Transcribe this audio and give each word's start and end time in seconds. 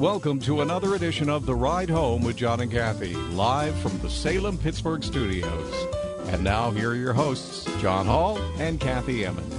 Welcome 0.00 0.38
to 0.40 0.60
another 0.60 0.94
edition 0.94 1.28
of 1.28 1.44
The 1.44 1.54
Ride 1.54 1.90
Home 1.90 2.22
with 2.22 2.36
John 2.36 2.60
and 2.60 2.70
Kathy, 2.70 3.14
live 3.14 3.76
from 3.80 3.98
the 3.98 4.08
Salem 4.08 4.56
Pittsburgh 4.56 5.02
studios. 5.02 5.74
And 6.28 6.44
now, 6.44 6.70
here 6.70 6.90
are 6.90 6.94
your 6.94 7.12
hosts, 7.12 7.64
John 7.80 8.06
Hall 8.06 8.38
and 8.58 8.78
Kathy 8.78 9.24
Emmons. 9.24 9.54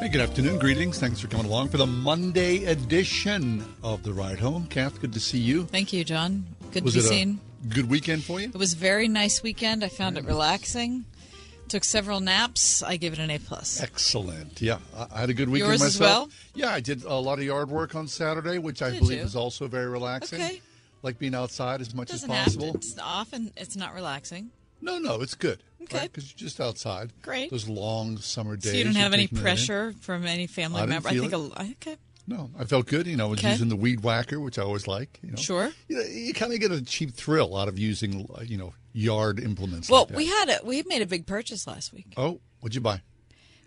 Hey, 0.00 0.08
good 0.10 0.20
afternoon. 0.20 0.58
Greetings. 0.58 0.98
Thanks 0.98 1.20
for 1.20 1.28
coming 1.28 1.46
along 1.46 1.68
for 1.68 1.78
the 1.78 1.86
Monday 1.86 2.64
edition 2.66 3.64
of 3.82 4.02
The 4.02 4.12
Ride 4.12 4.38
Home. 4.38 4.66
Kath, 4.66 5.00
good 5.00 5.14
to 5.14 5.20
see 5.20 5.38
you. 5.38 5.64
Thank 5.64 5.92
you, 5.94 6.04
John. 6.04 6.44
Good 6.72 6.84
Was 6.84 6.94
to 6.94 7.00
be 7.00 7.06
it 7.06 7.08
seen. 7.08 7.40
a 7.64 7.74
good 7.74 7.88
weekend 7.88 8.24
for 8.24 8.40
you? 8.40 8.48
It 8.48 8.56
was 8.56 8.74
a 8.74 8.76
very 8.76 9.08
nice 9.08 9.42
weekend. 9.42 9.82
I 9.82 9.88
found 9.88 10.18
it 10.18 10.24
relaxing. 10.24 11.04
Took 11.68 11.84
several 11.84 12.20
naps. 12.20 12.82
I 12.82 12.96
give 12.96 13.12
it 13.12 13.18
an 13.18 13.30
A 13.30 13.38
plus. 13.38 13.82
Excellent. 13.82 14.60
Yeah, 14.62 14.78
I, 15.12 15.20
had 15.20 15.30
a 15.30 15.34
good 15.34 15.48
weekend 15.50 15.70
Yours 15.70 15.82
as 15.82 16.00
myself. 16.00 16.28
well? 16.28 16.30
Yeah, 16.54 16.72
I 16.74 16.80
did 16.80 17.04
a 17.04 17.14
lot 17.14 17.38
of 17.38 17.44
yard 17.44 17.68
work 17.70 17.94
on 17.94 18.08
Saturday, 18.08 18.58
which 18.58 18.80
I 18.82 18.90
Did 18.90 19.00
believe 19.00 19.18
you? 19.18 19.24
is 19.24 19.36
also 19.36 19.68
very 19.68 19.86
relaxing. 19.86 20.40
Okay. 20.40 20.62
Like 21.02 21.18
being 21.18 21.34
outside 21.34 21.80
as 21.80 21.94
much 21.94 22.08
Doesn't 22.08 22.30
as 22.30 22.44
possible. 22.56 22.72
to. 22.72 22.78
It's 22.78 22.98
often 22.98 23.52
it's 23.56 23.76
not 23.76 23.94
relaxing. 23.94 24.50
No, 24.80 24.98
no, 24.98 25.20
it's 25.20 25.34
good. 25.34 25.62
Okay. 25.82 26.04
Because 26.08 26.30
you're 26.30 26.38
just 26.38 26.60
outside. 26.60 27.12
Great. 27.22 27.50
Those 27.50 27.68
long 27.68 28.18
summer 28.18 28.56
days. 28.56 28.72
So 28.72 28.78
you 28.78 28.84
don't 28.84 28.94
have 28.96 29.12
any 29.12 29.24
taking 29.24 29.36
that 29.36 29.40
in. 29.40 29.44
pressure 29.44 29.94
from 30.00 30.26
any 30.26 30.46
family 30.46 30.82
I 30.82 30.86
member. 30.86 31.08
I 31.08 31.12
think. 31.18 31.32
A, 31.32 31.36
okay. 31.36 31.96
No, 32.28 32.50
I 32.58 32.64
felt 32.64 32.86
good. 32.86 33.06
You 33.06 33.16
know, 33.16 33.26
I 33.26 33.30
was 33.30 33.38
Okay. 33.40 33.52
using 33.52 33.70
the 33.70 33.76
weed 33.76 34.00
whacker, 34.00 34.38
which 34.38 34.58
I 34.58 34.62
always 34.62 34.86
like. 34.86 35.18
You 35.22 35.30
know, 35.30 35.36
Sure. 35.36 35.72
You, 35.88 36.02
you 36.02 36.34
kind 36.34 36.52
of 36.52 36.60
get 36.60 36.70
a 36.70 36.82
cheap 36.82 37.14
thrill 37.14 37.56
out 37.56 37.68
of 37.68 37.78
using, 37.78 38.28
you 38.44 38.58
know, 38.58 38.74
yard 38.92 39.40
implements. 39.40 39.88
Well, 39.88 40.02
like 40.02 40.08
that. 40.08 40.16
we 40.18 40.26
had 40.26 40.48
a 40.50 40.58
we 40.64 40.82
made 40.82 41.00
a 41.02 41.06
big 41.06 41.26
purchase 41.26 41.66
last 41.66 41.92
week. 41.92 42.12
Oh, 42.18 42.40
what'd 42.60 42.74
you 42.74 42.82
buy? 42.82 43.00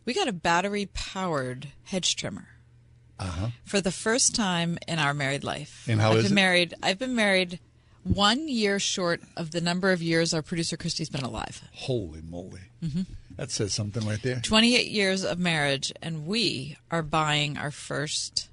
We 0.05 0.13
got 0.13 0.27
a 0.27 0.33
battery 0.33 0.87
powered 0.93 1.69
hedge 1.85 2.15
trimmer. 2.15 2.47
Uh-huh. 3.19 3.47
For 3.65 3.81
the 3.81 3.91
first 3.91 4.33
time 4.35 4.77
in 4.87 4.97
our 4.99 5.13
married 5.13 5.43
life. 5.43 5.85
And 5.87 5.99
how 6.01 6.11
I've 6.11 6.17
is 6.17 6.23
been 6.25 6.31
it? 6.33 6.35
married 6.35 6.73
I've 6.83 6.97
been 6.99 7.15
married 7.15 7.59
one 8.03 8.47
year 8.47 8.79
short 8.79 9.21
of 9.37 9.51
the 9.51 9.61
number 9.61 9.91
of 9.91 10.01
years 10.01 10.33
our 10.33 10.41
producer 10.41 10.75
Christy's 10.77 11.09
been 11.09 11.23
alive. 11.23 11.61
Holy 11.73 12.21
moly! 12.21 12.61
Mm-hmm. 12.83 13.01
That 13.37 13.49
says 13.51 13.73
something 13.73 14.05
right 14.07 14.21
there. 14.21 14.39
28 14.41 14.87
years 14.87 15.23
of 15.23 15.39
marriage 15.39 15.91
and 16.01 16.25
we 16.27 16.77
are 16.91 17.01
buying 17.03 17.57
our 17.57 17.71
first 17.71 18.49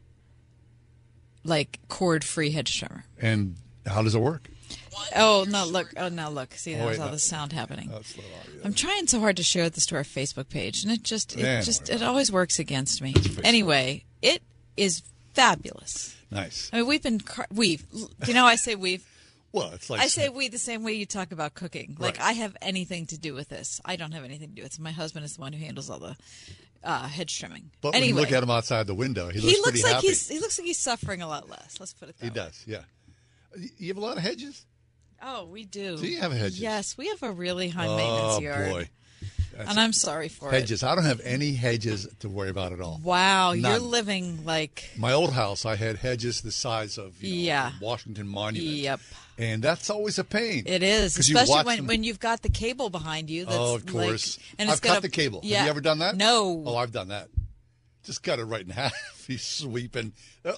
like 1.45 1.79
cord 1.89 2.25
free 2.25 2.51
hedge 2.51 2.79
trimmer. 2.79 3.05
And 3.21 3.57
how 3.87 4.03
does 4.03 4.15
it 4.15 4.21
work? 4.21 4.49
Oh 5.15 5.47
no! 5.49 5.65
Look! 5.65 5.95
Oh 5.97 6.09
no! 6.09 6.29
Look! 6.29 6.55
See, 6.55 6.75
Oh, 6.75 6.87
wait, 6.89 6.99
all 6.99 7.07
no. 7.07 7.13
the 7.13 7.19
sound 7.19 7.53
happening. 7.53 7.89
That's 7.89 8.15
a 8.15 8.17
little 8.19 8.33
obvious. 8.41 8.65
I'm 8.65 8.75
trying 8.75 9.07
so 9.07 9.21
hard 9.21 9.37
to 9.37 9.43
share 9.45 9.71
this 9.71 9.87
to 9.87 9.97
our 9.97 10.03
Facebook 10.03 10.49
page, 10.49 10.83
and 10.83 10.93
it 10.93 11.03
just, 11.05 11.35
it 11.37 11.41
Yeah, 11.41 11.61
just, 11.61 11.89
it 11.89 12.03
always 12.03 12.33
works 12.33 12.59
against 12.59 13.01
me. 13.01 13.15
Anyway, 13.45 14.05
it 14.23 14.43
is 14.77 15.03
fabulous. 15.35 16.17
Nice. 16.31 16.69
I 16.73 16.79
mean, 16.79 16.87
we've 16.89 17.03
been 17.03 17.21
car- 17.21 17.47
we've. 17.55 17.87
You 18.27 18.35
know 18.35 18.45
I 18.45 18.57
say 18.57 18.75
we've? 18.75 19.07
Well, 19.53 19.71
it's 19.73 19.89
like 19.89 20.01
I 20.01 20.09
say 20.09 20.29
we 20.29 20.49
the 20.49 20.59
same 20.59 20.83
way 20.85 20.93
you 20.93 21.07
talk 21.07 21.33
about 21.33 21.55
cooking. 21.55 21.97
Like 21.99 22.19
Right. 22.19 22.27
I 22.27 22.33
have 22.33 22.55
anything 22.61 23.07
to 23.07 23.19
do 23.19 23.33
with 23.35 23.49
this. 23.49 23.81
I 23.85 23.97
don't 23.97 24.13
have 24.13 24.25
anything 24.25 24.51
to 24.51 24.55
do 24.57 24.63
with 24.63 24.75
it. 24.75 24.81
My 24.81 24.91
husband 24.91 25.25
is 25.25 25.37
the 25.37 25.41
one 25.41 25.53
who 25.55 25.65
handles 25.65 25.89
all 25.89 26.01
the 26.01 26.17
uh, 26.85 27.09
hedge 27.09 27.39
trimming. 27.39 27.71
But 27.81 27.95
when 27.95 28.05
you 28.05 28.15
look 28.15 28.33
at 28.33 28.43
him 28.43 28.51
outside 28.51 28.87
the 28.87 28.95
window, 28.95 29.29
he 29.31 29.41
looks, 29.41 29.57
he 29.57 29.61
looks 29.63 29.83
like 29.83 29.95
happy. 29.95 30.07
he's 30.09 30.29
he 30.29 30.39
looks 30.41 30.59
like 30.59 30.67
he's 30.67 30.79
suffering 30.79 31.23
a 31.23 31.29
lot 31.29 31.49
less. 31.51 31.77
Let's 31.81 31.93
put 31.93 32.09
it 32.09 32.19
that 32.19 32.25
He 32.25 32.31
way. 32.31 32.35
does, 32.35 32.65
yeah. 32.67 32.83
You 33.79 33.89
have 33.89 33.97
a 33.97 34.01
lot 34.01 34.17
of 34.17 34.23
hedges. 34.23 34.65
Oh, 35.23 35.47
we 35.47 35.65
do. 35.65 35.97
Do 35.97 36.07
you 36.07 36.19
have 36.21 36.33
hedges? 36.33 36.61
Yes, 36.61 36.97
we 36.97 37.09
have 37.09 37.23
a 37.23 37.33
really 37.33 37.69
high 37.71 37.87
maintenance 37.89 38.35
Oh 38.37 38.41
yard. 38.41 38.71
boy, 38.71 38.89
and 39.59 39.81
I'm 39.81 39.93
sorry 39.93 40.29
for 40.29 40.51
hedges! 40.53 40.85
I 40.85 40.95
don't 40.95 41.05
have 41.07 41.21
any 41.25 41.55
hedges 41.55 42.07
to 42.21 42.29
worry 42.29 42.51
about 42.51 42.73
at 42.73 42.81
all. 42.81 42.97
it. 42.97 43.05
Wow, 43.05 43.53
you're 43.53 43.81
living 43.81 44.45
like 44.45 44.89
My 44.97 45.13
old 45.13 45.33
house, 45.33 45.67
I 45.67 45.75
had 45.75 45.97
hedges 45.97 46.43
the 46.43 46.53
size 46.53 46.99
of 46.99 47.21
you 47.23 47.31
know, 47.35 47.43
Yeah. 47.43 47.73
Washington 47.81 48.29
Monument. 48.29 48.73
Yep. 48.77 49.01
And 49.39 49.63
that's 49.63 49.89
always 49.89 50.19
a 50.19 50.25
pain. 50.25 50.65
It 50.67 50.83
is, 50.83 51.17
especially 51.17 51.63
when, 51.63 51.77
them- 51.77 51.87
when 51.87 52.03
you've 52.05 52.19
got 52.19 52.43
the 52.43 52.49
cable 52.49 52.91
behind 52.91 53.31
you. 53.31 53.45
That's 53.45 53.57
oh, 53.57 53.77
of 53.77 53.87
course. 53.87 54.37
Like, 54.37 54.47
and 54.59 54.69
it's 54.69 54.79
I've 54.79 54.83
cut 54.83 55.03
the 55.03 55.09
cable. 55.09 55.41
Yeah. 55.45 55.59
Have 55.59 55.67
you 55.67 55.71
ever 55.71 55.81
done 55.81 56.01
that? 56.01 56.17
No. 56.17 56.65
Oh, 56.67 56.77
I've 56.77 56.91
done 56.93 57.09
that. 57.09 57.29
Just 58.03 58.25
cut 58.25 58.41
it 58.41 58.45
right 58.45 58.63
in 58.63 58.71
half. 58.71 58.93
He's 59.27 59.45
sweeping. 59.45 60.13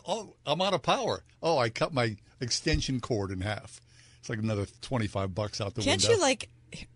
Oh, 0.06 0.34
I'm 0.46 0.62
out 0.62 0.72
of 0.72 0.82
power. 0.82 1.22
Oh, 1.42 1.58
I 1.58 1.68
cut 1.68 1.92
my 1.92 2.16
extension 2.40 3.00
cord 3.00 3.30
in 3.30 3.42
half. 3.42 3.80
It's 4.20 4.30
like 4.30 4.38
another 4.38 4.66
25 4.80 5.34
bucks 5.34 5.60
out 5.60 5.74
the 5.74 5.80
window. 5.80 5.90
Can't 5.90 6.08
you 6.08 6.20
like 6.20 6.48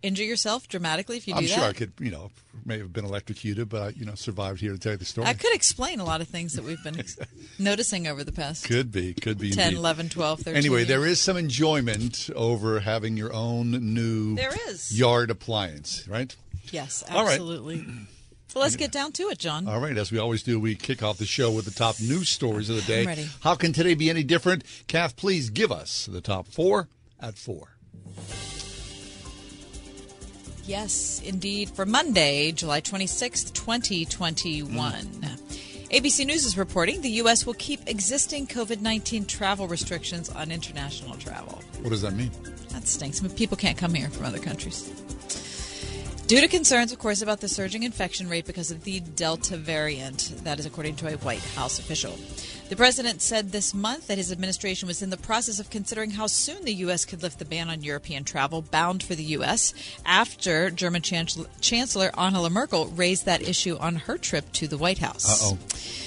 injure 0.02 0.24
yourself 0.24 0.68
dramatically 0.68 1.16
if 1.16 1.26
you 1.28 1.34
do 1.34 1.38
I'm 1.38 1.44
that? 1.46 1.50
sure 1.54 1.64
I 1.64 1.72
could, 1.72 1.92
you 2.00 2.10
know, 2.10 2.30
may 2.64 2.78
have 2.78 2.92
been 2.92 3.04
electrocuted, 3.04 3.68
but 3.68 3.82
I, 3.82 3.88
you 3.90 4.04
know, 4.04 4.14
survived 4.14 4.60
here 4.60 4.72
to 4.72 4.78
tell 4.78 4.92
you 4.92 4.98
the 4.98 5.04
story. 5.04 5.26
I 5.26 5.34
could 5.34 5.54
explain 5.54 6.00
a 6.00 6.04
lot 6.04 6.20
of 6.20 6.28
things 6.28 6.54
that 6.54 6.64
we've 6.64 6.82
been 6.82 7.02
noticing 7.58 8.06
over 8.06 8.24
the 8.24 8.32
past 8.32 8.64
Could 8.66 8.90
be, 8.92 9.14
could 9.14 9.38
be. 9.38 9.50
10, 9.52 9.64
indeed. 9.68 9.78
11, 9.78 10.08
12, 10.10 10.38
13 10.40 10.56
Anyway, 10.56 10.78
years. 10.78 10.88
there 10.88 11.06
is 11.06 11.20
some 11.20 11.36
enjoyment 11.36 12.30
over 12.34 12.80
having 12.80 13.16
your 13.16 13.32
own 13.32 13.70
new 13.94 14.34
There 14.36 14.52
is. 14.68 14.96
yard 14.98 15.30
appliance, 15.30 16.06
right? 16.08 16.34
Yes, 16.72 17.04
All 17.10 17.24
right. 17.24 17.32
absolutely. 17.32 17.84
So 18.48 18.60
let's 18.60 18.76
get 18.76 18.92
down 18.92 19.10
to 19.12 19.24
it, 19.30 19.38
John. 19.38 19.66
All 19.66 19.80
right, 19.80 19.96
as 19.98 20.12
we 20.12 20.18
always 20.18 20.44
do, 20.44 20.60
we 20.60 20.76
kick 20.76 21.02
off 21.02 21.18
the 21.18 21.26
show 21.26 21.50
with 21.50 21.64
the 21.64 21.72
top 21.72 22.00
news 22.00 22.28
stories 22.28 22.70
of 22.70 22.76
the 22.76 22.82
day. 22.82 23.00
I'm 23.00 23.06
ready. 23.08 23.26
How 23.40 23.56
can 23.56 23.72
today 23.72 23.94
be 23.94 24.08
any 24.08 24.22
different? 24.22 24.62
Kath, 24.86 25.16
please 25.16 25.50
give 25.50 25.72
us 25.72 26.06
the 26.06 26.20
top 26.20 26.46
four 26.46 26.88
at 27.20 27.36
four. 27.36 27.70
Yes, 30.66 31.20
indeed. 31.24 31.68
For 31.70 31.84
Monday, 31.84 32.52
July 32.52 32.80
26th, 32.80 33.52
2021. 33.52 35.04
ABC 35.90 36.26
News 36.26 36.44
is 36.44 36.56
reporting 36.56 37.02
the 37.02 37.10
U.S. 37.10 37.44
will 37.44 37.54
keep 37.54 37.80
existing 37.86 38.46
COVID 38.46 38.80
19 38.80 39.26
travel 39.26 39.68
restrictions 39.68 40.30
on 40.30 40.50
international 40.50 41.16
travel. 41.18 41.62
What 41.82 41.90
does 41.90 42.02
that 42.02 42.14
mean? 42.14 42.30
That 42.70 42.88
stinks. 42.88 43.20
I 43.20 43.26
mean, 43.26 43.36
people 43.36 43.56
can't 43.56 43.76
come 43.76 43.94
here 43.94 44.08
from 44.08 44.24
other 44.24 44.38
countries. 44.38 44.88
Due 46.26 46.40
to 46.40 46.48
concerns, 46.48 46.90
of 46.90 46.98
course, 46.98 47.20
about 47.20 47.40
the 47.40 47.48
surging 47.48 47.82
infection 47.82 48.30
rate 48.30 48.46
because 48.46 48.70
of 48.70 48.82
the 48.84 49.00
Delta 49.00 49.58
variant. 49.58 50.32
That 50.44 50.58
is 50.58 50.64
according 50.64 50.96
to 50.96 51.08
a 51.08 51.18
White 51.18 51.44
House 51.54 51.78
official. 51.78 52.16
The 52.74 52.78
president 52.78 53.22
said 53.22 53.52
this 53.52 53.72
month 53.72 54.08
that 54.08 54.18
his 54.18 54.32
administration 54.32 54.88
was 54.88 55.00
in 55.00 55.10
the 55.10 55.16
process 55.16 55.60
of 55.60 55.70
considering 55.70 56.10
how 56.10 56.26
soon 56.26 56.64
the 56.64 56.74
U.S. 56.74 57.04
could 57.04 57.22
lift 57.22 57.38
the 57.38 57.44
ban 57.44 57.70
on 57.70 57.84
European 57.84 58.24
travel 58.24 58.62
bound 58.62 59.00
for 59.00 59.14
the 59.14 59.22
U.S. 59.38 59.72
after 60.04 60.72
German 60.72 61.02
Chancellor, 61.02 62.10
Angela 62.18 62.50
Merkel 62.50 62.86
raised 62.86 63.26
that 63.26 63.42
issue 63.42 63.76
on 63.76 63.94
her 63.94 64.18
trip 64.18 64.50
to 64.54 64.66
the 64.66 64.76
White 64.76 64.98
House. 64.98 65.52
Uh 65.52 65.54
oh. 65.54 66.03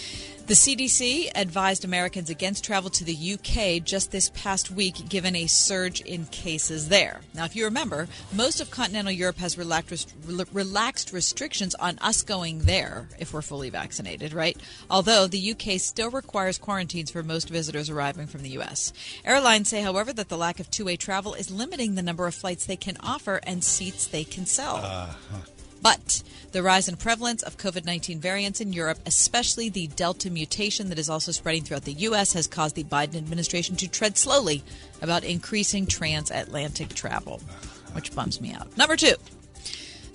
The 0.48 0.54
CDC 0.54 1.30
advised 1.36 1.84
Americans 1.84 2.30
against 2.30 2.64
travel 2.64 2.90
to 2.92 3.04
the 3.04 3.34
UK 3.34 3.84
just 3.84 4.12
this 4.12 4.32
past 4.34 4.72
week, 4.72 5.10
given 5.10 5.36
a 5.36 5.46
surge 5.46 6.00
in 6.00 6.26
cases 6.28 6.88
there. 6.88 7.20
Now, 7.34 7.44
if 7.44 7.54
you 7.54 7.66
remember, 7.66 8.08
most 8.34 8.62
of 8.62 8.72
continental 8.72 9.12
Europe 9.12 9.40
has 9.40 9.58
relaxed, 9.58 10.16
relaxed 10.54 11.12
restrictions 11.12 11.76
on 11.76 12.00
us 12.00 12.22
going 12.22 12.60
there 12.60 13.10
if 13.20 13.34
we're 13.34 13.42
fully 13.42 13.70
vaccinated, 13.70 14.32
right? 14.32 14.56
Although 14.90 15.28
the 15.28 15.52
UK 15.52 15.82
still 15.82 16.12
requires 16.12 16.58
quarantines 16.58 17.12
for 17.12 17.24
most 17.24 17.50
visitors 17.50 17.90
arriving 17.90 18.28
from 18.28 18.42
the 18.42 18.58
US. 18.62 18.94
Airlines 19.26 19.68
say, 19.68 19.82
however, 19.82 20.14
that 20.14 20.30
the 20.30 20.38
lack 20.38 20.62
of 20.62 20.72
two 20.72 20.86
way 20.86 20.96
travel 20.96 21.34
is 21.34 21.52
limiting 21.52 21.96
the 21.96 22.02
number 22.02 22.26
of 22.26 22.34
flights 22.34 22.66
they 22.66 22.78
can 22.78 22.96
offer 23.02 23.42
and 23.44 23.66
seats 23.66 24.08
they 24.08 24.24
can 24.24 24.46
sell. 24.46 24.78
Uh-huh. 24.78 25.40
But 25.82 26.24
the 26.52 26.64
rise 26.64 26.88
in 26.88 26.96
prevalence 26.96 27.44
of 27.44 27.58
COVID 27.58 27.86
19 27.86 28.20
variants 28.20 28.62
in 28.62 28.74
Europe, 28.74 29.00
especially 29.06 29.70
the 29.70 29.88
Delta 29.88 30.30
mutation 30.30 30.90
that 30.90 31.00
is 31.00 31.10
also 31.10 31.32
spreading 31.32 31.64
throughout 31.64 31.86
the 31.86 31.94
U.S., 31.94 32.34
has 32.34 32.48
caused 32.48 32.76
the 32.76 32.84
Biden 32.84 33.16
administration 33.16 33.76
to 33.78 33.88
tread 33.88 34.18
slowly 34.18 34.64
about 35.02 35.24
increasing 35.24 35.86
transatlantic 35.86 36.90
travel, 36.90 37.42
which 37.94 38.14
bums 38.14 38.42
me 38.42 38.54
out. 38.54 38.76
Number 38.78 38.96
two. 38.96 39.16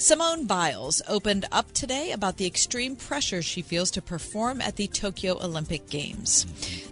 Simone 0.03 0.47
Biles 0.47 1.01
opened 1.07 1.45
up 1.53 1.71
today 1.71 2.11
about 2.11 2.37
the 2.37 2.45
extreme 2.45 2.97
pressure 2.97 3.41
she 3.41 3.63
feels 3.63 3.89
to 3.93 4.03
perform 4.03 4.61
at 4.61 4.75
the 4.75 4.89
Tokyo 4.89 5.39
Olympic 5.41 5.89
Games. 5.89 6.45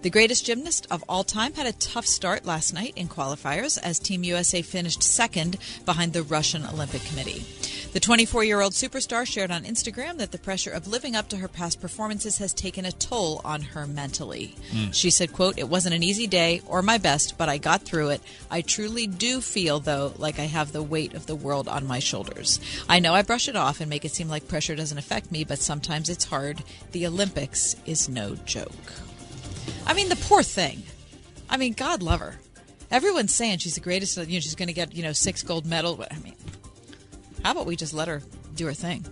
The 0.02 0.10
greatest 0.10 0.46
gymnast 0.46 0.86
of 0.92 1.02
all 1.08 1.24
time 1.24 1.54
had 1.54 1.66
a 1.66 1.72
tough 1.72 2.06
start 2.06 2.46
last 2.46 2.72
night 2.72 2.92
in 2.94 3.08
qualifiers 3.08 3.82
as 3.82 3.98
Team 3.98 4.22
USA 4.22 4.62
finished 4.62 5.02
second 5.02 5.58
behind 5.84 6.12
the 6.12 6.22
Russian 6.22 6.64
Olympic 6.64 7.02
Committee. 7.02 7.44
The 7.92 7.98
24 7.98 8.44
year 8.44 8.60
old 8.60 8.74
superstar 8.74 9.26
shared 9.26 9.50
on 9.50 9.64
Instagram 9.64 10.18
that 10.18 10.30
the 10.30 10.38
pressure 10.38 10.70
of 10.70 10.86
living 10.86 11.16
up 11.16 11.28
to 11.30 11.38
her 11.38 11.48
past 11.48 11.80
performances 11.80 12.38
has 12.38 12.52
taken 12.52 12.84
a 12.84 12.92
toll 12.92 13.40
on 13.44 13.62
her 13.62 13.84
mentally. 13.84 14.54
Hmm. 14.70 14.92
She 14.92 15.10
said, 15.10 15.32
quote, 15.32 15.58
It 15.58 15.68
wasn't 15.68 15.96
an 15.96 16.04
easy 16.04 16.28
day 16.28 16.62
or 16.68 16.82
my 16.82 16.98
best, 16.98 17.36
but 17.36 17.48
I 17.48 17.58
got 17.58 17.82
through 17.82 18.10
it. 18.10 18.20
I 18.48 18.60
truly 18.60 19.08
do 19.08 19.40
feel, 19.40 19.80
though, 19.80 20.12
like 20.18 20.38
I 20.38 20.44
have 20.44 20.70
the 20.70 20.84
weight 20.84 21.14
of 21.14 21.26
the 21.26 21.34
world 21.34 21.66
on 21.66 21.84
my 21.84 21.98
shoulders. 21.98 22.60
I 22.88 22.99
know 23.00 23.14
I 23.14 23.22
brush 23.22 23.48
it 23.48 23.56
off 23.56 23.80
and 23.80 23.90
make 23.90 24.04
it 24.04 24.12
seem 24.12 24.28
like 24.28 24.48
pressure 24.48 24.76
doesn't 24.76 24.98
affect 24.98 25.32
me, 25.32 25.44
but 25.44 25.58
sometimes 25.58 26.08
it's 26.08 26.24
hard. 26.24 26.62
The 26.92 27.06
Olympics 27.06 27.76
is 27.86 28.08
no 28.08 28.34
joke. 28.36 28.72
I 29.86 29.94
mean, 29.94 30.08
the 30.08 30.16
poor 30.16 30.42
thing. 30.42 30.82
I 31.48 31.56
mean, 31.56 31.72
God 31.72 32.02
love 32.02 32.20
her. 32.20 32.36
Everyone's 32.90 33.34
saying 33.34 33.58
she's 33.58 33.74
the 33.74 33.80
greatest. 33.80 34.16
You 34.16 34.24
know, 34.24 34.40
she's 34.40 34.54
going 34.54 34.68
to 34.68 34.74
get 34.74 34.94
you 34.94 35.02
know 35.02 35.12
six 35.12 35.42
gold 35.42 35.66
medals. 35.66 36.04
I 36.10 36.18
mean, 36.18 36.34
how 37.44 37.52
about 37.52 37.66
we 37.66 37.76
just 37.76 37.94
let 37.94 38.08
her 38.08 38.22
do 38.54 38.66
her 38.66 38.74
thing? 38.74 39.04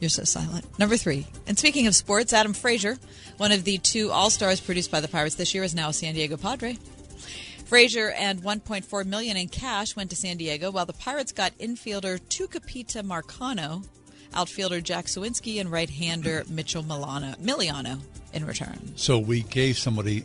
You're 0.00 0.10
so 0.10 0.24
silent. 0.24 0.78
Number 0.78 0.96
three. 0.96 1.26
And 1.46 1.58
speaking 1.58 1.86
of 1.86 1.94
sports, 1.94 2.32
Adam 2.32 2.52
Frazier, 2.52 2.98
one 3.36 3.52
of 3.52 3.64
the 3.64 3.78
two 3.78 4.10
All 4.10 4.30
Stars 4.30 4.60
produced 4.60 4.90
by 4.90 5.00
the 5.00 5.08
Pirates 5.08 5.36
this 5.36 5.54
year, 5.54 5.64
is 5.64 5.74
now 5.74 5.90
a 5.90 5.92
San 5.92 6.14
Diego 6.14 6.36
Padre. 6.36 6.78
Frazier 7.64 8.10
and 8.10 8.42
1.4 8.42 9.06
million 9.06 9.36
in 9.36 9.48
cash 9.48 9.96
went 9.96 10.10
to 10.10 10.16
San 10.16 10.36
Diego, 10.36 10.70
while 10.70 10.86
the 10.86 10.92
Pirates 10.92 11.32
got 11.32 11.56
infielder 11.58 12.20
Tucupita 12.28 13.02
Marcano, 13.02 13.86
outfielder 14.34 14.80
Jack 14.80 15.06
Suwinski, 15.06 15.60
and 15.60 15.72
right-hander 15.72 16.44
Mitchell 16.48 16.82
Milano, 16.82 17.34
Miliano 17.42 18.00
in 18.32 18.44
return. 18.44 18.92
So 18.96 19.18
we 19.18 19.42
gave 19.42 19.78
somebody 19.78 20.24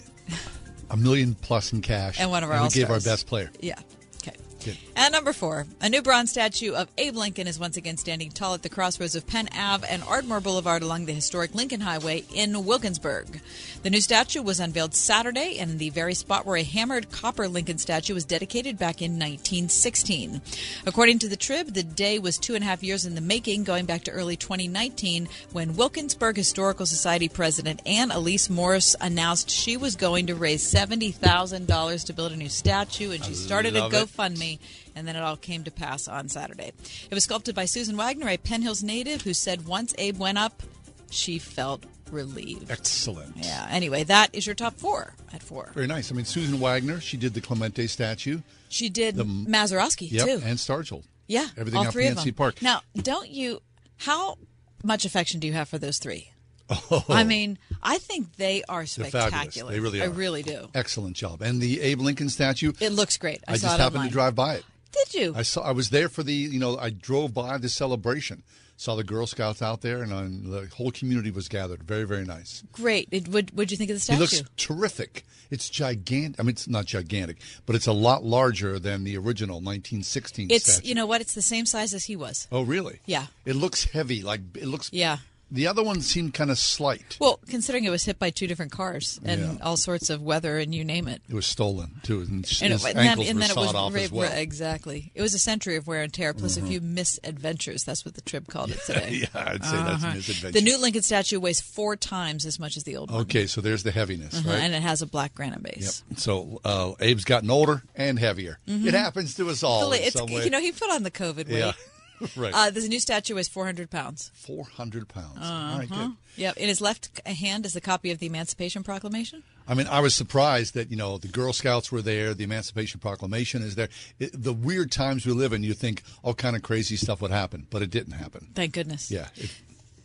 a 0.90 0.98
million 0.98 1.36
plus 1.36 1.72
in 1.72 1.82
cash, 1.82 2.20
And 2.20 2.30
one 2.30 2.44
of 2.44 2.52
our 2.52 2.62
we 2.64 2.70
gave 2.70 2.90
our 2.90 3.00
best 3.00 3.28
player. 3.28 3.52
Yeah. 3.62 3.80
Okay. 4.18 4.36
Good. 4.64 4.78
And 5.02 5.14
number 5.14 5.32
four, 5.32 5.66
a 5.80 5.88
new 5.88 6.02
bronze 6.02 6.32
statue 6.32 6.74
of 6.74 6.90
Abe 6.98 7.16
Lincoln 7.16 7.48
is 7.48 7.58
once 7.58 7.78
again 7.78 7.96
standing 7.96 8.32
tall 8.32 8.54
at 8.54 8.64
the 8.64 8.70
crossroads 8.70 9.16
of 9.16 9.26
Penn 9.26 9.48
Ave 9.58 9.88
and 9.88 10.04
Ardmore 10.04 10.42
Boulevard 10.42 10.84
along 10.84 11.06
the 11.06 11.14
historic 11.14 11.56
Lincoln 11.56 11.80
Highway 11.80 12.26
in 12.36 12.66
Wilkinsburg. 12.66 13.40
The 13.82 13.90
new 13.90 14.02
statue 14.02 14.42
was 14.42 14.60
unveiled 14.60 14.94
Saturday 14.94 15.58
in 15.58 15.78
the 15.78 15.90
very 15.92 16.14
spot 16.14 16.46
where 16.46 16.58
a 16.58 16.64
hammered 16.64 17.12
copper 17.12 17.48
Lincoln 17.48 17.78
statue 17.78 18.14
was 18.14 18.26
dedicated 18.26 18.78
back 18.78 19.02
in 19.02 19.14
1916. 19.14 20.42
According 20.86 21.20
to 21.20 21.30
the 21.30 21.38
Trib, 21.38 21.68
the 21.68 21.84
day 21.84 22.20
was 22.20 22.38
two 22.38 22.56
and 22.56 22.64
a 22.66 22.68
half 22.68 22.84
years 22.84 23.06
in 23.06 23.16
the 23.16 23.22
making, 23.22 23.64
going 23.64 23.86
back 23.86 24.04
to 24.04 24.12
early 24.12 24.36
2019 24.36 25.30
when 25.54 25.78
Wilkinsburg 25.78 26.36
Historical 26.36 26.86
Society 26.86 27.30
president 27.30 27.82
Ann 27.86 28.12
Elise 28.12 28.50
Morris 28.50 28.98
announced 29.00 29.50
she 29.50 29.78
was 29.78 29.96
going 29.96 30.28
to 30.28 30.36
raise 30.36 30.70
$70,000 30.70 32.06
to 32.06 32.14
build 32.14 32.34
a 32.34 32.36
new 32.36 32.50
statue, 32.50 33.12
and 33.12 33.24
she 33.24 33.34
started 33.34 33.78
a 33.78 33.88
GoFundMe. 33.88 34.56
it. 34.56 34.89
And 35.00 35.08
then 35.08 35.16
it 35.16 35.22
all 35.24 35.38
came 35.38 35.64
to 35.64 35.72
pass 35.72 36.10
on 36.10 36.28
Saturday. 36.28 36.74
It 37.10 37.14
was 37.14 37.24
sculpted 37.24 37.56
by 37.56 37.64
Susan 37.64 37.96
Wagner, 37.96 38.28
a 38.28 38.36
Penn 38.36 38.62
Hills 38.62 38.84
native, 38.84 39.22
who 39.22 39.34
said 39.34 39.66
once 39.66 39.96
Abe 39.98 40.18
went 40.20 40.38
up, 40.38 40.62
she 41.10 41.40
felt 41.40 41.86
relieved. 42.12 42.70
Excellent. 42.70 43.38
Yeah. 43.38 43.66
Anyway, 43.72 44.04
that 44.04 44.36
is 44.36 44.46
your 44.46 44.56
top 44.56 44.76
four 44.78 45.14
at 45.32 45.42
four. 45.42 45.72
Very 45.74 45.88
nice. 45.88 46.12
I 46.12 46.16
mean, 46.16 46.26
Susan 46.26 46.60
Wagner, 46.60 47.00
she 47.00 47.16
did 47.16 47.34
the 47.34 47.40
Clemente 47.40 47.88
statue. 47.88 48.42
She 48.68 48.90
did 48.90 49.16
The- 49.16 49.24
Mazeroski 49.24 50.12
Yep, 50.12 50.26
too. 50.26 50.42
and 50.44 50.58
Stargell. 50.60 51.04
yeah, 51.28 51.48
everything 51.56 51.80
all 51.80 51.86
out 51.88 51.94
three 51.94 52.08
of 52.08 52.22
them. 52.22 52.34
Park. 52.34 52.62
Now, 52.62 52.82
don't 52.98 53.30
you? 53.30 53.62
How 53.96 54.38
much 54.84 55.06
affection 55.06 55.40
do 55.40 55.48
you 55.48 55.54
have 55.54 55.70
for 55.70 55.78
those 55.78 55.98
three? 55.98 56.32
Oh, 56.70 57.04
I 57.10 57.24
mean, 57.24 57.58
I 57.82 57.98
think 57.98 58.36
they 58.36 58.64
are 58.70 58.86
spectacular. 58.86 59.72
They 59.72 59.80
really 59.80 60.02
are. 60.02 60.04
I 60.04 60.08
really 60.08 60.44
do. 60.44 60.68
Excellent 60.76 61.16
job. 61.16 61.42
And 61.42 61.60
the 61.60 61.82
Abe 61.82 62.00
Lincoln 62.02 62.30
statue, 62.30 62.74
It 62.80 62.92
looks 62.92 63.18
great. 63.18 63.44
I, 63.48 63.54
I, 63.54 63.58
just 63.58 63.66
happened 63.66 63.96
online. 63.96 64.08
to 64.10 64.14
drive 64.14 64.36
by 64.36 64.56
it. 64.56 64.66
Did 64.92 65.14
you? 65.14 65.34
I 65.36 65.42
saw. 65.44 65.62
I 65.62 65.72
was 65.72 65.90
there 65.90 66.10
for 66.10 66.24
the. 66.24 66.34
You 66.34 66.60
know, 66.60 66.78
I 66.78 66.90
drove 66.90 67.34
by 67.34 67.58
the 67.58 67.70
celebration. 67.70 68.44
Saw 68.78 68.96
the 68.96 69.04
Girl 69.04 69.28
Scouts 69.28 69.62
out 69.62 69.82
there, 69.82 70.02
and 70.02 70.14
uh, 70.14 70.62
the 70.62 70.68
whole 70.74 70.90
community 70.92 71.32
was 71.32 71.50
gathered. 71.50 71.84
Very, 71.84 72.06
very 72.06 72.24
nice. 72.24 72.64
Great. 72.72 73.10
It, 73.12 73.28
what 73.28 73.54
would 73.54 73.72
you 73.72 73.78
think 73.78 73.90
of 73.90 73.96
the 73.96 74.00
He 74.00 74.04
statue? 74.16 74.20
looks 74.22 74.44
terrific. 74.56 75.26
It's 75.52 75.70
gigantic. 75.70 76.40
I 76.40 76.44
mean, 76.44 76.52
it's 76.52 76.68
not 76.68 76.86
gigantic, 76.86 77.38
but 77.66 77.76
it's 77.76 77.88
a 77.88 77.92
lot 77.92 78.24
larger 78.24 78.80
than 78.80 79.04
the 79.04 79.18
original 79.18 79.56
1916 79.58 80.48
it's 80.52 80.74
statue. 80.76 80.88
you 80.88 80.96
know 80.96 81.06
what? 81.08 81.20
It's 81.22 81.34
the 81.34 81.42
same 81.42 81.66
size 81.66 81.94
as 81.94 82.06
he 82.06 82.16
was. 82.16 82.48
oh, 82.54 82.62
really? 82.62 83.02
Yeah. 83.06 83.26
It 83.46 83.56
looks 83.58 83.84
heavy. 83.84 84.22
Like 84.24 84.42
it 84.56 84.66
looks. 84.68 84.90
Yeah. 84.94 85.18
The 85.52 85.68
other 85.68 85.82
one 85.84 86.02
seemed 86.02 86.34
kind 86.34 86.52
of 86.52 86.60
slight. 86.60 87.18
Well, 87.20 87.40
considering 87.50 87.84
it 87.84 87.90
was 87.90 88.04
hit 88.06 88.20
by 88.20 88.30
two 88.30 88.46
different 88.48 88.72
cars 88.72 89.20
and 89.26 89.42
Yeah. 89.42 89.64
all 89.64 89.78
sorts 89.78 90.10
of 90.10 90.22
weather 90.22 90.60
and 90.60 90.74
you 90.76 90.86
name 90.86 91.08
it. 91.08 91.22
It 91.28 91.34
was 91.34 91.48
stolen 91.48 92.02
too, 92.04 92.22
and 92.22 92.46
his 92.46 92.62
And, 92.62 92.74
it, 92.74 92.84
and 92.86 92.96
then, 92.98 93.08
ankles 93.08 93.30
and 93.30 93.38
were 93.38 93.40
then 93.42 93.50
sawed 93.50 93.66
was 93.66 93.74
off 93.76 93.94
ra- 93.96 94.02
as 94.02 94.12
well. 94.12 94.30
Mm-hmm. 94.30 94.38
exactly. 94.40 95.12
It 95.16 95.22
was 95.22 95.34
a 95.34 95.40
century 95.40 95.76
of 95.76 95.88
wear 95.88 96.04
and 96.04 96.14
tear, 96.14 96.34
plus 96.34 96.56
a 96.58 96.62
few 96.62 96.80
misadventures. 96.82 97.84
That's 97.84 98.06
what 98.06 98.16
the 98.16 98.22
Trib 98.22 98.48
called 98.48 98.72
it 98.72 98.80
today. 98.86 99.10
yeah, 99.34 99.44
I'd 99.44 99.64
say 99.64 99.76
that's 99.78 100.04
Uh-huh. 100.04 100.14
misadventure. 100.16 100.52
The 100.60 100.62
new 100.62 100.78
Lincoln 100.80 101.02
statue 101.02 101.40
weighs 101.40 101.62
four 101.62 101.96
times 101.96 102.46
as 102.46 102.60
much 102.60 102.78
as 102.78 102.84
the 102.84 102.96
old 102.96 103.12
one, 103.12 103.22
Okay, 103.22 103.48
so 103.48 103.62
there's 103.62 103.84
the 103.84 103.92
heaviness, 103.92 104.36
Uh-huh, 104.36 104.50
right? 104.50 104.60
and 104.60 104.74
it 104.74 104.82
has 104.82 105.02
a 105.02 105.06
black 105.08 105.34
granite 105.36 105.64
base. 105.64 106.04
Yep. 106.10 106.20
So 106.20 106.62
uh, 106.64 106.92
Abe's 107.00 107.26
gotten 107.26 107.50
older 107.50 107.84
and 107.96 108.20
heavier. 108.20 108.60
It 108.68 108.94
happens 108.94 109.34
to 109.36 109.50
us 109.50 109.64
all 109.64 109.90
Mm-hmm. 109.92 110.04
it's 110.30 110.44
you 110.46 110.50
know 110.52 110.60
he 110.62 110.72
put 110.72 110.92
on 110.92 111.04
the 111.04 111.12
COVID 111.12 111.48
weight. 111.48 111.58
yeah, 111.60 111.72
right. 112.36 112.54
Uh, 112.54 112.70
this 112.70 112.88
new 112.88 113.00
statue 113.00 113.36
weighs 113.36 113.48
400 113.48 113.90
pounds. 113.90 114.32
Four 114.34 114.66
hundred 114.66 115.08
pounds. 115.08 115.40
All 115.42 115.80
right, 115.80 115.90
good. 115.90 116.12
Yep. 116.36 116.58
In 116.58 116.68
his 116.68 116.82
left 116.82 117.28
hand 117.28 117.66
is 117.66 117.76
a 117.76 117.82
copy 117.82 118.12
of 118.12 118.20
the 118.20 118.28
Emancipation 118.28 118.84
Proclamation. 118.84 119.44
I 119.68 119.74
mean, 119.76 119.88
I 119.88 120.00
was 120.00 120.16
surprised 120.16 120.74
that 120.74 120.90
you 120.90 120.98
know 120.98 121.18
the 121.18 121.28
Girl 121.28 121.54
Scouts 121.54 121.92
were 121.92 122.02
there, 122.02 122.34
the 122.34 122.44
Emancipation 122.44 123.00
Proclamation 123.00 123.62
is 123.62 123.76
there. 123.76 123.90
It, 124.20 124.32
the 124.34 124.54
weird 124.54 124.92
times 124.92 125.26
we 125.26 125.34
live 125.34 125.54
in, 125.54 125.64
you 125.64 125.74
think 125.74 126.02
all 126.24 126.34
kind 126.34 126.56
of 126.56 126.64
crazy 126.64 126.96
stuff 126.96 127.22
would 127.22 127.32
happen, 127.32 127.68
but 127.70 127.82
it 127.82 127.90
didn't 127.90 128.14
happen. 128.14 128.48
Thank 128.56 128.74
goodness. 128.74 129.12
Yeah, 129.12 129.28
it, 129.36 129.52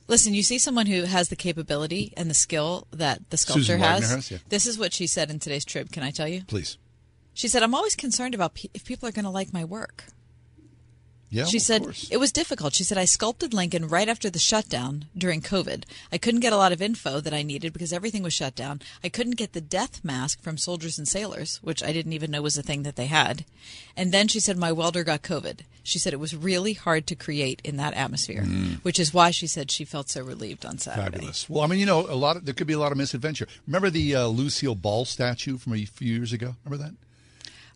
Listen, 0.07 0.35
you 0.35 0.43
see 0.43 0.59
someone 0.59 0.87
who 0.87 1.05
has 1.05 1.31
the 1.31 1.37
capability 1.37 2.13
and 2.17 2.29
the 2.29 2.35
skill 2.35 2.87
that 2.93 3.31
the 3.31 3.39
sculptor 3.39 3.63
Susan 3.63 3.81
has. 3.81 4.11
Has, 4.11 4.31
yeah. 4.31 4.39
This 4.49 4.67
is 4.67 4.79
what 4.79 4.93
she 4.93 5.07
said 5.07 5.31
in 5.31 5.39
today's 5.39 5.65
trib. 5.65 5.91
Can 5.91 6.03
I 6.03 6.11
tell 6.11 6.29
you? 6.29 6.43
please. 6.47 6.77
She 7.37 7.49
said, 7.49 7.65
"I'm 7.65 7.75
always 7.75 7.97
concerned 7.97 8.35
about 8.35 8.55
pe- 8.55 8.69
if 8.75 8.85
people 8.85 9.09
are 9.09 9.13
going 9.13 9.25
to 9.25 9.31
like 9.31 9.53
my 9.53 9.65
work." 9.65 10.05
Yeah, 11.35 11.47
she 11.47 11.59
said 11.59 11.83
course. 11.83 12.09
it 12.11 12.19
was 12.19 12.31
difficult. 12.31 12.75
She 12.75 12.85
said 12.85 12.97
I 12.97 13.05
sculpted 13.05 13.53
Lincoln 13.53 13.89
right 13.89 14.09
after 14.09 14.31
the 14.31 14.39
shutdown 14.39 15.07
during 15.19 15.41
COVID. 15.41 15.85
I 16.13 16.19
couldn't 16.19 16.41
get 16.41 16.53
a 16.53 16.57
lot 16.57 16.71
of 16.71 16.81
info 16.81 17.19
that 17.19 17.35
I 17.35 17.43
needed 17.43 17.73
because 17.73 17.93
everything 17.93 18.23
was 18.23 18.33
shut 18.33 18.55
down. 18.55 18.81
I 19.03 19.09
couldn't 19.09 19.37
get 19.37 19.53
the 19.53 19.61
death 19.61 20.05
mask 20.05 20.41
from 20.41 20.57
soldiers 20.57 20.97
and 20.97 21.09
sailors, 21.09 21.59
which 21.63 21.83
I 21.83 21.93
didn't 21.93 22.13
even 22.13 22.31
know 22.31 22.43
was 22.43 22.57
a 22.57 22.63
thing 22.63 22.85
that 22.85 22.95
they 22.95 23.07
had. 23.07 23.45
And 23.97 24.13
then 24.13 24.29
she 24.29 24.39
said 24.39 24.57
my 24.57 24.71
welder 24.71 25.03
got 25.03 25.23
COVID. 25.23 25.61
She 25.83 25.99
said 25.99 26.13
it 26.13 26.21
was 26.21 26.37
really 26.37 26.73
hard 26.73 27.07
to 27.09 27.15
create 27.15 27.61
in 27.65 27.77
that 27.79 27.95
atmosphere, 27.95 28.45
which 28.83 28.99
is 28.99 29.13
why 29.13 29.31
she 29.33 29.47
said 29.47 29.71
she 29.71 29.85
felt 29.85 30.09
so 30.09 30.23
relieved 30.23 30.65
on 30.65 30.79
Saturday. 30.79 31.09
Mm. 31.09 31.13
Fabulous. 31.13 31.51
Well, 31.51 31.63
I 31.63 31.67
mean, 31.67 31.79
you 31.79 31.87
know, 31.87 32.07
a 32.09 32.15
lot 32.15 32.37
of 32.37 32.45
there 32.45 32.55
could 32.55 32.67
be 32.67 32.73
a 32.73 32.79
lot 32.79 32.93
of 32.93 32.99
misadventure. 32.99 33.47
Remember 33.67 33.91
the 33.91 34.15
uh, 34.15 34.27
Lucille 34.29 34.75
Ball 34.77 35.05
statue 35.05 35.59
from 35.59 35.75
a 35.75 35.85
few 35.85 36.15
years 36.15 36.33
ago? 36.33 36.55
Remember 36.65 36.85
that? 36.85 36.95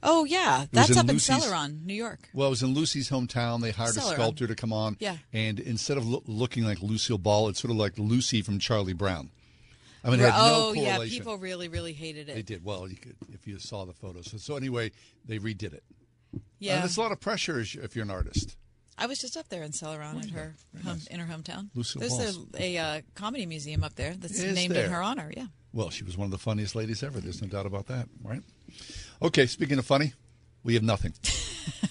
Oh 0.02 0.24
yeah, 0.24 0.66
that's 0.72 0.90
in 0.90 0.98
up 0.98 1.08
in 1.08 1.14
Lucy's- 1.14 1.44
Celoron, 1.44 1.84
New 1.84 1.94
York. 1.94 2.28
Well, 2.32 2.46
it 2.48 2.50
was 2.50 2.62
in 2.62 2.74
Lucy's 2.74 3.10
hometown. 3.10 3.60
They 3.60 3.72
hired 3.72 3.94
Celoron. 3.94 4.12
a 4.12 4.14
sculptor 4.14 4.46
to 4.46 4.54
come 4.54 4.72
on. 4.72 4.96
Yeah. 5.00 5.16
And 5.32 5.58
instead 5.58 5.96
of 5.96 6.06
lo- 6.06 6.22
looking 6.26 6.64
like 6.64 6.80
Lucille 6.82 7.18
Ball, 7.18 7.48
it's 7.48 7.60
sort 7.60 7.70
of 7.72 7.76
like 7.76 7.98
Lucy 7.98 8.42
from 8.42 8.58
Charlie 8.58 8.92
Brown. 8.92 9.30
I 10.04 10.10
mean, 10.10 10.20
it 10.20 10.30
had 10.30 10.38
no 10.38 10.68
oh 10.68 10.72
yeah, 10.74 10.98
people 10.98 11.36
really, 11.38 11.68
really 11.68 11.92
hated 11.92 12.28
it. 12.28 12.34
They 12.34 12.42
did 12.42 12.64
well. 12.64 12.88
You 12.88 12.96
could, 12.96 13.16
if 13.32 13.46
you 13.46 13.58
saw 13.58 13.84
the 13.84 13.92
photos. 13.92 14.30
So, 14.30 14.36
so 14.38 14.56
anyway, 14.56 14.92
they 15.26 15.38
redid 15.38 15.74
it. 15.74 15.82
Yeah, 16.60 16.76
And 16.76 16.84
it's 16.84 16.96
a 16.96 17.00
lot 17.00 17.10
of 17.12 17.20
pressure 17.20 17.58
if 17.60 17.96
you're 17.96 18.04
an 18.04 18.10
artist. 18.10 18.56
I 18.96 19.06
was 19.06 19.18
just 19.18 19.36
up 19.36 19.48
there 19.48 19.62
in 19.62 19.70
Celoron 19.72 20.22
at 20.22 20.30
her 20.30 20.54
home, 20.84 21.00
in 21.10 21.20
her 21.20 21.32
hometown. 21.32 21.68
Lucille 21.74 22.00
There's 22.00 22.36
Balls. 22.36 22.46
a, 22.58 22.76
a 22.76 22.78
uh, 22.78 23.00
comedy 23.14 23.46
museum 23.46 23.84
up 23.84 23.94
there 23.94 24.14
that's 24.14 24.40
named 24.42 24.74
there? 24.74 24.86
in 24.86 24.90
her 24.90 25.02
honor. 25.02 25.32
Yeah. 25.36 25.46
Well, 25.72 25.90
she 25.90 26.02
was 26.04 26.16
one 26.16 26.24
of 26.26 26.30
the 26.32 26.38
funniest 26.38 26.74
ladies 26.74 27.02
ever. 27.02 27.20
There's 27.20 27.40
no 27.42 27.48
doubt 27.48 27.66
about 27.66 27.86
that, 27.88 28.08
right? 28.24 28.42
Okay, 29.20 29.46
speaking 29.46 29.78
of 29.78 29.86
funny, 29.86 30.12
we 30.64 30.74
have 30.74 30.82
nothing. 30.82 31.12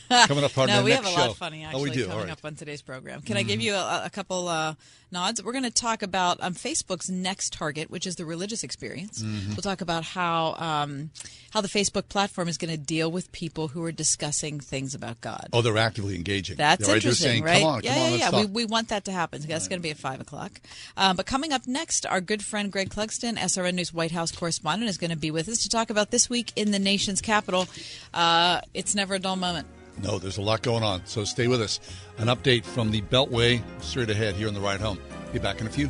Coming 0.10 0.44
up 0.44 0.58
on 0.58 0.68
no, 0.68 0.78
the 0.78 0.84
we 0.84 0.92
have 0.92 1.06
a 1.06 1.10
show. 1.10 1.20
lot 1.20 1.30
of 1.32 1.38
funny 1.38 1.64
oh, 1.66 1.68
actually 1.68 1.84
we 1.84 1.92
do. 1.92 2.08
coming 2.08 2.24
right. 2.24 2.32
up 2.32 2.40
on 2.46 2.56
today's 2.56 2.82
program. 2.82 3.22
Can 3.22 3.36
I 3.36 3.44
give 3.44 3.60
you 3.60 3.74
a, 3.74 4.04
a 4.06 4.10
couple 4.10 4.48
uh, 4.48 4.76
nods? 5.12 5.44
We're 5.44 5.52
going 5.52 5.66
to 5.66 5.70
talk 5.70 6.02
about 6.02 6.38
um, 6.42 6.54
Facebook's 6.54 7.10
next 7.10 7.52
target, 7.52 7.90
which 7.90 8.08
is 8.08 8.16
the 8.16 8.24
religious 8.24 8.64
experience. 8.64 9.22
Mm-hmm. 9.22 9.50
We'll 9.50 9.58
talk 9.58 9.82
about 9.82 10.06
how 10.06 10.56
um, 10.60 11.10
how 11.52 11.60
the 11.60 11.68
Facebook 11.68 12.08
platform 12.08 12.48
is 12.48 12.58
going 12.58 12.72
to 12.72 12.78
deal 12.78 13.12
with 13.12 13.32
people 13.34 13.70
who 13.70 13.84
are 13.84 13.92
discussing 13.92 14.60
things 14.60 14.96
about 14.96 15.20
God. 15.20 15.50
Oh, 15.52 15.62
they're 15.62 15.78
actively 15.78 16.16
engaging. 16.16 16.56
That's 16.56 16.86
They're 16.86 16.96
right 16.96 17.04
interesting, 17.04 17.28
saying, 17.28 17.44
right? 17.44 17.64
On, 17.64 17.82
yeah, 17.84 17.94
come 17.94 18.04
on, 18.04 18.12
yeah, 18.12 18.30
yeah. 18.32 18.40
We, 18.40 18.46
we 18.46 18.66
want 18.66 18.90
that 18.90 19.06
to 19.06 19.12
happen. 19.12 19.42
That's 19.42 19.68
going 19.68 19.80
to 19.80 19.84
be 19.84 19.92
at 19.92 19.98
five 19.98 20.22
o'clock. 20.22 20.62
Um, 20.96 21.18
but 21.18 21.26
coming 21.26 21.52
up 21.52 21.68
next, 21.68 22.06
our 22.06 22.22
good 22.22 22.44
friend 22.44 22.72
Greg 22.72 22.90
Clugston, 22.90 23.38
SRN 23.38 23.74
News 23.74 23.94
White 23.94 24.12
House 24.12 24.32
correspondent, 24.32 24.90
is 24.90 24.98
going 24.98 25.12
to 25.12 25.18
be 25.18 25.32
with 25.32 25.50
us 25.50 25.64
to 25.64 25.70
talk 25.70 25.90
about 25.90 26.12
this 26.12 26.30
week 26.30 26.54
in 26.56 26.72
the 26.72 26.80
nation's 26.80 27.20
capital. 27.20 27.68
Uh, 28.14 28.57
it's 28.74 28.96
never 28.96 29.16
a 29.16 29.20
dull 29.20 29.36
moment. 29.36 29.68
No, 30.02 30.20
there's 30.20 30.38
a 30.38 30.42
lot 30.42 30.62
going 30.62 30.84
on. 30.84 31.02
So 31.06 31.24
stay 31.24 31.48
with 31.48 31.62
us. 31.62 31.80
An 32.18 32.28
update 32.28 32.64
from 32.64 32.92
the 32.92 33.02
Beltway 33.02 33.62
straight 33.82 34.10
ahead 34.10 34.36
here 34.36 34.48
on 34.48 34.54
the 34.54 34.62
ride 34.62 34.80
home. 34.80 35.00
Be 35.34 35.40
back 35.40 35.60
in 35.60 35.68
a 35.68 35.70
few. 35.70 35.90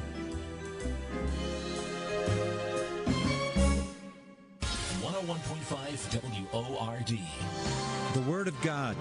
101.5 5.02 6.54
WORD. 6.54 7.20
The 8.14 8.22
Word 8.32 8.48
of 8.48 8.60
God 8.62 8.96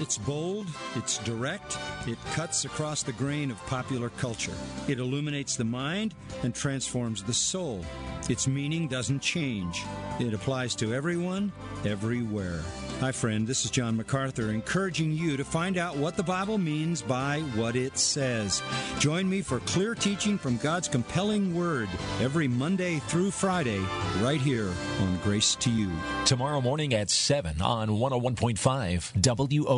It's 0.00 0.18
bold, 0.18 0.66
it's 0.96 1.18
direct, 1.18 1.78
it 2.06 2.18
cuts 2.32 2.64
across 2.64 3.02
the 3.02 3.12
grain 3.12 3.50
of 3.50 3.64
popular 3.66 4.08
culture. 4.10 4.54
It 4.88 4.98
illuminates 4.98 5.56
the 5.56 5.64
mind 5.64 6.14
and 6.42 6.54
transforms 6.54 7.22
the 7.22 7.34
soul. 7.34 7.84
Its 8.28 8.48
meaning 8.48 8.88
doesn't 8.88 9.20
change. 9.20 9.84
It 10.18 10.32
applies 10.32 10.74
to 10.76 10.94
everyone, 10.94 11.52
everywhere. 11.84 12.62
Hi, 13.00 13.10
friend. 13.10 13.48
This 13.48 13.64
is 13.64 13.70
John 13.72 13.96
MacArthur, 13.96 14.50
encouraging 14.50 15.10
you 15.10 15.36
to 15.36 15.44
find 15.44 15.76
out 15.76 15.96
what 15.96 16.16
the 16.16 16.22
Bible 16.22 16.56
means 16.56 17.02
by 17.02 17.40
what 17.56 17.74
it 17.74 17.98
says. 17.98 18.62
Join 19.00 19.28
me 19.28 19.42
for 19.42 19.58
clear 19.60 19.96
teaching 19.96 20.38
from 20.38 20.56
God's 20.58 20.86
compelling 20.86 21.52
Word 21.52 21.88
every 22.20 22.46
Monday 22.46 23.00
through 23.08 23.32
Friday, 23.32 23.80
right 24.20 24.40
here 24.40 24.72
on 25.00 25.18
Grace 25.24 25.56
to 25.56 25.70
You. 25.70 25.90
Tomorrow 26.26 26.60
morning 26.60 26.94
at 26.94 27.10
7 27.10 27.60
on 27.60 27.88
101.5 27.88 29.20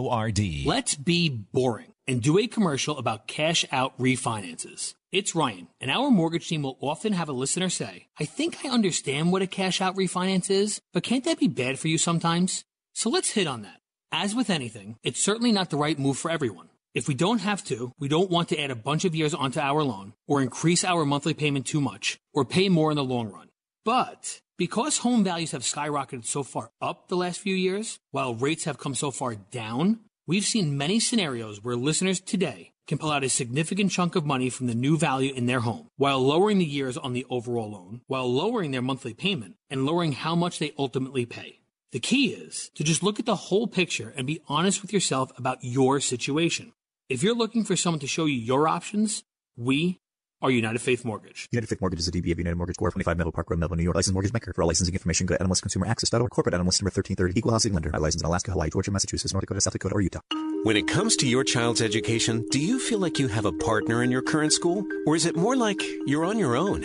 WORD. 0.04 0.66
Let's 0.66 0.94
be 0.94 1.28
boring 1.28 1.94
and 2.06 2.20
do 2.20 2.38
a 2.38 2.46
commercial 2.46 2.98
about 2.98 3.26
cash 3.26 3.64
out 3.72 3.98
refinances. 3.98 4.94
It's 5.10 5.34
Ryan, 5.34 5.68
and 5.80 5.90
our 5.90 6.10
mortgage 6.10 6.48
team 6.48 6.62
will 6.62 6.76
often 6.80 7.14
have 7.14 7.28
a 7.28 7.32
listener 7.32 7.70
say, 7.70 8.08
I 8.20 8.24
think 8.24 8.64
I 8.64 8.68
understand 8.68 9.32
what 9.32 9.42
a 9.42 9.46
cash 9.46 9.80
out 9.80 9.96
refinance 9.96 10.50
is, 10.50 10.80
but 10.92 11.04
can't 11.04 11.24
that 11.24 11.38
be 11.38 11.48
bad 11.48 11.78
for 11.78 11.88
you 11.88 11.96
sometimes? 11.96 12.64
So 12.92 13.08
let's 13.08 13.30
hit 13.30 13.46
on 13.46 13.62
that. 13.62 13.80
As 14.12 14.34
with 14.34 14.50
anything, 14.50 14.96
it's 15.02 15.22
certainly 15.22 15.52
not 15.52 15.70
the 15.70 15.76
right 15.76 15.98
move 15.98 16.18
for 16.18 16.30
everyone. 16.30 16.68
If 16.94 17.08
we 17.08 17.14
don't 17.14 17.40
have 17.40 17.64
to, 17.64 17.92
we 17.98 18.08
don't 18.08 18.30
want 18.30 18.50
to 18.50 18.60
add 18.60 18.70
a 18.70 18.76
bunch 18.76 19.04
of 19.04 19.14
years 19.14 19.34
onto 19.34 19.58
our 19.58 19.82
loan, 19.82 20.12
or 20.28 20.42
increase 20.42 20.84
our 20.84 21.04
monthly 21.04 21.34
payment 21.34 21.66
too 21.66 21.80
much, 21.80 22.18
or 22.32 22.44
pay 22.44 22.68
more 22.68 22.90
in 22.90 22.96
the 22.96 23.04
long 23.04 23.30
run. 23.32 23.48
But 23.84 24.40
because 24.56 24.98
home 24.98 25.24
values 25.24 25.52
have 25.52 25.62
skyrocketed 25.62 26.24
so 26.24 26.42
far 26.42 26.70
up 26.80 27.08
the 27.08 27.16
last 27.16 27.40
few 27.40 27.54
years, 27.54 27.98
while 28.10 28.34
rates 28.34 28.64
have 28.64 28.78
come 28.78 28.94
so 28.94 29.10
far 29.10 29.34
down, 29.34 30.00
we've 30.26 30.44
seen 30.44 30.78
many 30.78 31.00
scenarios 31.00 31.62
where 31.62 31.76
listeners 31.76 32.20
today 32.20 32.72
can 32.86 32.98
pull 32.98 33.10
out 33.10 33.24
a 33.24 33.28
significant 33.28 33.90
chunk 33.90 34.14
of 34.14 34.26
money 34.26 34.50
from 34.50 34.66
the 34.66 34.74
new 34.74 34.96
value 34.96 35.32
in 35.32 35.46
their 35.46 35.60
home, 35.60 35.88
while 35.96 36.20
lowering 36.20 36.58
the 36.58 36.64
years 36.64 36.96
on 36.96 37.14
the 37.14 37.26
overall 37.30 37.70
loan, 37.70 38.02
while 38.06 38.30
lowering 38.30 38.70
their 38.70 38.82
monthly 38.82 39.14
payment, 39.14 39.56
and 39.70 39.86
lowering 39.86 40.12
how 40.12 40.34
much 40.34 40.58
they 40.58 40.72
ultimately 40.78 41.24
pay. 41.24 41.60
The 41.92 42.00
key 42.00 42.28
is 42.28 42.70
to 42.74 42.84
just 42.84 43.02
look 43.02 43.18
at 43.18 43.26
the 43.26 43.36
whole 43.36 43.66
picture 43.66 44.12
and 44.16 44.26
be 44.26 44.42
honest 44.48 44.82
with 44.82 44.92
yourself 44.92 45.32
about 45.38 45.58
your 45.62 46.00
situation. 46.00 46.72
If 47.08 47.22
you're 47.22 47.34
looking 47.34 47.64
for 47.64 47.76
someone 47.76 48.00
to 48.00 48.06
show 48.06 48.26
you 48.26 48.34
your 48.34 48.68
options, 48.68 49.22
we 49.56 50.00
are 50.44 50.50
United 50.50 50.80
Faith 50.80 51.06
Mortgage. 51.06 51.48
United 51.50 51.66
Faith 51.68 51.80
Mortgage 51.80 52.00
is 52.00 52.08
a 52.08 52.12
DB 52.12 52.30
of 52.30 52.38
United 52.38 52.56
Mortgage 52.56 52.76
Corp. 52.76 52.92
25 52.92 53.16
Melville 53.16 53.32
Park 53.32 53.48
Road, 53.48 53.58
Melville, 53.58 53.78
New 53.78 53.82
York. 53.82 53.96
Licensed 53.96 54.12
mortgage 54.12 54.32
maker. 54.34 54.52
For 54.52 54.62
all 54.62 54.68
licensing 54.68 54.94
information, 54.94 55.26
go 55.26 55.36
to 55.36 55.42
NMLSConsumerAccess.org. 55.42 56.30
Corporate 56.30 56.54
NMLS 56.54 56.82
number 56.82 56.92
1330. 56.92 57.38
Equal 57.38 57.52
housing 57.52 57.72
lender. 57.72 57.90
I 57.94 57.98
license 57.98 58.22
in 58.22 58.26
Alaska, 58.26 58.50
Hawaii, 58.50 58.68
Georgia, 58.68 58.90
Massachusetts, 58.90 59.32
North 59.32 59.42
Dakota, 59.42 59.62
South 59.62 59.72
Dakota, 59.72 59.94
or 59.94 60.02
Utah. 60.02 60.20
When 60.64 60.76
it 60.76 60.86
comes 60.86 61.16
to 61.16 61.26
your 61.26 61.44
child's 61.44 61.80
education, 61.80 62.46
do 62.50 62.60
you 62.60 62.78
feel 62.78 62.98
like 62.98 63.18
you 63.18 63.28
have 63.28 63.46
a 63.46 63.52
partner 63.52 64.02
in 64.02 64.10
your 64.10 64.22
current 64.22 64.52
school? 64.52 64.86
Or 65.06 65.16
is 65.16 65.24
it 65.24 65.34
more 65.34 65.56
like 65.56 65.82
you're 66.06 66.24
on 66.26 66.38
your 66.38 66.56
own? 66.56 66.84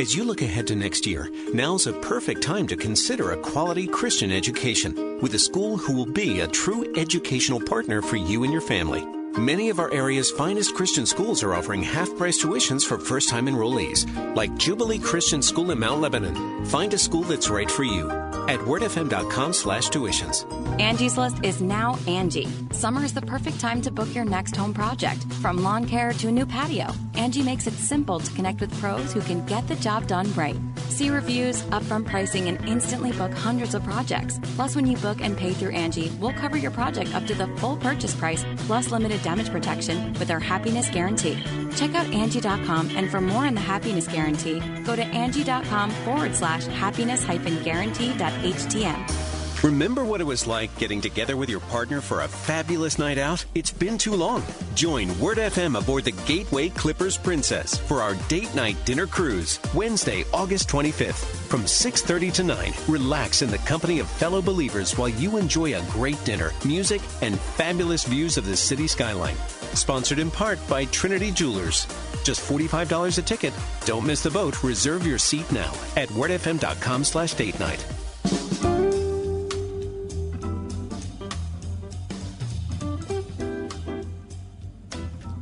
As 0.00 0.14
you 0.14 0.24
look 0.24 0.42
ahead 0.42 0.66
to 0.66 0.74
next 0.74 1.06
year, 1.06 1.30
now's 1.54 1.86
a 1.86 1.92
perfect 1.92 2.42
time 2.42 2.66
to 2.66 2.76
consider 2.76 3.30
a 3.30 3.36
quality 3.36 3.86
Christian 3.86 4.32
education 4.32 5.20
with 5.22 5.32
a 5.34 5.38
school 5.38 5.76
who 5.76 5.94
will 5.94 6.12
be 6.12 6.40
a 6.40 6.48
true 6.48 6.92
educational 6.96 7.60
partner 7.60 8.02
for 8.02 8.16
you 8.16 8.42
and 8.42 8.52
your 8.52 8.62
family. 8.62 9.06
Many 9.38 9.68
of 9.68 9.78
our 9.78 9.92
area's 9.92 10.30
finest 10.30 10.74
Christian 10.74 11.04
schools 11.04 11.42
are 11.42 11.52
offering 11.52 11.82
half 11.82 12.08
price 12.16 12.42
tuitions 12.42 12.86
for 12.86 12.96
first 12.96 13.28
time 13.28 13.48
enrollees, 13.48 14.06
like 14.34 14.56
Jubilee 14.56 14.98
Christian 14.98 15.42
School 15.42 15.72
in 15.72 15.78
Mount 15.78 16.00
Lebanon. 16.00 16.64
Find 16.64 16.94
a 16.94 16.98
school 16.98 17.20
that's 17.20 17.50
right 17.50 17.70
for 17.70 17.84
you 17.84 18.08
at 18.48 18.60
wordfm.com 18.60 19.52
slash 19.52 19.90
tuitions. 19.90 20.46
Angie's 20.80 21.18
List 21.18 21.44
is 21.44 21.60
now 21.60 21.98
Angie. 22.06 22.48
Summer 22.70 23.04
is 23.04 23.12
the 23.12 23.20
perfect 23.20 23.60
time 23.60 23.82
to 23.82 23.90
book 23.90 24.14
your 24.14 24.24
next 24.24 24.56
home 24.56 24.72
project. 24.72 25.24
From 25.42 25.62
lawn 25.62 25.84
care 25.84 26.12
to 26.14 26.28
a 26.28 26.32
new 26.32 26.46
patio, 26.46 26.86
Angie 27.14 27.42
makes 27.42 27.66
it 27.66 27.74
simple 27.74 28.20
to 28.20 28.32
connect 28.32 28.62
with 28.62 28.72
pros 28.80 29.12
who 29.12 29.20
can 29.20 29.44
get 29.44 29.68
the 29.68 29.76
job 29.76 30.06
done 30.06 30.32
right. 30.32 30.56
See 30.88 31.10
reviews, 31.10 31.62
upfront 31.64 32.06
pricing, 32.06 32.48
and 32.48 32.66
instantly 32.66 33.12
book 33.12 33.32
hundreds 33.32 33.74
of 33.74 33.84
projects. 33.84 34.38
Plus, 34.54 34.74
when 34.76 34.86
you 34.86 34.96
book 34.98 35.18
and 35.20 35.36
pay 35.36 35.52
through 35.52 35.72
Angie, 35.72 36.10
we'll 36.20 36.32
cover 36.32 36.56
your 36.56 36.70
project 36.70 37.14
up 37.14 37.26
to 37.26 37.34
the 37.34 37.48
full 37.58 37.76
purchase 37.76 38.14
price 38.14 38.44
plus 38.60 38.90
limited 38.90 39.22
damage 39.26 39.50
protection 39.50 40.12
with 40.20 40.30
our 40.30 40.38
happiness 40.38 40.88
guarantee. 40.88 41.36
Check 41.74 41.96
out 41.96 42.06
Angie.com 42.14 42.90
and 42.94 43.10
for 43.10 43.20
more 43.20 43.44
on 43.44 43.54
the 43.54 43.60
happiness 43.60 44.06
guarantee, 44.06 44.60
go 44.84 44.94
to 44.94 45.02
Angie.com 45.02 45.90
forward 45.90 46.32
slash 46.32 46.64
happiness 46.66 47.24
hyphen 47.24 47.60
guarantee.htm. 47.64 49.35
Remember 49.66 50.04
what 50.04 50.20
it 50.20 50.24
was 50.24 50.46
like 50.46 50.78
getting 50.78 51.00
together 51.00 51.36
with 51.36 51.50
your 51.50 51.58
partner 51.58 52.00
for 52.00 52.20
a 52.20 52.28
fabulous 52.28 53.00
night 53.00 53.18
out? 53.18 53.44
It's 53.56 53.72
been 53.72 53.98
too 53.98 54.14
long. 54.14 54.44
Join 54.76 55.08
Word 55.18 55.38
FM 55.38 55.76
aboard 55.76 56.04
the 56.04 56.12
Gateway 56.12 56.68
Clippers 56.68 57.18
Princess 57.18 57.76
for 57.76 58.00
our 58.00 58.14
date 58.28 58.54
night 58.54 58.76
dinner 58.84 59.08
cruise, 59.08 59.58
Wednesday, 59.74 60.24
August 60.32 60.68
25th. 60.68 61.24
From 61.48 61.66
6:30 61.66 62.30
to 62.34 62.44
9, 62.44 62.74
relax 62.86 63.42
in 63.42 63.50
the 63.50 63.58
company 63.58 63.98
of 63.98 64.08
fellow 64.08 64.40
believers 64.40 64.96
while 64.96 65.08
you 65.08 65.36
enjoy 65.36 65.74
a 65.74 65.84
great 65.90 66.24
dinner, 66.24 66.52
music, 66.64 67.02
and 67.20 67.36
fabulous 67.58 68.04
views 68.04 68.38
of 68.38 68.46
the 68.46 68.56
city 68.56 68.86
skyline. 68.86 69.36
Sponsored 69.74 70.20
in 70.20 70.30
part 70.30 70.60
by 70.68 70.84
Trinity 70.84 71.32
Jewelers. 71.32 71.88
Just 72.22 72.40
$45 72.40 73.18
a 73.18 73.22
ticket. 73.22 73.52
Don't 73.84 74.06
miss 74.06 74.22
the 74.22 74.30
boat. 74.30 74.62
Reserve 74.62 75.04
your 75.04 75.18
seat 75.18 75.50
now 75.50 75.72
at 75.96 76.08
wordfm.com 76.10 77.02
slash 77.02 77.34
date 77.34 77.58
night. 77.58 77.84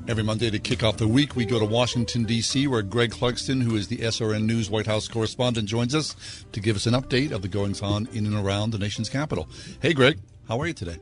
Every 0.07 0.23
Monday 0.23 0.51
to 0.51 0.59
kick 0.59 0.83
off 0.83 0.99
the 0.99 1.09
week, 1.09 1.35
we 1.35 1.47
go 1.47 1.59
to 1.59 1.65
Washington, 1.65 2.25
D.C., 2.25 2.67
where 2.67 2.83
Greg 2.83 3.11
Clugston, 3.11 3.63
who 3.63 3.75
is 3.75 3.89
the 3.89 3.97
SRN 3.97 4.45
News 4.45 4.69
White 4.69 4.87
House 4.87 5.09
correspondent, 5.09 5.67
joins 5.67 5.95
us 5.95 6.15
to 6.53 6.61
give 6.61 6.77
us 6.77 6.85
an 6.85 6.93
update 6.93 7.31
of 7.31 7.41
the 7.41 7.49
goings 7.49 7.81
on 7.81 8.07
in 8.13 8.27
and 8.27 8.35
around 8.35 8.73
the 8.73 8.79
nation's 8.79 9.09
capital. 9.09 9.49
Hey, 9.81 9.95
Greg, 9.95 10.19
how 10.47 10.61
are 10.61 10.67
you 10.67 10.75
today? 10.75 10.99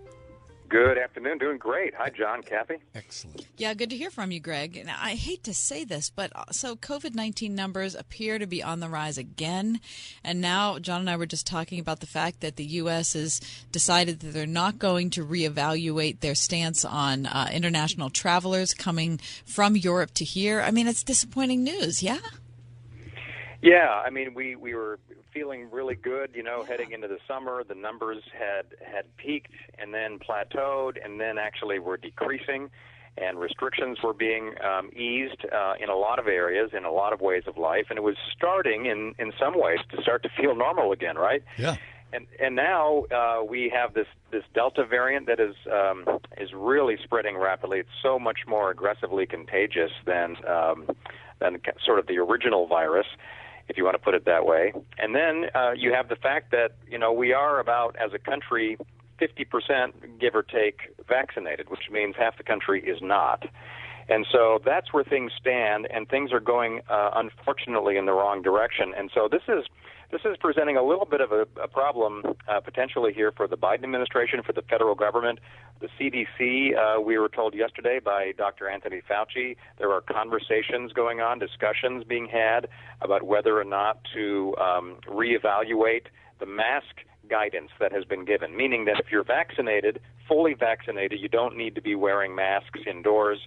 Good 0.73 0.97
afternoon. 0.97 1.37
Doing 1.37 1.59
great. 1.59 1.93
Hi, 1.97 2.09
John, 2.09 2.43
Kathy. 2.43 2.77
Excellent. 2.95 3.47
Yeah, 3.59 3.75
good 3.75 3.91
to 3.91 3.97
hear 3.97 4.09
from 4.09 4.31
you, 4.31 4.41
Greg. 4.41 4.83
Now, 4.87 4.97
I 4.99 5.17
hate 5.17 5.45
to 5.45 5.53
say 5.53 5.85
this, 5.85 6.09
but 6.09 6.33
uh, 6.35 6.45
so 6.51 6.77
COVID 6.77 7.15
19 7.15 7.55
numbers 7.55 7.95
appear 7.95 8.39
to 8.39 8.47
be 8.47 8.63
on 8.63 8.81
the 8.81 8.89
rise 8.89 9.19
again. 9.19 9.81
And 10.25 10.41
now, 10.41 10.79
John 10.79 11.01
and 11.01 11.11
I 11.11 11.17
were 11.19 11.27
just 11.27 11.47
talking 11.47 11.79
about 11.79 12.01
the 12.01 12.07
fact 12.07 12.41
that 12.41 12.57
the 12.57 12.65
U.S. 12.65 13.13
has 13.13 13.39
decided 13.71 14.21
that 14.21 14.29
they're 14.29 14.47
not 14.47 14.79
going 14.79 15.11
to 15.11 15.27
reevaluate 15.27 16.21
their 16.21 16.35
stance 16.35 16.87
on 16.87 17.27
uh, 17.27 17.51
international 17.53 18.09
travelers 18.09 18.73
coming 18.73 19.21
from 19.45 19.77
Europe 19.77 20.13
to 20.15 20.25
here. 20.25 20.63
I 20.63 20.71
mean, 20.71 20.89
it's 20.89 21.03
disappointing 21.03 21.65
news, 21.65 22.03
yeah? 22.03 22.21
Yeah, 23.61 23.91
I 23.91 24.09
mean, 24.09 24.33
we, 24.33 24.57
we 24.57 24.75
were 24.75 24.99
feeling 25.33 25.71
really 25.71 25.95
good, 25.95 26.31
you 26.35 26.43
know, 26.43 26.65
heading 26.65 26.93
into 26.93 27.09
the 27.09 27.19
summer. 27.27 27.65
The 27.65 27.75
numbers 27.75 28.23
had 28.33 28.67
had 28.85 29.05
peaked 29.17 29.53
and 29.79 29.93
then 29.93 30.19
plateaued, 30.19 31.03
and 31.03 31.21
then 31.21 31.39
actually 31.39 31.79
were 31.79 31.97
decreasing, 31.97 32.71
and 33.17 33.39
restrictions 33.39 33.99
were 34.03 34.15
being 34.15 34.55
um, 34.63 34.91
eased 34.97 35.45
uh, 35.53 35.75
in 35.81 35.89
a 35.89 35.97
lot 35.97 36.19
of 36.19 36.27
areas, 36.27 36.71
in 36.77 36.85
a 36.85 36.91
lot 36.91 37.13
of 37.13 37.21
ways 37.21 37.45
of 37.47 37.57
life, 37.59 37.87
and 37.91 37.99
it 37.99 38.03
was 38.03 38.17
starting 38.37 38.87
in 38.87 39.15
in 39.19 39.33
some 39.39 39.59
ways 39.59 39.79
to 39.95 40.03
start 40.03 40.23
to 40.23 40.29
feel 40.29 40.55
normal 40.55 40.93
again, 40.93 41.17
right? 41.17 41.43
Yeah. 41.59 41.77
And 42.13 42.27
and 42.39 42.55
now 42.55 43.05
uh, 43.11 43.43
we 43.43 43.73
have 43.75 43.95
this 43.95 44.09
this 44.31 44.45
Delta 44.55 44.85
variant 44.85 45.27
that 45.27 45.41
is 45.41 45.55
um, 45.71 46.05
is 46.37 46.51
really 46.53 46.99
spreading 47.03 47.39
rapidly. 47.39 47.81
It's 47.81 47.89
so 48.03 48.19
much 48.19 48.41
more 48.47 48.71
aggressively 48.71 49.27
contagious 49.27 49.93
than 50.05 50.37
um, 50.47 50.89
than 51.41 51.61
sort 51.85 51.99
of 51.99 52.07
the 52.07 52.19
original 52.19 52.67
virus 52.67 53.07
if 53.69 53.77
you 53.77 53.85
want 53.85 53.95
to 53.95 54.03
put 54.03 54.15
it 54.15 54.25
that 54.25 54.47
way. 54.47 54.73
And 54.99 55.15
then 55.15 55.47
uh, 55.55 55.73
you 55.77 55.93
have 55.93 56.09
the 56.09 56.17
fact 56.17 56.51
that 56.53 56.73
you 56.89 56.99
know 56.99 57.13
we 57.13 57.33
are 57.33 57.61
about 57.61 57.97
as 57.97 58.13
a 58.13 58.19
country 58.19 58.79
50% 59.21 60.19
give 60.19 60.35
or 60.35 60.43
take 60.43 60.95
vaccinated, 61.09 61.71
which 61.71 61.91
means 61.91 62.15
half 62.19 62.37
the 62.37 62.43
country 62.43 62.83
is 62.83 63.01
not. 63.01 63.45
And 64.09 64.27
so 64.31 64.61
that's 64.65 64.93
where 64.93 65.05
things 65.05 65.33
stand, 65.39 65.87
and 65.91 66.09
things 66.09 66.33
are 66.33 66.41
going, 66.41 66.81
uh, 66.89 67.11
unfortunately, 67.15 67.97
in 67.97 68.07
the 68.07 68.13
wrong 68.13 68.43
direction. 68.43 68.93
And 68.97 69.11
so 69.15 69.29
this 69.31 69.43
is 69.49 69.65
this 70.13 70.21
is 70.27 70.37
presenting 70.39 70.77
a 70.77 70.83
little 70.83 71.07
bit 71.07 71.23
of 71.23 71.33
a, 71.33 71.47
a 71.59 71.67
problem 71.67 72.23
uh, 72.47 72.61
potentially 72.61 73.15
here 73.15 73.33
for 73.33 73.49
the 73.49 73.57
Biden 73.57 73.83
administration, 73.83 74.43
for 74.45 74.53
the 74.53 74.61
federal 74.61 74.95
government, 74.95 75.39
the 75.81 75.89
CDC. 75.99 76.77
Uh, 76.77 77.01
we 77.01 77.17
were 77.17 77.31
told 77.31 77.55
yesterday 77.55 77.99
by 77.99 78.33
Dr. 78.37 78.69
Anthony 78.69 79.01
Fauci 79.09 79.57
there 79.79 79.91
are 79.91 80.03
conversations 80.03 80.93
going 80.93 81.21
on, 81.21 81.39
discussions 81.39 82.05
being 82.05 82.29
had 82.29 82.69
about 83.01 83.23
whether 83.23 83.59
or 83.59 83.65
not 83.65 84.01
to 84.13 84.55
um, 84.61 84.99
reevaluate 85.09 86.05
the 86.41 86.47
mask 86.47 87.07
guidance 87.31 87.71
that 87.81 87.91
has 87.93 88.05
been 88.05 88.27
given, 88.27 88.55
meaning 88.55 88.85
that 88.85 89.01
if 89.01 89.07
you're 89.11 89.25
vaccinated, 89.25 89.99
fully 90.29 90.53
vaccinated, 90.53 91.21
you 91.21 91.29
don't 91.29 91.57
need 91.57 91.75
to 91.75 91.81
be 91.81 91.95
wearing 91.95 92.35
masks 92.35 92.81
indoors. 92.87 93.39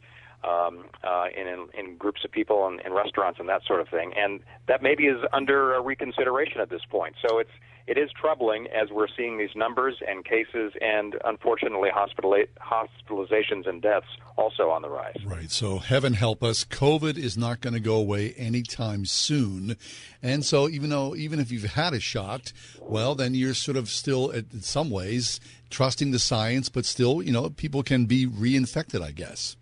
Um, 0.46 0.86
uh, 1.04 1.26
in, 1.36 1.48
in 1.48 1.68
in 1.78 1.98
groups 1.98 2.24
of 2.24 2.32
people 2.32 2.68
in, 2.68 2.80
in 2.86 2.94
restaurants 2.94 3.40
and 3.40 3.50
that 3.50 3.62
sort 3.66 3.82
of 3.82 3.90
thing, 3.90 4.14
and 4.16 4.42
that 4.68 4.84
maybe 4.84 5.06
is 5.06 5.22
under 5.34 5.82
reconsideration 5.82 6.62
at 6.62 6.70
this 6.70 6.82
point. 6.90 7.16
So 7.28 7.40
it's 7.40 7.52
it 7.88 8.00
is 8.00 8.10
troubling 8.20 8.68
as 8.68 8.90
we're 8.90 9.08
seeing 9.16 9.38
these 9.38 9.56
numbers 9.56 9.98
and 10.08 10.26
cases 10.26 10.74
and 10.82 11.16
unfortunately 11.24 11.90
hospital 11.94 12.36
hospitalizations 12.60 13.68
and 13.68 13.82
deaths 13.82 14.08
also 14.38 14.70
on 14.70 14.82
the 14.82 14.90
rise. 14.90 15.18
Right. 15.24 15.52
So 15.52 15.78
heaven 15.78 16.14
help 16.14 16.44
us, 16.44 16.66
COVID 16.66 17.16
is 17.18 17.38
not 17.38 17.62
going 17.62 17.76
to 17.76 17.80
go 17.80 17.96
away 17.96 18.34
anytime 18.34 19.06
soon. 19.06 19.78
And 20.24 20.44
so 20.44 20.68
even 20.68 20.90
though 20.90 21.16
even 21.16 21.40
if 21.40 21.52
you've 21.52 21.64
had 21.74 21.94
a 21.94 22.00
shot, 22.00 22.52
well 22.82 23.14
then 23.14 23.36
you're 23.36 23.54
sort 23.54 23.78
of 23.78 23.90
still 23.90 24.32
in 24.32 24.62
some 24.62 24.90
ways 24.90 25.40
trusting 25.70 26.12
the 26.12 26.20
science, 26.20 26.70
but 26.70 26.86
still, 26.86 27.22
you 27.22 27.32
know, 27.32 27.50
people 27.50 27.84
can 27.84 28.06
be 28.06 28.26
reinfected, 28.26 29.02
I 29.02 29.12
guess. 29.12 29.58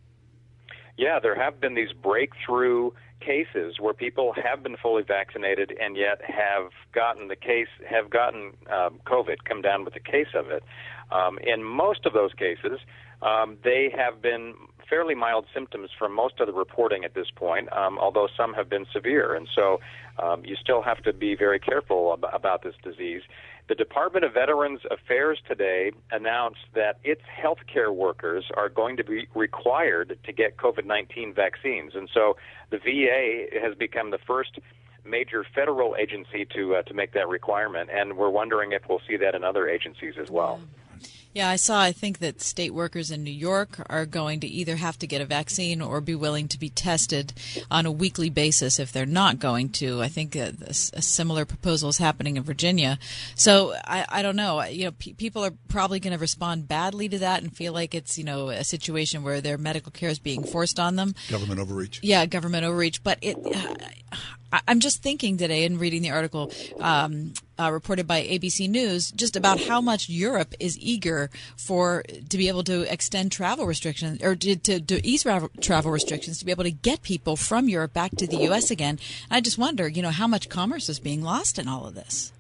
Yeah, 0.98 1.20
there 1.20 1.36
have 1.36 1.60
been 1.60 1.74
these 1.74 1.92
breakthrough 1.92 2.92
cases 3.20 3.80
where 3.80 3.94
people 3.94 4.34
have 4.34 4.62
been 4.64 4.76
fully 4.78 5.04
vaccinated 5.04 5.74
and 5.82 5.96
yet 5.96 6.22
have 6.22 6.70
gotten 6.94 7.30
the 7.30 7.36
case, 7.36 7.68
have 7.90 8.10
gotten 8.10 8.54
um, 8.72 9.00
COVID, 9.06 9.38
come 9.46 9.62
down 9.62 9.86
with 9.86 9.94
the 9.94 10.00
case 10.00 10.28
of 10.36 10.50
it. 10.50 10.64
Um, 11.12 11.40
in 11.40 11.64
most 11.64 12.06
of 12.06 12.14
those 12.14 12.34
cases, 12.34 12.80
um, 13.22 13.58
they 13.64 13.92
have 13.96 14.22
been 14.22 14.56
fairly 14.90 15.16
mild 15.16 15.46
symptoms 15.54 15.90
from 15.98 16.14
most 16.14 16.40
of 16.40 16.48
the 16.48 16.54
reporting 16.54 17.04
at 17.06 17.14
this 17.16 17.28
point, 17.34 17.72
um, 17.74 17.98
although 17.98 18.28
some 18.36 18.54
have 18.54 18.70
been 18.70 18.86
severe. 18.92 19.34
And 19.34 19.48
so 19.56 19.80
um, 20.22 20.44
you 20.46 20.56
still 20.56 20.82
have 20.82 21.02
to 21.04 21.14
be 21.14 21.36
very 21.36 21.60
careful 21.60 22.14
ab- 22.14 22.34
about 22.34 22.64
this 22.64 22.76
disease. 22.84 23.22
The 23.70 23.76
Department 23.76 24.26
of 24.26 24.34
Veterans 24.34 24.82
Affairs 24.92 25.40
today 25.48 25.92
announced 26.12 26.66
that 26.76 27.00
its 27.04 27.22
healthcare 27.22 27.96
workers 27.96 28.46
are 28.58 28.68
going 28.68 28.98
to 28.98 29.04
be 29.06 29.28
required 29.34 30.18
to 30.26 30.34
get 30.34 30.58
COVID 30.58 30.86
19 30.86 31.34
vaccines. 31.34 31.94
And 31.96 32.10
so 32.14 32.36
the 32.72 32.78
VA 32.78 33.58
has 33.62 33.74
become 33.76 34.12
the 34.12 34.18
first 34.18 34.60
major 35.06 35.46
federal 35.56 35.96
agency 35.96 36.46
to 36.56 36.76
uh, 36.76 36.82
to 36.84 36.94
make 36.94 37.14
that 37.14 37.28
requirement, 37.28 37.90
and 37.92 38.18
we're 38.18 38.30
wondering 38.30 38.72
if 38.74 38.84
we'll 38.90 39.02
see 39.08 39.18
that 39.18 39.36
in 39.36 39.44
other 39.44 39.68
agencies 39.68 40.16
as 40.20 40.30
well. 40.30 40.60
Yeah, 41.34 41.50
I 41.50 41.56
saw. 41.56 41.82
I 41.82 41.92
think 41.92 42.20
that 42.20 42.42
state 42.42 42.74
workers 42.74 43.10
in 43.10 43.24
New 43.24 43.32
York 43.32 43.84
are 43.90 44.06
going 44.06 44.40
to 44.42 44.48
either 44.48 44.76
have 44.76 45.00
to 45.00 45.08
get 45.08 45.22
a 45.22 45.26
vaccine 45.26 45.82
or 45.82 46.00
be 46.00 46.14
willing 46.14 46.48
to 46.50 46.60
be 46.60 46.70
tested 46.70 47.34
on 47.72 47.88
a 47.88 47.92
weekly 47.92 48.30
basis 48.30 48.80
if 48.80 48.92
they're 48.92 49.06
not 49.08 49.40
going 49.40 49.70
to. 49.70 50.02
I 50.02 50.10
think 50.10 50.36
a, 50.36 50.54
a 50.68 50.74
similar 50.74 51.46
proposal 51.46 51.90
is 51.90 51.98
happening 51.98 52.38
in 52.38 52.44
Virginia. 52.44 53.00
So 53.34 53.74
I, 53.84 54.06
I 54.08 54.22
don't 54.22 54.36
know. 54.36 54.64
You 54.64 54.86
know, 54.86 54.92
pe- 54.92 55.14
people 55.14 55.44
are 55.44 55.54
probably 55.70 56.00
going 56.00 56.14
to 56.14 56.20
respond 56.20 56.68
badly 56.68 57.10
to 57.10 57.20
that 57.20 57.42
and 57.42 57.56
feel 57.56 57.74
like 57.74 57.96
it's 57.96 58.18
you 58.18 58.24
know 58.24 58.50
a 58.50 58.64
situation 58.64 59.24
where 59.24 59.42
their 59.42 59.58
medical 59.58 59.92
care 59.92 60.10
is 60.10 60.20
being 60.20 60.44
forced 60.44 60.80
on 60.80 60.98
them. 60.98 61.16
Government 61.30 61.60
overreach. 61.60 62.00
Yeah, 62.04 62.26
government 62.28 62.64
overreach. 62.64 63.04
But 63.04 63.18
it. 63.22 63.38
Uh, 63.44 64.18
I'm 64.68 64.80
just 64.80 65.02
thinking 65.02 65.38
today 65.38 65.66
and 65.66 65.80
reading 65.80 66.02
the 66.02 66.12
article 66.12 66.52
um, 66.80 67.34
uh, 67.60 67.72
reported 67.72 68.08
by 68.08 68.22
ABC 68.22 68.70
News 68.70 69.12
just 69.12 69.36
about 69.36 69.60
how 69.60 69.82
much 69.82 70.10
Europe 70.10 70.54
is 70.60 70.78
eager 70.80 71.30
for 71.58 72.04
to 72.30 72.38
be 72.38 72.48
able 72.48 72.64
to 72.66 72.92
extend 72.92 73.32
travel 73.32 73.66
restrictions 73.66 74.22
or 74.22 74.36
to, 74.36 74.56
to, 74.56 74.80
to 74.80 75.06
ease 75.06 75.24
travel 75.24 75.92
restrictions 75.92 76.40
to 76.40 76.46
be 76.46 76.52
able 76.52 76.64
to 76.64 76.72
get 76.72 77.02
people 77.02 77.36
from 77.36 77.68
Europe 77.68 77.94
back 77.94 78.16
to 78.18 78.28
the 78.28 78.38
U.S. 78.44 78.70
again. 78.70 79.00
And 79.30 79.38
I 79.38 79.42
just 79.42 79.58
wonder, 79.58 79.88
you 79.88 80.02
know, 80.02 80.12
how 80.12 80.28
much 80.28 80.50
commerce 80.50 80.90
is 80.90 81.00
being 81.00 81.24
lost 81.24 81.58
in 81.58 81.68
all 81.68 81.88
of 81.88 81.96
this. 81.96 82.32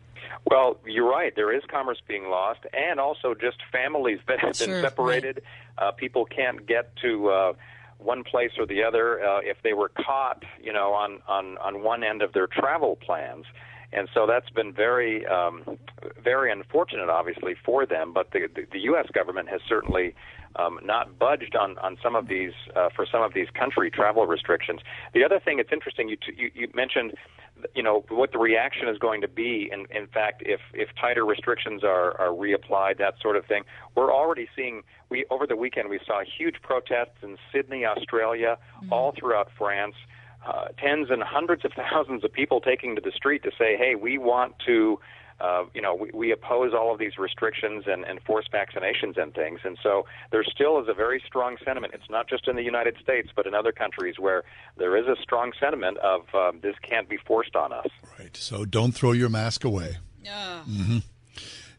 Well, 0.46 0.78
you're 0.86 1.10
right. 1.10 1.34
There 1.36 1.56
is 1.56 1.64
commerce 1.70 2.02
being 2.08 2.30
lost, 2.30 2.60
and 2.74 3.00
also 3.00 3.34
just 3.34 3.58
families 3.72 4.20
that 4.28 4.40
have 4.40 4.58
been 4.60 4.82
separated. 4.82 5.42
Right. 5.78 5.88
Uh, 5.88 5.92
people 5.92 6.26
can't 6.26 6.66
get 6.68 6.96
to. 6.98 7.30
Uh, 7.30 7.54
one 8.04 8.24
place 8.24 8.52
or 8.58 8.66
the 8.66 8.84
other 8.84 9.24
uh, 9.24 9.40
if 9.44 9.58
they 9.64 9.74
were 9.74 9.90
caught, 9.90 10.44
you 10.62 10.74
know, 10.74 10.94
on 10.94 11.20
on 11.28 11.58
on 11.58 11.84
one 11.84 12.04
end 12.04 12.22
of 12.22 12.34
their 12.34 12.48
travel 12.48 12.98
plans. 12.98 13.46
And 13.96 14.10
so 14.14 14.26
that's 14.26 14.50
been 14.50 14.74
very, 14.74 15.24
um, 15.28 15.78
very 16.24 16.52
unfortunate, 16.52 17.10
obviously, 17.10 17.54
for 17.64 17.86
them. 17.86 18.12
But 18.12 18.32
the, 18.32 18.48
the, 18.54 18.66
the 18.72 18.80
U.S. 18.80 19.06
government 19.14 19.50
has 19.50 19.62
certainly 19.70 20.16
um, 20.56 20.80
not 20.84 21.18
budged 21.18 21.56
on, 21.56 21.78
on 21.80 21.98
some 22.02 22.16
of 22.16 22.28
these 22.28 22.54
uh, 22.76 22.90
for 22.96 23.06
some 23.10 23.22
of 23.22 23.34
these 23.34 23.48
country 23.54 23.90
travel 23.90 24.26
restrictions. 24.26 24.82
The 25.14 25.24
other 25.24 25.40
thing, 25.40 25.60
it's 25.60 25.72
interesting. 25.72 26.10
You, 26.10 26.18
t- 26.18 26.36
you 26.38 26.52
you 26.54 26.68
mentioned, 26.74 27.14
you 27.76 27.84
know, 27.84 28.06
what 28.10 28.32
the 28.32 28.40
reaction 28.40 28.88
is 28.88 28.98
going 28.98 29.22
to 29.22 29.28
be. 29.28 29.70
In 29.72 29.86
in 29.96 30.08
fact, 30.08 30.44
if 30.46 30.60
if 30.74 30.90
tighter 31.00 31.26
restrictions 31.26 31.84
are 31.84 32.20
are 32.20 32.30
reapplied, 32.30 32.98
that 33.00 33.16
sort 33.22 33.36
of 33.36 33.46
thing. 33.46 33.64
We're 33.96 34.14
already 34.14 34.48
seeing. 34.56 34.84
We 35.10 35.26
over 35.30 35.46
the 35.48 35.56
weekend 35.56 35.90
we 35.90 36.00
saw 36.06 36.22
huge 36.24 36.56
protests 36.62 37.22
in 37.22 37.38
Sydney, 37.52 37.86
Australia, 37.86 38.58
mm-hmm. 38.78 38.94
all 38.94 39.14
throughout 39.18 39.50
France 39.58 39.96
uh, 40.46 40.66
tens 40.78 41.08
and 41.10 41.24
hundreds 41.24 41.64
of 41.66 41.72
thousands 41.76 42.24
of 42.24 42.32
people 42.32 42.60
taking 42.60 42.96
to 42.96 43.02
the 43.02 43.12
street 43.12 43.44
to 43.44 43.52
say, 43.58 43.78
"Hey, 43.78 43.96
we 43.96 44.18
want 44.18 44.56
to." 44.66 45.00
Uh, 45.44 45.66
you 45.74 45.82
know, 45.82 45.94
we, 45.94 46.10
we 46.14 46.32
oppose 46.32 46.74
all 46.74 46.94
of 46.94 47.00
these 47.00 47.18
restrictions 47.18 47.84
and, 47.86 48.06
and 48.06 48.22
forced 48.22 48.50
vaccinations 48.52 49.22
and 49.22 49.34
things. 49.34 49.60
And 49.66 49.78
so 49.84 50.06
there 50.32 50.44
still 50.46 50.80
is 50.82 50.88
a 50.88 50.94
very 50.94 51.22
strong 51.28 51.58
sentiment. 51.66 51.94
It's 51.94 52.10
not 52.10 52.30
just 52.30 52.48
in 52.48 52.56
the 52.56 52.64
United 52.64 52.96
States, 53.04 53.30
but 53.36 53.46
in 53.46 53.54
other 53.54 53.74
countries 53.74 54.16
where 54.18 54.44
there 54.78 54.96
is 54.96 55.06
a 55.06 55.22
strong 55.22 55.52
sentiment 55.60 55.98
of 55.98 56.22
um, 56.34 56.60
this 56.62 56.76
can't 56.82 57.10
be 57.10 57.18
forced 57.18 57.58
on 57.58 57.74
us. 57.74 57.88
Right. 58.18 58.36
So 58.38 58.64
don't 58.64 58.94
throw 58.94 59.12
your 59.12 59.30
mask 59.30 59.66
away. 59.66 59.98
Yeah. 60.24 60.62
Mm-hmm. 60.70 61.00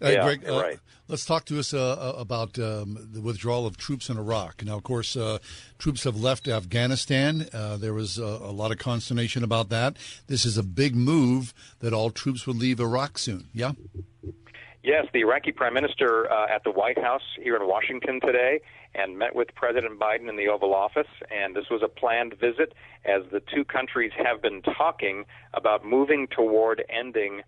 Uh, 0.05 0.09
yeah, 0.11 0.25
Greg, 0.25 0.49
uh, 0.49 0.61
right. 0.61 0.79
Let's 1.09 1.25
talk 1.25 1.45
to 1.47 1.59
us 1.59 1.75
uh, 1.75 1.93
uh, 1.93 2.15
about 2.19 2.59
um, 2.59 3.09
the 3.13 3.21
withdrawal 3.21 3.67
of 3.67 3.77
troops 3.77 4.09
in 4.09 4.17
Iraq. 4.17 4.65
Now, 4.65 4.77
of 4.77 4.85
course, 4.85 5.17
uh, 5.17 5.39
troops 5.79 6.05
have 6.05 6.17
left 6.17 6.49
Afghanistan. 6.49 7.47
Uh, 7.53 7.77
there 7.77 7.93
was 7.93 8.17
a 8.17 8.51
lot 8.51 8.71
of 8.71 8.79
consternation 8.79 9.45
about 9.45 9.69
that. 9.69 9.97
This 10.29 10.47
is 10.47 10.57
a 10.57 10.63
big 10.63 10.97
move 10.97 11.53
that 11.81 11.93
all 11.93 12.11
troops 12.11 12.47
would 12.47 12.57
leave 12.57 12.81
Iraq 12.81 13.19
soon. 13.19 13.49
Yeah. 13.53 13.73
Yes, 14.83 15.07
the 15.13 15.21
Iraqi 15.21 15.53
Prime 15.53 15.75
Minister 15.75 16.27
at 16.27 16.65
the 16.65 16.71
White 16.71 16.99
House 16.99 17.23
here 17.43 17.57
in 17.57 17.67
Washington 17.67 18.21
today 18.21 18.61
and 18.95 19.19
met 19.19 19.35
with 19.35 19.49
President 19.55 19.99
Biden 19.99 20.29
in 20.29 20.37
the 20.37 20.49
Oval 20.49 20.75
Office. 20.75 21.09
And 21.31 21.55
this 21.55 21.69
was 21.71 21.83
a 21.83 21.89
planned 21.89 22.35
visit 22.39 22.73
as 23.05 23.23
the 23.31 23.41
two 23.41 23.65
countries 23.65 24.13
have 24.17 24.41
been 24.41 24.63
talking 24.63 25.25
about 25.53 25.85
moving 25.85 26.29
toward 26.29 26.83
ending 26.89 27.43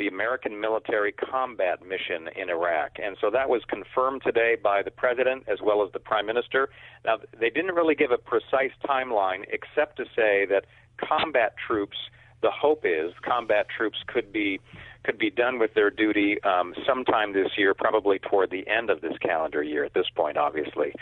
the 0.00 0.08
American 0.08 0.58
military 0.58 1.12
combat 1.12 1.86
mission 1.86 2.28
in 2.34 2.48
Iraq. 2.48 2.92
And 2.96 3.18
so 3.20 3.30
that 3.30 3.50
was 3.50 3.60
confirmed 3.68 4.22
today 4.24 4.56
by 4.60 4.82
the 4.82 4.90
president 4.90 5.44
as 5.46 5.58
well 5.62 5.84
as 5.84 5.92
the 5.92 5.98
prime 6.00 6.24
minister. 6.24 6.70
Now, 7.04 7.18
they 7.38 7.50
didn't 7.50 7.74
really 7.74 7.94
give 7.94 8.10
a 8.10 8.16
precise 8.16 8.72
timeline 8.82 9.44
except 9.52 9.98
to 9.98 10.04
say 10.16 10.46
that 10.46 10.64
combat 10.96 11.52
troops, 11.66 11.98
the 12.40 12.50
hope 12.50 12.84
is 12.86 13.12
combat 13.22 13.66
troops 13.76 13.98
could 14.08 14.32
be 14.32 14.58
could 15.04 15.18
be 15.18 15.30
done 15.30 15.58
with 15.58 15.72
their 15.74 15.90
duty 15.90 16.36
um, 16.44 16.74
sometime 16.86 17.32
this 17.32 17.48
year, 17.56 17.72
probably 17.72 18.18
toward 18.18 18.50
the 18.50 18.66
end 18.68 18.90
of 18.90 19.00
this 19.00 19.16
calendar 19.22 19.62
year 19.62 19.82
at 19.82 19.94
this 19.94 20.04
point, 20.14 20.36
obviously. 20.36 20.92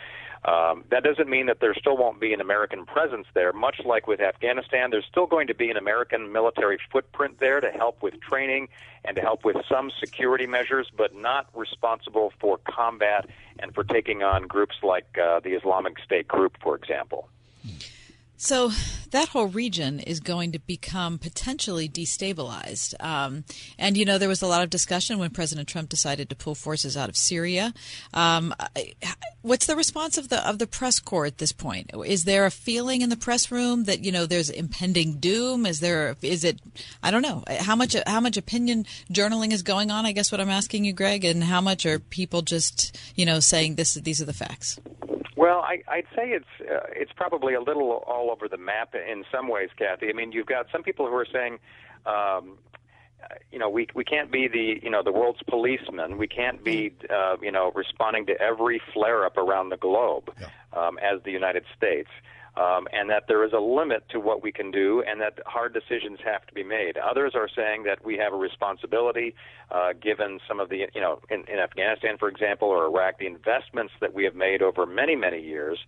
Um, 0.44 0.85
that 0.90 1.03
doesn't 1.03 1.29
mean 1.29 1.46
that 1.46 1.61
there 1.61 1.74
still 1.74 1.96
won't 1.96 2.20
be 2.20 2.33
an 2.33 2.40
American 2.40 2.87
presence 2.87 3.27
there. 3.35 3.53
Much 3.53 3.81
like 3.85 4.07
with 4.07 4.20
Afghanistan, 4.20 4.90
there's 4.90 5.05
still 5.11 5.27
going 5.27 5.48
to 5.48 5.55
be 5.55 5.70
an 5.70 5.77
American 5.77 6.33
military 6.33 6.79
footprint 6.92 7.38
there 7.40 7.61
to 7.61 7.70
help 7.70 8.03
with 8.03 8.20
training 8.20 8.68
and 9.05 9.16
to 9.16 9.22
help 9.22 9.44
with 9.44 9.57
some 9.68 9.90
security 9.98 10.46
measures, 10.46 10.90
but 10.96 11.14
not 11.14 11.48
responsible 11.55 12.33
for 12.40 12.59
combat 12.68 13.29
and 13.59 13.74
for 13.74 13.83
taking 13.85 14.22
on 14.22 14.46
groups 14.46 14.77
like 14.83 15.18
uh, 15.18 15.40
the 15.40 15.51
Islamic 15.51 15.98
State 15.98 16.29
group, 16.29 16.57
for 16.62 16.77
example. 16.77 17.29
So 18.40 18.70
that 19.11 19.31
whole 19.31 19.48
region 19.48 19.98
is 19.98 20.20
going 20.20 20.53
to 20.53 20.61
become 20.61 21.18
potentially 21.18 21.88
destabilized. 21.88 22.94
Um, 23.05 23.44
and, 23.77 23.96
you 23.96 24.05
know, 24.05 24.16
there 24.16 24.29
was 24.29 24.42
a 24.42 24.46
lot 24.46 24.62
of 24.62 24.70
discussion 24.70 25.18
when 25.18 25.31
President 25.31 25.66
Trump 25.66 25.88
decided 25.88 26.31
to 26.31 26.37
pull 26.37 26.55
forces 26.55 26.96
out 26.96 27.09
of 27.09 27.16
Syria. 27.16 27.74
Um, 28.14 28.55
what's 29.42 29.66
the 29.66 29.74
response 29.74 30.18
of 30.18 30.29
the 30.29 30.48
of 30.48 30.61
the 30.61 30.68
press 30.68 31.01
corps 31.01 31.27
at 31.27 31.38
this 31.38 31.51
point? 31.51 31.90
Is 32.07 32.24
there 32.24 32.46
a 32.46 32.51
feeling 32.53 33.03
in 33.03 33.11
the 33.11 33.16
press 33.16 33.51
room 33.51 33.85
that, 33.85 34.05
you 34.05 34.12
know, 34.12 34.24
there's 34.24 34.51
impending 34.51 35.18
doom? 35.18 35.66
Is 35.66 35.81
there, 35.81 36.14
is 36.22 36.44
it, 36.44 36.61
I 37.03 37.11
don't 37.11 37.22
know, 37.22 37.42
how 37.59 37.74
much, 37.74 37.96
how 38.07 38.20
much 38.20 38.37
opinion 38.37 38.87
journaling 39.11 39.53
is 39.53 39.64
going 39.64 39.90
on? 39.90 40.07
I 40.07 40.12
guess 40.12 40.31
what 40.31 40.40
I'm 40.40 40.48
asking 40.48 40.85
you, 40.85 40.92
Greg, 40.92 41.24
and 41.24 41.42
how 41.42 41.61
much 41.61 41.85
are 41.87 41.98
people 41.98 42.42
just, 42.42 42.96
you 43.16 43.27
know, 43.27 43.40
saying 43.40 43.74
this, 43.74 43.94
these 43.94 44.22
are 44.22 44.27
the 44.27 44.33
facts? 44.33 44.79
Well, 45.38 45.61
I, 45.61 45.85
I'd 45.87 46.07
say 46.16 46.31
it's 46.31 46.44
uh, 46.61 46.81
it's 46.90 47.12
probably 47.14 47.55
a 47.55 47.61
little 47.61 48.03
all 48.09 48.33
over 48.33 48.48
the 48.48 48.57
map 48.57 48.96
in 48.96 49.24
some 49.31 49.46
ways, 49.46 49.68
Kathy. 49.79 50.09
I 50.09 50.12
mean, 50.12 50.33
you've 50.33 50.48
got 50.48 50.66
some 50.72 50.83
people 50.83 51.07
who 51.07 51.14
are 51.14 51.29
saying, 51.33 51.61
um, 52.07 52.59
you 53.53 53.61
know, 53.61 53.70
we 53.70 53.87
we 53.94 54.03
can't 54.03 54.33
be 54.33 54.48
the 54.48 54.81
you 54.83 54.90
know 54.90 55.05
the 55.05 55.12
world's 55.12 55.38
policeman. 55.48 56.18
We 56.18 56.27
can't 56.27 56.64
be 56.64 56.92
uh, 57.09 57.37
you 57.40 57.53
know 57.53 57.70
responding 57.77 58.27
to 58.27 58.40
every 58.40 58.83
flare 58.92 59.24
up 59.24 59.37
around 59.37 59.68
the 59.68 59.77
globe 59.77 60.33
yeah. 60.40 60.48
um, 60.72 60.98
as 60.98 61.22
the 61.22 61.31
United 61.31 61.62
States 61.77 62.11
um, 62.62 62.82
and 62.96 63.04
that 63.12 63.24
there 63.28 63.42
is 63.48 63.52
a 63.52 63.62
limit 63.80 64.02
to 64.12 64.18
what 64.28 64.38
we 64.42 64.50
can 64.58 64.68
do, 64.82 64.88
and 65.08 65.16
that 65.24 65.34
hard 65.46 65.72
decisions 65.80 66.18
have 66.30 66.42
to 66.48 66.54
be 66.60 66.64
made. 66.78 66.94
Others 67.10 67.32
are 67.40 67.48
saying 67.58 67.80
that 67.88 67.98
we 68.08 68.14
have 68.22 68.32
a 68.32 68.40
responsibility, 68.48 69.28
uh, 69.70 69.90
given 70.08 70.30
some 70.48 70.58
of 70.62 70.68
the, 70.72 70.78
you 70.96 71.02
know, 71.04 71.14
in, 71.34 71.40
in 71.52 71.58
Afghanistan, 71.68 72.14
for 72.18 72.28
example, 72.34 72.68
or 72.68 72.80
Iraq, 72.90 73.12
the 73.18 73.26
investments 73.26 73.92
that 74.02 74.12
we 74.16 74.22
have 74.28 74.36
made 74.46 74.60
over 74.68 74.82
many, 74.86 75.16
many 75.26 75.40
years. 75.54 75.78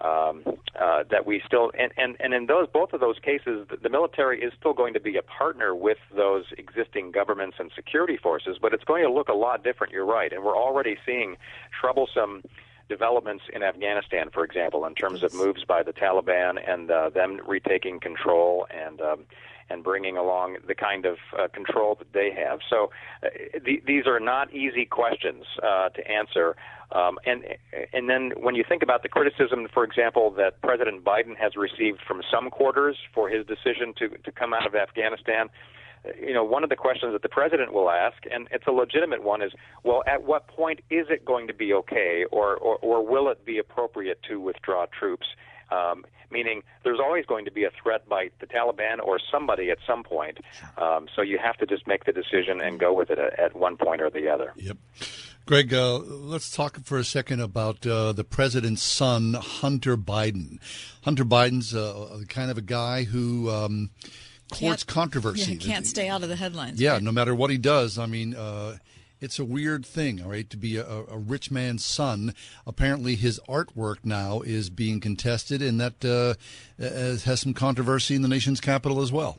um, 0.00 0.44
uh, 0.80 1.02
that 1.10 1.26
we 1.26 1.42
still 1.44 1.72
and, 1.78 1.92
and 1.96 2.16
and 2.20 2.32
in 2.32 2.46
those 2.46 2.68
both 2.72 2.92
of 2.92 3.00
those 3.00 3.18
cases, 3.18 3.66
the, 3.68 3.76
the 3.82 3.88
military 3.88 4.40
is 4.40 4.52
still 4.58 4.72
going 4.72 4.94
to 4.94 5.00
be 5.00 5.16
a 5.16 5.22
partner 5.22 5.74
with 5.74 5.98
those 6.14 6.44
existing 6.56 7.10
governments 7.10 7.56
and 7.58 7.70
security 7.74 8.16
forces, 8.16 8.58
but 8.60 8.72
it's 8.72 8.84
going 8.84 9.02
to 9.02 9.12
look 9.12 9.28
a 9.28 9.34
lot 9.34 9.64
different. 9.64 9.92
You're 9.92 10.06
right, 10.06 10.32
and 10.32 10.44
we're 10.44 10.56
already 10.56 10.96
seeing 11.04 11.36
troublesome 11.80 12.42
developments 12.88 13.44
in 13.52 13.62
Afghanistan, 13.62 14.30
for 14.32 14.44
example, 14.44 14.84
in 14.86 14.94
terms 14.94 15.22
of 15.22 15.34
moves 15.34 15.64
by 15.64 15.82
the 15.82 15.92
Taliban 15.92 16.58
and 16.66 16.90
uh, 16.90 17.10
them 17.10 17.40
retaking 17.46 18.00
control 18.00 18.66
and 18.70 19.00
um, 19.00 19.24
and 19.70 19.84
bringing 19.84 20.16
along 20.16 20.56
the 20.66 20.74
kind 20.74 21.04
of 21.04 21.18
uh, 21.38 21.46
control 21.48 21.94
that 21.96 22.12
they 22.12 22.30
have. 22.30 22.60
So 22.70 22.90
uh, 23.22 23.28
th- 23.64 23.84
these 23.86 24.06
are 24.06 24.20
not 24.20 24.52
easy 24.52 24.86
questions 24.86 25.44
uh, 25.62 25.90
to 25.90 26.10
answer. 26.10 26.56
Um, 26.90 27.18
and 27.26 27.44
and 27.92 28.08
then 28.08 28.32
when 28.40 28.54
you 28.54 28.64
think 28.66 28.82
about 28.82 29.02
the 29.02 29.10
criticism, 29.10 29.68
for 29.72 29.84
example, 29.84 30.30
that 30.38 30.60
President 30.62 31.04
Biden 31.04 31.36
has 31.36 31.54
received 31.54 32.00
from 32.06 32.22
some 32.32 32.48
quarters 32.50 32.96
for 33.14 33.28
his 33.28 33.46
decision 33.46 33.92
to 33.98 34.08
to 34.08 34.32
come 34.32 34.54
out 34.54 34.66
of 34.66 34.74
Afghanistan, 34.74 35.50
you 36.20 36.32
know, 36.32 36.44
one 36.44 36.62
of 36.64 36.70
the 36.70 36.76
questions 36.76 37.12
that 37.12 37.22
the 37.22 37.28
president 37.28 37.72
will 37.72 37.90
ask, 37.90 38.16
and 38.30 38.48
it's 38.50 38.66
a 38.66 38.72
legitimate 38.72 39.22
one, 39.22 39.42
is, 39.42 39.52
well, 39.84 40.02
at 40.06 40.22
what 40.24 40.46
point 40.48 40.80
is 40.90 41.06
it 41.10 41.24
going 41.24 41.46
to 41.48 41.54
be 41.54 41.72
okay, 41.72 42.24
or 42.30 42.56
or, 42.56 42.76
or 42.76 43.06
will 43.06 43.28
it 43.30 43.44
be 43.44 43.58
appropriate 43.58 44.20
to 44.28 44.40
withdraw 44.40 44.86
troops? 44.86 45.26
Um, 45.70 46.04
meaning, 46.30 46.62
there's 46.82 46.98
always 46.98 47.26
going 47.26 47.44
to 47.44 47.50
be 47.50 47.64
a 47.64 47.70
threat 47.82 48.08
by 48.08 48.30
the 48.40 48.46
Taliban 48.46 49.00
or 49.02 49.18
somebody 49.30 49.70
at 49.70 49.78
some 49.86 50.02
point. 50.02 50.38
Um, 50.76 51.08
so 51.14 51.22
you 51.22 51.38
have 51.38 51.56
to 51.58 51.66
just 51.66 51.86
make 51.86 52.04
the 52.04 52.12
decision 52.12 52.60
and 52.60 52.78
go 52.78 52.92
with 52.92 53.10
it 53.10 53.18
at, 53.18 53.38
at 53.38 53.56
one 53.56 53.76
point 53.76 54.00
or 54.00 54.10
the 54.10 54.28
other. 54.28 54.52
Yep. 54.56 54.78
Greg, 55.48 55.72
uh, 55.72 55.96
let's 55.96 56.54
talk 56.54 56.78
for 56.84 56.98
a 56.98 57.04
second 57.04 57.40
about 57.40 57.86
uh, 57.86 58.12
the 58.12 58.24
president's 58.24 58.82
son, 58.82 59.32
Hunter 59.32 59.96
Biden. 59.96 60.58
Hunter 61.02 61.24
Biden's 61.24 61.74
uh, 61.74 62.20
kind 62.28 62.50
of 62.50 62.58
a 62.58 62.62
guy 62.62 63.04
who 63.04 63.48
um, 63.48 63.88
courts 64.50 64.84
controversy. 64.84 65.54
Yeah, 65.54 65.58
can't 65.58 65.86
stay 65.86 66.08
out 66.08 66.22
of 66.22 66.28
the 66.28 66.36
headlines. 66.36 66.80
Yeah, 66.80 66.92
right? 66.92 67.02
no 67.02 67.12
matter 67.12 67.34
what 67.34 67.50
he 67.50 67.58
does. 67.58 67.98
I 67.98 68.06
mean, 68.06 68.34
uh, 68.34 68.78
it's 69.20 69.38
a 69.38 69.44
weird 69.44 69.84
thing, 69.84 70.22
all 70.22 70.30
right, 70.30 70.48
to 70.50 70.56
be 70.56 70.76
a, 70.76 70.86
a, 70.86 71.18
rich 71.18 71.50
man's 71.50 71.84
son. 71.84 72.34
Apparently, 72.66 73.16
his 73.16 73.40
artwork 73.48 73.96
now 74.04 74.40
is 74.40 74.70
being 74.70 75.00
contested, 75.00 75.60
and 75.60 75.80
that 75.80 76.04
uh, 76.04 76.34
has 76.82 77.40
some 77.40 77.54
controversy 77.54 78.14
in 78.14 78.22
the 78.22 78.28
nation's 78.28 78.60
capital 78.60 79.00
as 79.00 79.10
well. 79.10 79.38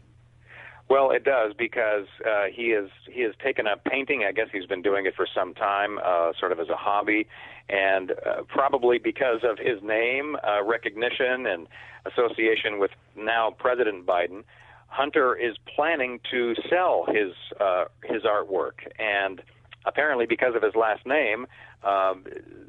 Well, 0.90 1.12
it 1.12 1.24
does 1.24 1.54
because 1.54 2.08
uh, 2.28 2.46
he 2.52 2.72
is 2.72 2.90
he 3.08 3.22
has 3.22 3.34
taken 3.44 3.68
up 3.68 3.84
painting. 3.84 4.26
I 4.28 4.32
guess 4.32 4.48
he's 4.52 4.66
been 4.66 4.82
doing 4.82 5.06
it 5.06 5.16
for 5.16 5.28
some 5.34 5.54
time, 5.54 6.00
uh, 6.04 6.34
sort 6.40 6.52
of 6.52 6.60
as 6.60 6.68
a 6.70 6.76
hobby, 6.76 7.28
and 7.70 8.12
uh, 8.12 8.42
probably 8.48 8.98
because 8.98 9.42
of 9.44 9.60
his 9.60 9.84
name 9.84 10.36
uh, 10.44 10.64
recognition 10.64 11.46
and 11.46 11.68
association 12.08 12.80
with 12.80 12.90
now 13.16 13.52
President 13.52 14.08
Biden. 14.08 14.44
Hunter 14.90 15.36
is 15.36 15.56
planning 15.76 16.20
to 16.32 16.56
sell 16.70 17.06
his 17.08 17.34
uh, 17.60 17.86
his 18.04 18.24
artwork, 18.24 18.80
and 18.98 19.42
apparently 19.86 20.26
because 20.26 20.56
of 20.56 20.64
his 20.64 20.76
last 20.76 21.06
name, 21.06 21.46
um, 21.84 22.26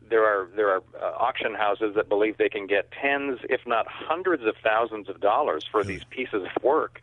there 0.09 0.25
are 0.25 0.49
there 0.55 0.69
are 0.69 0.83
uh, 1.01 1.17
auction 1.19 1.55
houses 1.55 1.95
that 1.97 2.09
believe 2.09 2.37
they 2.39 2.49
can 2.49 2.67
get 2.67 2.91
tens, 2.93 3.41
if 3.49 3.61
not 3.67 3.87
hundreds 3.89 4.45
of 4.45 4.55
thousands 4.63 5.09
of 5.09 5.21
dollars 5.21 5.65
for 5.71 5.83
these 5.85 6.05
pieces 6.11 6.45
of 6.45 6.63
work. 6.63 7.01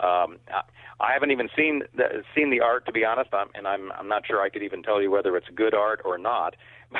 Um, 0.00 0.38
I, 0.52 0.62
I 1.00 1.12
haven't 1.12 1.32
even 1.32 1.48
seen 1.56 1.82
the, 1.94 2.22
seen 2.34 2.50
the 2.50 2.60
art 2.60 2.86
to 2.86 2.92
be 2.92 3.04
honest, 3.04 3.30
I'm, 3.32 3.48
and 3.54 3.66
I'm 3.66 3.92
I'm 3.92 4.08
not 4.08 4.26
sure 4.26 4.40
I 4.40 4.48
could 4.48 4.62
even 4.62 4.82
tell 4.82 5.02
you 5.02 5.10
whether 5.10 5.36
it's 5.36 5.48
good 5.54 5.74
art 5.74 6.00
or 6.04 6.18
not. 6.18 6.54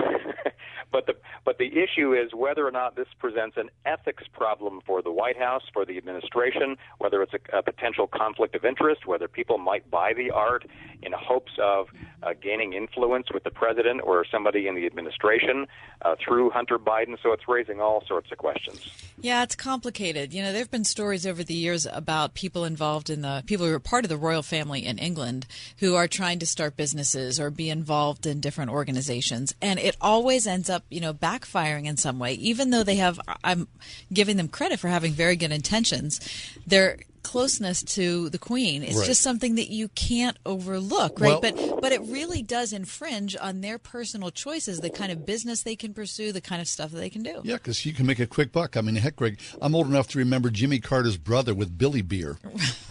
but 0.90 1.06
the 1.06 1.14
but 1.44 1.58
the 1.58 1.70
issue 1.78 2.14
is 2.14 2.34
whether 2.34 2.66
or 2.66 2.70
not 2.70 2.96
this 2.96 3.08
presents 3.18 3.56
an 3.56 3.70
ethics 3.84 4.24
problem 4.32 4.80
for 4.86 5.02
the 5.02 5.10
White 5.10 5.38
House, 5.38 5.62
for 5.72 5.84
the 5.84 5.96
administration, 5.96 6.76
whether 6.98 7.22
it's 7.22 7.34
a, 7.34 7.58
a 7.58 7.62
potential 7.62 8.06
conflict 8.06 8.54
of 8.54 8.64
interest, 8.64 9.06
whether 9.06 9.28
people 9.28 9.58
might 9.58 9.88
buy 9.90 10.12
the 10.12 10.30
art 10.30 10.66
in 11.02 11.12
hopes 11.12 11.52
of 11.60 11.88
uh, 12.22 12.32
gaining 12.40 12.72
influence 12.72 13.28
with 13.32 13.44
the 13.44 13.50
president 13.50 14.00
or 14.04 14.24
somebody 14.44 14.66
in 14.66 14.74
the 14.74 14.84
administration 14.84 15.66
uh, 16.02 16.14
through 16.22 16.50
Hunter 16.50 16.78
Biden. 16.78 17.16
So 17.22 17.32
it's 17.32 17.48
raising 17.48 17.80
all 17.80 18.04
sorts 18.06 18.30
of 18.30 18.38
questions. 18.38 18.86
Yeah, 19.20 19.42
it's 19.42 19.54
complicated. 19.54 20.34
You 20.34 20.42
know, 20.42 20.52
there 20.52 20.60
have 20.60 20.70
been 20.70 20.84
stories 20.84 21.26
over 21.26 21.42
the 21.42 21.54
years 21.54 21.86
about 21.90 22.34
people 22.34 22.64
involved 22.64 23.08
in 23.08 23.22
the 23.22 23.42
people 23.46 23.66
who 23.66 23.72
are 23.72 23.80
part 23.80 24.04
of 24.04 24.10
the 24.10 24.16
royal 24.16 24.42
family 24.42 24.84
in 24.84 24.98
England 24.98 25.46
who 25.78 25.94
are 25.94 26.06
trying 26.06 26.38
to 26.40 26.46
start 26.46 26.76
businesses 26.76 27.40
or 27.40 27.50
be 27.50 27.70
involved 27.70 28.26
in 28.26 28.40
different 28.40 28.70
organizations, 28.70 29.54
and 29.62 29.78
it 29.78 29.96
always 30.00 30.46
ends 30.46 30.68
up, 30.68 30.84
you 30.90 31.00
know, 31.00 31.14
backfiring 31.14 31.86
in 31.86 31.96
some 31.96 32.18
way. 32.18 32.34
Even 32.34 32.70
though 32.70 32.82
they 32.82 32.96
have, 32.96 33.18
I'm 33.42 33.66
giving 34.12 34.36
them 34.36 34.48
credit 34.48 34.78
for 34.78 34.88
having 34.88 35.12
very 35.12 35.36
good 35.36 35.52
intentions. 35.52 36.20
Their 36.66 36.98
closeness 37.24 37.82
to 37.82 38.28
the 38.28 38.38
queen 38.38 38.82
it's 38.84 38.96
Right. 38.98 39.06
just 39.06 39.22
something 39.22 39.56
that 39.56 39.70
you 39.72 39.88
can't 39.88 40.36
overlook, 40.46 41.18
right? 41.18 41.30
Well- 41.30 41.40
but 41.40 41.80
but 41.80 41.90
it 41.92 42.00
really 42.02 42.42
does 42.42 42.72
infringe 42.72 43.34
on 43.40 43.60
their 43.62 43.78
personal 43.78 44.30
choices, 44.30 44.80
the 44.80 44.90
kind 44.90 45.10
of 45.10 45.26
business 45.26 45.62
they 45.62 45.74
can 45.76 45.92
pursue, 45.92 46.30
the 46.30 46.40
kind 46.40 46.60
of 46.62 46.68
stuff 46.68 46.92
that 46.92 46.98
they 46.98 47.10
can 47.10 47.22
do. 47.22 47.40
Yeah, 47.42 47.54
because 47.56 47.84
you 47.84 47.92
can 47.92 48.06
make 48.06 48.20
a 48.20 48.26
quick 48.26 48.52
buck. 48.52 48.76
I 48.76 48.80
mean, 48.80 48.94
heck, 48.96 49.16
Greg, 49.16 49.40
I'm 49.60 49.74
old 49.74 49.88
enough 49.88 50.06
to 50.08 50.18
remember 50.18 50.50
Jimmy 50.50 50.78
Carter's 50.78 51.16
brother 51.16 51.54
with 51.54 51.76
Billy 51.76 52.02
Beer. 52.02 52.38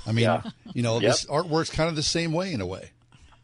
I 0.05 0.11
mean, 0.11 0.29
you 0.73 0.81
know, 0.83 0.99
this 0.99 1.25
artwork's 1.25 1.69
kind 1.69 1.89
of 1.89 1.95
the 1.95 2.03
same 2.03 2.33
way 2.33 2.51
in 2.51 2.59
a 2.59 2.65
way. 2.65 2.91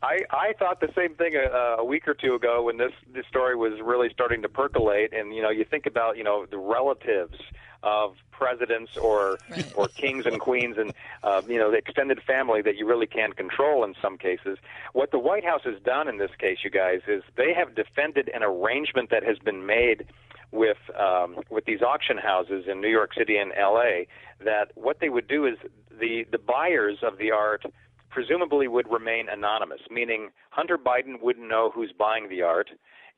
I, 0.02 0.20
I 0.32 0.54
thought 0.58 0.80
the 0.80 0.92
same 0.96 1.16
thing 1.16 1.36
a, 1.36 1.82
a 1.82 1.84
week 1.86 2.08
or 2.08 2.14
two 2.14 2.34
ago 2.34 2.64
when 2.64 2.78
this 2.78 2.94
this 3.14 3.26
story 3.28 3.56
was 3.58 3.74
really 3.84 4.10
starting 4.14 4.42
to 4.44 4.50
percolate, 4.50 5.12
and 5.14 5.36
you 5.36 5.42
know, 5.42 5.50
you 5.50 5.66
think 5.66 5.86
about 5.86 6.16
you 6.18 6.24
know 6.24 6.46
the 6.50 6.58
relatives 6.58 7.36
of 7.84 8.16
presidents 8.32 8.98
or 8.98 9.38
or 9.76 9.88
kings 9.88 10.26
and 10.26 10.40
queens, 10.40 10.78
and 10.78 10.94
uh, 11.24 11.42
you 11.48 11.58
know 11.58 11.72
the 11.72 11.78
extended 11.78 12.22
family 12.22 12.62
that 12.62 12.76
you 12.76 12.88
really 12.88 13.08
can't 13.08 13.36
control 13.36 13.84
in 13.84 13.94
some 14.02 14.18
cases. 14.18 14.58
What 14.94 15.12
the 15.12 15.20
White 15.20 15.44
House 15.44 15.62
has 15.64 15.80
done 15.82 16.08
in 16.08 16.18
this 16.18 16.32
case, 16.38 16.60
you 16.64 16.70
guys, 16.70 17.02
is 17.08 17.24
they 17.36 17.54
have 17.54 17.76
defended 17.76 18.30
an 18.34 18.44
arrangement 18.44 19.10
that 19.12 19.24
has 19.24 19.38
been 19.40 19.66
made 19.66 20.06
with 20.52 20.78
um, 20.98 21.38
with 21.50 21.66
these 21.66 21.82
auction 21.82 22.18
houses 22.18 22.66
in 22.68 22.82
New 22.82 22.90
York 22.90 23.14
City 23.14 23.38
and 23.38 23.52
L.A. 23.56 24.08
That 24.44 24.72
what 24.76 25.00
they 25.00 25.10
would 25.10 25.28
do 25.28 25.46
is 25.46 25.58
the 26.00 26.26
the 26.32 26.40
buyers 26.40 27.00
of 27.04 27.18
the 27.18 27.32
art 27.32 27.66
presumably 28.10 28.68
would 28.68 28.92
remain 28.92 29.30
anonymous, 29.30 29.82
meaning 29.90 30.30
Hunter 30.50 30.78
Biden 30.78 31.22
wouldn't 31.22 31.48
know 31.48 31.72
who's 31.74 31.92
buying 31.92 32.28
the 32.28 32.42
art, 32.42 32.72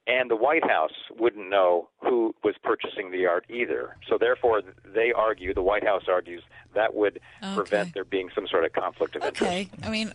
and 0.07 0.31
the 0.31 0.35
White 0.35 0.67
House 0.67 0.93
wouldn't 1.17 1.49
know 1.49 1.89
who 2.01 2.33
was 2.43 2.55
purchasing 2.63 3.11
the 3.11 3.25
art 3.25 3.45
either. 3.49 3.95
So 4.09 4.17
therefore, 4.17 4.61
they 4.85 5.11
argue, 5.11 5.53
the 5.53 5.61
White 5.61 5.85
House 5.85 6.03
argues, 6.07 6.43
that 6.73 6.95
would 6.95 7.19
prevent 7.55 7.93
there 7.93 8.05
being 8.05 8.29
some 8.33 8.47
sort 8.47 8.65
of 8.65 8.73
conflict 8.73 9.15
of 9.15 9.23
interest. 9.23 9.41
Okay, 9.41 9.69
I 9.83 9.89
mean, 9.89 10.13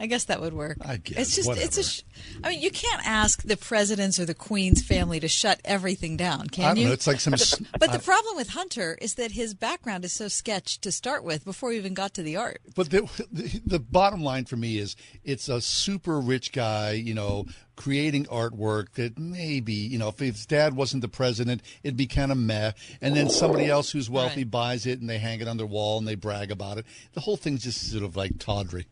I 0.00 0.06
guess 0.06 0.24
that 0.24 0.40
would 0.40 0.52
work. 0.54 0.78
I 0.84 0.96
guess, 0.98 1.18
it's 1.18 1.36
just 1.36 1.50
it's 1.58 1.76
a. 1.78 1.82
Sh- 1.82 2.02
I 2.44 2.50
mean, 2.50 2.60
you 2.60 2.70
can't 2.70 3.04
ask 3.06 3.42
the 3.42 3.56
president's 3.56 4.18
or 4.20 4.24
the 4.24 4.34
queen's 4.34 4.82
family 4.82 5.18
to 5.20 5.28
shut 5.28 5.60
everything 5.64 6.16
down, 6.16 6.46
can 6.48 6.64
I 6.64 6.68
don't 6.68 6.76
you? 6.78 6.86
know, 6.86 6.92
it's 6.92 7.06
like 7.06 7.20
some 7.20 7.32
But, 7.32 7.40
s- 7.40 7.60
but 7.80 7.90
I- 7.90 7.96
the 7.96 8.02
problem 8.02 8.36
with 8.36 8.50
Hunter 8.50 8.96
is 9.00 9.14
that 9.14 9.32
his 9.32 9.54
background 9.54 10.04
is 10.04 10.12
so 10.12 10.28
sketched 10.28 10.82
to 10.82 10.92
start 10.92 11.24
with 11.24 11.44
before 11.44 11.70
we 11.70 11.76
even 11.78 11.94
got 11.94 12.14
to 12.14 12.22
the 12.22 12.36
art. 12.36 12.60
But 12.76 12.90
the, 12.90 13.08
the 13.32 13.60
the 13.66 13.78
bottom 13.80 14.22
line 14.22 14.44
for 14.44 14.56
me 14.56 14.78
is 14.78 14.94
it's 15.24 15.48
a 15.48 15.60
super 15.60 16.20
rich 16.20 16.52
guy, 16.52 16.92
you 16.92 17.14
know, 17.14 17.46
creating 17.74 18.24
artwork 18.26 18.92
that 18.94 19.18
maybe, 19.18 19.72
you 19.72 19.98
know, 19.98 20.08
if 20.08 20.18
his 20.18 20.46
dad 20.46 20.74
wasn't 20.74 21.00
the 21.02 21.08
president, 21.08 21.62
it'd 21.84 21.96
be 21.96 22.06
kind 22.06 22.32
of 22.32 22.38
meh. 22.38 22.72
And 23.00 23.16
then 23.16 23.30
somebody 23.30 23.66
else 23.68 23.90
who's 23.92 24.10
wealthy 24.10 24.42
buys 24.44 24.84
it 24.86 25.00
and 25.00 25.08
they 25.08 25.18
hang 25.18 25.40
it 25.40 25.46
on 25.48 25.56
their 25.58 25.66
wall 25.66 25.98
and 25.98 26.06
they 26.06 26.16
brag 26.16 26.50
about 26.50 26.78
it. 26.78 26.86
The 27.12 27.20
whole 27.20 27.36
thing's 27.36 27.62
just 27.62 27.90
sort 27.90 28.02
of 28.04 28.16
like 28.16 28.38
tawdry. 28.38 28.86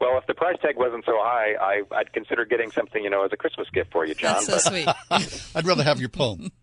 Well, 0.00 0.18
if 0.18 0.26
the 0.26 0.34
price 0.34 0.56
tag 0.60 0.76
wasn't 0.76 1.04
so 1.04 1.12
high, 1.16 1.54
I, 1.60 1.82
I'd 1.94 2.12
consider 2.12 2.44
getting 2.44 2.70
something, 2.70 3.02
you 3.02 3.10
know, 3.10 3.24
as 3.24 3.32
a 3.32 3.36
Christmas 3.36 3.68
gift 3.70 3.92
for 3.92 4.04
you, 4.04 4.14
John. 4.14 4.44
That's 4.44 4.64
so 4.64 4.70
sweet. 4.70 4.88
I'd 5.54 5.66
rather 5.66 5.84
have 5.84 6.00
your 6.00 6.08
poem. 6.08 6.50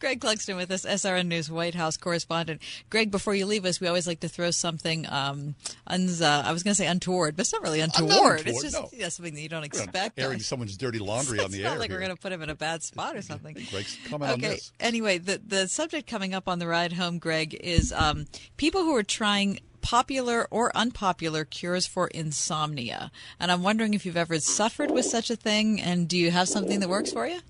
Greg 0.00 0.20
Clugston 0.20 0.56
with 0.56 0.70
us, 0.70 0.84
SRN 0.84 1.26
News 1.26 1.50
White 1.50 1.74
House 1.74 1.96
correspondent. 1.96 2.60
Greg, 2.90 3.10
before 3.10 3.34
you 3.34 3.46
leave 3.46 3.64
us, 3.64 3.80
we 3.80 3.88
always 3.88 4.06
like 4.06 4.20
to 4.20 4.28
throw 4.28 4.50
something. 4.50 5.06
Um, 5.08 5.54
uns, 5.86 6.22
uh, 6.22 6.42
I 6.44 6.52
was 6.52 6.62
going 6.62 6.72
to 6.72 6.76
say 6.76 6.86
untoward, 6.86 7.36
but 7.36 7.42
it's 7.42 7.52
not 7.52 7.62
really 7.62 7.82
I'm 7.82 7.90
untoward. 7.96 8.46
it's 8.46 8.62
just 8.62 8.74
no. 8.74 8.88
yeah, 8.92 9.08
something 9.08 9.34
that 9.34 9.40
you 9.40 9.48
don't 9.48 9.60
We're 9.60 9.82
expect. 9.82 10.18
airing 10.18 10.40
someone's 10.40 10.76
dirty 10.76 10.98
laundry 10.98 11.38
on 11.38 11.44
it's 11.46 11.54
the 11.54 11.62
not 11.62 11.68
air. 11.68 11.74
Not 11.74 11.80
like 11.80 11.90
we're 11.90 12.00
going 12.00 12.10
to 12.10 12.20
put 12.20 12.32
him 12.32 12.42
in 12.42 12.50
a 12.50 12.54
bad 12.54 12.82
spot 12.82 13.16
or 13.16 13.22
something. 13.22 13.54
Greg's 13.70 13.98
comment 14.08 14.32
on 14.32 14.38
okay. 14.38 14.54
this. 14.54 14.72
Anyway, 14.80 15.18
the 15.18 15.40
the 15.44 15.68
subject 15.68 16.08
coming 16.08 16.34
up 16.34 16.48
on 16.48 16.58
the 16.58 16.66
ride 16.66 16.92
home, 16.92 17.18
Greg, 17.18 17.54
is 17.54 17.92
um, 17.92 18.26
people 18.56 18.82
who 18.82 18.94
are 18.96 19.02
trying 19.02 19.60
popular 19.84 20.48
or 20.50 20.74
unpopular 20.74 21.44
cures 21.44 21.86
for 21.86 22.08
insomnia. 22.08 23.12
And 23.38 23.52
I'm 23.52 23.62
wondering 23.62 23.92
if 23.92 24.06
you've 24.06 24.16
ever 24.16 24.40
suffered 24.40 24.90
with 24.90 25.04
such 25.04 25.28
a 25.28 25.36
thing, 25.36 25.78
and 25.78 26.08
do 26.08 26.16
you 26.16 26.30
have 26.30 26.48
something 26.48 26.80
that 26.80 26.88
works 26.88 27.12
for 27.12 27.26
you? 27.26 27.40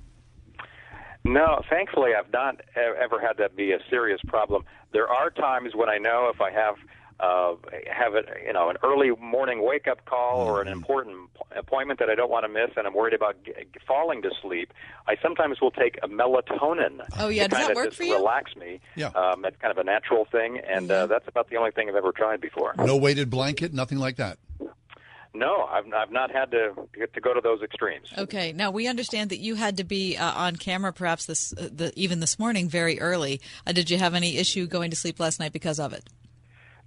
No, 1.24 1.62
thankfully, 1.70 2.10
I've 2.18 2.32
not 2.32 2.60
ever 2.76 3.20
had 3.20 3.38
that 3.38 3.56
be 3.56 3.70
a 3.70 3.78
serious 3.88 4.20
problem. 4.26 4.64
There 4.92 5.08
are 5.08 5.30
times 5.30 5.74
when 5.74 5.88
I 5.88 5.98
know 5.98 6.28
if 6.34 6.40
I 6.40 6.50
have 6.50 6.74
uh, 7.20 7.54
have 7.90 8.14
a 8.14 8.22
you 8.44 8.52
know 8.52 8.70
an 8.70 8.76
early 8.82 9.10
morning 9.20 9.64
wake 9.64 9.86
up 9.86 10.04
call 10.04 10.40
or 10.40 10.60
an 10.60 10.68
important 10.68 11.30
appointment 11.56 12.00
that 12.00 12.10
I 12.10 12.14
don't 12.14 12.30
want 12.30 12.44
to 12.44 12.48
miss, 12.48 12.70
and 12.76 12.86
I'm 12.86 12.94
worried 12.94 13.14
about 13.14 13.36
g- 13.44 13.52
falling 13.86 14.22
to 14.22 14.30
sleep, 14.42 14.72
I 15.06 15.16
sometimes 15.22 15.60
will 15.60 15.70
take 15.70 15.98
a 16.02 16.08
melatonin. 16.08 17.00
Oh, 17.18 17.28
yeah. 17.28 17.44
to 17.44 17.48
Does 17.50 17.58
kind 17.58 17.68
that 17.68 17.70
of 17.70 17.76
work 17.76 17.86
just 17.86 17.96
for 17.98 18.04
you? 18.04 18.16
Relax 18.16 18.56
me. 18.56 18.80
Yeah. 18.96 19.08
Um, 19.08 19.44
it's 19.44 19.56
kind 19.58 19.70
of 19.70 19.78
a 19.78 19.84
natural 19.84 20.24
thing, 20.24 20.58
and 20.58 20.90
uh, 20.90 21.06
that's 21.06 21.28
about 21.28 21.50
the 21.50 21.56
only 21.56 21.70
thing 21.70 21.88
I've 21.88 21.94
ever 21.96 22.12
tried 22.12 22.40
before. 22.40 22.74
No 22.78 22.96
weighted 22.96 23.30
blanket, 23.30 23.72
nothing 23.72 23.98
like 23.98 24.16
that. 24.16 24.38
No, 25.36 25.64
I've 25.64 25.92
I've 25.92 26.12
not 26.12 26.30
had 26.30 26.52
to 26.52 26.74
to 27.12 27.20
go 27.20 27.34
to 27.34 27.40
those 27.40 27.60
extremes. 27.60 28.06
Okay. 28.16 28.52
Now 28.52 28.70
we 28.70 28.86
understand 28.86 29.30
that 29.30 29.40
you 29.40 29.56
had 29.56 29.78
to 29.78 29.84
be 29.84 30.16
uh, 30.16 30.32
on 30.32 30.54
camera, 30.54 30.92
perhaps 30.92 31.26
this 31.26 31.52
uh, 31.52 31.68
the, 31.72 31.92
even 31.96 32.20
this 32.20 32.38
morning, 32.38 32.68
very 32.68 33.00
early. 33.00 33.40
Uh, 33.66 33.72
did 33.72 33.90
you 33.90 33.98
have 33.98 34.14
any 34.14 34.36
issue 34.36 34.66
going 34.68 34.90
to 34.90 34.96
sleep 34.96 35.18
last 35.18 35.40
night 35.40 35.52
because 35.52 35.80
of 35.80 35.92
it? 35.92 36.04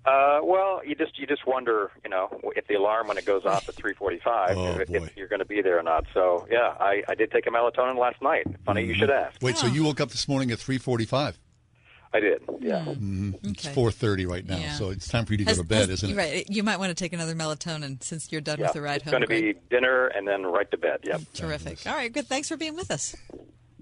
Uh, 0.08 0.39
well, 0.41 0.82
you 0.86 0.96
just 0.96 1.20
you 1.20 1.28
just 1.28 1.46
wonder, 1.46 1.91
you 2.04 2.10
know, 2.10 2.30
if 2.56 2.65
the 2.67 2.76
alarm 2.76 3.08
when 3.10 3.17
it 3.17 3.26
goes 3.26 3.46
off 3.46 3.67
at 3.67 3.76
3:45, 3.76 4.56
Oh, 4.56 4.80
if, 4.80 4.89
if 4.89 5.17
you're 5.17 5.28
going 5.28 5.39
to 5.39 5.46
be 5.46 5.62
there 5.62 5.78
or 5.78 5.84
not. 5.84 6.06
So, 6.13 6.48
yeah, 6.50 6.76
I, 6.80 7.04
I 7.10 7.15
did 7.15 7.30
take 7.32 7.46
a 7.46 7.50
melatonin 7.50 7.98
last 8.00 8.22
night. 8.22 8.48
Funny 8.65 8.86
you 8.86 8.93
should 8.93 9.10
ask. 9.10 9.41
Wait, 9.41 9.58
so 9.58 9.67
you 9.67 9.84
woke 9.84 10.00
up 10.00 10.10
this 10.12 10.28
morning 10.30 10.52
at 10.52 10.60
3:45? 10.60 11.36
I 12.13 12.22
did. 12.22 12.41
Yeah. 12.62 12.86
Mm-hmm. 12.86 13.32
It's 13.43 13.67
4:30 13.67 14.30
right 14.30 14.46
now, 14.48 14.58
Yeah. 14.58 14.74
so 14.76 14.91
it's 14.91 15.10
time 15.10 15.26
for 15.26 15.34
you 15.34 15.39
to 15.39 15.43
Has- 15.43 15.58
go 15.58 15.63
to 15.63 15.67
bed, 15.67 15.89
has- 15.89 16.04
isn't 16.04 16.12
it? 16.12 16.15
Right. 16.15 16.46
You 16.50 16.63
might 16.63 16.78
want 16.80 16.89
to 16.89 16.96
take 16.96 17.12
another 17.12 17.36
melatonin 17.36 18.02
since 18.02 18.32
you're 18.32 18.39
done 18.39 18.60
Yeah, 18.60 18.67
with 18.67 18.74
the 18.76 18.82
ride 18.82 19.02
it's 19.02 19.04
home. 19.04 19.12
going 19.12 19.22
to 19.24 19.28
be 19.28 19.56
dinner 19.70 20.08
and 20.08 20.26
then 20.26 20.43
right 20.43 20.72
to 20.72 20.78
bed. 20.78 21.02
Yep. 21.04 21.22
terrific. 21.34 21.86
All 21.86 21.93
right. 21.93 22.12
Good. 22.12 22.28
Thanks 22.28 22.48
for 22.48 22.56
being 22.56 22.76
with 22.76 22.91
us. 22.91 23.13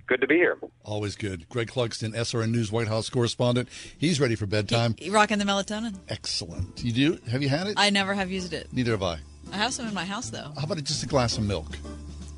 Good 0.08 0.22
to 0.22 0.28
be 0.28 0.36
here. 0.36 0.58
Always 0.84 1.15
good. 1.15 1.50
Greg 1.50 1.68
Clugston, 1.68 2.13
SRN 2.13 2.52
News 2.52 2.72
White 2.72 2.88
House 2.88 3.10
correspondent. 3.10 3.70
He's 3.98 4.20
ready 4.20 4.36
for 4.36 4.46
bedtime. 4.46 4.96
You 5.00 5.12
rocking 5.12 5.39
the 5.39 5.46
melatonin? 5.46 5.96
Excellent. 6.10 6.84
You 6.84 6.91
do? 6.91 7.20
Have 7.32 7.41
you 7.41 7.50
had 7.50 7.68
it? 7.68 7.74
I 7.78 7.89
never 7.89 8.13
have 8.13 8.30
used 8.30 8.54
it. 8.54 8.68
Neither 8.72 8.91
have 8.91 9.02
I. 9.02 9.18
I 9.52 9.58
have 9.58 9.74
some 9.74 9.88
in 9.88 9.94
my 9.96 10.06
house 10.06 10.30
though. 10.30 10.52
How 10.58 10.63
about 10.65 10.84
just 10.84 11.02
a 11.04 11.08
glass 11.08 11.38
of 11.39 11.44
milk? 11.46 11.76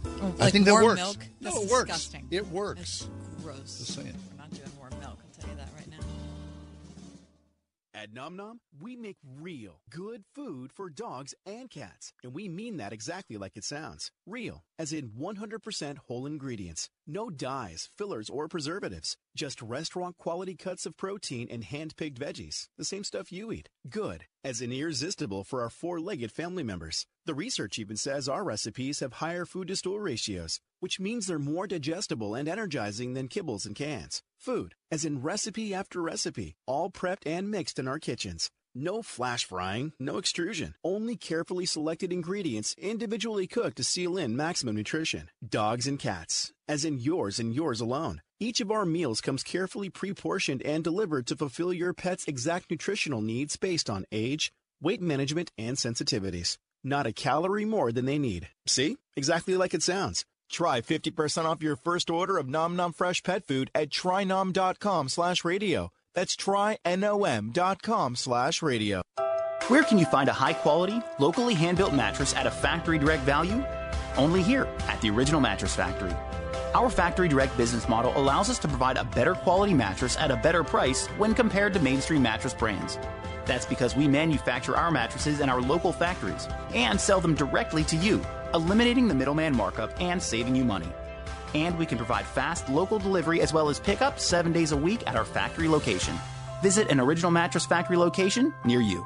Oh, 0.06 0.34
I 0.40 0.44
like 0.46 0.54
think 0.54 0.66
that 0.66 0.72
warm 0.72 0.86
works. 0.86 1.00
milk. 1.02 1.18
No, 1.42 1.52
That's 1.52 1.64
it 1.66 1.70
works. 1.72 1.86
disgusting. 1.90 2.28
It 2.32 2.48
works. 2.48 3.10
Gross. 3.44 3.80
Just 3.80 3.96
saying. 3.96 4.14
We're 4.32 4.38
not 4.38 4.50
doing 4.52 4.72
warm 4.78 4.92
milk. 5.02 5.20
I'll 5.22 5.42
tell 5.42 5.50
you 5.50 5.58
that 5.58 5.70
right 5.78 5.88
now. 5.90 5.98
At 7.94 8.14
Nom 8.14 8.36
Nom, 8.36 8.60
we 8.80 8.96
make 8.96 9.18
real, 9.40 9.82
good 9.90 10.24
food 10.34 10.72
for 10.72 10.90
dogs 10.90 11.34
and 11.46 11.70
cats. 11.70 12.14
And 12.24 12.34
we 12.34 12.48
mean 12.48 12.78
that 12.78 12.94
exactly 12.94 13.38
like 13.38 13.58
it 13.58 13.64
sounds. 13.64 14.12
Real, 14.26 14.64
as 14.80 14.94
in 14.94 15.10
100% 15.20 15.98
whole 16.08 16.26
ingredients. 16.26 16.90
No 17.10 17.30
dyes, 17.30 17.90
fillers, 17.96 18.30
or 18.30 18.50
preservatives. 18.50 19.16
Just 19.34 19.62
restaurant 19.62 20.18
quality 20.18 20.56
cuts 20.56 20.86
of 20.86 20.98
protein 20.98 21.48
and 21.50 21.64
hand 21.64 21.96
picked 21.96 22.20
veggies. 22.20 22.68
The 22.78 22.84
same 22.84 23.06
stuff 23.06 23.32
you 23.32 23.50
eat. 23.54 23.70
Good, 23.90 24.26
as 24.44 24.62
in 24.62 24.74
irresistible 24.74 25.46
for 25.46 25.62
our 25.62 25.70
four 25.70 26.02
legged 26.02 26.34
family 26.34 26.64
members. 26.64 27.06
The 27.26 27.34
research 27.34 27.80
even 27.80 27.96
says 27.96 28.28
our 28.28 28.44
recipes 28.44 29.00
have 29.00 29.14
higher 29.14 29.46
food 29.46 29.70
to 29.70 29.78
stool 29.78 30.02
ratios, 30.02 30.60
which 30.82 31.00
means 31.00 31.28
they're 31.28 31.40
more 31.40 31.66
digestible 31.66 32.36
and 32.36 32.50
energizing 32.50 33.14
than 33.14 33.30
kibbles 33.30 33.66
and 33.66 33.74
cans. 33.74 34.22
Food, 34.38 34.76
as 34.92 35.06
in 35.06 35.22
recipe 35.22 35.74
after 35.74 36.02
recipe, 36.02 36.58
all 36.66 36.92
prepped 36.92 37.26
and 37.26 37.50
mixed 37.50 37.80
in 37.80 37.88
our 37.88 38.00
kitchens. 38.00 38.50
No 38.76 39.02
flash 39.02 39.46
frying, 39.46 39.94
no 40.00 40.18
extrusion, 40.18 40.76
only 40.84 41.16
carefully 41.16 41.66
selected 41.66 42.14
ingredients 42.14 42.76
individually 42.78 43.48
cooked 43.48 43.78
to 43.78 43.84
seal 43.84 44.18
in 44.18 44.36
maximum 44.36 44.76
nutrition. 44.76 45.30
Dogs 45.48 45.88
and 45.88 45.98
cats, 45.98 46.52
as 46.68 46.86
in 46.86 47.00
yours 47.00 47.40
and 47.40 47.54
yours 47.54 47.82
alone. 47.82 48.22
Each 48.40 48.62
of 48.62 48.70
our 48.70 48.86
meals 48.86 49.22
comes 49.22 49.42
carefully 49.44 49.90
pre 49.90 50.14
portioned 50.14 50.62
and 50.62 50.84
delivered 50.84 51.26
to 51.28 51.36
fulfill 51.36 51.74
your 51.74 51.94
pet's 51.94 52.28
exact 52.28 52.70
nutritional 52.70 53.22
needs 53.22 53.58
based 53.58 53.90
on 53.90 54.06
age, 54.12 54.52
weight 54.82 55.02
management, 55.02 55.52
and 55.58 55.76
sensitivities. 55.76 56.58
Not 56.84 57.08
a 57.08 57.14
calorie 57.14 57.66
more 57.66 57.92
than 57.92 58.06
they 58.06 58.20
need. 58.20 58.48
See? 58.68 58.98
Exactly 59.16 59.58
like 59.58 59.74
it 59.74 59.82
sounds. 59.82 60.24
Try 60.50 60.82
50% 60.82 61.46
off 61.46 61.64
your 61.64 61.76
first 61.76 62.10
order 62.10 62.38
of 62.38 62.48
Nom 62.48 62.76
Nom 62.76 62.94
Fresh 62.94 63.24
Pet 63.24 63.46
Food 63.46 63.70
at 63.76 63.90
trynom.com 63.90 65.10
slash 65.10 65.44
radio. 65.44 65.90
That's 66.18 66.36
trynom.com 66.36 68.16
slash 68.16 68.64
radio. 68.64 69.04
Where 69.68 69.84
can 69.84 70.00
you 70.00 70.06
find 70.08 70.28
a 70.28 70.34
high 70.34 70.54
quality, 70.54 71.00
locally 71.20 71.54
hand 71.54 71.78
built 71.78 71.94
mattress 71.94 72.34
at 72.34 72.48
a 72.48 72.50
factory 72.50 72.98
direct 72.98 73.22
value? 73.22 73.64
Only 74.18 74.42
here 74.42 74.68
at 74.88 75.00
the 75.00 75.12
Original 75.12 75.40
Mattress 75.40 75.76
Factory. 75.76 76.12
Our 76.74 76.90
factory 76.90 77.28
direct 77.28 77.56
business 77.56 77.88
model 77.88 78.18
allows 78.18 78.50
us 78.50 78.58
to 78.60 78.68
provide 78.68 78.98
a 78.98 79.04
better 79.04 79.36
quality 79.36 79.76
mattress 79.76 80.18
at 80.18 80.32
a 80.32 80.38
better 80.38 80.64
price 80.64 81.06
when 81.20 81.36
compared 81.36 81.76
to 81.76 81.80
mainstream 81.80 82.24
mattress 82.24 82.56
brands. 82.56 82.98
That's 83.46 83.68
because 83.68 83.96
we 83.96 84.08
manufacture 84.08 84.76
our 84.76 84.90
mattresses 84.90 85.40
in 85.40 85.50
our 85.50 85.62
local 85.62 85.94
factories 85.94 86.48
and 86.74 87.00
sell 87.00 87.22
them 87.22 87.36
directly 87.36 87.84
to 87.84 87.96
you, 87.96 88.26
eliminating 88.56 89.08
the 89.08 89.14
middleman 89.14 89.56
markup 89.56 89.92
and 90.02 90.20
saving 90.20 90.56
you 90.56 90.66
money. 90.66 90.90
And 91.54 91.78
we 91.78 91.86
can 91.86 91.98
provide 91.98 92.26
fast 92.26 92.70
local 92.70 93.00
delivery 93.00 93.42
as 93.42 93.54
well 93.54 93.70
as 93.70 93.80
pickup 93.80 94.20
seven 94.20 94.52
days 94.52 94.72
a 94.72 94.78
week 94.78 95.04
at 95.08 95.16
our 95.16 95.26
factory 95.26 95.68
location. 95.68 96.16
Visit 96.62 96.90
an 96.90 97.00
Original 97.00 97.32
Mattress 97.32 97.66
Factory 97.66 97.98
location 97.98 98.54
near 98.66 98.82
you. 98.82 99.06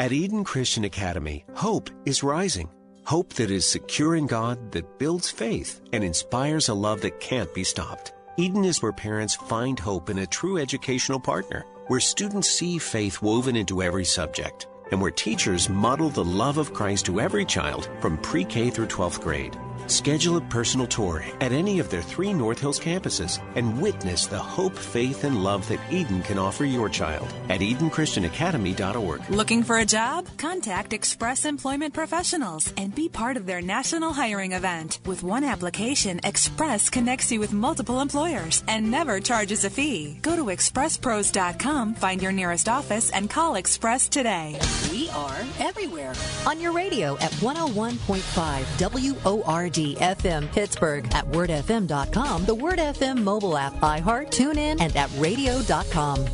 At 0.00 0.10
Eden 0.10 0.42
Christian 0.42 0.82
Academy, 0.82 1.44
hope 1.54 1.88
is 2.04 2.24
rising. 2.24 2.68
Hope 3.04 3.32
that 3.34 3.48
is 3.48 3.64
secure 3.64 4.16
in 4.16 4.26
God, 4.26 4.72
that 4.72 4.98
builds 4.98 5.30
faith, 5.30 5.80
and 5.92 6.02
inspires 6.02 6.68
a 6.68 6.74
love 6.74 7.00
that 7.02 7.20
can't 7.20 7.52
be 7.54 7.62
stopped. 7.62 8.12
Eden 8.38 8.64
is 8.64 8.82
where 8.82 8.92
parents 8.92 9.36
find 9.36 9.78
hope 9.78 10.10
in 10.10 10.18
a 10.18 10.26
true 10.26 10.58
educational 10.58 11.20
partner, 11.20 11.64
where 11.86 12.00
students 12.00 12.50
see 12.50 12.76
faith 12.76 13.22
woven 13.22 13.54
into 13.54 13.82
every 13.82 14.04
subject, 14.04 14.66
and 14.90 15.00
where 15.00 15.12
teachers 15.12 15.68
model 15.68 16.08
the 16.08 16.24
love 16.24 16.58
of 16.58 16.74
Christ 16.74 17.06
to 17.06 17.20
every 17.20 17.44
child 17.44 17.88
from 18.00 18.18
pre 18.18 18.44
K 18.44 18.68
through 18.68 18.88
12th 18.88 19.20
grade. 19.20 19.56
Schedule 19.88 20.36
a 20.36 20.40
personal 20.42 20.86
tour 20.86 21.24
at 21.40 21.50
any 21.50 21.78
of 21.78 21.88
their 21.88 22.02
three 22.02 22.34
North 22.34 22.60
Hills 22.60 22.78
campuses 22.78 23.40
and 23.54 23.80
witness 23.80 24.26
the 24.26 24.38
hope, 24.38 24.76
faith, 24.76 25.24
and 25.24 25.42
love 25.42 25.66
that 25.68 25.80
Eden 25.90 26.20
can 26.22 26.38
offer 26.38 26.66
your 26.66 26.90
child 26.90 27.32
at 27.48 27.60
EdenChristianAcademy.org. 27.60 29.30
Looking 29.30 29.62
for 29.62 29.78
a 29.78 29.86
job? 29.86 30.28
Contact 30.36 30.92
Express 30.92 31.46
Employment 31.46 31.94
Professionals 31.94 32.70
and 32.76 32.94
be 32.94 33.08
part 33.08 33.38
of 33.38 33.46
their 33.46 33.62
national 33.62 34.12
hiring 34.12 34.52
event. 34.52 35.00
With 35.06 35.22
one 35.22 35.42
application, 35.42 36.20
Express 36.22 36.90
connects 36.90 37.32
you 37.32 37.40
with 37.40 37.54
multiple 37.54 38.00
employers 38.00 38.62
and 38.68 38.90
never 38.90 39.20
charges 39.20 39.64
a 39.64 39.70
fee. 39.70 40.18
Go 40.20 40.36
to 40.36 40.44
expresspros.com, 40.44 41.94
find 41.94 42.20
your 42.20 42.32
nearest 42.32 42.68
office, 42.68 43.10
and 43.10 43.30
call 43.30 43.54
Express 43.54 44.06
today. 44.06 44.58
We 44.92 45.08
are 45.10 45.38
everywhere. 45.60 46.12
On 46.46 46.60
your 46.60 46.72
radio 46.72 47.14
at 47.18 47.32
101.5 47.40 49.24
WORD 49.24 49.77
FM 49.86 50.50
Pittsburgh, 50.52 51.04
at 51.14 51.24
wordfm.com, 51.26 52.44
the 52.44 52.54
Word 52.54 52.78
FM 52.78 53.22
mobile 53.22 53.56
app, 53.56 53.74
iHeart, 53.74 54.30
TuneIn, 54.30 54.80
and 54.80 54.96
at 54.96 55.10
radio.com. 55.18 56.26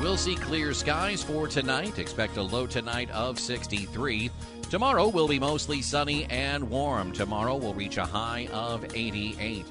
We'll 0.00 0.16
see 0.16 0.34
clear 0.34 0.74
skies 0.74 1.22
for 1.22 1.46
tonight. 1.46 2.00
Expect 2.00 2.36
a 2.36 2.42
low 2.42 2.66
tonight 2.66 3.08
of 3.12 3.38
63. 3.38 4.30
Tomorrow 4.68 5.08
will 5.08 5.28
be 5.28 5.38
mostly 5.38 5.80
sunny 5.80 6.24
and 6.24 6.68
warm. 6.68 7.12
Tomorrow 7.12 7.56
will 7.56 7.74
reach 7.74 7.98
a 7.98 8.04
high 8.04 8.48
of 8.52 8.84
88. 8.96 9.64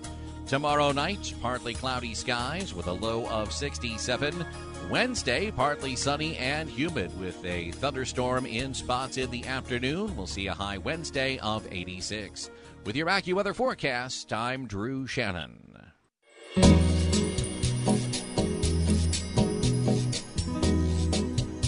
Tomorrow 0.51 0.91
night, 0.91 1.33
partly 1.41 1.73
cloudy 1.73 2.13
skies 2.13 2.73
with 2.73 2.87
a 2.87 2.91
low 2.91 3.25
of 3.27 3.53
67. 3.53 4.45
Wednesday, 4.89 5.49
partly 5.49 5.95
sunny 5.95 6.35
and 6.35 6.69
humid 6.69 7.17
with 7.17 7.41
a 7.45 7.71
thunderstorm 7.71 8.45
in 8.45 8.73
spots 8.73 9.15
in 9.15 9.31
the 9.31 9.45
afternoon. 9.45 10.13
We'll 10.17 10.27
see 10.27 10.47
a 10.47 10.53
high 10.53 10.77
Wednesday 10.77 11.37
of 11.37 11.65
86. 11.71 12.49
With 12.83 12.97
your 12.97 13.07
AccuWeather 13.07 13.55
forecast, 13.55 14.33
I'm 14.33 14.67
Drew 14.67 15.07
Shannon. 15.07 15.83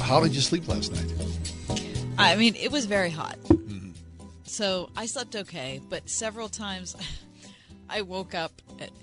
How 0.02 0.20
did 0.20 0.36
you 0.36 0.42
sleep 0.42 0.68
last 0.68 0.92
night? 0.92 1.14
I 2.18 2.36
mean, 2.36 2.56
it 2.56 2.70
was 2.70 2.86
very 2.86 3.12
hot. 3.12 3.38
Mm-hmm. 3.46 3.92
So 4.44 4.90
I 4.98 5.06
slept 5.06 5.38
okay, 5.38 5.80
but 5.88 6.10
several 6.10 6.50
times 6.50 6.98
I 7.94 8.02
woke 8.02 8.34
up, 8.34 8.52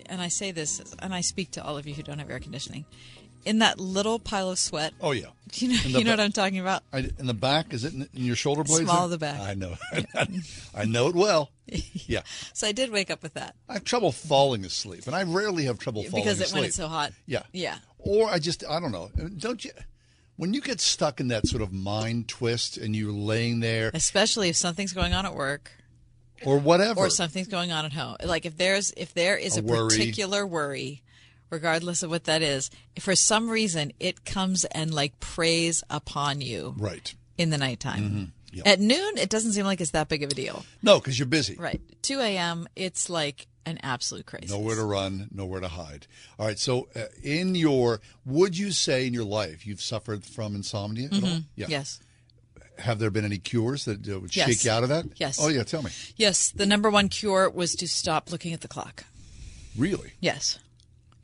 and 0.07 0.21
I 0.21 0.29
say 0.29 0.51
this, 0.51 0.83
and 0.99 1.15
I 1.15 1.21
speak 1.21 1.53
to 1.53 1.65
all 1.65 1.79
of 1.79 1.87
you 1.87 1.95
who 1.95 2.03
don't 2.03 2.19
have 2.19 2.29
air 2.29 2.41
conditioning, 2.41 2.85
in 3.45 3.61
that 3.61 3.79
little 3.81 4.19
pile 4.19 4.51
of 4.51 4.59
sweat. 4.59 4.93
Oh 5.01 5.13
yeah. 5.13 5.27
You 5.53 5.69
know, 5.69 5.75
you 5.85 6.05
know 6.05 6.05
ba- 6.05 6.11
what 6.11 6.21
I'm 6.21 6.31
talking 6.33 6.61
about. 6.61 6.85
I, 6.93 7.11
in 7.19 7.27
the 7.27 7.35
back, 7.35 7.75
is 7.75 7.85
it 7.85 7.93
in, 7.93 8.03
in 8.15 8.25
your 8.25 8.37
shoulder 8.37 8.63
blades? 8.63 8.85
Small 8.89 9.07
of 9.07 9.11
the 9.11 9.19
back. 9.19 9.41
I 9.41 9.55
know. 9.55 9.75
I 10.75 10.85
know 10.85 11.09
it 11.09 11.15
well. 11.15 11.51
Yeah. 12.07 12.23
So 12.53 12.67
I 12.67 12.73
did 12.73 12.91
wake 12.91 13.11
up 13.11 13.23
with 13.23 13.35
that 13.35 13.55
I 13.69 13.75
have 13.75 13.85
trouble 13.85 14.11
falling 14.11 14.65
asleep, 14.65 15.07
and 15.07 15.15
I 15.15 15.23
rarely 15.25 15.65
have 15.65 15.79
trouble 15.79 16.03
falling 16.03 16.09
asleep. 16.09 16.25
because 16.25 16.41
it 16.41 16.45
asleep. 16.47 16.61
when 16.61 16.65
it's 16.69 16.77
so 16.77 16.89
hot. 16.89 17.13
Yeah. 17.27 17.43
Yeah. 17.53 17.79
Or 17.99 18.29
I 18.29 18.39
just, 18.39 18.65
I 18.69 18.81
don't 18.81 18.93
know. 18.93 19.11
Don't 19.39 19.65
you? 19.65 19.71
When 20.37 20.55
you 20.55 20.61
get 20.61 20.81
stuck 20.81 21.21
in 21.21 21.29
that 21.29 21.47
sort 21.47 21.63
of 21.63 21.73
mind 21.73 22.29
twist 22.29 22.77
and 22.77 22.97
you're 22.97 23.13
laying 23.13 23.61
there, 23.61 23.91
Especially 23.93 24.49
if 24.49 24.57
something's 24.57 24.93
going 24.93 25.13
on 25.13 25.27
at 25.27 25.35
work 25.35 25.71
or 26.45 26.59
whatever, 26.59 27.01
or 27.01 27.11
something's 27.11 27.49
going 27.49 27.73
on 27.73 27.85
at 27.85 27.93
home. 27.93 28.17
Like 28.25 28.47
if 28.47 28.57
there's 28.57 28.93
if 28.97 29.15
there 29.15 29.37
is 29.37 29.57
A 29.57 29.61
a, 29.61 29.63
worry. 29.63 29.89
particular 29.89 30.47
worry, 30.47 31.03
regardless 31.51 32.03
of 32.03 32.11
what 32.11 32.25
that 32.25 32.43
is, 32.43 32.71
if 32.97 33.03
for 33.05 33.15
some 33.17 33.49
reason 33.51 33.93
it 34.01 34.25
comes 34.25 34.65
and 34.67 34.93
like 34.95 35.19
preys 35.21 35.83
upon 35.91 36.41
you 36.41 36.75
right 36.79 37.15
in 37.39 37.51
the 37.51 37.59
nighttime. 37.59 38.11
Mhm. 38.11 38.31
Yep. 38.53 38.67
At 38.67 38.81
noon, 38.81 39.17
it 39.17 39.31
doesn't 39.31 39.53
seem 39.53 39.65
like 39.65 39.81
it's 39.81 39.93
that 39.93 40.09
big 40.09 40.25
of 40.25 40.33
a 40.33 40.35
deal. 40.35 40.65
No, 40.83 40.99
because 40.99 41.17
you're 41.19 41.27
busy. 41.27 41.55
Right. 41.55 41.81
2 42.03 42.19
a.m., 42.19 42.67
it's 42.75 43.09
like 43.09 43.47
an 43.65 43.79
absolute 43.85 44.27
crazy. 44.27 44.53
Nowhere 44.53 44.75
to 44.75 44.83
run, 44.83 45.29
nowhere 45.33 45.61
to 45.61 45.69
hide. 45.69 46.09
All 46.37 46.47
right. 46.47 46.59
So, 46.59 46.89
uh, 46.97 47.03
in 47.23 47.55
your, 47.55 48.01
would 48.25 48.59
you 48.59 48.73
say 48.73 49.07
in 49.07 49.15
your 49.15 49.23
life 49.25 49.69
you've 49.69 49.81
suffered 49.81 50.25
from 50.25 50.57
insomnia 50.57 51.07
at 51.07 51.13
all? 51.13 51.21
Mhm. 51.21 51.45
Yes. 51.55 52.01
Have 52.81 52.99
there 52.99 53.11
been 53.11 53.25
any 53.25 53.39
cures 53.39 53.85
that 53.85 54.09
uh, 54.09 54.21
would 54.21 54.35
Yes. 54.35 54.49
shake 54.49 54.65
you 54.65 54.71
out 54.71 54.83
of 54.83 54.89
that? 54.89 55.07
Yes. 55.17 55.39
Oh 55.41 55.49
yeah. 55.49 55.63
Tell 55.63 55.83
me. 55.83 55.91
Yes, 56.17 56.51
the 56.51 56.67
number 56.67 56.91
one 56.91 57.09
cure 57.09 57.49
was 57.51 57.75
to 57.77 57.87
stop 57.89 58.31
looking 58.33 58.53
at 58.53 58.61
the 58.61 58.69
clock. 58.69 59.05
Really? 59.77 60.13
Yes. 60.21 60.59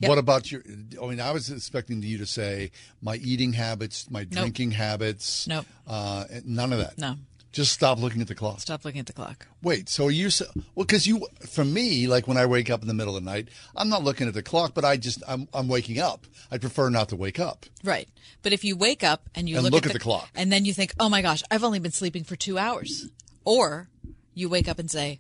Yep. 0.01 0.09
What 0.11 0.19
about 0.19 0.53
your? 0.53 0.63
I 1.03 1.07
mean, 1.07 1.21
I 1.21 1.33
was 1.33 1.51
expecting 1.51 2.03
you 2.03 2.19
to 2.19 2.27
say 2.27 2.71
my 3.01 3.17
eating 3.17 3.55
habits, 3.55 4.11
my 4.11 4.25
drinking 4.25 4.73
habits. 4.73 5.47
Nope. 5.49 5.65
Uh, 5.87 6.25
none 6.45 6.73
of 6.73 6.79
that. 6.81 6.99
No. 6.99 7.17
Just 7.57 7.73
stop 7.73 7.99
looking 7.99 8.21
at 8.21 8.29
the 8.29 8.35
clock. 8.35 8.61
Stop 8.61 8.85
looking 8.85 9.01
at 9.01 9.07
the 9.07 9.15
clock. 9.15 9.47
Wait, 9.63 9.89
so 9.89 10.05
are 10.09 10.11
you 10.11 10.29
so, 10.29 10.45
well? 10.75 10.85
Because 10.85 11.07
you, 11.07 11.27
for 11.49 11.65
me, 11.65 12.07
like 12.07 12.29
when 12.29 12.37
I 12.37 12.45
wake 12.45 12.69
up 12.69 12.83
in 12.83 12.87
the 12.87 12.93
middle 12.93 13.17
of 13.17 13.25
the 13.25 13.31
night, 13.31 13.49
I'm 13.75 13.89
not 13.89 14.05
looking 14.05 14.29
at 14.29 14.35
the 14.35 14.43
clock, 14.43 14.75
but 14.75 14.85
I 14.85 14.99
just 14.99 15.23
I'm 15.27 15.49
I'm 15.55 15.67
waking 15.67 15.99
up. 15.99 16.27
I 16.51 16.59
prefer 16.59 16.91
not 16.91 17.09
to 17.09 17.17
wake 17.17 17.41
up. 17.41 17.65
Right. 17.83 18.11
But 18.43 18.53
if 18.53 18.63
you 18.63 18.77
wake 18.77 19.03
up 19.03 19.31
and 19.35 19.49
you 19.49 19.57
And 19.57 19.65
look, 19.65 19.73
look 19.73 19.85
at, 19.87 19.93
at 19.93 19.95
the 19.95 19.99
clock. 20.01 20.29
and 20.35 20.53
then 20.53 20.67
you 20.67 20.75
think, 20.75 20.93
"Oh 21.01 21.09
my 21.09 21.23
gosh, 21.23 21.43
I've 21.51 21.65
only 21.65 21.79
been 21.79 21.93
sleeping 21.93 22.25
for 22.25 22.37
2 22.37 22.59
hours." 22.59 23.09
Or 23.47 23.89
you 24.35 24.51
wake 24.51 24.69
up 24.69 24.79
and 24.79 24.91
say, 24.91 25.19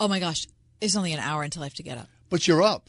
"Oh 0.00 0.08
my 0.08 0.20
gosh, 0.20 0.46
it's 0.80 0.96
only 0.96 1.12
an 1.12 1.20
hour 1.20 1.42
until 1.42 1.62
I 1.62 1.66
have 1.66 1.74
to 1.74 1.82
get 1.82 1.98
up." 1.98 2.08
But 2.30 2.48
you're 2.48 2.62
up. 2.62 2.88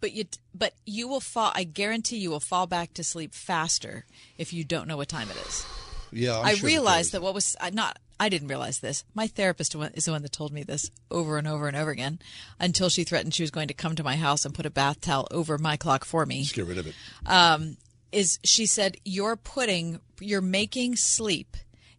But 0.00 0.12
you 0.12 0.26
but 0.54 0.74
you 0.86 1.08
will 1.08 1.18
fall 1.20 1.50
I 1.56 1.64
guarantee 1.64 2.18
you 2.18 2.30
will 2.30 2.38
fall 2.38 2.68
back 2.68 2.94
to 2.94 3.02
sleep 3.02 3.34
faster 3.34 4.06
if 4.36 4.52
you 4.52 4.62
don't 4.62 4.86
know 4.86 4.96
what 4.96 5.08
time 5.08 5.28
it 5.28 5.36
is. 5.48 5.66
Yeah, 6.12 6.38
I'm 6.38 6.46
I 6.46 6.54
sure 6.54 6.68
realized 6.68 7.10
that 7.12 7.20
what 7.20 7.34
was 7.34 7.56
uh, 7.60 7.70
not 7.72 7.98
I 8.20 8.28
didn't 8.28 8.48
realize 8.48 8.80
this. 8.80 9.04
My 9.14 9.26
therapist 9.26 9.74
is 9.94 10.04
the 10.04 10.12
one 10.12 10.22
that 10.22 10.32
told 10.32 10.52
me 10.52 10.62
this 10.62 10.90
over 11.10 11.38
and 11.38 11.46
over 11.46 11.68
and 11.68 11.76
over 11.76 11.90
again 11.90 12.18
until 12.58 12.88
she 12.88 13.04
threatened 13.04 13.34
she 13.34 13.42
was 13.42 13.50
going 13.50 13.68
to 13.68 13.74
come 13.74 13.94
to 13.94 14.02
my 14.02 14.16
house 14.16 14.44
and 14.44 14.54
put 14.54 14.66
a 14.66 14.70
bath 14.70 15.00
towel 15.00 15.28
over 15.30 15.58
my 15.58 15.76
clock 15.76 16.04
for 16.04 16.26
me. 16.26 16.42
Just 16.42 16.54
get 16.54 16.66
rid 16.66 16.78
of 16.78 16.86
it. 16.86 16.94
Um, 17.26 17.76
is 18.10 18.38
she 18.42 18.66
said 18.66 18.96
you're 19.04 19.36
putting 19.36 20.00
you're 20.20 20.40
making 20.40 20.96
sleep 20.96 21.56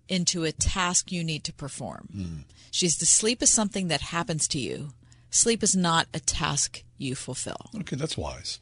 into 0.07 0.43
a 0.43 0.51
task 0.51 1.11
you 1.11 1.23
need 1.23 1.43
to 1.45 1.53
perform. 1.53 2.09
Hmm. 2.11 2.37
She's 2.71 2.97
the 2.97 3.05
sleep 3.05 3.41
is 3.41 3.49
something 3.49 3.87
that 3.87 4.01
happens 4.01 4.47
to 4.49 4.59
you. 4.59 4.89
Sleep 5.29 5.63
is 5.63 5.75
not 5.75 6.07
a 6.13 6.19
task 6.19 6.83
you 6.97 7.15
fulfill. 7.15 7.69
Okay, 7.75 7.95
that's 7.95 8.17
wise. 8.17 8.59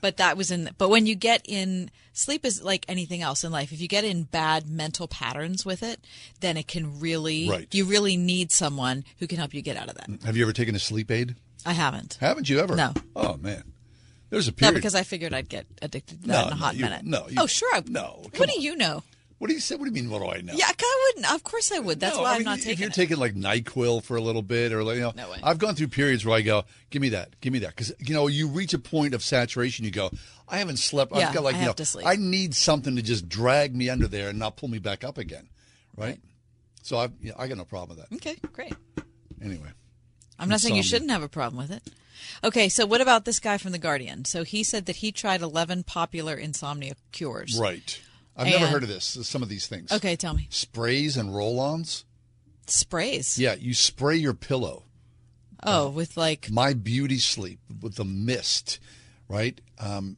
But 0.00 0.16
that 0.18 0.36
was 0.36 0.50
in. 0.50 0.70
But 0.78 0.88
when 0.88 1.06
you 1.06 1.14
get 1.14 1.42
in, 1.44 1.90
sleep 2.12 2.44
is 2.44 2.62
like 2.62 2.84
anything 2.88 3.22
else 3.22 3.44
in 3.44 3.52
life. 3.52 3.72
If 3.72 3.80
you 3.80 3.88
get 3.88 4.04
in 4.04 4.24
bad 4.24 4.68
mental 4.68 5.06
patterns 5.08 5.64
with 5.66 5.82
it, 5.82 6.00
then 6.40 6.56
it 6.56 6.66
can 6.68 7.00
really. 7.00 7.48
Right. 7.48 7.68
You 7.74 7.84
really 7.84 8.16
need 8.16 8.52
someone 8.52 9.04
who 9.18 9.26
can 9.26 9.38
help 9.38 9.52
you 9.54 9.62
get 9.62 9.76
out 9.76 9.88
of 9.88 9.96
that. 9.96 10.08
Mm, 10.08 10.24
have 10.24 10.36
you 10.36 10.42
ever 10.44 10.52
taken 10.52 10.74
a 10.74 10.78
sleep 10.78 11.10
aid? 11.10 11.36
I 11.66 11.72
haven't. 11.74 12.16
Haven't 12.20 12.48
you 12.48 12.58
ever? 12.60 12.74
No. 12.76 12.94
Oh 13.14 13.36
man, 13.36 13.64
there's 14.30 14.48
a 14.48 14.52
period. 14.52 14.72
No, 14.72 14.78
because 14.78 14.94
I 14.94 15.02
figured 15.02 15.34
I'd 15.34 15.48
get 15.50 15.66
addicted 15.82 16.22
to 16.22 16.28
No, 16.28 16.40
in 16.42 16.46
a 16.46 16.50
no, 16.50 16.56
hot 16.56 16.74
you- 16.76 16.84
minute. 16.84 17.04
no, 17.04 17.28
you- 17.28 17.36
oh, 17.38 17.46
sure. 17.46 17.68
I, 17.74 17.82
no, 17.86 18.24
What 18.36 18.48
do 18.48 18.60
you 18.60 18.76
know? 18.76 19.02
What 19.40 19.48
do 19.48 19.54
you 19.54 19.60
say? 19.60 19.74
What 19.74 19.86
do 19.86 19.90
you 19.90 19.94
mean? 20.02 20.10
What 20.10 20.20
do 20.20 20.28
I 20.28 20.42
know? 20.42 20.52
Yeah, 20.54 20.66
I 20.68 21.12
wouldn't. 21.14 21.34
Of 21.34 21.42
course 21.44 21.72
I 21.72 21.78
would. 21.78 21.98
That's 21.98 22.14
No, 22.14 22.22
why 22.24 22.28
I 22.28 22.32
I'm 22.32 22.38
mean, 22.40 22.44
not 22.44 22.58
taking. 22.58 22.70
It. 22.70 22.72
If 22.74 22.80
you're 22.80 22.88
it. 22.90 22.94
taking 22.94 23.16
like 23.16 23.34
Nyquil 23.34 24.02
for 24.04 24.16
a 24.18 24.20
little 24.20 24.42
bit, 24.42 24.70
or 24.70 24.84
like, 24.84 24.96
you 24.96 25.00
know, 25.00 25.12
No. 25.16 25.34
I've 25.42 25.56
gone 25.56 25.74
through 25.74 25.88
periods 25.88 26.26
where 26.26 26.36
I 26.36 26.42
go, 26.42 26.64
"Give 26.90 27.00
me 27.00 27.08
that, 27.08 27.40
give 27.40 27.50
me 27.50 27.58
that," 27.60 27.70
because 27.74 27.90
you 28.00 28.12
know 28.12 28.26
you 28.26 28.48
reach 28.48 28.74
a 28.74 28.78
point 28.78 29.14
of 29.14 29.22
saturation. 29.24 29.86
You 29.86 29.92
go, 29.92 30.10
"I 30.46 30.58
haven't 30.58 30.76
slept. 30.76 31.12
Yeah, 31.16 31.28
I've 31.28 31.34
got 31.34 31.42
like 31.42 31.54
I 31.56 31.60
you 31.60 31.66
know, 31.66 31.72
to 31.72 31.84
sleep. 31.86 32.06
I 32.06 32.16
need 32.16 32.54
something 32.54 32.94
to 32.96 33.02
just 33.02 33.30
drag 33.30 33.74
me 33.74 33.88
under 33.88 34.06
there 34.06 34.28
and 34.28 34.38
not 34.38 34.56
pull 34.58 34.68
me 34.68 34.78
back 34.78 35.04
up 35.04 35.16
again." 35.16 35.48
Right. 35.96 36.20
So 36.82 36.98
I, 36.98 37.08
yeah, 37.22 37.32
I 37.38 37.46
got 37.48 37.56
no 37.56 37.64
problem 37.64 37.96
with 37.98 38.08
that. 38.10 38.14
Okay, 38.16 38.36
great. 38.52 38.74
Anyway, 39.42 39.68
I'm 40.38 40.50
not 40.50 40.60
saying 40.60 40.76
you 40.76 40.82
shouldn't 40.82 41.10
have 41.10 41.22
a 41.22 41.28
problem 41.28 41.56
with 41.58 41.70
it. 41.70 41.82
Okay, 42.44 42.68
so 42.68 42.84
what 42.84 43.00
about 43.00 43.24
this 43.24 43.40
guy 43.40 43.56
from 43.56 43.72
The 43.72 43.78
Guardian? 43.78 44.26
So 44.26 44.44
he 44.44 44.62
said 44.62 44.84
that 44.86 44.96
he 44.96 45.12
tried 45.12 45.40
11 45.40 45.84
popular 45.84 46.34
insomnia 46.34 46.94
cures. 47.12 47.58
right. 47.58 47.98
I've 48.40 48.48
never 48.60 48.66
heard 48.66 48.82
of 48.82 48.88
this. 48.88 49.18
Some 49.22 49.42
of 49.42 49.48
these 49.48 49.66
things. 49.66 49.92
Okay, 49.92 50.16
tell 50.16 50.34
me. 50.34 50.46
Sprays 50.50 51.16
and 51.16 51.34
roll-ons. 51.34 52.04
Sprays. 52.66 53.38
Yeah, 53.38 53.54
you 53.54 53.74
spray 53.74 54.16
your 54.16 54.34
pillow. 54.34 54.84
Oh, 55.62 55.90
with 55.90 56.16
like. 56.16 56.50
My 56.50 56.72
beauty 56.72 57.18
sleep 57.18 57.58
with 57.82 57.96
the 57.96 58.04
mist, 58.04 58.78
right? 59.28 59.60
Um, 59.78 60.16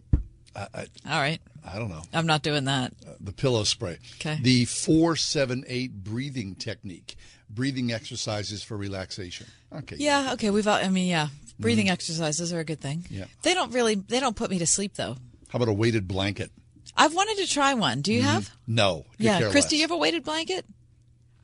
I, 0.54 0.66
I, 0.74 0.86
All 1.10 1.20
right. 1.20 1.40
I 1.64 1.78
don't 1.78 1.88
know. 1.88 2.02
I'm 2.12 2.26
not 2.26 2.42
doing 2.42 2.64
that. 2.64 2.92
the 3.20 3.32
pillow 3.32 3.64
spray. 3.64 3.98
Okay. 4.16 4.38
The 4.42 4.64
four 4.66 5.16
seven 5.16 5.64
eight 5.66 5.92
breathing 6.04 6.54
technique, 6.54 7.16
breathing 7.48 7.92
exercises 7.92 8.62
for 8.62 8.76
relaxation. 8.76 9.46
Okay. 9.74 9.96
Yeah, 9.98 10.32
okay. 10.34 10.50
We've, 10.50 10.66
all- 10.66 10.74
I 10.74 10.88
mean, 10.88 11.08
yeah. 11.08 11.28
Breathing 11.58 11.90
exercises 11.90 12.52
are 12.52 12.58
a 12.58 12.64
good 12.64 12.80
thing. 12.80 13.00
Mm-hmm. 13.02 13.14
Yeah. 13.14 13.24
They 13.42 13.54
don't 13.54 13.72
really, 13.72 13.94
they 13.94 14.18
don't 14.20 14.34
put 14.34 14.50
me 14.50 14.58
to 14.58 14.66
sleep 14.66 14.94
though. 14.94 15.16
How 15.48 15.56
about 15.56 15.68
a 15.68 15.72
weighted 15.72 16.08
blanket? 16.08 16.50
I've 16.96 17.14
wanted 17.14 17.38
to 17.38 17.46
try 17.46 17.74
one. 17.74 18.02
Do 18.02 18.12
you 18.12 18.20
mm-hmm. 18.20 18.28
have? 18.28 18.50
No. 18.66 19.06
could 19.16 19.26
Yeah. 19.26 19.38
care 19.38 19.50
Chris, 19.50 19.64
less. 19.64 19.70
do 19.70 19.76
you 19.76 19.82
have 19.82 19.90
a 19.90 19.96
weighted 19.96 20.24
blanket? 20.24 20.64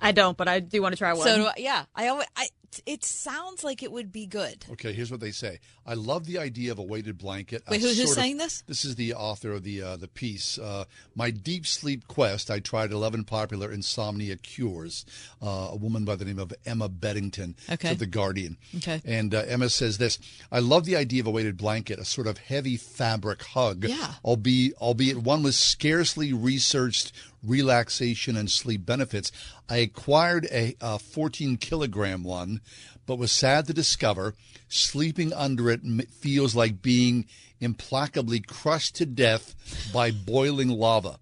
I 0.00 0.12
don't, 0.12 0.36
but 0.36 0.48
I 0.48 0.60
do 0.60 0.80
want 0.80 0.92
to 0.92 0.96
try 0.96 1.12
one. 1.12 1.26
So 1.26 1.36
do 1.36 1.46
I, 1.46 1.54
yeah. 1.56 1.84
I 1.94 2.08
always, 2.08 2.26
I, 2.36 2.48
it 2.86 3.04
sounds 3.04 3.64
like 3.64 3.82
it 3.82 3.90
would 3.90 4.12
be 4.12 4.26
good. 4.26 4.66
Okay, 4.72 4.92
here's 4.92 5.10
what 5.10 5.20
they 5.20 5.30
say. 5.30 5.58
I 5.86 5.94
love 5.94 6.26
the 6.26 6.38
idea 6.38 6.70
of 6.70 6.78
a 6.78 6.82
weighted 6.82 7.16
blanket. 7.18 7.62
Wait, 7.70 7.80
who- 7.80 7.88
who's 7.88 8.00
of- 8.00 8.08
saying 8.10 8.36
this? 8.36 8.62
This 8.66 8.84
is 8.84 8.94
the 8.96 9.14
author 9.14 9.52
of 9.52 9.62
the 9.64 9.82
uh, 9.82 9.96
the 9.96 10.08
piece. 10.08 10.58
Uh, 10.58 10.84
My 11.14 11.30
deep 11.30 11.66
sleep 11.66 12.06
quest. 12.08 12.50
I 12.50 12.58
tried 12.60 12.92
11 12.92 13.24
popular 13.24 13.72
insomnia 13.72 14.36
cures. 14.36 15.04
Uh, 15.42 15.68
a 15.72 15.76
woman 15.76 16.04
by 16.04 16.14
the 16.16 16.24
name 16.24 16.38
of 16.38 16.52
Emma 16.66 16.88
Beddington. 16.88 17.54
Okay. 17.70 17.92
To 17.92 17.98
the 17.98 18.06
Guardian. 18.06 18.56
Okay. 18.76 19.00
And 19.04 19.34
uh, 19.34 19.44
Emma 19.46 19.68
says 19.70 19.98
this. 19.98 20.18
I 20.52 20.58
love 20.60 20.84
the 20.84 20.96
idea 20.96 21.20
of 21.22 21.26
a 21.26 21.30
weighted 21.30 21.56
blanket, 21.56 21.98
a 21.98 22.04
sort 22.04 22.26
of 22.26 22.38
heavy 22.38 22.76
fabric 22.76 23.42
hug. 23.42 23.84
Yeah. 23.84 24.14
Albeit, 24.24 24.74
albeit 24.80 25.18
one 25.18 25.42
with 25.42 25.54
scarcely 25.54 26.32
researched 26.32 27.12
relaxation 27.42 28.36
and 28.36 28.50
sleep 28.50 28.84
benefits. 28.84 29.30
I 29.68 29.78
acquired 29.78 30.46
a, 30.50 30.74
a 30.80 30.98
14 30.98 31.56
kilogram 31.56 32.22
one, 32.24 32.60
but 33.06 33.18
was 33.18 33.32
sad 33.32 33.66
to 33.66 33.72
discover 33.72 34.34
sleeping 34.68 35.32
under 35.32 35.70
it 35.70 35.82
feels 36.10 36.54
like 36.54 36.82
being 36.82 37.26
implacably 37.60 38.40
crushed 38.40 38.96
to 38.96 39.06
death 39.06 39.54
by 39.92 40.10
boiling 40.10 40.68
lava. 40.68 41.18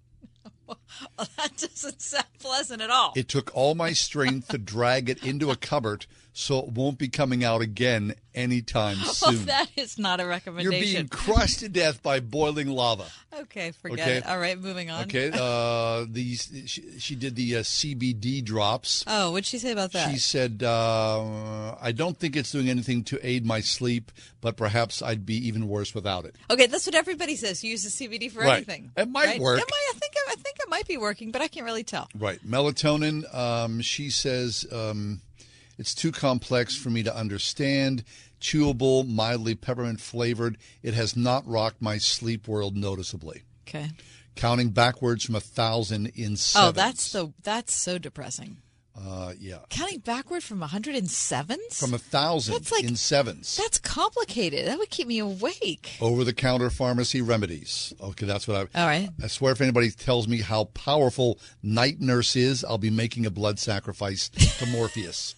Well, 1.17 1.27
that 1.37 1.57
doesn't 1.57 2.01
sound 2.01 2.25
pleasant 2.39 2.81
at 2.81 2.89
all. 2.91 3.13
It 3.15 3.27
took 3.27 3.49
all 3.55 3.73
my 3.75 3.93
strength 3.93 4.49
to 4.49 4.57
drag 4.57 5.09
it 5.09 5.23
into 5.25 5.49
a 5.51 5.55
cupboard 5.55 6.05
so 6.33 6.59
it 6.59 6.69
won't 6.73 6.99
be 6.99 7.07
coming 7.07 7.43
out 7.43 7.61
again 7.61 8.13
anytime 8.35 8.97
soon. 8.97 9.37
Well, 9.37 9.45
that 9.47 9.67
is 9.75 9.97
not 9.97 10.19
a 10.19 10.27
recommendation. 10.27 10.71
You're 10.71 10.81
being 10.93 11.07
crushed 11.07 11.59
to 11.59 11.69
death 11.69 12.03
by 12.03 12.19
boiling 12.19 12.67
lava. 12.67 13.05
Okay, 13.39 13.71
forget 13.71 13.99
Okay. 14.07 14.17
it. 14.17 14.27
All 14.27 14.37
right, 14.37 14.59
moving 14.59 14.91
on. 14.91 15.03
Okay, 15.05 15.31
uh, 15.33 16.05
these 16.07 16.51
she, 16.67 16.99
she 16.99 17.15
did 17.15 17.35
the 17.35 17.57
uh, 17.57 17.59
CBD 17.61 18.43
drops. 18.43 19.03
Oh, 19.07 19.31
what'd 19.31 19.45
she 19.47 19.57
say 19.57 19.71
about 19.71 19.93
that? 19.93 20.11
She 20.11 20.19
said, 20.19 20.61
uh, 20.61 21.75
"I 21.81 21.91
don't 21.91 22.17
think 22.17 22.35
it's 22.35 22.51
doing 22.51 22.69
anything 22.69 23.03
to 23.05 23.19
aid 23.27 23.43
my 23.45 23.61
sleep, 23.61 24.11
but 24.41 24.55
perhaps 24.57 25.01
I'd 25.01 25.25
be 25.25 25.47
even 25.47 25.67
worse 25.67 25.95
without 25.95 26.25
it." 26.25 26.35
Okay, 26.51 26.67
that's 26.67 26.85
what 26.85 26.93
everybody 26.95 27.35
says. 27.35 27.63
Use 27.63 27.81
the 27.83 27.89
CBD 27.89 28.31
for 28.31 28.41
Right. 28.41 28.57
anything. 28.57 28.91
It 28.95 29.09
might 29.09 29.25
right? 29.25 29.39
work. 29.41 29.59
It 29.59 29.65
might, 29.69 29.95
I 29.95 29.99
think 29.99 30.13
I 30.29 30.35
think 30.35 30.57
it 30.59 30.69
might 30.69 30.86
be 30.87 30.97
working, 30.97 31.31
but 31.31 31.41
I 31.41 31.47
can't 31.47 31.65
really 31.65 31.83
tell. 31.83 32.09
Right, 32.17 32.39
melatonin. 32.47 33.33
Um, 33.33 33.81
she 33.81 34.09
says 34.09 34.65
um, 34.71 35.21
it's 35.77 35.93
too 35.93 36.11
complex 36.11 36.75
for 36.75 36.89
me 36.89 37.03
to 37.03 37.15
understand. 37.15 38.03
Chewable, 38.39 39.07
mildly 39.07 39.55
peppermint 39.55 39.99
flavored. 39.99 40.57
It 40.83 40.93
has 40.93 41.15
not 41.15 41.47
rocked 41.47 41.81
my 41.81 41.97
sleep 41.97 42.47
world 42.47 42.75
noticeably. 42.75 43.43
Okay. 43.67 43.91
Counting 44.35 44.69
backwards 44.69 45.25
from 45.25 45.35
a 45.35 45.39
thousand 45.39 46.11
in 46.15 46.35
seven. 46.35 46.69
Oh, 46.69 46.71
that's 46.71 47.01
so 47.01 47.33
that's 47.41 47.73
so 47.73 47.97
depressing. 47.97 48.57
Uh, 48.99 49.33
yeah. 49.39 49.59
Counting 49.69 49.99
backward 49.99 50.41
from 50.43 50.59
107s? 50.61 51.77
From 51.79 51.93
a 51.93 51.97
thousand 51.99 52.53
That's 52.53 52.71
like- 52.71 52.83
in 52.83 52.95
sevens. 52.95 53.55
That's 53.57 53.77
complicated. 53.77 54.67
That 54.67 54.79
would 54.79 54.89
keep 54.89 55.07
me 55.07 55.19
awake. 55.19 55.97
Over 56.01 56.23
the 56.23 56.33
counter 56.33 56.69
pharmacy 56.69 57.21
remedies. 57.21 57.93
Okay, 58.01 58.25
that's 58.25 58.47
what 58.47 58.57
I. 58.75 58.79
All 58.81 58.87
right. 58.87 59.09
I 59.23 59.27
swear, 59.27 59.51
if 59.51 59.61
anybody 59.61 59.91
tells 59.91 60.27
me 60.27 60.41
how 60.41 60.65
powerful 60.65 61.39
Night 61.61 61.99
Nurse 62.01 62.35
is, 62.35 62.63
I'll 62.65 62.77
be 62.79 62.89
making 62.89 63.25
a 63.25 63.31
blood 63.31 63.59
sacrifice 63.59 64.29
to 64.29 64.65
Morpheus. 64.71 65.35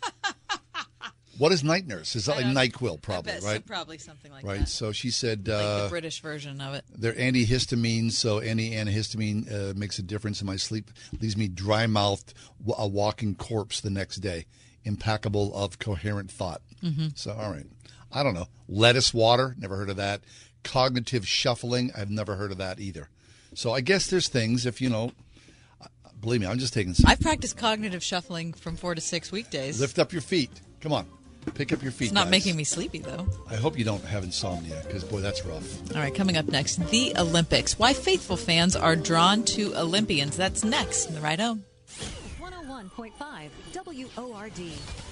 What 1.40 1.52
is 1.52 1.64
Night 1.64 1.88
Nurse? 1.88 2.16
Is 2.16 2.26
that 2.26 2.36
like 2.38 2.46
NyQuil, 2.72 3.02
probably, 3.02 3.32
bet 3.32 3.42
so- 3.42 3.48
right? 3.48 3.66
probably 3.66 3.98
something 3.98 4.32
like 4.32 4.44
right. 4.46 4.54
that. 4.54 4.60
Right. 4.60 4.68
So 4.70 4.92
she 4.92 5.10
said. 5.10 5.48
Like 5.48 5.58
Uh, 5.58 5.84
the 5.86 5.90
British 5.90 6.22
version 6.22 6.62
of 6.62 6.76
it. 6.76 6.86
they're 6.96 7.14
antihistamines, 7.14 8.12
so 8.12 8.38
any 8.38 8.72
antihistamine 8.72 9.52
uh, 9.52 9.74
makes 9.76 9.98
a 9.98 10.04
difference 10.04 10.42
in 10.42 10.46
my 10.48 10.56
sleep. 10.58 10.92
Leaves 11.20 11.36
me 11.36 11.48
dry 11.48 11.88
mouthed, 11.88 12.34
a 12.78 12.88
walking 12.88 13.34
corpse 13.36 13.82
the 13.82 13.90
next 13.90 14.18
day, 14.18 14.46
impeccable 14.84 15.52
of 15.56 15.80
coherent 15.80 16.30
thought. 16.32 16.62
Mhm. 16.84 17.18
So, 17.18 17.32
all 17.34 17.52
right. 17.52 17.66
I 18.12 18.22
don't 18.24 18.34
know. 18.34 18.48
Lettuce 18.68 19.14
water, 19.14 19.56
never 19.58 19.76
heard 19.78 19.90
of 19.90 19.98
that. 19.98 20.22
Cognitive 20.64 21.28
shuffling, 21.28 21.92
I've 21.96 22.10
never 22.10 22.36
heard 22.36 22.52
of 22.52 22.58
that 22.58 22.80
either. 22.80 23.10
So, 23.54 23.72
I 23.72 23.82
guess 23.82 24.08
there's 24.08 24.28
things 24.28 24.66
if 24.66 24.82
you 24.82 24.90
know. 24.90 25.12
Believe 26.22 26.42
me, 26.42 26.48
I'm 26.48 26.60
just 26.60 26.74
taking. 26.74 26.94
Some, 26.94 27.10
I've 27.10 27.22
practiced 27.22 27.56
cognitive 27.56 28.04
shuffling 28.04 28.52
from 28.52 28.76
four 28.76 28.94
to 28.94 29.00
six 29.00 29.32
weekdays. 29.32 29.80
lift 29.80 29.98
up 30.00 30.12
your 30.12 30.22
feet. 30.22 30.52
Come 30.82 30.92
on, 30.92 31.08
pick 31.54 31.72
up 31.74 31.82
your 31.82 31.92
feet. 31.92 32.06
it's 32.06 32.14
not 32.14 32.26
guys. 32.26 32.32
making 32.32 32.56
me 32.56 32.64
sleepy, 32.64 33.00
though. 33.00 33.28
I 33.50 33.56
hope 33.56 33.78
you 33.78 33.86
don't 33.86 34.04
have 34.04 34.24
insomnia, 34.24 34.82
because 34.86 35.04
boy, 35.04 35.22
that's 35.22 35.46
rough. 35.46 35.96
All 35.96 36.02
right, 36.02 36.14
coming 36.14 36.38
up 36.38 36.48
next, 36.48 36.78
the 36.90 37.14
Olympics. 37.18 37.78
Why 37.78 37.94
faithful 37.94 38.38
fans 38.38 38.76
are 38.76 38.96
drawn 38.96 39.44
to 39.46 39.76
Olympians. 39.76 40.38
That's 40.38 40.64
next 40.64 41.08
in 41.08 41.16
the 41.16 41.22
Ride 41.22 41.40
Home. 41.40 41.64
101.5 42.40 43.50
WORD. 44.18 44.60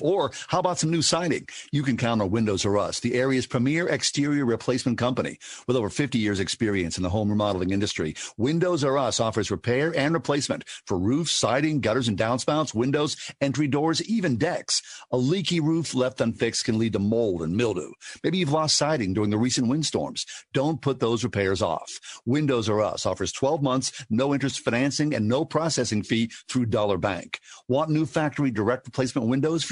Or 0.00 0.32
how 0.48 0.58
about 0.58 0.78
some 0.78 0.90
new 0.90 1.02
siding? 1.02 1.46
You 1.70 1.82
can 1.82 1.96
count 1.96 2.20
on 2.20 2.30
Windows 2.30 2.64
or 2.64 2.78
Us, 2.78 3.00
the 3.00 3.14
area's 3.14 3.46
premier 3.46 3.88
exterior 3.88 4.44
replacement 4.44 4.98
company. 4.98 5.38
With 5.66 5.76
over 5.76 5.90
50 5.90 6.18
years 6.18 6.40
experience 6.40 6.96
in 6.96 7.02
the 7.02 7.10
home 7.10 7.30
remodeling 7.30 7.70
industry, 7.70 8.14
Windows 8.36 8.84
or 8.84 8.98
Us 8.98 9.20
offers 9.20 9.50
repair 9.50 9.92
and 9.96 10.14
replacement 10.14 10.64
for 10.86 10.98
roofs, 10.98 11.32
siding, 11.32 11.80
gutters 11.80 12.08
and 12.08 12.18
downspouts, 12.18 12.74
windows, 12.74 13.16
entry 13.40 13.66
doors, 13.66 14.02
even 14.02 14.36
decks. 14.36 14.82
A 15.10 15.16
leaky 15.16 15.60
roof 15.60 15.94
left 15.94 16.20
unfixed 16.20 16.64
can 16.64 16.78
lead 16.78 16.92
to 16.94 16.98
mold 16.98 17.42
and 17.42 17.56
mildew. 17.56 17.90
Maybe 18.22 18.38
you've 18.38 18.52
lost 18.52 18.76
siding 18.76 19.14
during 19.14 19.30
the 19.30 19.38
recent 19.38 19.68
windstorms. 19.68 20.26
Don't 20.52 20.80
put 20.80 21.00
those 21.00 21.24
repairs 21.24 21.62
off. 21.62 21.90
Windows 22.24 22.68
or 22.68 22.82
Us 22.82 23.06
offers 23.06 23.32
12 23.32 23.62
months, 23.62 24.04
no 24.10 24.34
interest 24.34 24.60
financing, 24.60 25.14
and 25.14 25.28
no 25.28 25.44
processing 25.44 26.02
fee 26.02 26.30
through 26.48 26.66
Dollar 26.66 26.98
Bank. 26.98 27.40
Want 27.68 27.90
new 27.90 28.06
factory 28.06 28.50
direct 28.50 28.86
replacement 28.86 29.28
windows 29.28 29.64
for 29.64 29.71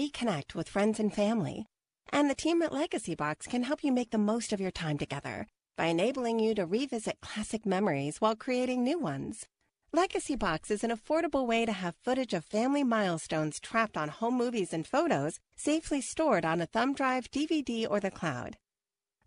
reconnect 0.00 0.54
with 0.54 0.68
friends 0.68 0.98
and 0.98 1.12
family. 1.12 1.66
And 2.10 2.30
the 2.30 2.34
team 2.34 2.62
at 2.62 2.72
Legacy 2.72 3.14
Box 3.14 3.46
can 3.46 3.64
help 3.64 3.84
you 3.84 3.92
make 3.92 4.10
the 4.10 4.26
most 4.32 4.50
of 4.50 4.60
your 4.60 4.70
time 4.70 4.96
together 4.96 5.46
by 5.76 5.86
enabling 5.86 6.38
you 6.38 6.54
to 6.54 6.64
revisit 6.64 7.20
classic 7.20 7.66
memories 7.66 8.18
while 8.18 8.34
creating 8.34 8.82
new 8.82 8.98
ones. 8.98 9.46
Legacy 9.92 10.36
Box 10.36 10.70
is 10.70 10.82
an 10.84 10.90
affordable 10.90 11.46
way 11.46 11.66
to 11.66 11.72
have 11.72 11.94
footage 12.02 12.32
of 12.32 12.46
family 12.46 12.82
milestones 12.82 13.60
trapped 13.60 13.98
on 13.98 14.08
home 14.08 14.38
movies 14.38 14.72
and 14.72 14.86
photos 14.86 15.38
safely 15.56 16.00
stored 16.00 16.46
on 16.46 16.62
a 16.62 16.66
thumb 16.66 16.94
drive, 16.94 17.30
DVD, 17.30 17.86
or 17.90 18.00
the 18.00 18.10
cloud. 18.10 18.56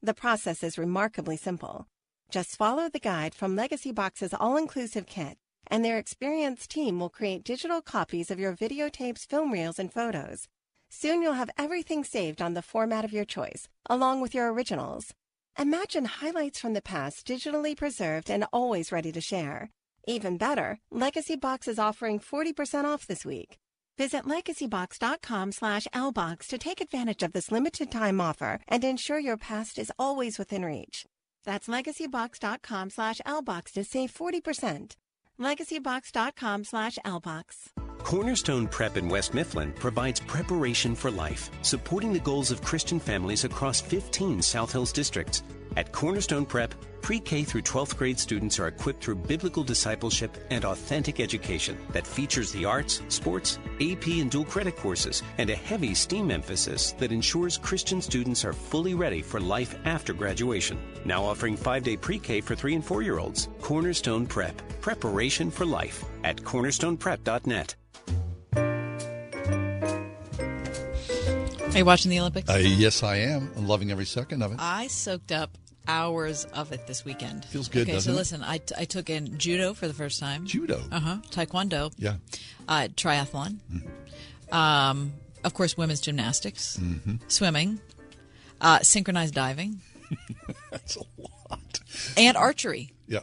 The 0.01 0.15
process 0.15 0.63
is 0.63 0.80
remarkably 0.80 1.38
simple. 1.38 1.86
Just 2.32 2.57
follow 2.57 2.89
the 2.89 2.99
guide 2.99 3.36
from 3.36 3.55
Legacy 3.55 3.91
Box's 3.91 4.34
all 4.34 4.57
inclusive 4.57 5.05
kit, 5.05 5.38
and 5.67 5.86
their 5.86 5.99
experienced 5.99 6.71
team 6.71 6.99
will 6.99 7.09
create 7.09 7.43
digital 7.43 7.82
copies 7.82 8.32
of 8.32 8.39
your 8.39 8.55
videotapes, 8.55 9.28
film 9.28 9.51
reels, 9.51 9.78
and 9.78 9.93
photos. 9.93 10.47
Soon 10.96 11.24
you'll 11.24 11.41
have 11.41 11.50
everything 11.58 12.04
saved 12.04 12.39
on 12.39 12.54
the 12.54 12.62
format 12.62 13.04
of 13.04 13.12
your 13.12 13.26
choice, 13.26 13.68
along 13.89 14.22
with 14.22 14.36
your 14.36 14.54
originals. 14.54 15.12
Imagine 15.58 16.06
highlights 16.06 16.60
from 16.60 16.74
the 16.74 16.84
past 16.84 17.26
digitally 17.26 17.76
preserved 17.76 18.30
and 18.30 18.46
always 18.54 18.91
ready 18.91 19.12
to 19.12 19.20
share. 19.20 19.72
Even 20.08 20.38
better, 20.38 20.78
Legacy 20.91 21.36
Box 21.36 21.68
is 21.68 21.80
offering 21.80 22.20
40% 22.20 22.86
off 22.86 23.08
this 23.08 23.26
week. 23.26 23.58
Visit 23.98 24.26
legacybox.com 24.26 25.52
slash 25.52 25.88
lbox 25.96 26.46
to 26.48 26.58
take 26.60 26.80
advantage 26.80 27.24
of 27.24 27.34
this 27.34 27.52
limited 27.52 27.89
time 27.91 28.22
offer 28.22 28.60
and 28.68 28.84
ensure 28.84 29.20
your 29.20 29.38
past 29.38 29.80
is 29.80 29.91
always 29.98 30.38
within 30.38 30.64
reach. 30.64 31.06
That's 31.44 31.68
legacybox.com 31.68 32.91
slash 32.91 33.20
lbox 33.26 33.72
to 33.74 33.84
save 33.84 34.14
40%. 34.14 34.96
legacybox.com 35.39 36.64
slash 36.64 37.00
lbox. 37.04 37.82
Cornerstone 38.04 38.68
Prep 38.68 38.97
in 38.97 39.08
West 39.08 39.34
Mifflin 39.34 39.72
provides 39.72 40.20
preparation 40.20 40.93
for 40.93 41.10
life, 41.10 41.49
supporting 41.62 42.12
the 42.12 42.20
goals 42.20 42.51
of 42.51 42.62
Christian 42.62 42.99
families 42.99 43.45
across 43.45 43.80
15 43.80 44.41
South 44.41 44.74
Hills 44.74 44.91
districts. 44.91 45.41
At 45.78 45.91
Cornerstone 45.93 46.45
Prep, 46.45 46.76
pre 47.01 47.20
K 47.20 47.43
through 47.43 47.62
12th 47.62 47.97
grade 47.97 48.20
students 48.20 48.60
are 48.60 48.68
equipped 48.68 49.04
through 49.04 49.16
biblical 49.16 49.64
discipleship 49.64 50.38
and 50.51 50.66
authentic 50.66 51.22
education 51.22 51.78
that 51.91 52.06
features 52.06 52.51
the 52.51 52.66
arts, 52.66 53.01
sports, 53.08 53.58
AP, 53.80 54.06
and 54.08 54.30
dual 54.30 54.45
credit 54.45 54.76
courses, 54.76 55.24
and 55.38 55.49
a 55.49 55.56
heavy 55.56 55.95
STEAM 55.95 56.30
emphasis 56.30 56.91
that 56.99 57.12
ensures 57.12 57.58
Christian 57.58 58.01
students 58.01 58.43
are 58.43 58.54
fully 58.54 58.95
ready 58.95 59.22
for 59.22 59.39
life 59.39 59.76
after 59.86 60.14
graduation. 60.14 60.78
Now 61.06 61.24
offering 61.24 61.56
five 61.56 61.84
day 61.84 61.97
pre 61.97 62.20
K 62.20 62.41
for 62.41 62.54
three 62.54 62.76
and 62.76 62.86
four 62.86 63.01
year 63.01 63.18
olds. 63.18 63.47
Cornerstone 63.62 64.28
Prep, 64.28 64.62
preparation 64.82 65.49
for 65.49 65.66
life 65.66 66.04
at 66.26 66.38
cornerstoneprep.net. 66.38 67.76
Are 71.74 71.78
you 71.78 71.86
watching 71.86 72.11
the 72.11 72.19
Olympics? 72.19 72.49
Uh, 72.49 72.57
yes, 72.57 73.01
I 73.01 73.15
am. 73.17 73.51
I'm 73.57 73.67
loving 73.67 73.89
every 73.91 74.05
second 74.05 74.43
of 74.43 74.51
it. 74.51 74.57
I 74.61 74.88
soaked 74.88 75.32
up 75.32 75.57
hours 75.88 76.45
of 76.53 76.71
it 76.71 76.86
this 76.86 77.03
weekend. 77.03 77.45
Feels 77.45 77.67
good, 77.67 77.84
Okay, 77.84 77.93
doesn't 77.93 78.11
so 78.11 78.15
it? 78.15 78.19
listen, 78.19 78.43
I, 78.43 78.59
t- 78.59 78.76
I 78.78 78.86
took 78.86 79.09
in 79.09 79.38
judo 79.39 79.74
for 79.74 79.88
the 79.88 79.93
first 79.93 80.19
time. 80.19 80.45
Judo? 80.45 80.82
Uh 80.91 80.99
huh. 80.99 81.17
Taekwondo. 81.32 81.91
Yeah. 81.97 82.15
Uh, 82.67 82.89
triathlon. 82.95 83.57
Um, 84.51 85.13
of 85.43 85.53
course, 85.55 85.76
women's 85.76 85.99
gymnastics, 85.99 86.78
Mhm. 86.80 87.19
swimming, 87.28 87.80
uh, 88.61 88.80
synchronized 88.82 89.34
diving, 89.34 89.82
That's 90.71 90.95
a 90.95 91.01
lot. 91.49 91.80
and 92.15 92.38
archery. 92.38 92.93
Yeah. 93.07 93.21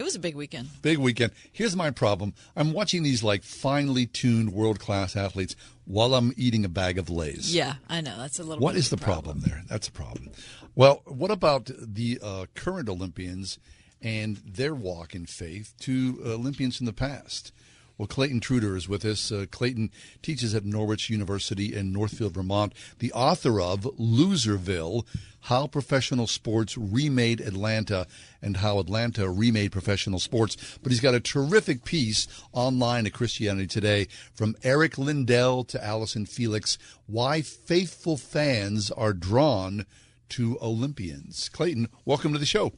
It 0.00 0.02
was 0.02 0.14
a 0.14 0.18
big 0.18 0.34
weekend. 0.34 0.70
Big 0.80 0.96
weekend. 0.96 1.32
Here's 1.52 1.76
my 1.76 1.90
problem. 1.90 2.32
I'm 2.56 2.72
watching 2.72 3.02
these 3.02 3.22
like 3.22 3.42
finely 3.42 4.06
tuned 4.06 4.50
world 4.50 4.80
class 4.80 5.14
athletes 5.14 5.54
while 5.84 6.14
I'm 6.14 6.32
eating 6.38 6.64
a 6.64 6.70
bag 6.70 6.96
of 6.96 7.10
Lay's. 7.10 7.54
Yeah, 7.54 7.74
I 7.86 8.00
know. 8.00 8.16
That's 8.16 8.38
a 8.38 8.42
little 8.42 8.64
What 8.64 8.76
is 8.76 8.88
the 8.88 8.96
problem. 8.96 9.40
there? 9.40 9.62
That's 9.68 9.88
a 9.88 9.92
problem. 9.92 10.30
Well, 10.74 11.02
what 11.04 11.30
about 11.30 11.70
the 11.78 12.18
uh, 12.22 12.46
current 12.54 12.88
Olympians 12.88 13.58
and 14.00 14.38
their 14.38 14.74
walk 14.74 15.14
in 15.14 15.26
faith 15.26 15.74
to 15.80 16.18
Olympians 16.24 16.80
in 16.80 16.86
the 16.86 16.94
past? 16.94 17.52
Well, 18.00 18.06
Clayton 18.06 18.40
Trutor 18.40 18.78
is 18.78 18.88
with 18.88 19.04
us. 19.04 19.30
Uh, 19.30 19.44
Clayton 19.50 19.90
teaches 20.22 20.54
at 20.54 20.64
Norwich 20.64 21.10
University 21.10 21.76
in 21.76 21.92
Northfield, 21.92 22.32
Vermont, 22.32 22.72
the 22.98 23.12
author 23.12 23.60
of 23.60 23.82
Loserville 23.98 25.04
How 25.40 25.66
Professional 25.66 26.26
Sports 26.26 26.78
Remade 26.78 27.42
Atlanta 27.42 28.06
and 28.40 28.56
How 28.56 28.78
Atlanta 28.78 29.28
Remade 29.28 29.70
Professional 29.70 30.18
Sports. 30.18 30.78
But 30.82 30.92
he's 30.92 31.00
got 31.02 31.12
a 31.12 31.20
terrific 31.20 31.84
piece 31.84 32.26
online 32.54 33.04
at 33.04 33.12
Christianity 33.12 33.66
Today 33.66 34.08
from 34.32 34.56
Eric 34.62 34.96
Liddell 34.96 35.64
to 35.64 35.84
Allyson 35.84 36.24
Felix 36.24 36.78
Why 37.06 37.42
Faithful 37.42 38.16
Fans 38.16 38.90
Are 38.90 39.12
Drawn 39.12 39.84
to 40.30 40.56
Olympians. 40.62 41.50
Clayton, 41.50 41.88
welcome 42.06 42.32
to 42.32 42.38
the 42.38 42.46
show. 42.46 42.72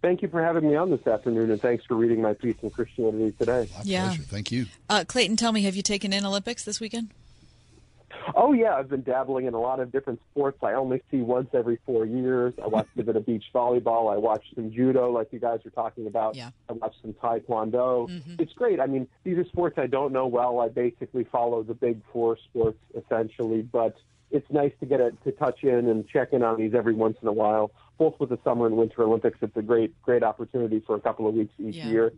Thank 0.00 0.22
you 0.22 0.28
for 0.28 0.42
having 0.42 0.68
me 0.68 0.76
on 0.76 0.90
this 0.90 1.04
afternoon, 1.06 1.50
and 1.50 1.60
thanks 1.60 1.84
for 1.84 1.96
reading 1.96 2.22
my 2.22 2.32
piece 2.34 2.54
in 2.62 2.70
Christianity 2.70 3.32
Today. 3.32 3.68
My 3.76 3.82
Yeah. 3.84 4.04
pleasure. 4.06 4.22
Thank 4.22 4.52
you. 4.52 4.66
Uh, 4.88 5.04
Clayton, 5.06 5.36
tell 5.36 5.50
me, 5.52 5.62
have 5.62 5.74
you 5.74 5.82
taken 5.82 6.12
in 6.12 6.24
Olympics 6.24 6.64
this 6.64 6.78
weekend? 6.78 7.08
Oh 8.34 8.52
yeah, 8.52 8.74
I've 8.74 8.88
been 8.88 9.02
dabbling 9.02 9.46
in 9.46 9.54
a 9.54 9.60
lot 9.60 9.80
of 9.80 9.90
different 9.90 10.20
sports. 10.30 10.58
I 10.62 10.74
only 10.74 11.02
see 11.10 11.18
once 11.22 11.48
every 11.54 11.78
four 11.84 12.04
years. 12.04 12.52
I 12.62 12.66
watched 12.66 12.90
a 12.98 13.02
bit 13.02 13.16
of 13.16 13.24
beach 13.26 13.44
volleyball. 13.54 14.12
I 14.12 14.18
watched 14.18 14.54
some 14.54 14.70
judo, 14.70 15.10
like 15.10 15.32
you 15.32 15.38
guys 15.38 15.60
were 15.64 15.70
talking 15.70 16.06
about. 16.06 16.36
Yeah. 16.36 16.50
I 16.68 16.74
watched 16.74 17.00
some 17.02 17.14
taekwondo. 17.14 18.08
It's 18.38 18.52
great. 18.52 18.80
I 18.80 18.86
mean, 18.86 19.08
these 19.24 19.38
are 19.38 19.44
sports 19.46 19.78
I 19.78 19.86
don't 19.86 20.12
know 20.12 20.26
well. 20.26 20.60
I 20.60 20.68
basically 20.68 21.24
follow 21.24 21.62
the 21.62 21.74
big 21.74 22.00
four 22.12 22.36
sports 22.36 22.78
essentially, 22.94 23.62
but 23.62 23.96
it's 24.30 24.46
nice 24.50 24.72
to 24.80 24.86
get 24.86 25.00
a, 25.00 25.12
to 25.24 25.32
touch 25.32 25.62
in 25.62 25.88
and 25.88 26.06
check 26.08 26.32
in 26.32 26.42
on 26.42 26.58
these 26.58 26.74
every 26.74 26.94
once 26.94 27.16
in 27.22 27.28
a 27.28 27.32
while. 27.32 27.70
Both 27.98 28.14
with 28.20 28.30
the 28.30 28.38
summer 28.44 28.66
and 28.66 28.76
winter 28.76 29.02
Olympics, 29.02 29.38
it's 29.42 29.56
a 29.56 29.62
great 29.62 30.00
great 30.02 30.22
opportunity 30.22 30.80
for 30.86 30.94
a 30.96 31.00
couple 31.00 31.26
of 31.26 31.34
weeks 31.34 31.52
each 31.58 31.76
Yeah. 31.76 31.90
year. 31.90 32.12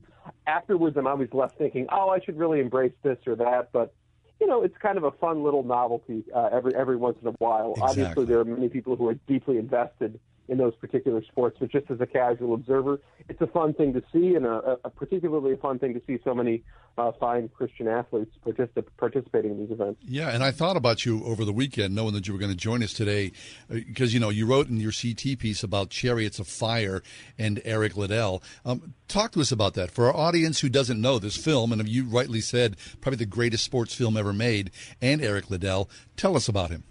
Afterwards, 0.47 0.97
I'm 0.97 1.07
always 1.07 1.33
left 1.33 1.57
thinking, 1.57 1.87
oh, 1.91 2.11
I 2.11 2.21
should 2.21 2.39
really 2.39 2.61
embrace 2.61 2.93
this 3.03 3.19
or 3.27 3.37
that, 3.37 3.71
but 3.73 3.95
you 4.41 4.47
know, 4.47 4.63
it's 4.63 4.77
kind 4.79 4.97
of 4.97 5.05
a 5.05 5.11
fun 5.13 5.43
little 5.43 5.63
novelty 5.63 6.25
uh, 6.35 6.49
every 6.53 6.75
every 6.75 6.97
once 6.97 7.19
in 7.23 7.29
a 7.29 7.33
while. 7.39 7.73
Exactly. 7.73 8.03
Obviously, 8.05 8.25
there 8.27 8.41
are 8.41 8.45
many 8.45 8.69
people 8.69 8.97
who 8.97 9.09
are 9.09 9.15
deeply 9.27 9.59
invested 9.59 10.19
in 10.51 10.59
those 10.59 10.75
particular 10.75 11.23
sports, 11.23 11.57
but 11.61 11.71
just 11.71 11.89
as 11.91 12.01
a 12.01 12.07
casual 12.07 12.55
observer, 12.55 13.01
it's 13.29 13.41
a 13.41 13.47
fun 13.47 13.73
thing 13.73 13.93
to 13.93 14.03
see, 14.13 14.35
and 14.35 14.45
a, 14.45 14.77
a 14.85 14.91
particularly 14.91 15.55
fun 15.57 15.79
thing 15.79 15.95
to 15.95 16.03
see 16.09 16.19
so 16.25 16.35
many 16.35 16.65
uh, 16.99 17.13
fine 17.21 17.49
Christian 17.49 17.87
athletes 17.87 18.33
particip- 18.45 18.89
participating 18.99 19.53
in 19.53 19.61
these 19.61 19.71
events. 19.71 20.01
Yeah, 20.05 20.29
and 20.29 20.43
I 20.43 20.51
thought 20.51 20.77
about 20.77 21.07
you 21.07 21.25
over 21.25 21.45
the 21.45 21.53
weekend, 21.53 21.95
knowing 21.95 22.15
that 22.15 22.27
you 22.27 22.35
were 22.35 22.41
going 22.41 22.51
to 22.51 22.57
join 22.57 22.83
us 22.83 22.93
today, 22.93 23.31
because 23.69 24.13
you 24.13 24.19
know 24.19 24.29
you 24.29 24.45
wrote 24.45 24.69
in 24.69 24.81
your 24.81 24.93
CT 24.93 25.39
piece 25.39 25.63
about 25.63 25.91
Chariots 25.91 26.41
of 26.41 26.49
Fire 26.49 27.01
and 27.39 27.63
Eric 27.65 27.97
Liddell. 27.97 28.43
Um, 28.65 28.95
talk 29.07 29.31
to 29.33 29.41
us 29.41 29.53
about 29.53 29.75
that 29.75 29.93
for 29.93 30.09
our 30.09 30.17
audience 30.17 30.61
who 30.61 30.69
doesn't 30.69 31.01
know 31.01 31.21
this 31.21 31.37
film, 31.37 31.73
and 31.73 31.89
you 31.89 32.05
rightly 32.05 32.41
said 32.41 32.77
probably 33.01 33.19
the 33.19 33.27
greatest 33.27 33.65
sports 33.65 33.95
film 33.95 34.17
ever 34.17 34.33
made, 34.33 34.73
and 35.01 35.23
Eric 35.23 35.49
Liddell. 35.49 35.89
Tell 36.17 36.37
us 36.37 36.49
about 36.49 36.71
him. 36.71 36.83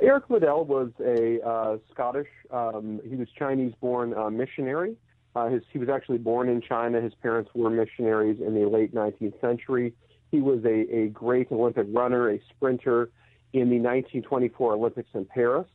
Eric 0.00 0.24
Liddell 0.28 0.64
was 0.64 0.90
a 1.00 1.40
uh, 1.46 1.78
Scottish, 1.92 2.28
um, 2.50 3.00
he 3.08 3.16
was 3.16 3.28
Chinese-born 3.38 4.14
uh, 4.14 4.28
missionary. 4.28 4.96
Uh, 5.34 5.48
his, 5.48 5.62
he 5.72 5.78
was 5.78 5.88
actually 5.88 6.18
born 6.18 6.48
in 6.48 6.60
China. 6.60 7.00
His 7.00 7.14
parents 7.22 7.50
were 7.54 7.70
missionaries 7.70 8.40
in 8.40 8.54
the 8.54 8.68
late 8.68 8.94
19th 8.94 9.40
century. 9.40 9.94
He 10.30 10.40
was 10.40 10.64
a, 10.64 10.94
a 10.94 11.08
great 11.08 11.50
Olympic 11.50 11.86
runner, 11.90 12.30
a 12.30 12.40
sprinter 12.50 13.10
in 13.52 13.70
the 13.70 13.78
1924 13.78 14.74
Olympics 14.74 15.10
in 15.14 15.24
Paris. 15.24 15.68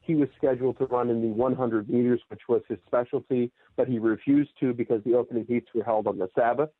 He 0.00 0.14
was 0.14 0.28
scheduled 0.36 0.78
to 0.78 0.86
run 0.86 1.10
in 1.10 1.20
the 1.20 1.28
100 1.28 1.88
meters, 1.90 2.20
which 2.28 2.42
was 2.48 2.62
his 2.68 2.78
specialty, 2.86 3.50
but 3.76 3.88
he 3.88 3.98
refused 3.98 4.52
to 4.60 4.72
because 4.72 5.02
the 5.04 5.14
opening 5.14 5.44
heats 5.46 5.68
were 5.74 5.82
held 5.82 6.06
on 6.06 6.18
the 6.18 6.28
Sabbath. 6.34 6.70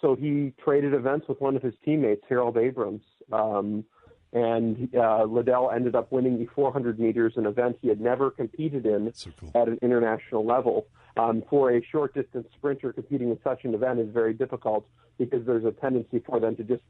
So 0.00 0.14
he 0.14 0.52
traded 0.62 0.92
events 0.92 1.26
with 1.28 1.40
one 1.40 1.56
of 1.56 1.62
his 1.62 1.74
teammates, 1.84 2.22
Harold 2.28 2.58
Abrahams. 2.58 3.02
Um, 3.32 3.84
and 4.32 4.94
uh, 4.94 5.24
Liddell 5.24 5.70
ended 5.70 5.94
up 5.94 6.12
winning 6.12 6.38
the 6.38 6.46
400 6.46 6.98
meters, 6.98 7.34
an 7.36 7.46
event 7.46 7.78
he 7.80 7.88
had 7.88 8.00
never 8.00 8.30
competed 8.30 8.84
in 8.86 9.12
at 9.54 9.68
an 9.68 9.78
international 9.82 10.44
level. 10.44 10.86
Um, 11.16 11.42
for 11.48 11.72
a 11.72 11.82
short 11.82 12.12
distance 12.14 12.46
sprinter, 12.54 12.92
competing 12.92 13.30
in 13.30 13.38
such 13.42 13.64
an 13.64 13.74
event 13.74 14.00
is 14.00 14.10
very 14.12 14.34
difficult 14.34 14.86
because 15.18 15.46
there's 15.46 15.64
a 15.64 15.72
tendency 15.72 16.18
for 16.26 16.38
them 16.40 16.56
to 16.56 16.64
just 16.64 16.82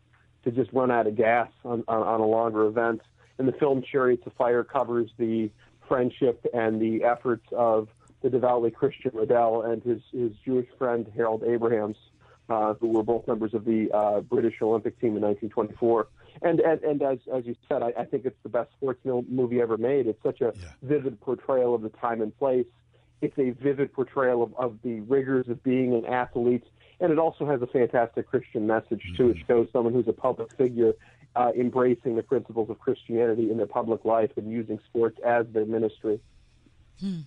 to 0.45 0.51
just 0.51 0.73
run 0.73 0.91
out 0.91 1.07
of 1.07 1.17
gas 1.17 1.49
on, 1.65 1.85
on, 1.89 2.03
on 2.03 2.21
a 2.21 2.27
longer 2.27 2.67
event. 2.67 3.01
And 3.39 3.47
the 3.47 3.53
film 3.53 3.83
Chariots 3.83 4.27
of 4.27 4.33
Fire 4.35 4.65
covers 4.65 5.11
the 5.19 5.51
friendship 5.89 6.45
and 6.55 6.81
the 6.81 7.05
efforts 7.05 7.47
of 7.53 7.89
the 8.23 8.31
devoutly 8.31 8.71
Christian 8.71 9.13
Liddell 9.15 9.63
and 9.63 9.83
his, 9.83 10.01
his 10.13 10.33
Jewish 10.45 10.69
friend 10.79 11.07
Harold 11.15 11.43
Abrahams, 11.45 11.97
uh, 12.49 12.75
who 12.75 12.89
were 12.89 13.03
both 13.03 13.27
members 13.27 13.55
of 13.55 13.65
the 13.65 13.91
uh, 13.93 14.21
British 14.21 14.55
Olympic 14.63 15.01
team 15.01 15.17
in 15.17 15.23
1924. 15.23 16.09
And 16.43 16.61
and, 16.61 16.83
and 16.83 17.03
as 17.03 17.19
as 17.35 17.47
you 17.47 17.57
said, 17.69 17.83
I, 17.83 17.93
I 17.99 18.05
think 18.05 18.27
it's 18.27 18.37
the 18.43 18.49
best 18.49 18.71
sports 18.73 19.01
mil- 19.05 19.25
movie 19.29 19.61
ever 19.61 19.77
made. 19.77 20.07
It's 20.07 20.23
such 20.23 20.41
a 20.41 20.53
vivid 20.83 21.21
portrayal 21.21 21.75
of 21.75 21.83
the 21.83 21.89
time 21.89 22.21
and 22.21 22.37
place. 22.37 22.67
It's 23.23 23.39
a 23.39 23.51
vivid 23.51 23.93
portrayal 23.95 24.43
of, 24.43 24.55
of 24.57 24.79
the 24.83 25.01
rigors 25.01 25.49
of 25.49 25.63
being 25.63 25.95
an 25.95 26.05
athlete, 26.05 26.65
and 27.01 27.11
it 27.11 27.19
also 27.19 27.47
has 27.47 27.63
a 27.63 27.67
fantastic 27.67 28.29
Christian 28.29 28.67
message 28.67 29.03
too. 29.17 29.31
It 29.31 29.39
shows 29.49 29.69
someone 29.73 29.95
who's 29.95 30.09
a 30.09 30.13
public 30.13 30.55
figure 30.59 30.93
uh, 31.35 31.53
embracing 31.59 32.17
the 32.17 32.23
principles 32.23 32.71
of 32.71 32.79
Christianity 32.79 33.51
in 33.51 33.59
their 33.59 33.67
public 33.67 34.05
life 34.05 34.31
and 34.37 34.51
using 34.51 34.79
sports 34.89 35.19
as 35.25 35.47
their 35.53 35.67
ministry. 35.67 36.21
Hmm. 37.01 37.21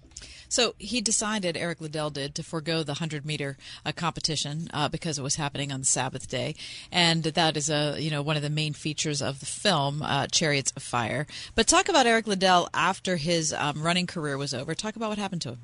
So 0.49 0.73
he 0.79 0.99
decided, 0.99 1.55
Eric 1.55 1.79
Liddell 1.79 2.09
did, 2.09 2.33
to 2.35 2.43
forego 2.43 2.81
the 2.83 2.93
100 2.93 3.25
meter 3.25 3.55
uh, 3.85 3.91
competition 3.91 4.67
uh, 4.73 4.89
because 4.89 5.19
it 5.19 5.21
was 5.21 5.35
happening 5.35 5.71
on 5.71 5.81
the 5.81 5.85
Sabbath 5.85 6.27
day. 6.27 6.55
And 6.91 7.23
that 7.23 7.55
is 7.55 7.69
a, 7.69 7.97
you 7.99 8.09
know, 8.09 8.23
one 8.23 8.35
of 8.35 8.41
the 8.41 8.49
main 8.49 8.73
features 8.73 9.21
of 9.21 9.39
the 9.39 9.45
film, 9.45 10.01
uh, 10.01 10.25
Chariots 10.27 10.73
of 10.75 10.81
Fire. 10.81 11.27
But 11.53 11.67
talk 11.67 11.87
about 11.87 12.07
Eric 12.07 12.25
Liddell 12.25 12.67
after 12.73 13.17
his 13.17 13.53
um, 13.53 13.83
running 13.83 14.07
career 14.07 14.37
was 14.37 14.53
over. 14.53 14.73
Talk 14.73 14.95
about 14.95 15.09
what 15.09 15.19
happened 15.19 15.43
to 15.43 15.49
him. 15.49 15.59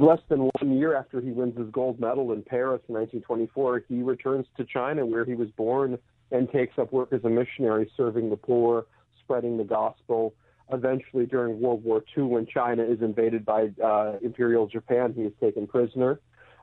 less 0.00 0.20
than 0.28 0.50
one 0.60 0.78
year 0.78 0.96
after 0.96 1.20
he 1.20 1.30
wins 1.30 1.58
his 1.58 1.68
gold 1.70 2.00
medal 2.00 2.32
in 2.32 2.42
Paris 2.42 2.80
in 2.88 2.94
1924, 2.94 3.84
he 3.86 4.02
returns 4.02 4.46
to 4.56 4.64
China 4.64 5.04
where 5.04 5.26
he 5.26 5.34
was 5.34 5.50
born 5.50 5.98
and 6.30 6.50
takes 6.50 6.78
up 6.78 6.92
work 6.92 7.12
as 7.12 7.24
a 7.24 7.30
missionary, 7.30 7.90
serving 7.96 8.30
the 8.30 8.36
poor, 8.36 8.86
spreading 9.22 9.58
the 9.58 9.64
gospel. 9.64 10.32
Eventually, 10.70 11.24
during 11.26 11.60
World 11.60 11.82
War 11.82 12.04
II, 12.16 12.24
when 12.24 12.46
China 12.46 12.82
is 12.82 13.00
invaded 13.00 13.44
by 13.44 13.70
uh, 13.82 14.18
Imperial 14.22 14.66
Japan, 14.66 15.14
he 15.14 15.22
is 15.22 15.32
taken 15.40 15.66
prisoner. 15.66 16.20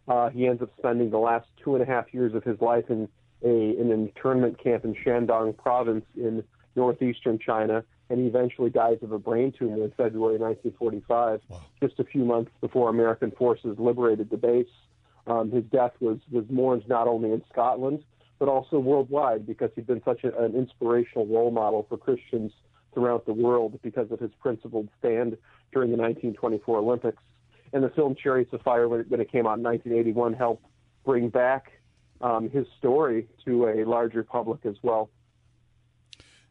Uh, 0.07 0.29
he 0.29 0.47
ends 0.47 0.61
up 0.61 0.69
spending 0.77 1.09
the 1.09 1.17
last 1.17 1.47
two 1.63 1.73
and 1.73 1.81
a 1.81 1.85
half 1.85 2.13
years 2.13 2.35
of 2.35 2.43
his 2.43 2.61
life 2.61 2.85
in 2.89 3.09
a, 3.43 3.47
an 3.47 3.91
internment 3.91 4.61
camp 4.61 4.85
in 4.85 4.93
Shandong 4.95 5.57
province 5.57 6.05
in 6.15 6.43
northeastern 6.75 7.39
China, 7.39 7.83
and 8.09 8.19
he 8.19 8.27
eventually 8.27 8.69
dies 8.69 8.97
of 9.01 9.11
a 9.11 9.17
brain 9.17 9.51
tumor 9.57 9.83
in 9.83 9.91
February 9.91 10.37
1945, 10.37 11.41
just 11.81 11.99
a 11.99 12.03
few 12.03 12.23
months 12.23 12.51
before 12.61 12.89
American 12.89 13.31
forces 13.31 13.75
liberated 13.79 14.29
the 14.29 14.37
base. 14.37 14.67
Um, 15.25 15.49
his 15.49 15.63
death 15.65 15.93
was, 15.99 16.19
was 16.31 16.45
mourned 16.49 16.87
not 16.87 17.07
only 17.07 17.31
in 17.31 17.41
Scotland, 17.51 18.03
but 18.37 18.49
also 18.49 18.77
worldwide 18.77 19.47
because 19.47 19.71
he'd 19.75 19.87
been 19.87 20.03
such 20.03 20.23
a, 20.23 20.43
an 20.43 20.55
inspirational 20.55 21.25
role 21.25 21.49
model 21.49 21.85
for 21.89 21.97
Christians 21.97 22.51
throughout 22.95 23.27
the 23.27 23.33
world 23.33 23.79
because 23.83 24.09
of 24.11 24.19
his 24.19 24.31
principled 24.39 24.89
stand 24.97 25.37
during 25.71 25.91
the 25.91 25.97
1924 25.97 26.79
Olympics. 26.79 27.21
And 27.73 27.83
the 27.83 27.89
film 27.89 28.15
Chariots 28.15 28.51
of 28.53 28.61
Fire, 28.61 28.87
when 28.87 29.19
it, 29.19 29.31
came 29.31 29.45
out 29.45 29.57
in 29.57 29.63
1981, 29.63 30.33
helped 30.33 30.65
bring 31.03 31.29
back 31.29 31.73
um, 32.21 32.49
his 32.49 32.65
story 32.79 33.27
to 33.45 33.67
a 33.67 33.85
larger 33.85 34.23
public 34.23 34.65
as 34.65 34.75
well. 34.81 35.09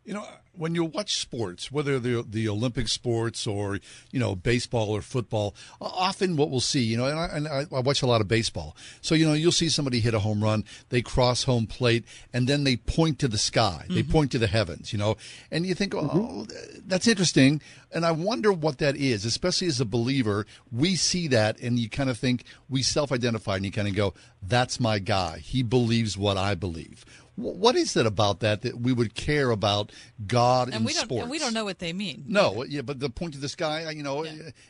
You 0.04 0.14
know, 0.14 0.26
when 0.56 0.74
you 0.74 0.84
watch 0.84 1.16
sports, 1.20 1.70
whether 1.72 1.98
they're 1.98 2.22
the 2.22 2.48
Olympic 2.48 2.88
sports 2.88 3.46
or 3.46 3.78
you 4.10 4.20
know 4.20 4.34
baseball 4.36 4.90
or 4.90 5.02
football, 5.02 5.54
often 5.80 6.36
what 6.36 6.50
we'll 6.50 6.60
see, 6.60 6.82
you 6.82 6.96
know, 6.96 7.06
and 7.06 7.18
I, 7.18 7.26
and 7.26 7.48
I 7.74 7.80
watch 7.80 8.02
a 8.02 8.06
lot 8.06 8.20
of 8.20 8.28
baseball, 8.28 8.76
so 9.00 9.14
you 9.14 9.26
know 9.26 9.32
you'll 9.34 9.52
see 9.52 9.68
somebody 9.68 10.00
hit 10.00 10.14
a 10.14 10.20
home 10.20 10.42
run, 10.42 10.64
they 10.90 11.02
cross 11.02 11.44
home 11.44 11.66
plate, 11.66 12.04
and 12.32 12.48
then 12.48 12.64
they 12.64 12.76
point 12.76 13.18
to 13.20 13.28
the 13.28 13.38
sky, 13.38 13.84
they 13.88 14.02
Mhm. 14.02 14.10
point 14.10 14.30
to 14.32 14.38
the 14.38 14.46
heavens, 14.46 14.92
you 14.92 14.98
know, 14.98 15.16
and 15.50 15.66
you 15.66 15.74
think, 15.74 15.94
oh, 15.94 16.46
that's 16.86 17.08
interesting, 17.08 17.60
and 17.92 18.04
I 18.06 18.12
wonder 18.12 18.52
what 18.52 18.78
that 18.78 18.96
is, 18.96 19.24
especially 19.24 19.66
as 19.68 19.80
a 19.80 19.84
believer, 19.84 20.46
we 20.70 20.94
see 20.96 21.28
that, 21.28 21.58
and 21.60 21.78
you 21.78 21.88
kind 21.88 22.10
of 22.10 22.18
think 22.18 22.44
we 22.68 22.82
self-identify, 22.82 23.56
and 23.56 23.64
you 23.64 23.70
kind 23.72 23.88
of 23.88 23.94
go, 23.94 24.14
that's 24.42 24.78
my 24.78 24.98
guy, 24.98 25.38
he 25.38 25.62
believes 25.62 26.16
what 26.16 26.36
I 26.36 26.54
believe. 26.54 27.04
Wh- 27.36 27.58
What 27.64 27.74
is 27.76 27.96
it 27.96 28.06
about 28.06 28.40
that 28.40 28.62
that 28.62 28.80
we 28.80 28.92
would 28.92 29.14
care 29.14 29.50
about 29.50 29.90
God 30.26 30.43
in 30.68 30.74
And 30.74 30.84
we 30.84 30.92
don't, 30.92 31.04
sports? 31.04 31.22
and 31.22 31.30
we 31.30 31.38
don't 31.38 31.54
know 31.54 31.64
what 31.64 31.78
they 31.78 31.92
mean. 31.92 32.24
No, 32.26 32.64
yeah, 32.64 32.82
but 32.82 33.00
the 33.00 33.10
point 33.10 33.34
of 33.34 33.40
this 33.40 33.54
guy, 33.54 33.90
you 33.90 34.02
know, 34.02 34.24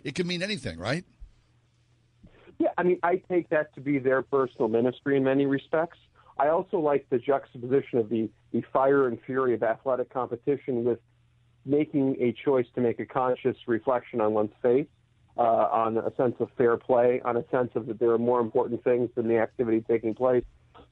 it 0.04 0.14
could 0.14 0.26
mean 0.26 0.42
anything, 0.42 0.78
right? 0.78 1.04
Yeah, 2.58 2.68
I 2.78 2.82
mean, 2.84 2.98
I 3.02 3.16
take 3.16 3.48
that 3.50 3.74
to 3.74 3.80
be 3.80 3.98
their 3.98 4.22
personal 4.22 4.68
ministry 4.68 5.16
in 5.16 5.24
many 5.24 5.46
respects. 5.46 5.98
I 6.38 6.48
also 6.48 6.78
like 6.78 7.06
the 7.10 7.18
juxtaposition 7.18 7.98
of 7.98 8.08
the, 8.08 8.28
the 8.52 8.62
fire 8.72 9.08
and 9.08 9.18
fury 9.26 9.54
of 9.54 9.62
athletic 9.62 10.12
competition 10.12 10.84
with 10.84 10.98
making 11.66 12.16
a 12.20 12.32
choice 12.44 12.66
to 12.74 12.80
make 12.80 13.00
a 13.00 13.06
conscious 13.06 13.56
reflection 13.66 14.20
on 14.20 14.34
one's 14.34 14.52
faith. 14.62 14.86
uh, 15.36 15.42
on 15.42 15.98
a 15.98 16.14
sense 16.16 16.36
of 16.38 16.48
fair 16.56 16.76
play, 16.76 17.20
on 17.24 17.36
a 17.36 17.44
sense 17.50 17.70
of 17.74 17.86
that 17.86 17.98
there 17.98 18.10
are 18.10 18.18
more 18.18 18.40
important 18.40 18.84
things 18.84 19.10
than 19.16 19.26
the 19.26 19.36
activity 19.38 19.80
taking 19.88 20.14
place. 20.14 20.44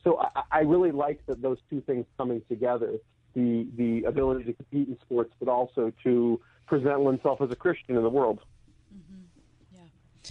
So 0.02 0.18
I, 0.18 0.42
I 0.50 0.60
really 0.60 0.90
like 0.90 1.24
that 1.26 1.40
those 1.40 1.58
two 1.70 1.80
things 1.82 2.06
coming 2.18 2.42
together: 2.48 2.94
the 3.34 3.66
the 3.76 4.04
ability 4.04 4.44
to 4.44 4.52
compete 4.52 4.88
in 4.88 4.98
sports, 5.00 5.32
but 5.38 5.48
also 5.48 5.92
to 6.02 6.40
present 6.66 7.00
oneself 7.00 7.40
as 7.40 7.50
a 7.50 7.56
Christian 7.56 7.96
in 7.96 8.02
the 8.02 8.08
world. 8.10 8.40
Mm-hmm. 8.94 9.22
Yeah, 9.74 10.30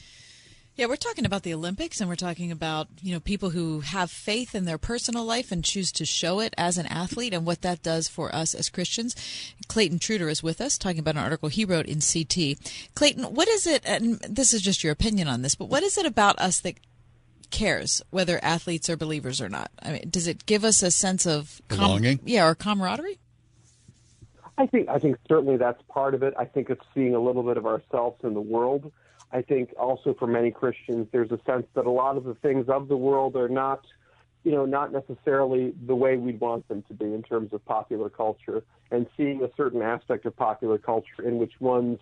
Yeah, 0.75 0.85
we're 0.87 0.95
talking 0.95 1.25
about 1.25 1.43
the 1.43 1.53
Olympics 1.53 1.99
and 1.99 2.09
we're 2.09 2.15
talking 2.15 2.51
about, 2.51 2.87
you 3.01 3.13
know, 3.13 3.19
people 3.19 3.51
who 3.51 3.81
have 3.81 4.09
faith 4.09 4.55
in 4.55 4.65
their 4.65 4.77
personal 4.77 5.23
life 5.23 5.51
and 5.51 5.63
choose 5.63 5.91
to 5.93 6.05
show 6.05 6.39
it 6.39 6.53
as 6.57 6.77
an 6.77 6.87
athlete 6.87 7.33
and 7.33 7.45
what 7.45 7.61
that 7.61 7.83
does 7.83 8.07
for 8.07 8.33
us 8.33 8.55
as 8.55 8.69
Christians. 8.69 9.15
Clayton 9.67 9.99
Trutor 9.99 10.31
is 10.31 10.41
with 10.41 10.61
us 10.61 10.77
talking 10.77 10.99
about 10.99 11.15
an 11.15 11.23
article 11.23 11.49
he 11.49 11.65
wrote 11.65 11.85
in 11.85 11.99
CT. 12.01 12.57
Clayton, 12.95 13.35
what 13.35 13.47
is 13.47 13.67
it 13.67 13.83
and 13.85 14.19
this 14.21 14.53
is 14.53 14.61
just 14.61 14.83
your 14.83 14.93
opinion 14.93 15.27
on 15.27 15.41
this, 15.41 15.55
but 15.55 15.69
what 15.69 15.83
is 15.83 15.97
it 15.97 16.05
about 16.05 16.39
us 16.39 16.59
that 16.61 16.75
cares 17.51 18.01
whether 18.09 18.43
athletes 18.43 18.89
are 18.89 18.97
believers 18.97 19.41
or 19.41 19.49
not? 19.49 19.71
I 19.81 19.91
mean, 19.91 20.09
does 20.09 20.27
it 20.27 20.45
give 20.45 20.63
us 20.63 20.81
a 20.81 20.91
sense 20.91 21.25
of 21.25 21.61
com- 21.67 21.79
Belonging? 21.79 22.19
yeah, 22.25 22.47
or 22.47 22.55
camaraderie? 22.55 23.19
I 24.57 24.65
think 24.65 24.89
I 24.89 24.99
think 24.99 25.17
certainly 25.27 25.57
that's 25.57 25.81
part 25.89 26.13
of 26.13 26.23
it. 26.23 26.33
I 26.37 26.45
think 26.45 26.69
it's 26.69 26.85
seeing 26.93 27.15
a 27.15 27.19
little 27.19 27.43
bit 27.43 27.57
of 27.57 27.65
ourselves 27.65 28.23
in 28.23 28.33
the 28.33 28.41
world. 28.41 28.91
I 29.31 29.41
think 29.41 29.73
also 29.79 30.13
for 30.13 30.27
many 30.27 30.51
Christians, 30.51 31.07
there's 31.11 31.31
a 31.31 31.39
sense 31.45 31.65
that 31.73 31.85
a 31.85 31.91
lot 31.91 32.17
of 32.17 32.25
the 32.25 32.35
things 32.35 32.67
of 32.67 32.87
the 32.87 32.97
world 32.97 33.35
are 33.35 33.47
not, 33.47 33.85
you 34.43 34.51
know, 34.51 34.65
not 34.65 34.91
necessarily 34.91 35.73
the 35.85 35.95
way 35.95 36.17
we'd 36.17 36.39
want 36.39 36.67
them 36.67 36.83
to 36.89 36.93
be 36.93 37.05
in 37.05 37.23
terms 37.23 37.53
of 37.53 37.63
popular 37.65 38.09
culture, 38.09 38.63
and 38.91 39.07
seeing 39.15 39.41
a 39.41 39.49
certain 39.55 39.81
aspect 39.81 40.25
of 40.25 40.35
popular 40.35 40.77
culture 40.77 41.23
in 41.23 41.37
which 41.37 41.53
one's 41.59 41.99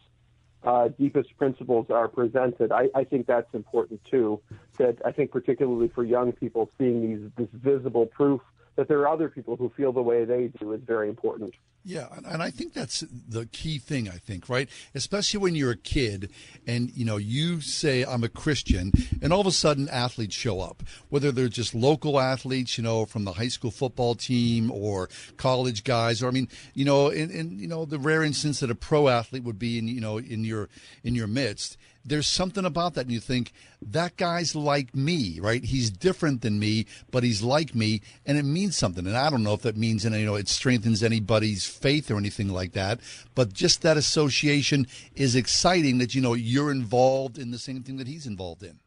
uh, 0.64 0.90
deepest 0.90 1.38
principles 1.38 1.90
are 1.90 2.08
presented. 2.08 2.72
I, 2.72 2.90
I 2.94 3.04
think 3.04 3.28
that's 3.28 3.54
important 3.54 4.04
too. 4.06 4.42
That 4.78 4.98
I 5.06 5.12
think 5.12 5.32
particularly 5.32 5.88
for 5.88 6.04
young 6.04 6.32
people, 6.32 6.70
seeing 6.78 7.02
these 7.02 7.32
this 7.38 7.48
visible 7.54 8.06
proof 8.06 8.42
that 8.76 8.88
there 8.88 9.00
are 9.00 9.08
other 9.08 9.30
people 9.30 9.56
who 9.56 9.70
feel 9.76 9.92
the 9.92 10.02
way 10.02 10.26
they 10.26 10.52
do 10.60 10.74
is 10.74 10.82
very 10.86 11.10
important. 11.10 11.54
Yeah, 11.86 12.08
and- 12.26 12.44
I 12.44 12.52
think 12.52 12.74
that's 12.74 13.06
the 13.10 13.46
key 13.46 13.80
thing. 13.80 14.10
I 14.10 14.18
think, 14.18 14.50
right? 14.50 14.68
Especially 14.94 15.40
when 15.40 15.56
you're 15.56 15.72
a 15.72 15.78
kid, 15.78 16.30
and 16.68 16.92
you 16.92 17.06
know, 17.06 17.18
you 17.18 17.62
say 17.62 18.04
I'm 18.04 18.24
a 18.24 18.30
Christian, 18.30 18.92
and 19.22 19.32
all 19.32 19.42
of 19.42 19.48
a 19.48 19.52
sudden 19.52 19.88
athletes 19.90 20.36
show 20.36 20.60
up. 20.60 20.84
Whether 21.08 21.32
they're 21.32 21.48
just 21.48 21.74
local 21.74 22.20
athletes, 22.20 22.78
you 22.78 22.84
know, 22.84 23.06
from 23.06 23.24
the 23.24 23.34
high 23.34 23.48
school 23.48 23.72
football 23.72 24.16
team, 24.16 24.72
or 24.72 25.10
college 25.38 25.84
guys, 25.86 26.22
or 26.22 26.28
I 26.28 26.32
mean, 26.32 26.50
you 26.74 26.84
know, 26.84 27.08
in 27.08 27.58
you 27.58 27.68
know 27.68 27.86
the 27.86 27.98
rare 28.00 28.24
instance 28.24 28.60
that 28.60 28.70
a 28.70 28.76
pro 28.76 29.08
athlete 29.08 29.44
would 29.44 29.60
be 29.60 29.78
in 29.78 29.88
you 29.88 30.02
know 30.02 30.18
in 30.18 30.44
your 30.44 30.68
in 31.04 31.16
your 31.16 31.28
midst. 31.28 31.78
There's 32.06 32.28
something 32.28 32.66
about 32.66 32.94
that, 32.94 33.02
and 33.02 33.12
you 33.12 33.20
think 33.20 33.52
that 33.82 34.18
guy's 34.18 34.56
like 34.56 34.96
me, 34.96 35.40
right? 35.40 35.64
He's 35.64 35.90
different 35.90 36.42
than 36.42 36.58
me, 36.58 36.86
but 37.12 37.24
he's 37.24 37.42
like 37.42 37.76
me, 37.76 38.02
and 38.26 38.38
it 38.38 38.44
means 38.44 38.78
something. 38.78 39.06
And 39.06 39.18
I 39.18 39.30
don't 39.30 39.44
know 39.44 39.54
if 39.54 39.62
that 39.64 39.78
means, 39.78 40.06
and 40.06 40.16
you 40.16 40.26
know, 40.26 40.36
it 40.36 40.48
strengthens 40.48 41.04
anybody's 41.04 41.66
faith 41.66 42.10
or 42.10 42.18
anything 42.18 42.50
like 42.50 42.74
that. 42.74 43.00
But 43.36 43.54
just 43.54 43.82
that 43.82 43.98
association 43.98 44.88
is 45.16 45.36
exciting. 45.36 45.98
That 46.00 46.16
you 46.16 46.22
know 46.22 46.34
you're 46.34 46.72
involved 46.72 47.38
in 47.38 47.52
the 47.52 47.60
same 47.60 47.84
thing 47.84 47.98
that 47.98 48.08
he's 48.08 48.26
involved 48.26 48.64
in. 48.64 48.80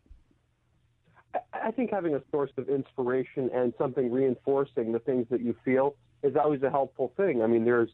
I 1.53 1.71
think 1.71 1.91
having 1.91 2.15
a 2.15 2.23
source 2.31 2.51
of 2.57 2.69
inspiration 2.69 3.51
and 3.55 3.73
something 3.79 4.11
reinforcing 4.11 4.93
the 4.93 4.99
things 4.99 5.27
that 5.31 5.41
you 5.41 5.55
feel 5.65 5.95
is 6.23 6.37
always 6.37 6.63
a 6.63 6.71
helpful 6.71 7.13
thing. 7.17 7.43
I 7.43 7.47
mean, 7.47 7.65
there's 7.65 7.91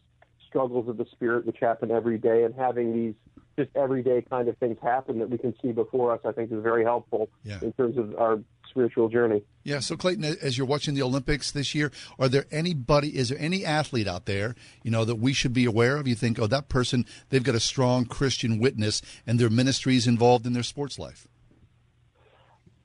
struggles 0.49 0.89
of 0.89 0.97
the 0.97 1.07
spirit 1.13 1.47
which 1.47 1.59
happen 1.61 1.91
every 1.91 2.19
day, 2.19 2.45
and 2.45 2.55
having 2.55 2.93
these 2.95 3.15
just 3.57 3.71
everyday 3.77 4.23
kind 4.23 4.49
of 4.49 4.57
things 4.59 4.79
happen 4.81 5.19
that 5.19 5.29
we 5.31 5.37
can 5.39 5.55
see 5.61 5.73
before 5.73 6.13
us, 6.13 6.21
I 6.25 6.31
think, 6.33 6.53
is 6.53 6.63
very 6.63 6.85
helpful 6.85 7.29
Yeah. 7.45 7.59
in 7.61 7.73
terms 7.73 7.97
of 7.99 8.15
our 8.17 8.41
spiritual 8.71 9.09
journey. 9.09 9.43
Yeah. 9.65 9.81
So 9.81 9.97
Clayton, 9.97 10.25
as 10.25 10.57
you're 10.57 10.67
watching 10.67 10.95
the 10.95 11.03
Olympics 11.03 11.51
this 11.51 11.75
year, 11.75 11.91
are 12.21 12.29
there 12.29 12.45
anybody? 12.53 13.17
Is 13.17 13.31
there 13.31 13.39
any 13.41 13.65
athlete 13.65 14.07
out 14.07 14.27
there, 14.27 14.55
you 14.85 14.91
know, 14.93 15.05
that 15.05 15.17
we 15.17 15.33
should 15.33 15.53
be 15.53 15.65
aware 15.65 15.97
of? 15.97 16.07
You 16.07 16.15
think, 16.15 16.39
oh, 16.39 16.47
that 16.47 16.69
person, 16.69 17.05
they've 17.31 17.43
got 17.43 17.57
a 17.57 17.61
strong 17.61 18.05
Christian 18.05 18.59
witness, 18.61 19.03
and 19.27 19.41
their 19.41 19.51
ministry 19.51 19.97
is 19.97 20.07
involved 20.07 20.47
in 20.47 20.53
their 20.53 20.63
sports 20.63 20.99
life. 20.99 21.27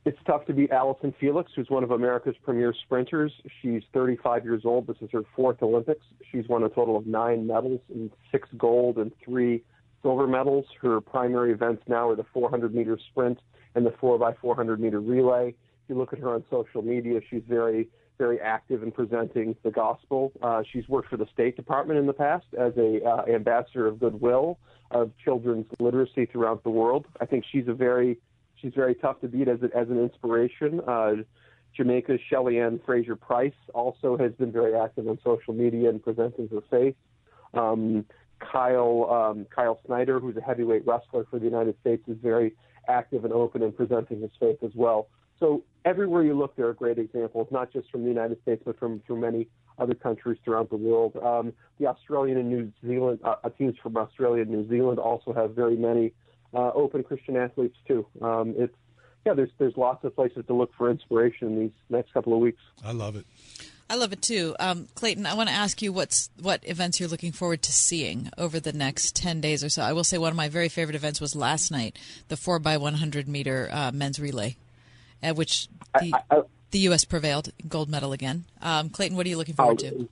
It's 0.05 0.19
tough 0.27 0.45
to 0.47 0.53
beat 0.53 0.71
Allyson 0.71 1.13
Felix, 1.17 1.51
who's 1.55 1.69
one 1.69 1.83
of 1.83 1.91
America's 1.91 2.35
premier 2.43 2.73
sprinters. 2.83 3.31
She's 3.61 3.83
35 3.93 4.43
years 4.43 4.63
old. 4.65 4.85
This 4.85 4.97
is 4.99 5.09
her 5.13 5.21
fourth 5.33 5.63
Olympics. 5.63 6.05
She's 6.29 6.45
won 6.49 6.63
a 6.63 6.69
total 6.69 6.97
of 6.97 7.07
nine 7.07 7.47
medals, 7.47 7.79
and 7.87 8.11
six 8.29 8.49
gold 8.57 8.97
and 8.97 9.13
three 9.23 9.63
silver 10.01 10.27
medals. 10.27 10.65
Her 10.81 10.99
primary 10.99 11.53
events 11.53 11.83
now 11.87 12.09
are 12.09 12.17
the 12.17 12.25
400 12.33 12.75
meter 12.75 12.99
sprint 13.11 13.39
and 13.75 13.85
the 13.85 13.91
4x400 13.91 14.77
meter 14.77 14.99
relay. 14.99 15.49
If 15.49 15.89
you 15.89 15.95
look 15.95 16.11
at 16.11 16.19
her 16.19 16.33
on 16.33 16.43
social 16.49 16.81
media, 16.81 17.21
she's 17.29 17.43
very, 17.47 17.87
very 18.17 18.41
active 18.41 18.83
in 18.83 18.91
presenting 18.91 19.55
the 19.63 19.71
gospel. 19.71 20.33
Uh, 20.41 20.63
she's 20.69 20.87
worked 20.89 21.09
for 21.09 21.17
the 21.17 21.27
State 21.33 21.55
Department 21.55 21.97
in 21.97 22.07
the 22.07 22.13
past 22.13 22.45
as 22.59 22.73
a 22.75 23.01
uh, 23.05 23.23
ambassador 23.33 23.87
of 23.87 24.01
goodwill 24.01 24.59
of 24.91 25.11
children's 25.23 25.65
literacy 25.79 26.25
throughout 26.25 26.61
the 26.65 26.69
world. 26.69 27.05
I 27.21 27.25
think 27.25 27.45
she's 27.49 27.69
a 27.69 27.73
very 27.73 28.19
she's 28.63 28.73
very 28.73 28.95
tough 28.95 29.19
to 29.21 29.27
beat 29.27 29.47
as, 29.47 29.59
a, 29.61 29.77
as 29.77 29.89
an 29.89 29.99
inspiration. 29.99 30.81
Uh, 30.87 31.15
Jamaica's 31.75 32.19
Shelly 32.29 32.59
Ann 32.59 32.79
Fraser 32.85 33.15
Pryce 33.15 33.51
also 33.73 34.17
has 34.17 34.31
been 34.33 34.51
very 34.51 34.73
active 34.75 35.07
on 35.07 35.19
social 35.23 35.53
media 35.53 35.89
and 35.89 36.01
presenting 36.01 36.47
her 36.49 36.61
faith. 36.71 36.95
Um, 37.53 38.05
Kyle 38.39 39.09
um, 39.09 39.45
Kyle 39.53 39.79
Snyder, 39.85 40.19
who's 40.19 40.35
a 40.37 40.41
heavyweight 40.41 40.85
wrestler 40.85 41.25
for 41.29 41.39
the 41.39 41.45
United 41.45 41.75
States, 41.81 42.03
is 42.07 42.17
very 42.21 42.55
active 42.87 43.23
and 43.25 43.33
open 43.33 43.61
in 43.63 43.71
presenting 43.71 44.21
his 44.21 44.31
faith 44.39 44.57
as 44.63 44.71
well. 44.75 45.07
So 45.39 45.63
everywhere 45.85 46.23
you 46.23 46.37
look, 46.37 46.55
there 46.55 46.67
are 46.67 46.73
great 46.73 46.99
examples, 46.99 47.47
not 47.51 47.71
just 47.71 47.89
from 47.89 48.03
the 48.03 48.09
United 48.09 48.41
States, 48.41 48.61
but 48.65 48.77
from 48.77 49.01
from 49.07 49.21
many 49.21 49.47
other 49.79 49.95
countries 49.95 50.37
throughout 50.43 50.69
the 50.69 50.77
world. 50.77 51.15
Um, 51.23 51.53
the 51.79 51.87
Australian 51.87 52.37
and 52.37 52.49
New 52.49 52.71
Zealand 52.85 53.19
uh, 53.23 53.35
uh, 53.43 53.49
teams 53.49 53.75
from 53.81 53.97
Australia 53.97 54.43
and 54.43 54.51
New 54.51 54.67
Zealand 54.69 54.99
also 54.99 55.33
have 55.33 55.55
very 55.55 55.75
many 55.75 56.13
uh, 56.53 56.71
open 56.73 57.03
Christian 57.03 57.35
athletes 57.35 57.77
too. 57.87 58.05
Um, 58.21 58.53
it's 58.57 58.75
yeah, 59.25 59.33
there's 59.33 59.51
there's 59.57 59.77
lots 59.77 60.03
of 60.03 60.15
places 60.15 60.45
to 60.47 60.53
look 60.53 60.71
for 60.77 60.89
inspiration 60.89 61.47
in 61.47 61.59
these 61.59 61.71
next 61.89 62.13
couple 62.13 62.33
of 62.33 62.39
weeks. 62.39 62.61
I 62.83 62.91
love 62.91 63.15
it. 63.15 63.25
I 63.89 63.95
love 63.95 64.11
it 64.13 64.21
too. 64.21 64.55
Um, 64.59 64.87
Clayton, 64.95 65.25
I 65.25 65.33
want 65.35 65.49
to 65.49 65.55
ask 65.55 65.81
you 65.81 65.93
what's 65.93 66.29
what 66.41 66.67
events 66.67 66.99
you're 66.99 67.09
looking 67.09 67.31
forward 67.31 67.61
to 67.63 67.71
seeing 67.71 68.29
over 68.37 68.59
the 68.59 68.73
next 68.73 69.15
10 69.15 69.41
days 69.41 69.63
or 69.63 69.69
so. 69.69 69.83
I 69.83 69.93
will 69.93 70.03
say 70.03 70.17
one 70.17 70.31
of 70.31 70.37
my 70.37 70.49
very 70.49 70.69
favorite 70.69 70.95
events 70.95 71.21
was 71.21 71.35
last 71.35 71.69
night, 71.69 71.97
the 72.27 72.37
4 72.37 72.59
by 72.59 72.77
100 72.77 73.27
meter 73.27 73.69
uh, 73.71 73.91
men's 73.93 74.19
relay, 74.19 74.55
at 75.21 75.35
which 75.35 75.67
the, 75.99 76.13
the 76.71 76.79
U.S. 76.79 77.03
prevailed, 77.03 77.51
gold 77.67 77.89
medal 77.89 78.13
again. 78.13 78.45
Um, 78.61 78.89
Clayton, 78.89 79.15
what 79.15 79.25
are 79.25 79.29
you 79.29 79.37
looking 79.37 79.55
forward 79.55 79.79
to? 79.79 80.09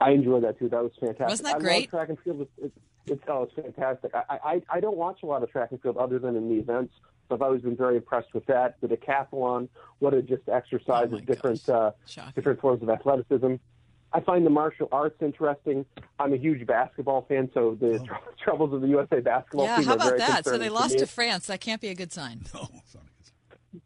I 0.00 0.12
enjoyed 0.12 0.44
that 0.44 0.58
too. 0.58 0.68
That 0.68 0.82
was 0.82 0.92
fantastic. 0.98 1.28
Wasn't 1.28 1.46
that 1.48 1.56
I 1.56 1.58
great? 1.58 1.92
Love 1.92 2.06
track 2.06 2.08
and 2.10 2.18
field. 2.20 2.48
It's, 2.58 2.74
it's, 3.06 3.20
it's 3.20 3.22
oh, 3.28 3.44
it's 3.44 3.54
fantastic. 3.54 4.12
I, 4.14 4.38
I 4.44 4.62
I 4.70 4.80
don't 4.80 4.96
watch 4.96 5.20
a 5.22 5.26
lot 5.26 5.42
of 5.42 5.50
track 5.50 5.70
and 5.70 5.80
field 5.80 5.96
other 5.96 6.18
than 6.18 6.36
in 6.36 6.48
the 6.48 6.56
events. 6.56 6.92
So 7.28 7.34
I've 7.34 7.42
always 7.42 7.62
been 7.62 7.76
very 7.76 7.96
impressed 7.96 8.32
with 8.34 8.46
that. 8.46 8.76
The 8.80 8.86
decathlon, 8.88 9.68
what 9.98 10.14
a 10.14 10.22
just 10.22 10.48
exercise 10.48 11.08
Oh 11.12 11.18
different 11.20 11.68
uh, 11.68 11.92
different 12.34 12.60
forms 12.60 12.82
of 12.82 12.90
athleticism. 12.90 13.54
I 14.12 14.20
find 14.20 14.46
the 14.46 14.50
martial 14.50 14.88
arts 14.92 15.16
interesting. 15.20 15.84
I'm 16.18 16.32
a 16.32 16.36
huge 16.36 16.66
basketball 16.66 17.22
fan, 17.28 17.50
so 17.52 17.76
the 17.78 17.98
tr- 18.06 18.14
troubles 18.44 18.72
of 18.72 18.80
the 18.80 18.88
USA 18.88 19.20
basketball 19.20 19.66
Yeah, 19.66 19.76
team 19.78 19.84
how 19.86 19.92
are 19.92 19.96
about 19.96 20.06
very 20.08 20.18
that? 20.20 20.44
So 20.44 20.56
they 20.56 20.68
lost 20.68 20.94
me. 20.94 21.00
to 21.00 21.06
France. 21.06 21.46
That 21.46 21.60
can't 21.60 21.80
be 21.80 21.88
a 21.88 21.94
good 21.94 22.12
sign. 22.12 22.42
No, 22.54 22.68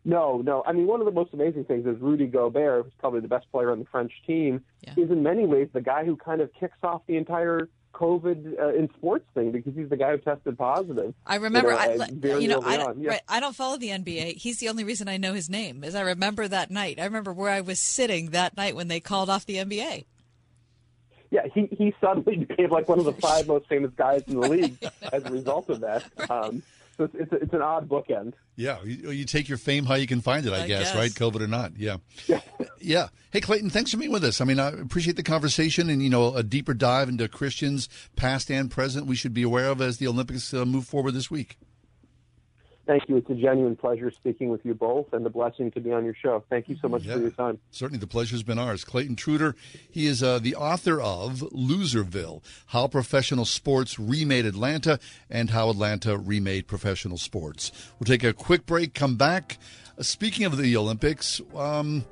no. 0.04 0.42
no. 0.42 0.62
I 0.66 0.72
mean, 0.72 0.86
one 0.86 1.00
of 1.00 1.06
the 1.06 1.12
most 1.12 1.34
amazing 1.34 1.64
things 1.64 1.84
is 1.86 2.00
Rudy 2.00 2.26
Gobert, 2.26 2.84
who's 2.84 2.92
probably 2.98 3.20
the 3.20 3.28
best 3.28 3.50
player 3.50 3.72
on 3.72 3.80
the 3.80 3.84
French 3.86 4.12
team, 4.26 4.62
is 4.96 5.10
in 5.10 5.22
many 5.22 5.46
ways 5.46 5.68
the 5.72 5.80
guy 5.80 6.04
who 6.04 6.16
kind 6.16 6.40
of 6.40 6.50
kicks 6.52 6.78
off 6.84 7.02
the 7.08 7.16
entire 7.16 7.68
COVID 7.92 8.58
uh, 8.58 8.74
in 8.74 8.88
sports 8.94 9.26
thing 9.34 9.52
because 9.52 9.74
he's 9.74 9.88
the 9.88 9.96
guy 9.96 10.12
who 10.12 10.18
tested 10.18 10.56
positive. 10.56 11.14
I 11.26 11.36
remember, 11.36 11.70
you 11.70 11.76
know, 11.76 11.80
I, 11.80 12.32
uh, 12.32 12.38
you 12.38 12.48
know, 12.48 12.62
I, 12.62 12.78
on. 12.78 13.00
Yeah. 13.00 13.10
right, 13.10 13.20
I 13.28 13.40
don't 13.40 13.54
follow 13.54 13.76
the 13.76 13.88
NBA. 13.88 14.36
He's 14.36 14.58
the 14.58 14.68
only 14.68 14.84
reason 14.84 15.08
I 15.08 15.16
know 15.16 15.34
his 15.34 15.50
name. 15.50 15.84
Is 15.84 15.94
I 15.94 16.02
remember 16.02 16.48
that 16.48 16.70
night. 16.70 16.98
I 17.00 17.04
remember 17.04 17.32
where 17.32 17.50
I 17.50 17.60
was 17.60 17.80
sitting 17.80 18.30
that 18.30 18.56
night 18.56 18.74
when 18.74 18.88
they 18.88 19.00
called 19.00 19.28
off 19.28 19.46
the 19.46 19.56
NBA. 19.56 20.04
Yeah, 21.30 21.42
he, 21.52 21.66
he 21.70 21.94
suddenly 22.00 22.36
became 22.44 22.70
like 22.70 22.88
one 22.88 22.98
of 22.98 23.04
the 23.04 23.12
five 23.12 23.46
most 23.46 23.68
famous 23.68 23.92
guys 23.96 24.22
in 24.26 24.40
the 24.40 24.48
league 24.48 24.76
as 25.12 25.24
a 25.24 25.30
result 25.30 25.68
of 25.68 25.80
that. 25.80 26.04
Um, 26.28 26.62
so 27.00 27.04
it's, 27.04 27.14
it's, 27.14 27.32
a, 27.32 27.36
it's 27.36 27.54
an 27.54 27.62
odd 27.62 27.88
bookend. 27.88 28.34
Yeah, 28.56 28.78
you, 28.84 29.10
you 29.10 29.24
take 29.24 29.48
your 29.48 29.56
fame 29.56 29.86
how 29.86 29.94
you 29.94 30.06
can 30.06 30.20
find 30.20 30.44
it, 30.44 30.52
I, 30.52 30.64
I 30.64 30.66
guess, 30.66 30.92
guess. 30.92 30.94
right? 30.94 31.10
COVID 31.10 31.40
or 31.40 31.46
not. 31.46 31.72
Yeah. 31.78 31.96
yeah. 32.78 33.08
Hey, 33.32 33.40
Clayton, 33.40 33.70
thanks 33.70 33.92
for 33.92 33.96
being 33.96 34.10
with 34.10 34.24
us. 34.24 34.40
I 34.40 34.44
mean, 34.44 34.58
I 34.58 34.70
appreciate 34.70 35.14
the 35.14 35.22
conversation 35.22 35.88
and, 35.88 36.02
you 36.02 36.10
know, 36.10 36.34
a 36.34 36.42
deeper 36.42 36.74
dive 36.74 37.08
into 37.08 37.28
Christians, 37.28 37.88
past 38.16 38.50
and 38.50 38.68
present, 38.68 39.06
we 39.06 39.14
should 39.14 39.32
be 39.32 39.44
aware 39.44 39.66
of 39.66 39.80
as 39.80 39.98
the 39.98 40.08
Olympics 40.08 40.52
uh, 40.52 40.64
move 40.64 40.84
forward 40.84 41.12
this 41.12 41.30
week. 41.30 41.56
Thank 42.90 43.08
you. 43.08 43.18
It's 43.18 43.30
a 43.30 43.34
genuine 43.36 43.76
pleasure 43.76 44.10
speaking 44.10 44.48
with 44.48 44.66
you 44.66 44.74
both 44.74 45.12
and 45.12 45.24
a 45.24 45.30
blessing 45.30 45.70
to 45.70 45.80
be 45.80 45.92
on 45.92 46.04
your 46.04 46.12
show. 46.20 46.42
Thank 46.50 46.68
you 46.68 46.76
so 46.82 46.88
much 46.88 47.04
Yeah. 47.04 47.14
for 47.14 47.20
your 47.20 47.30
time. 47.30 47.60
Certainly, 47.70 48.00
the 48.00 48.08
pleasure's 48.08 48.42
been 48.42 48.58
ours. 48.58 48.82
Clayton 48.84 49.14
Trutor, 49.14 49.54
he 49.88 50.06
is 50.08 50.24
uh, 50.24 50.40
the 50.40 50.56
author 50.56 51.00
of 51.00 51.34
Loserville 51.54 52.42
How 52.66 52.88
Professional 52.88 53.44
Sports 53.44 53.96
Remade 54.00 54.44
Atlanta 54.44 54.98
and 55.30 55.50
How 55.50 55.70
Atlanta 55.70 56.18
Remade 56.18 56.66
Professional 56.66 57.16
Sports. 57.16 57.70
We'll 58.00 58.06
take 58.06 58.24
a 58.24 58.32
quick 58.32 58.66
break, 58.66 58.92
come 58.92 59.14
back. 59.14 59.58
Uh, 59.96 60.02
speaking 60.02 60.44
of 60.44 60.56
the 60.58 60.76
Olympics, 60.76 61.40
um, 61.54 62.04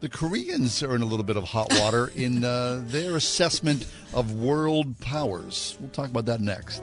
the 0.00 0.08
Koreans 0.08 0.82
are 0.82 0.96
in 0.96 1.02
a 1.02 1.06
little 1.06 1.24
bit 1.24 1.36
of 1.36 1.44
hot 1.44 1.68
water 1.78 2.10
in 2.16 2.42
uh, 2.42 2.82
their 2.86 3.14
assessment 3.14 3.86
of 4.12 4.34
world 4.34 4.98
powers. 4.98 5.76
We'll 5.78 5.90
talk 5.90 6.10
about 6.10 6.24
that 6.26 6.40
next. 6.40 6.82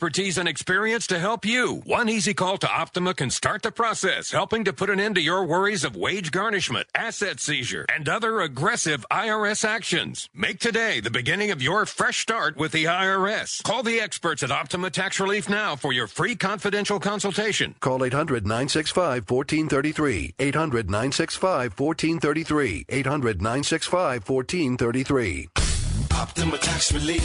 expertise 0.00 0.38
and 0.38 0.48
experience 0.48 1.06
to 1.06 1.18
help 1.18 1.44
you. 1.44 1.82
One 1.84 2.08
easy 2.08 2.32
call 2.32 2.56
to 2.56 2.66
Optima 2.66 3.12
can 3.12 3.28
start 3.28 3.60
the 3.60 3.70
process, 3.70 4.30
helping 4.30 4.64
to 4.64 4.72
put 4.72 4.88
an 4.88 4.98
end 4.98 5.16
to 5.16 5.20
your 5.20 5.44
worries 5.44 5.84
of 5.84 5.94
wage 5.94 6.30
garnishment, 6.30 6.86
asset 6.94 7.38
seizure, 7.38 7.84
and 7.94 8.08
other 8.08 8.40
aggressive 8.40 9.04
IRS 9.10 9.62
actions. 9.62 10.30
Make 10.32 10.58
today 10.58 11.00
the 11.00 11.10
beginning 11.10 11.50
of 11.50 11.60
your 11.60 11.84
fresh 11.84 12.20
start 12.20 12.56
with 12.56 12.72
the 12.72 12.84
IRS. 12.84 13.62
Call 13.62 13.82
the 13.82 14.00
experts 14.00 14.42
at 14.42 14.50
Optima 14.50 14.88
Tax 14.88 15.20
Relief 15.20 15.50
now 15.50 15.76
for 15.76 15.92
your 15.92 16.06
free 16.06 16.34
confidential 16.34 16.98
consultation. 16.98 17.74
Call 17.80 18.02
800 18.02 18.44
965 18.46 19.30
1433. 19.30 20.34
800 20.38 20.86
965 20.86 21.78
1433. 21.78 22.86
800 22.88 23.42
965 23.42 24.26
1433. 24.30 25.59
Optima 26.20 26.58
Tax 26.58 26.92
Relief. 26.92 27.24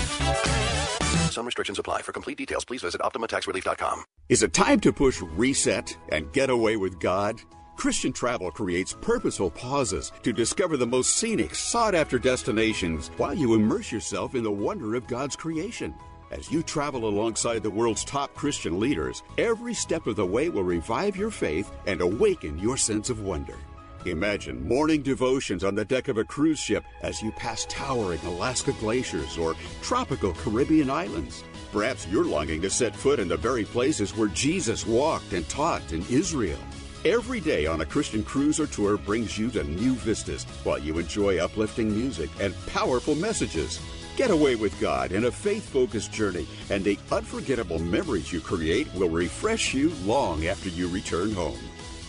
Some 1.30 1.46
restrictions 1.46 1.78
apply. 1.80 2.02
For 2.04 2.14
complete 2.14 2.38
details, 2.38 2.64
please 2.64 2.82
visit 2.82 3.02
OptimaTaxRelief.com. 3.02 4.06
Is 4.30 4.42
it 4.42 4.54
time 4.54 4.80
to 4.80 4.94
push 4.94 5.22
reset 5.22 5.98
and 6.14 6.32
get 6.32 6.50
away 6.50 6.78
with 6.78 6.98
God? 7.02 7.42
Christian 7.76 8.14
Travel 8.14 8.52
creates 8.52 8.96
purposeful 9.02 9.52
pauses 9.52 10.14
to 10.24 10.32
discover 10.32 10.78
the 10.78 10.88
most 10.88 11.18
scenic, 11.18 11.56
sought 11.56 11.94
after 11.94 12.18
destinations 12.18 13.10
while 13.18 13.34
you 13.34 13.54
immerse 13.54 13.92
yourself 13.92 14.34
in 14.34 14.44
the 14.44 14.50
wonder 14.50 14.96
of 14.96 15.08
God's 15.08 15.36
creation. 15.36 15.94
As 16.32 16.50
you 16.50 16.64
travel 16.64 17.06
alongside 17.06 17.64
the 17.64 17.70
world's 17.70 18.06
top 18.06 18.34
Christian 18.34 18.80
leaders, 18.80 19.24
every 19.38 19.74
step 19.74 20.08
of 20.08 20.16
the 20.16 20.26
way 20.26 20.48
will 20.48 20.64
revive 20.64 21.18
your 21.18 21.32
faith 21.32 21.70
and 21.86 22.00
awaken 22.00 22.58
your 22.58 22.78
sense 22.78 23.10
of 23.10 23.20
wonder. 23.20 23.58
Imagine 24.06 24.68
morning 24.68 25.02
devotions 25.02 25.64
on 25.64 25.74
the 25.74 25.84
deck 25.84 26.10
of 26.10 26.20
a 26.20 26.24
cruise 26.24 26.60
ship 26.60 26.84
as 27.02 27.24
you 27.24 27.32
pass 27.32 27.66
towering 27.68 28.20
Alaska 28.26 28.72
glaciers 28.74 29.36
or 29.36 29.56
tropical 29.82 30.32
Caribbean 30.34 30.92
islands. 30.92 31.44
Perhaps 31.72 32.08
you're 32.08 32.24
longing 32.24 32.62
to 32.62 32.70
set 32.70 32.96
foot 32.96 33.20
in 33.20 33.28
the 33.28 33.36
very 33.36 33.66
places 33.66 34.16
where 34.16 34.28
Jesus 34.28 34.86
walked 34.86 35.34
and 35.34 35.50
taught 35.50 35.92
in 35.92 36.06
Israel. 36.12 36.60
Every 37.04 37.40
day 37.40 37.66
on 37.66 37.82
a 37.82 37.86
Christian 37.86 38.24
cruise 38.24 38.60
or 38.60 38.68
tour 38.68 38.96
brings 38.98 39.40
you 39.40 39.50
to 39.52 39.64
new 39.64 39.96
vistas 39.96 40.44
while 40.64 40.78
you 40.78 41.00
enjoy 41.00 41.40
uplifting 41.40 41.92
music 41.92 42.30
and 42.40 42.54
powerful 42.68 43.16
messages. 43.16 43.80
Get 44.18 44.30
away 44.30 44.56
with 44.56 44.80
God 44.80 45.14
in 45.14 45.26
a 45.26 45.32
faith 45.32 45.68
focused 45.68 46.14
journey, 46.14 46.48
and 46.70 46.84
the 46.84 47.00
unforgettable 47.12 47.80
memories 47.80 48.32
you 48.32 48.40
create 48.40 48.88
will 48.94 49.10
refresh 49.10 49.74
you 49.74 49.90
long 50.04 50.46
after 50.46 50.70
you 50.70 50.88
return 50.90 51.32
home. 51.34 51.58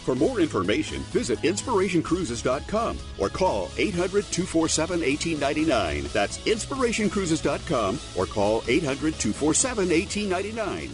For 0.06 0.14
more 0.14 0.38
information, 0.38 1.00
visit 1.10 1.40
inspirationcruises.com 1.40 2.96
or 3.18 3.28
call 3.28 3.72
800 3.76 4.22
247 4.30 5.00
1899. 5.00 6.04
That's 6.12 6.38
inspirationcruises.com 6.38 7.98
or 8.16 8.26
call 8.26 8.62
800 8.68 9.18
247 9.18 9.88
1899. 9.88 10.90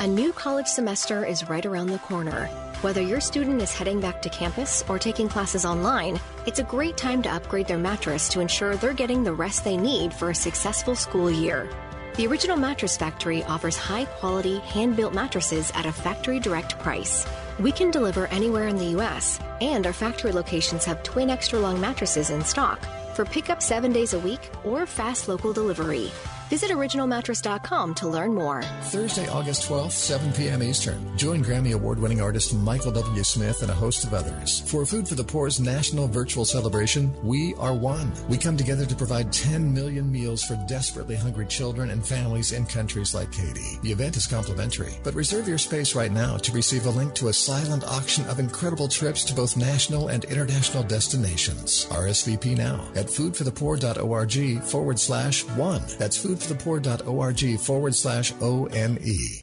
A 0.00 0.06
new 0.08 0.32
college 0.32 0.66
semester 0.66 1.24
is 1.24 1.48
right 1.48 1.64
around 1.64 1.86
the 1.90 2.00
corner. 2.00 2.46
Whether 2.80 3.00
your 3.00 3.20
student 3.20 3.62
is 3.62 3.72
heading 3.72 4.00
back 4.00 4.20
to 4.22 4.28
campus 4.28 4.82
or 4.88 4.98
taking 4.98 5.28
classes 5.28 5.64
online, 5.64 6.18
it's 6.44 6.58
a 6.58 6.64
great 6.64 6.96
time 6.96 7.22
to 7.22 7.32
upgrade 7.32 7.68
their 7.68 7.78
mattress 7.78 8.28
to 8.30 8.40
ensure 8.40 8.74
they're 8.74 8.92
getting 8.92 9.22
the 9.22 9.32
rest 9.32 9.62
they 9.62 9.76
need 9.76 10.12
for 10.12 10.30
a 10.30 10.34
successful 10.34 10.96
school 10.96 11.30
year. 11.30 11.70
The 12.16 12.26
Original 12.26 12.56
Mattress 12.56 12.96
Factory 12.96 13.44
offers 13.44 13.76
high 13.76 14.06
quality, 14.06 14.58
hand 14.58 14.96
built 14.96 15.14
mattresses 15.14 15.70
at 15.76 15.86
a 15.86 15.92
factory 15.92 16.40
direct 16.40 16.76
price. 16.80 17.24
We 17.60 17.72
can 17.72 17.90
deliver 17.90 18.28
anywhere 18.28 18.68
in 18.68 18.76
the 18.76 18.92
U.S., 18.98 19.40
and 19.60 19.84
our 19.84 19.92
factory 19.92 20.30
locations 20.30 20.84
have 20.84 21.02
twin 21.02 21.28
extra 21.28 21.58
long 21.58 21.80
mattresses 21.80 22.30
in 22.30 22.44
stock 22.44 22.78
for 23.14 23.24
pickup 23.24 23.60
seven 23.60 23.92
days 23.92 24.14
a 24.14 24.18
week 24.20 24.52
or 24.62 24.86
fast 24.86 25.26
local 25.26 25.52
delivery. 25.52 26.12
Visit 26.48 26.70
originalmattress.com 26.70 27.94
to 27.96 28.08
learn 28.08 28.34
more. 28.34 28.62
Thursday, 28.84 29.28
August 29.28 29.68
12th, 29.68 29.90
7 29.90 30.32
p.m. 30.32 30.62
Eastern. 30.62 31.16
Join 31.18 31.44
Grammy 31.44 31.74
Award 31.74 31.98
winning 31.98 32.20
artist 32.20 32.54
Michael 32.54 32.92
W. 32.92 33.22
Smith 33.22 33.62
and 33.62 33.70
a 33.70 33.74
host 33.74 34.04
of 34.04 34.14
others 34.14 34.60
for 34.60 34.86
Food 34.86 35.06
for 35.06 35.14
the 35.14 35.24
Poor's 35.24 35.60
national 35.60 36.08
virtual 36.08 36.44
celebration, 36.44 37.12
We 37.22 37.54
Are 37.58 37.74
One. 37.74 38.12
We 38.28 38.38
come 38.38 38.56
together 38.56 38.86
to 38.86 38.94
provide 38.94 39.32
10 39.32 39.74
million 39.74 40.10
meals 40.10 40.42
for 40.42 40.54
desperately 40.66 41.16
hungry 41.16 41.46
children 41.46 41.90
and 41.90 42.06
families 42.06 42.52
in 42.52 42.64
countries 42.64 43.14
like 43.14 43.32
Haiti. 43.34 43.78
The 43.82 43.92
event 43.92 44.16
is 44.16 44.26
complimentary, 44.26 44.94
but 45.04 45.14
reserve 45.14 45.48
your 45.48 45.58
space 45.58 45.94
right 45.94 46.12
now 46.12 46.36
to 46.38 46.52
receive 46.52 46.86
a 46.86 46.90
link 46.90 47.14
to 47.16 47.28
a 47.28 47.32
silent 47.32 47.84
auction 47.84 48.26
of 48.26 48.38
incredible 48.38 48.88
trips 48.88 49.24
to 49.24 49.34
both 49.34 49.56
national 49.56 50.08
and 50.08 50.24
international 50.24 50.82
destinations. 50.82 51.86
RSVP 51.90 52.56
now 52.56 52.88
at 52.94 53.06
foodforthepoor.org 53.06 54.62
forward 54.62 54.98
slash 54.98 55.44
one. 55.50 55.82
That's 55.98 56.16
foodforthepoor.org 56.38 57.60
forward 57.60 57.94
slash 57.94 58.32
O 58.40 58.66
N 58.66 58.98
E. 59.02 59.40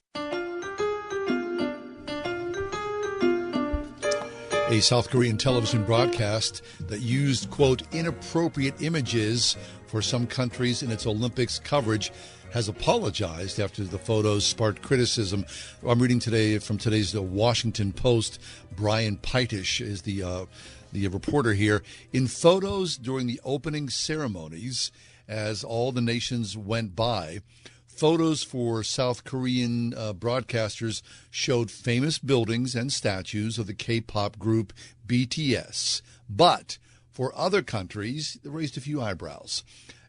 a 4.69 4.81
South 4.81 5.11
Korean 5.11 5.37
television 5.37 5.83
broadcast 5.83 6.63
that 6.87 6.99
used, 6.99 7.51
quote, 7.51 7.83
inappropriate 7.93 8.81
images 8.81 9.55
for 9.85 10.01
some 10.01 10.25
countries 10.25 10.81
in 10.81 10.91
its 10.91 11.05
Olympics 11.05 11.59
coverage 11.59 12.11
has 12.51 12.67
apologized 12.67 13.59
after 13.59 13.83
the 13.83 13.99
photos 13.99 14.43
sparked 14.43 14.81
criticism. 14.81 15.45
I'm 15.87 15.99
reading 15.99 16.19
today 16.19 16.57
from 16.57 16.79
today's 16.79 17.11
The 17.11 17.21
Washington 17.21 17.91
Post. 17.91 18.41
Bryan 18.75 19.17
Pietsch 19.17 19.81
is 19.81 20.01
the 20.01 20.23
uh, 20.23 20.45
the 20.91 21.07
reporter 21.09 21.53
here. 21.53 21.83
In 22.11 22.25
photos 22.25 22.97
during 22.97 23.27
the 23.27 23.41
opening 23.43 23.89
ceremonies, 23.89 24.91
as 25.27 25.63
all 25.63 25.91
the 25.91 26.01
nations 26.01 26.55
went 26.57 26.95
by, 26.95 27.39
photos 27.87 28.43
for 28.43 28.83
South 28.83 29.23
Korean 29.23 29.93
uh, 29.93 30.13
broadcasters 30.13 31.01
showed 31.31 31.71
famous 31.71 32.19
buildings 32.19 32.75
and 32.75 32.91
statues 32.91 33.57
of 33.57 33.67
the 33.67 33.73
K 33.73 34.01
pop 34.01 34.37
group 34.37 34.73
BTS. 35.07 36.01
But 36.29 36.77
for 37.11 37.31
other 37.37 37.61
countries, 37.61 38.37
they 38.43 38.49
raised 38.49 38.77
a 38.77 38.81
few 38.81 39.01
eyebrows. 39.01 39.63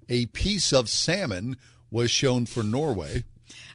A 0.08 0.26
piece 0.26 0.72
of 0.72 0.88
salmon 0.88 1.56
was 1.90 2.10
shown 2.10 2.46
for 2.46 2.62
Norway. 2.62 3.24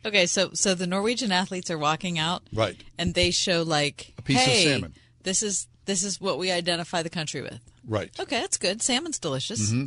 Okay, 0.05 0.25
so 0.25 0.51
so 0.53 0.73
the 0.75 0.87
Norwegian 0.87 1.31
athletes 1.31 1.69
are 1.71 1.77
walking 1.77 2.19
out, 2.19 2.43
Right. 2.53 2.75
and 2.97 3.13
they 3.13 3.31
show 3.31 3.61
like 3.63 4.13
A 4.17 4.21
piece 4.21 4.45
of 4.47 4.53
salmon. 4.53 4.93
This 5.23 5.43
is 5.43 5.67
this 5.85 6.03
is 6.03 6.19
what 6.19 6.37
we 6.37 6.51
identify 6.51 7.01
the 7.03 7.09
country 7.09 7.41
with. 7.41 7.59
Right. 7.87 8.11
Okay, 8.19 8.39
that's 8.41 8.57
good. 8.57 8.81
Salmon's 8.81 9.19
delicious. 9.19 9.71
hmm 9.71 9.85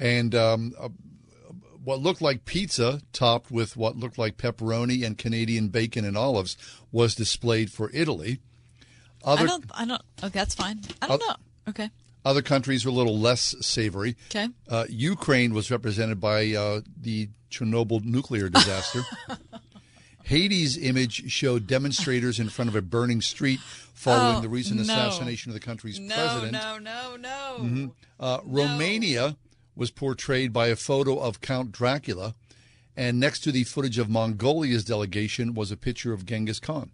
And 0.00 0.34
um, 0.34 0.72
uh, 0.78 0.88
what 1.84 2.00
looked 2.00 2.20
like 2.22 2.44
pizza, 2.44 3.00
topped 3.12 3.50
with 3.50 3.76
what 3.76 3.96
looked 3.96 4.18
like 4.18 4.36
pepperoni 4.36 5.04
and 5.04 5.16
Canadian 5.18 5.68
bacon 5.68 6.04
and 6.04 6.16
olives, 6.16 6.56
was 6.92 7.14
displayed 7.14 7.70
for 7.70 7.90
Italy. 7.92 8.40
Other 9.24 9.42
I 9.42 9.46
don't. 9.46 9.64
I 9.74 9.84
don't. 9.86 10.02
Okay, 10.22 10.38
that's 10.38 10.54
fine. 10.54 10.80
I 11.02 11.06
don't 11.08 11.22
Uh, 11.22 11.26
know. 11.26 11.36
Okay. 11.68 11.90
other 12.24 12.42
countries 12.42 12.84
were 12.84 12.90
a 12.90 12.94
little 12.94 13.18
less 13.18 13.54
savory. 13.60 14.16
Okay. 14.30 14.48
Uh, 14.68 14.84
Ukraine 14.90 15.54
was 15.54 15.70
represented 15.70 16.20
by 16.20 16.52
uh, 16.52 16.80
the 17.00 17.28
Chernobyl 17.50 18.04
nuclear 18.04 18.48
disaster. 18.48 19.02
Haiti's 20.24 20.78
image 20.78 21.30
showed 21.30 21.66
demonstrators 21.66 22.40
in 22.40 22.48
front 22.48 22.70
of 22.70 22.74
a 22.76 22.80
burning 22.82 23.20
street 23.20 23.60
following 23.92 24.36
Oh, 24.36 24.40
the 24.40 24.48
recent 24.48 24.76
no. 24.78 24.82
assassination 24.82 25.50
of 25.50 25.54
the 25.54 25.60
country's 25.60 26.00
No, 26.00 26.14
president. 26.14 26.52
no, 26.52 26.78
no, 26.78 27.16
no. 27.16 27.56
Mhm. 27.60 27.90
Uh, 28.18 28.38
Romania 28.44 29.36
was 29.76 29.90
portrayed 29.90 30.52
by 30.52 30.68
a 30.68 30.76
photo 30.76 31.18
of 31.18 31.40
Count 31.40 31.72
Dracula, 31.72 32.34
And 32.96 33.18
next 33.18 33.40
to 33.40 33.52
the 33.52 33.64
footage 33.64 33.98
of 33.98 34.08
Mongolia's 34.08 34.84
delegation 34.84 35.54
was 35.54 35.72
a 35.72 35.76
picture 35.76 36.12
of 36.12 36.24
Genghis 36.24 36.60
Khan. 36.60 36.90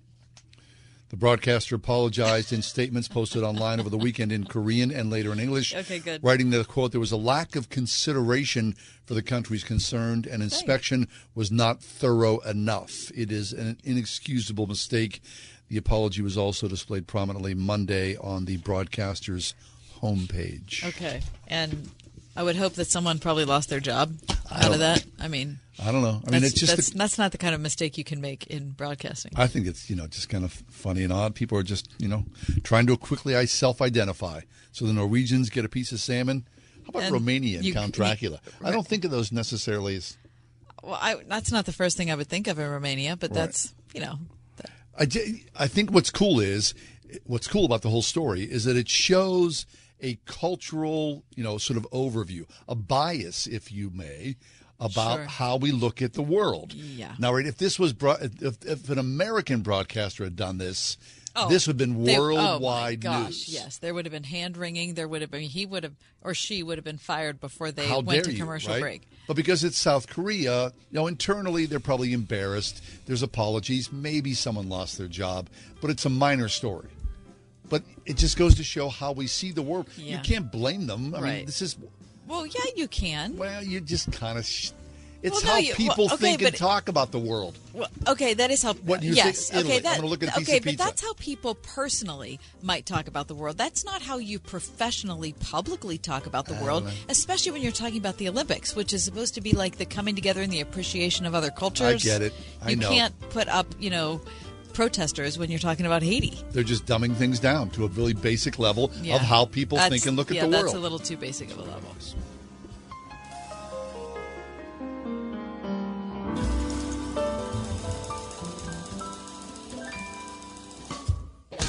The 1.10 1.16
broadcaster 1.16 1.74
apologized 1.74 2.52
in 2.52 2.62
statements 2.62 3.08
posted 3.08 3.42
online 3.42 3.80
over 3.80 3.90
the 3.90 3.98
weekend 3.98 4.30
in 4.30 4.44
Korean 4.44 4.92
and 4.92 5.10
later 5.10 5.32
in 5.32 5.40
English. 5.40 5.74
Okay, 5.74 5.98
good. 5.98 6.22
Writing 6.22 6.50
that, 6.50 6.68
quote, 6.68 6.92
there 6.92 7.00
was 7.00 7.10
a 7.10 7.16
lack 7.16 7.56
of 7.56 7.68
consideration 7.68 8.76
for 9.04 9.14
the 9.14 9.22
countries 9.22 9.64
concerned 9.64 10.26
and 10.28 10.40
inspection 10.40 11.08
was 11.34 11.50
not 11.50 11.82
thorough 11.82 12.38
enough. 12.40 13.10
It 13.14 13.32
is 13.32 13.52
an 13.52 13.78
inexcusable 13.82 14.68
mistake. 14.68 15.20
The 15.68 15.76
apology 15.76 16.22
was 16.22 16.38
also 16.38 16.68
displayed 16.68 17.08
prominently 17.08 17.54
Monday 17.54 18.16
on 18.16 18.44
the 18.44 18.58
broadcaster's 18.58 19.54
homepage. 20.00 20.86
Okay. 20.86 21.22
And 21.48 21.90
I 22.36 22.42
would 22.42 22.56
hope 22.56 22.74
that 22.74 22.86
someone 22.86 23.18
probably 23.18 23.44
lost 23.44 23.68
their 23.68 23.80
job 23.80 24.14
out 24.50 24.72
of 24.72 24.78
that. 24.78 25.04
I 25.18 25.28
mean, 25.28 25.58
I 25.82 25.90
don't 25.92 26.02
know. 26.02 26.20
I 26.26 26.30
mean, 26.30 26.44
it's 26.44 26.54
just 26.54 26.76
that's, 26.76 26.90
that's 26.90 27.18
not 27.18 27.32
the 27.32 27.38
kind 27.38 27.54
of 27.54 27.60
mistake 27.60 27.98
you 27.98 28.04
can 28.04 28.20
make 28.20 28.46
in 28.46 28.70
broadcasting. 28.70 29.32
I 29.36 29.46
think 29.46 29.66
it's 29.66 29.90
you 29.90 29.96
know 29.96 30.06
just 30.06 30.28
kind 30.28 30.44
of 30.44 30.52
funny 30.52 31.02
and 31.04 31.12
odd. 31.12 31.34
People 31.34 31.58
are 31.58 31.62
just 31.62 31.90
you 31.98 32.08
know 32.08 32.24
trying 32.62 32.86
to 32.86 32.96
quickly 32.96 33.46
self-identify. 33.46 34.40
So 34.72 34.86
the 34.86 34.92
Norwegians 34.92 35.50
get 35.50 35.64
a 35.64 35.68
piece 35.68 35.90
of 35.92 36.00
salmon. 36.00 36.46
How 36.84 36.90
about 36.90 37.02
And 37.04 37.12
Romania 37.12 37.58
and 37.58 37.66
you- 37.66 37.74
Count 37.74 37.92
Dracula? 37.94 38.40
I 38.64 38.70
don't 38.70 38.86
think 38.86 39.04
of 39.04 39.10
those 39.10 39.32
necessarily 39.32 39.96
as. 39.96 40.16
Well, 40.82 40.98
I, 41.00 41.16
that's 41.28 41.52
not 41.52 41.66
the 41.66 41.72
first 41.72 41.96
thing 41.96 42.10
I 42.10 42.14
would 42.14 42.28
think 42.28 42.46
of 42.46 42.58
in 42.58 42.70
Romania, 42.70 43.16
but 43.16 43.30
Right. 43.30 43.34
that's 43.40 43.74
you 43.92 44.00
know, 44.00 44.18
I, 44.98 45.06
I 45.56 45.66
think 45.66 45.90
what's 45.90 46.10
cool 46.10 46.40
is 46.40 46.74
what's 47.24 47.48
cool 47.48 47.64
about 47.64 47.82
the 47.82 47.90
whole 47.90 48.02
story 48.02 48.42
is 48.44 48.64
that 48.64 48.76
it 48.76 48.88
shows 48.88 49.66
a 50.02 50.18
cultural 50.26 51.22
you 51.34 51.42
know 51.44 51.58
sort 51.58 51.76
of 51.76 51.86
overview, 51.90 52.44
a 52.68 52.74
bias, 52.74 53.46
if 53.46 53.72
you 53.72 53.90
may. 53.94 54.36
About 54.82 55.16
Sure. 55.16 55.24
how 55.26 55.56
we 55.58 55.72
look 55.72 56.00
at 56.00 56.14
the 56.14 56.22
world. 56.22 56.72
Yeah. 56.72 57.14
Now, 57.18 57.34
right, 57.34 57.44
if 57.44 57.58
this 57.58 57.78
was 57.78 57.92
bro- 57.92 58.16
if, 58.18 58.64
if 58.64 58.88
an 58.88 58.98
American 58.98 59.60
broadcaster 59.60 60.24
had 60.24 60.36
done 60.36 60.56
this, 60.56 60.96
Oh, 61.36 61.50
this 61.50 61.66
would 61.66 61.78
have 61.78 61.86
been 61.94 62.02
they- 62.02 62.18
worldwide 62.18 63.04
oh 63.04 63.10
my 63.10 63.20
gosh, 63.20 63.26
news. 63.26 63.48
Yes, 63.50 63.76
there 63.76 63.92
would 63.92 64.06
have 64.06 64.12
been 64.12 64.24
hand 64.24 64.56
wringing. 64.56 64.94
There 64.94 65.06
would 65.06 65.20
have 65.20 65.30
been 65.30 65.42
he 65.42 65.66
would 65.66 65.82
have 65.84 65.92
or 66.22 66.32
she 66.32 66.62
would 66.62 66.78
have 66.78 66.84
been 66.86 66.96
fired 66.96 67.42
before 67.42 67.70
they 67.70 67.86
How 67.86 68.00
went 68.00 68.24
to 68.24 68.32
you, 68.32 68.38
commercial 68.38 68.72
right? 68.72 68.80
break. 68.80 69.02
But 69.28 69.36
because 69.36 69.64
it's 69.64 69.76
South 69.76 70.08
Korea, 70.08 70.68
you 70.68 70.72
know, 70.92 71.06
internally 71.06 71.66
they're 71.66 71.78
probably 71.78 72.14
embarrassed. 72.14 72.82
There's 73.04 73.22
apologies. 73.22 73.92
Maybe 73.92 74.32
someone 74.32 74.70
lost 74.70 74.96
their 74.96 75.08
job, 75.08 75.50
but 75.82 75.90
it's 75.90 76.06
a 76.06 76.10
minor 76.10 76.48
story. 76.48 76.88
But 77.70 77.82
it 78.04 78.18
just 78.18 78.36
goes 78.36 78.56
to 78.56 78.64
show 78.64 78.90
how 78.90 79.12
we 79.12 79.26
see 79.26 79.52
the 79.52 79.62
world. 79.62 79.88
You 79.96 80.18
can't 80.18 80.52
blame 80.52 80.86
them. 80.86 81.14
I 81.14 81.20
mean, 81.20 81.46
this 81.46 81.62
is 81.62 81.76
Well, 82.26 82.44
yeah, 82.44 82.60
you 82.76 82.86
can. 82.88 83.36
well, 83.36 83.62
you 83.64 83.80
just 83.80 84.12
kind 84.12 84.38
of. 84.38 84.44
Sh- 84.44 84.72
it's 85.22 85.34
Well, 85.34 85.42
no, 85.42 85.50
how 85.50 85.58
you- 85.58 85.74
people 85.74 86.06
well, 86.06 86.14
okay, 86.14 86.36
think 86.36 86.42
and 86.42 86.56
talk 86.56 86.88
about 86.88 87.12
the 87.12 87.18
world. 87.18 87.58
Well, 87.74 87.90
okay, 88.08 88.32
that 88.32 88.50
is 88.50 88.62
how. 88.62 88.72
What 88.72 89.02
you 89.02 89.12
yes, 89.12 89.50
think 89.50 89.66
Italy. 89.66 89.78
okay, 89.80 89.88
I'm 89.88 89.96
gonna 89.96 90.08
look 90.08 90.22
at 90.22 90.30
a 90.30 90.38
piece 90.38 90.48
okay, 90.48 90.56
of 90.58 90.64
but 90.64 90.78
that's 90.78 91.02
how 91.02 91.12
people 91.14 91.54
personally 91.56 92.40
might 92.62 92.86
talk 92.86 93.06
about 93.06 93.28
the 93.28 93.34
world. 93.34 93.58
That's 93.58 93.84
not 93.84 94.00
how 94.00 94.16
you 94.16 94.38
professionally, 94.38 95.34
publicly 95.38 95.98
talk 95.98 96.24
about 96.24 96.46
the 96.46 96.54
world, 96.54 96.84
know. 96.86 96.90
especially 97.10 97.52
when 97.52 97.60
you're 97.60 97.70
talking 97.70 97.98
about 97.98 98.16
the 98.16 98.30
Olympics, 98.30 98.74
which 98.74 98.94
is 98.94 99.04
supposed 99.04 99.34
to 99.34 99.42
be 99.42 99.52
like 99.52 99.76
the 99.76 99.84
coming 99.84 100.14
together 100.14 100.40
and 100.40 100.50
the 100.50 100.60
appreciation 100.62 101.26
of 101.26 101.34
other 101.34 101.50
cultures. 101.50 102.02
I 102.02 102.08
get 102.08 102.22
it. 102.22 102.32
I 102.62 102.70
you 102.70 102.76
know. 102.76 102.88
can't 102.88 103.20
put 103.28 103.46
up, 103.48 103.66
you 103.78 103.90
know, 103.90 104.22
protesters 104.72 105.38
when 105.38 105.50
you're 105.50 105.58
talking 105.58 105.86
about 105.86 106.02
Haiti. 106.02 106.38
They're 106.50 106.62
just 106.62 106.86
dumbing 106.86 107.14
things 107.16 107.38
down 107.40 107.70
to 107.70 107.84
a 107.84 107.88
really 107.88 108.14
basic 108.14 108.58
level 108.58 108.90
Yeah. 109.02 109.16
of 109.16 109.22
how 109.22 109.44
people 109.44 109.76
That's- 109.76 109.92
think 109.92 110.06
and 110.06 110.16
look 110.16 110.30
at 110.30 110.36
yeah, 110.36 110.42
the 110.42 110.48
world. 110.50 110.64
that's 110.66 110.74
a 110.74 110.78
little 110.78 110.98
too 110.98 111.16
basic 111.16 111.50
of 111.50 111.58
a 111.58 111.62
level. 111.62 111.94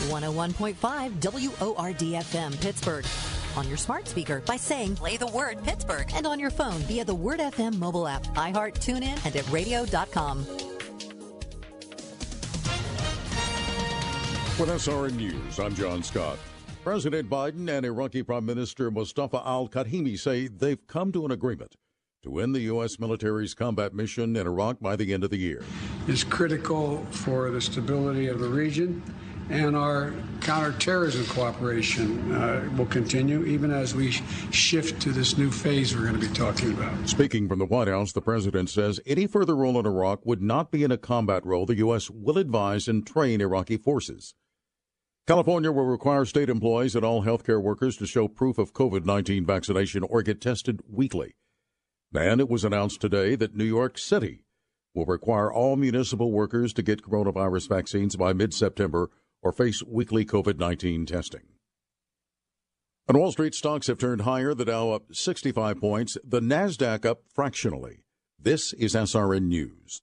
101.5 0.09 1.19
WORD 1.19 1.99
FM 1.99 2.59
Pittsburgh. 2.61 3.05
On 3.57 3.67
your 3.67 3.77
smart 3.77 4.07
speaker 4.07 4.41
by 4.45 4.55
saying 4.55 4.95
play 4.95 5.17
the 5.17 5.27
word 5.27 5.61
Pittsburgh 5.63 6.09
and 6.15 6.25
on 6.25 6.39
your 6.39 6.49
phone 6.51 6.79
via 6.81 7.03
the 7.03 7.13
Word 7.15 7.39
FM 7.39 7.77
mobile 7.77 8.07
app, 8.07 8.23
iHeart, 8.35 8.75
TuneIn, 8.75 9.25
and 9.25 9.35
at 9.35 9.49
radio.com. 9.51 10.45
With 14.61 14.69
SRN 14.69 15.15
News, 15.15 15.59
I'm 15.59 15.73
John 15.73 16.03
Scott. 16.03 16.37
President 16.83 17.27
Biden 17.27 17.67
and 17.67 17.83
Iraqi 17.83 18.21
Prime 18.21 18.45
Minister 18.45 18.91
Mustafa 18.91 19.41
al 19.43 19.67
Kadhimi 19.67 20.19
say 20.19 20.49
they've 20.49 20.85
come 20.85 21.11
to 21.13 21.25
an 21.25 21.31
agreement 21.31 21.77
to 22.21 22.37
end 22.37 22.53
the 22.53 22.59
U.S. 22.59 22.99
military's 22.99 23.55
combat 23.55 23.95
mission 23.95 24.35
in 24.35 24.45
Iraq 24.45 24.79
by 24.79 24.95
the 24.95 25.15
end 25.15 25.23
of 25.23 25.31
the 25.31 25.37
year. 25.37 25.63
is 26.07 26.23
critical 26.23 27.03
for 27.09 27.49
the 27.49 27.59
stability 27.59 28.27
of 28.27 28.39
the 28.39 28.47
region, 28.47 29.01
and 29.49 29.75
our 29.75 30.13
counterterrorism 30.41 31.25
cooperation 31.25 32.31
uh, 32.31 32.69
will 32.77 32.85
continue 32.85 33.43
even 33.45 33.71
as 33.71 33.95
we 33.95 34.11
shift 34.51 35.01
to 35.01 35.11
this 35.11 35.39
new 35.39 35.49
phase 35.49 35.95
we're 35.95 36.03
going 36.03 36.21
to 36.21 36.27
be 36.27 36.31
talking 36.35 36.71
about. 36.73 37.09
Speaking 37.09 37.47
from 37.47 37.57
the 37.57 37.65
White 37.65 37.87
House, 37.87 38.11
the 38.11 38.21
president 38.21 38.69
says 38.69 38.99
any 39.07 39.25
further 39.25 39.55
role 39.55 39.79
in 39.79 39.87
Iraq 39.87 40.23
would 40.23 40.43
not 40.43 40.69
be 40.69 40.83
in 40.83 40.91
a 40.91 40.99
combat 40.99 41.43
role. 41.43 41.65
The 41.65 41.77
U.S. 41.77 42.11
will 42.11 42.37
advise 42.37 42.87
and 42.87 43.07
train 43.07 43.41
Iraqi 43.41 43.77
forces. 43.77 44.35
California 45.27 45.71
will 45.71 45.85
require 45.85 46.25
state 46.25 46.49
employees 46.49 46.95
and 46.95 47.05
all 47.05 47.23
healthcare 47.23 47.61
workers 47.61 47.95
to 47.97 48.07
show 48.07 48.27
proof 48.27 48.57
of 48.57 48.73
COVID 48.73 49.05
19 49.05 49.45
vaccination 49.45 50.03
or 50.03 50.23
get 50.23 50.41
tested 50.41 50.81
weekly. 50.89 51.35
And 52.13 52.41
it 52.41 52.49
was 52.49 52.65
announced 52.65 52.99
today 53.01 53.35
that 53.35 53.55
New 53.55 53.63
York 53.65 53.97
City 53.97 54.43
will 54.95 55.05
require 55.05 55.53
all 55.53 55.75
municipal 55.75 56.31
workers 56.31 56.73
to 56.73 56.81
get 56.81 57.03
coronavirus 57.03 57.69
vaccines 57.69 58.15
by 58.15 58.33
mid 58.33 58.53
September 58.53 59.11
or 59.43 59.51
face 59.51 59.83
weekly 59.83 60.25
COVID 60.25 60.57
19 60.57 61.05
testing. 61.05 61.43
And 63.07 63.17
Wall 63.17 63.31
Street 63.31 63.53
stocks 63.53 63.87
have 63.87 63.99
turned 63.99 64.21
higher, 64.21 64.53
the 64.53 64.65
Dow 64.65 64.91
up 64.91 65.13
65 65.13 65.79
points, 65.79 66.17
the 66.23 66.39
NASDAQ 66.39 67.05
up 67.05 67.21
fractionally. 67.33 68.03
This 68.39 68.73
is 68.73 68.95
SRN 68.95 69.43
News. 69.43 70.01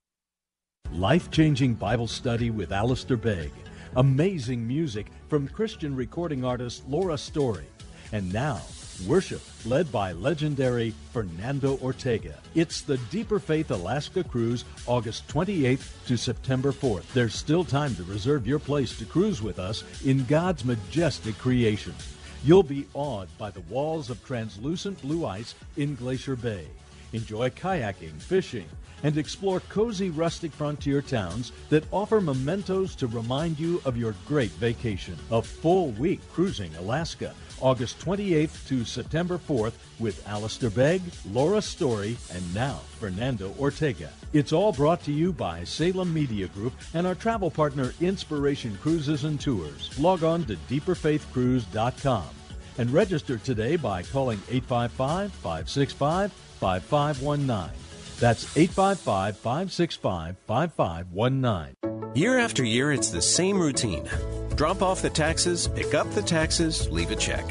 Life 0.93 1.31
changing 1.31 1.75
Bible 1.75 2.07
study 2.07 2.51
with 2.51 2.71
Alistair 2.73 3.17
Begg. 3.17 3.51
Amazing 3.97 4.67
music 4.67 5.07
from 5.29 5.49
Christian 5.49 5.97
recording 5.97 6.45
artist 6.45 6.83
Laura 6.89 7.17
Story. 7.17 7.65
And 8.13 8.31
now, 8.33 8.61
worship 9.07 9.41
led 9.65 9.91
by 9.91 10.13
legendary 10.13 10.95
Fernando 11.13 11.79
Ortega. 11.79 12.35
It's 12.55 12.83
the 12.83 12.99
Deeper 13.11 13.39
Faith 13.39 13.71
Alaska 13.71 14.23
Cruise, 14.23 14.65
August 14.87 15.27
28th 15.29 16.07
to 16.07 16.17
September 16.17 16.71
4th. 16.71 17.11
There's 17.13 17.35
still 17.35 17.65
time 17.65 17.95
to 17.97 18.05
reserve 18.05 18.47
your 18.47 18.59
place 18.59 18.97
to 18.99 19.07
cruise 19.07 19.41
with 19.41 19.59
us 19.59 19.85
in 20.05 20.25
God's 20.27 20.65
majestic 20.65 21.39
creation. 21.39 21.95
You'll 22.45 22.63
be 22.63 22.87
awed 22.95 23.29
by 23.39 23.51
the 23.51 23.63
walls 23.63 24.11
of 24.11 24.25
translucent 24.25 25.01
blue 25.03 25.27
ice 25.27 25.55
in 25.77 25.95
Glacier 25.95 26.37
Bay. 26.37 26.67
Enjoy 27.13 27.51
kayaking, 27.51 28.21
fishing, 28.21 28.67
and 29.03 29.17
explore 29.17 29.61
cozy 29.61 30.11
rustic 30.11 30.53
frontier 30.53 31.01
towns 31.01 31.53
that 31.69 31.85
offer 31.93 32.21
mementos 32.21 32.95
to 32.97 33.07
remind 33.07 33.59
you 33.59 33.81
of 33.85 33.97
your 33.97 34.15
great 34.27 34.51
vacation. 34.53 35.17
A 35.31 35.41
full 35.41 35.91
week 35.93 36.21
cruising 36.33 36.75
Alaska, 36.77 37.35
August 37.61 37.99
28th 38.01 38.67
to 38.69 38.85
September 38.85 39.39
4th 39.39 39.73
with 39.99 40.27
Alistair 40.29 40.71
Begg, 40.71 41.03
Laura 41.33 41.61
Story, 41.63 42.17
and 42.33 42.55
now 42.55 42.81
Fernando 42.99 43.55
Ortega. 43.59 44.11
It's 44.33 44.53
all 44.53 44.73
brought 44.73 45.03
to 45.05 45.13
you 45.13 45.33
by 45.33 45.65
Salem 45.65 46.13
Media 46.13 46.49
Group 46.49 46.73
and 46.95 47.07
our 47.07 47.15
travel 47.15 47.51
partner 47.51 47.93
Inspiration 48.01 48.77
Cruises 48.81 49.25
and 49.25 49.41
Tours. 49.41 49.99
Log 49.99 50.23
on 50.23 50.45
to 50.45 50.57
deeperfaithcruise.com 50.69 52.27
and 52.79 52.91
register 52.91 53.39
today 53.39 53.77
by 53.77 54.03
calling 54.03 54.41
855 54.49 55.33
565 55.33 56.33
5519. 56.59 57.71
That's 58.19 58.57
855 58.57 59.37
565 59.37 60.37
5519. 60.47 62.15
Year 62.15 62.39
after 62.39 62.65
year, 62.65 62.93
it's 62.93 63.11
the 63.11 63.23
same 63.23 63.61
routine. 63.61 64.09
Drop 64.57 64.83
off 64.83 65.03
the 65.03 65.11
taxes, 65.11 65.69
pick 65.69 65.95
up 65.95 66.11
the 66.15 66.23
taxes, 66.23 66.91
leave 66.91 67.13
a 67.13 67.17
check. 67.17 67.45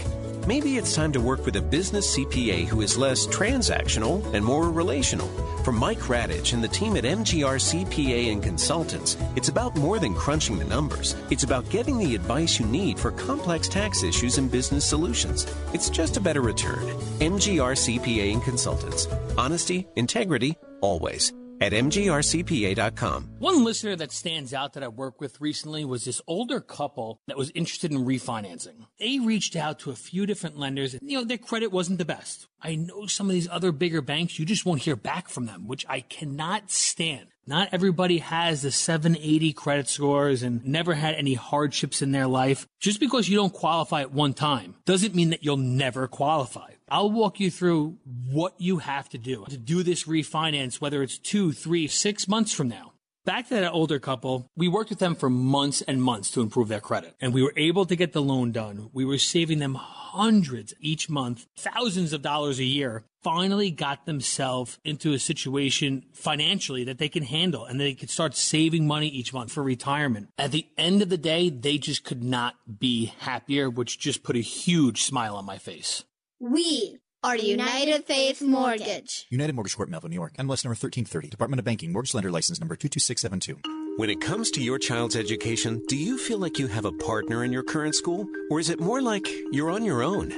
Maybe 0.48 0.78
it's 0.78 0.95
time 0.95 1.12
to 1.12 1.20
work 1.20 1.45
with 1.45 1.58
a 1.58 1.62
business 1.62 2.16
CPA 2.16 2.68
who 2.68 2.80
is 2.80 2.98
less 2.98 3.28
transactional 3.28 4.24
and 4.34 4.45
more 4.45 4.70
relational. 4.70 5.28
For 5.66 5.74
Mike 5.74 6.08
Radich 6.08 6.54
and 6.54 6.64
the 6.64 6.70
team 6.70 6.95
at 6.95 7.04
MGR 7.04 7.60
CPA 7.60 8.32
and 8.32 8.41
Consultants, 8.41 9.18
it's 9.36 9.50
about 9.50 9.76
more 9.76 10.00
than 10.00 10.16
crunching 10.16 10.58
the 10.58 10.64
numbers. 10.64 11.18
It's 11.30 11.43
about 11.43 11.70
getting 11.70 11.98
the 11.98 12.16
advice 12.16 12.62
you 12.62 12.66
need 12.66 12.98
for 12.98 13.12
complex 13.12 13.68
tax 13.68 14.04
issues 14.04 14.38
and 14.38 14.50
business 14.50 14.86
solutions. 14.86 15.54
It's 15.74 15.89
just 15.89 16.16
a 16.16 16.22
better 16.22 16.39
return. 16.39 16.80
MGR 17.20 17.76
CPA 17.76 18.32
and 18.32 18.41
Consultants. 18.41 19.06
Honesty, 19.38 19.86
integrity, 19.98 20.58
always. 20.80 21.34
At 21.60 21.74
mgrcpa.com. 21.74 23.30
One 23.39 23.64
listener 23.64 23.95
that 23.95 24.12
stands 24.12 24.53
out 24.53 24.74
that 24.74 24.84
I 24.84 24.88
worked 24.88 25.20
with 25.20 25.41
recently 25.41 25.86
was 25.86 26.05
this 26.05 26.22
older 26.28 26.60
couple 26.60 27.22
that 27.28 27.38
was 27.38 27.51
interested 27.51 27.91
in 27.91 28.05
refinancing. 28.05 28.86
They 28.99 29.20
reached 29.20 29.55
out 29.55 29.80
to 29.80 29.91
a 29.91 29.95
few 29.95 30.26
different 30.26 30.58
lenders. 30.58 30.93
And, 30.93 31.10
you 31.10 31.18
know, 31.18 31.24
their 31.24 31.38
credit 31.38 31.72
wasn't 31.72 31.97
the 31.99 32.05
best. 32.05 32.47
I 32.62 32.76
know 32.76 33.05
some 33.05 33.28
of 33.28 33.34
these 33.34 33.47
other 33.49 33.72
bigger 33.72 34.01
banks, 34.01 34.39
you 34.39 34.45
just 34.45 34.66
won't 34.66 34.82
hear 34.82 34.95
back 34.95 35.30
from 35.30 35.45
them, 35.45 35.68
which 35.68 35.86
I 35.88 36.01
cannot 36.01 36.72
stand. 36.72 37.28
Not 37.45 37.70
everybody 37.72 38.18
has 38.18 38.62
the 38.62 38.72
780 38.72 39.53
credit 39.53 39.88
scores 39.88 40.43
and 40.43 40.66
never 40.66 40.95
had 40.95 41.16
any 41.16 41.36
hardships 41.36 42.01
in 42.01 42.12
their 42.12 42.28
life. 42.28 42.68
Just 42.82 42.99
because 42.99 43.30
you 43.30 43.38
don't 43.38 43.53
qualify 43.53 44.01
at 44.01 44.12
one 44.12 44.34
time 44.34 44.76
doesn't 44.86 45.16
mean 45.16 45.30
that 45.30 45.45
you'll 45.45 45.55
never 45.55 46.08
qualify. 46.08 46.72
I'll 46.90 47.12
walk 47.12 47.40
you 47.40 47.52
through 47.52 47.98
what 48.30 48.54
you 48.60 48.78
have 48.78 49.10
to 49.10 49.18
do 49.18 49.46
to 49.50 49.58
do 49.58 49.84
this 49.84 50.06
refinance, 50.06 50.80
whether 50.80 51.04
it's 51.04 51.18
two, 51.18 51.52
three, 51.52 51.88
six 51.88 52.28
months 52.28 52.54
from 52.54 52.70
now. 52.70 52.94
Back 53.26 53.50
to 53.50 53.56
that 53.56 53.74
older 53.74 54.00
couple, 54.00 54.50
we 54.56 54.70
worked 54.70 54.90
with 54.90 55.00
them 55.00 55.14
for 55.14 55.30
months 55.30 55.82
and 55.82 56.02
months 56.02 56.32
to 56.32 56.40
improve 56.40 56.70
their 56.70 56.80
credit. 56.80 57.14
And 57.20 57.34
we 57.34 57.44
were 57.44 57.52
able 57.58 57.86
to 57.86 57.98
get 57.98 58.14
the 58.14 58.22
loan 58.22 58.54
done. 58.54 58.90
We 58.94 59.04
were 59.04 59.18
saving 59.18 59.60
them 59.60 59.76
hundreds 59.76 60.74
each 60.80 61.10
month, 61.10 61.46
thousands 61.58 62.14
of 62.14 62.22
dollars 62.22 62.60
a 62.60 62.64
year. 62.64 63.04
Finally 63.22 63.72
got 63.72 64.06
themselves 64.06 64.80
into 64.86 65.12
a 65.12 65.20
situation 65.20 66.06
financially 66.14 66.86
that 66.86 67.00
they 67.00 67.10
can 67.10 67.24
handle 67.24 67.66
and 67.66 67.82
they 67.82 67.94
could 67.96 68.10
start 68.10 68.34
saving 68.34 68.88
money 68.88 69.08
each 69.08 69.34
month 69.34 69.52
for 69.52 69.62
retirement. 69.62 70.30
At 70.38 70.52
the 70.52 70.66
end 70.78 71.02
of 71.02 71.10
the 71.10 71.18
day, 71.18 71.50
they 71.50 71.78
just 71.78 72.06
could 72.06 72.24
not 72.24 72.56
be 72.80 73.12
happier, 73.20 73.70
which 73.70 74.00
just 74.00 74.24
put 74.24 74.38
a 74.38 74.40
huge 74.40 75.04
smile 75.04 75.36
on 75.36 75.44
my 75.44 75.58
face. 75.58 76.06
We 76.40 77.00
are 77.24 77.36
United 77.36 78.06
Faith 78.06 78.44
Mortgage. 78.44 79.26
United 79.32 79.56
Mortgage 79.56 79.76
Corp, 79.76 79.90
Melville, 79.90 80.12
New 80.12 80.16
York. 80.18 80.34
MLS 80.34 80.64
number 80.64 80.76
1330. 80.78 81.30
Department 81.30 81.60
of 81.60 81.66
Banking. 81.66 81.92
Mortgage 81.92 82.14
Lender 82.14 82.30
License 82.30 82.60
number 82.60 82.76
22672. 82.76 83.98
When 83.98 84.12
it 84.12 84.22
comes 84.22 84.52
to 84.52 84.62
your 84.62 84.78
child's 84.78 85.16
education, 85.16 85.82
do 85.88 85.98
you 85.98 86.16
feel 86.20 86.38
like 86.38 86.60
you 86.60 86.68
have 86.68 86.86
a 86.86 86.92
partner 86.92 87.44
in 87.44 87.52
your 87.52 87.64
current 87.64 87.96
school? 87.96 88.28
Or 88.52 88.60
is 88.60 88.70
it 88.70 88.80
more 88.80 89.02
like 89.02 89.28
you're 89.52 89.72
on 89.72 89.84
your 89.84 90.04
own? 90.04 90.32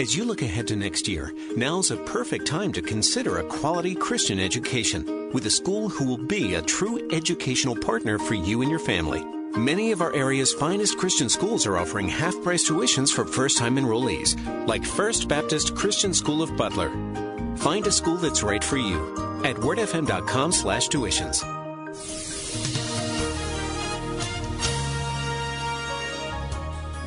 As 0.00 0.16
you 0.16 0.24
look 0.24 0.42
ahead 0.42 0.68
to 0.68 0.76
next 0.76 1.08
year, 1.08 1.34
now's 1.56 1.90
a 1.90 1.96
perfect 1.96 2.46
time 2.46 2.72
to 2.74 2.80
consider 2.80 3.38
a 3.38 3.44
quality 3.44 3.96
Christian 3.96 4.38
education 4.38 5.32
with 5.32 5.46
a 5.46 5.50
school 5.50 5.88
who 5.88 6.04
will 6.04 6.26
be 6.28 6.54
a 6.54 6.62
true 6.62 7.08
educational 7.10 7.74
partner 7.74 8.20
for 8.20 8.34
you 8.34 8.62
and 8.62 8.70
your 8.70 8.78
family. 8.78 9.24
Many 9.56 9.90
of 9.90 10.00
our 10.00 10.14
area's 10.14 10.52
finest 10.52 10.96
Christian 10.96 11.28
schools 11.28 11.66
are 11.66 11.76
offering 11.76 12.08
half 12.08 12.40
price 12.40 12.68
tuitions 12.68 13.10
for 13.10 13.24
first 13.24 13.58
time 13.58 13.74
enrollees, 13.76 14.36
like 14.68 14.84
First 14.84 15.26
Baptist 15.26 15.74
Christian 15.74 16.14
School 16.14 16.40
of 16.40 16.56
Butler. 16.56 16.88
Find 17.56 17.84
a 17.88 17.90
school 17.90 18.16
that's 18.16 18.44
right 18.44 18.62
for 18.62 18.76
you 18.76 19.00
at 19.44 19.56
wordfm.com 19.56 20.52
slash 20.52 20.88
tuitions. 20.88 21.42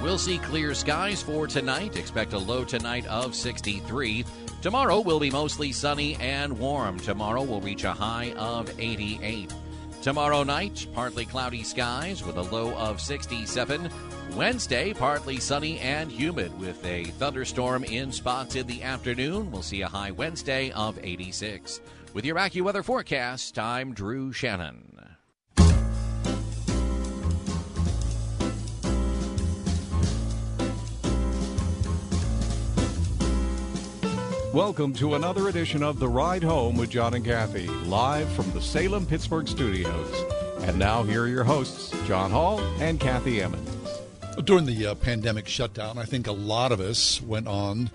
We'll 0.04 0.18
see 0.18 0.38
clear 0.40 0.74
skies 0.74 1.24
for 1.24 1.48
tonight. 1.48 1.96
Expect 1.96 2.34
a 2.34 2.38
low 2.38 2.66
tonight 2.66 3.08
of 3.08 3.36
63. 3.36 4.26
Tomorrow 4.62 5.00
will 5.00 5.22
be 5.22 5.32
mostly 5.32 5.72
sunny 5.72 6.16
and 6.16 6.60
warm. 6.60 7.00
Tomorrow 7.00 7.44
will 7.44 7.62
reach 7.62 7.86
a 7.86 7.94
high 7.94 8.34
of 8.34 8.70
88. 8.78 9.54
Tomorrow 10.04 10.44
night, 10.44 10.86
partly 10.94 11.24
cloudy 11.24 11.64
skies 11.64 12.26
with 12.26 12.36
a 12.36 12.42
low 12.42 12.74
of 12.74 13.00
67. 13.00 13.90
Wednesday, 14.36 14.94
partly 14.94 15.40
sunny 15.40 15.80
and 15.80 16.12
humid 16.12 16.60
with 16.60 16.84
a 16.84 17.06
thunderstorm 17.06 17.86
in 17.86 18.12
spots 18.12 18.58
in 18.58 18.68
the 18.68 18.84
afternoon. 18.84 19.50
We'll 19.50 19.62
see 19.62 19.82
a 19.82 19.88
high 19.88 20.12
Wednesday 20.12 20.72
of 20.72 21.00
86. 21.02 21.80
With 22.14 22.26
your 22.26 22.36
AccuWeather 22.36 22.84
forecast, 22.84 23.58
I'm 23.58 23.94
Drew 23.94 24.34
Shannon. 24.34 24.93
Welcome 34.54 34.94
to 34.94 35.16
another 35.16 35.50
edition 35.50 35.82
of 35.82 35.98
The 35.98 36.08
Ride 36.08 36.44
Home 36.44 36.78
with 36.78 36.92
John 36.92 37.16
and 37.16 37.26
Kathy, 37.26 37.66
live 37.66 38.32
from 38.34 38.52
the 38.52 38.62
Salem 38.62 39.04
Pittsburgh 39.04 39.48
studios. 39.48 40.14
And 40.60 40.78
now, 40.78 41.02
here 41.02 41.24
are 41.24 41.28
your 41.28 41.44
hosts, 41.44 41.92
John 42.06 42.30
Hall 42.30 42.60
and 42.80 43.00
Kathy 43.00 43.42
Emmons. 43.42 43.68
During 44.44 44.68
the 44.68 44.86
uh, 44.86 44.94
pandemic 44.94 45.48
shutdown, 45.48 45.98
I 45.98 46.04
think 46.04 46.28
a 46.28 46.32
lot 46.32 46.72
of 46.72 46.80
us 46.80 47.20
went 47.20 47.48
on 47.48 47.90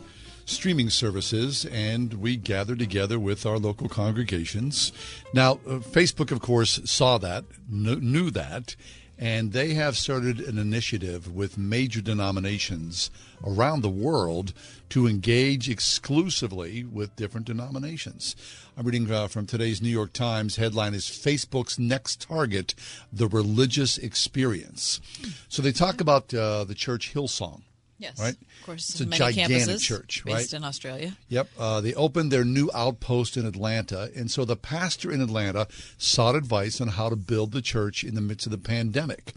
streaming 0.47 0.91
services 0.91 1.65
and 1.67 2.15
we 2.15 2.37
gathered 2.37 2.81
together 2.81 3.21
with 3.21 3.47
our 3.47 3.59
local 3.59 3.89
congregations. 3.89 4.91
Now, 5.33 5.61
uh, 5.65 5.79
Facebook, 5.79 6.33
of 6.33 6.41
course, 6.41 6.81
saw 6.85 7.19
that, 7.19 7.45
kn- 7.71 8.01
knew 8.01 8.33
that, 8.33 8.75
and 9.19 9.53
they 9.53 9.75
have 9.75 9.97
started 9.97 10.41
an 10.41 10.59
initiative 10.59 11.35
with 11.35 11.59
major 11.59 12.01
denominations 12.01 13.11
around 13.45 13.83
the 13.83 13.89
world 13.89 14.53
to 14.89 15.07
engage 15.07 15.69
exclusively 15.69 16.85
with 16.85 17.17
different 17.17 17.47
denominations. 17.47 18.37
I'm 18.77 18.87
reading 18.87 19.11
uh, 19.11 19.27
from 19.27 19.47
today's 19.47 19.83
New 19.83 19.89
York 19.89 20.13
Times. 20.13 20.57
Headline 20.57 20.95
is 20.95 21.05
Facebook's 21.05 21.79
next 21.79 22.23
target, 22.23 22.75
the 23.13 23.27
religious 23.27 23.99
experience. 23.99 25.01
So 25.49 25.63
they 25.63 25.73
talk 25.73 26.01
about 26.01 26.33
uh, 26.33 26.65
the 26.65 26.75
church 26.75 27.13
Hillsong. 27.13 27.63
Yes, 27.99 28.21
right. 28.21 28.35
Of 28.35 28.67
course, 28.67 28.91
it's 28.91 29.01
a 29.01 29.07
many 29.07 29.19
gigantic 29.19 29.59
campuses 29.59 29.81
church, 29.81 30.23
based 30.25 30.55
in 30.55 30.63
Australia. 30.63 31.17
Yep. 31.29 31.49
Uh, 31.59 31.81
they 31.81 31.95
opened 31.95 32.31
their 32.31 32.45
new 32.45 32.71
outpost 32.73 33.37
in 33.37 33.45
Atlanta. 33.45 34.11
And 34.15 34.31
so 34.31 34.45
the 34.45 34.57
pastor 34.57 35.11
in 35.11 35.21
Atlanta 35.21 35.67
sought 35.97 36.37
advice 36.37 36.81
on 36.81 36.89
how 36.89 37.09
to 37.09 37.17
build 37.17 37.53
the 37.53 37.63
church 37.63 38.05
in 38.05 38.15
the 38.15 38.21
midst 38.21 38.47
of 38.47 38.53
the 38.53 38.59
pandemic. 38.59 39.33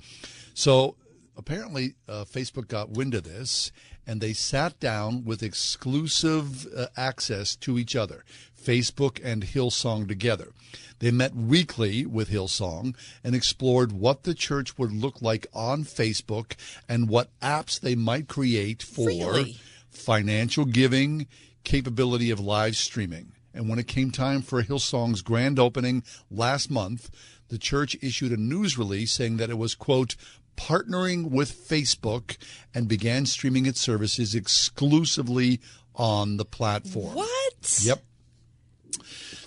So 0.54 0.96
apparently, 1.36 1.96
uh, 2.08 2.26
Facebook 2.26 2.68
got 2.68 2.92
wind 2.92 3.16
of 3.16 3.24
this 3.24 3.72
and 4.08 4.20
they 4.22 4.34
sat 4.34 4.80
down 4.80 5.24
with 5.24 5.44
exclusive 5.44 6.68
uh, 6.76 6.88
access 6.98 7.56
to 7.58 7.78
each 7.78 7.96
other, 7.96 8.24
Facebook 8.62 9.20
and 9.24 9.44
Hillsong 9.44 10.08
together. 10.08 10.52
They 11.00 11.12
met 11.12 11.36
weekly 11.36 12.06
with 12.06 12.30
Hillsong 12.30 12.96
and 13.24 13.34
explored 13.36 13.92
what 13.92 14.24
the 14.24 14.36
church 14.36 14.78
would 14.78 14.92
look 14.92 15.22
like 15.22 15.48
on 15.54 15.84
Facebook 15.84 16.54
and 16.88 17.10
what 17.10 17.30
apps 17.42 17.80
they 17.80 17.96
might 17.96 18.28
create 18.28 18.84
for 18.84 19.08
Really? 19.08 19.58
financial 19.90 20.66
giving, 20.66 21.28
capability 21.64 22.30
of 22.30 22.40
live 22.40 22.76
streaming. 22.76 23.32
And 23.54 23.68
when 23.68 23.80
it 23.80 23.88
came 23.88 24.12
time 24.12 24.42
for 24.42 24.64
Hillsong's 24.64 25.22
grand 25.22 25.60
opening 25.60 26.04
last 26.30 26.70
month, 26.72 27.10
the 27.50 27.58
church 27.58 27.98
issued 28.02 28.32
a 28.32 28.38
news 28.38 28.78
release 28.78 29.12
saying 29.12 29.38
that 29.38 29.50
it 29.50 29.58
was, 29.58 29.76
quote, 29.76 30.16
partnering 30.56 31.30
with 31.30 31.52
Facebook 31.52 32.38
and 32.74 32.88
began 32.88 33.26
streaming 33.26 33.66
its 33.66 33.80
services 33.80 34.36
exclusively 34.36 35.60
on 35.96 36.38
the 36.38 36.46
platform. 36.46 37.16
What? 37.16 37.80
Yep. 37.84 38.04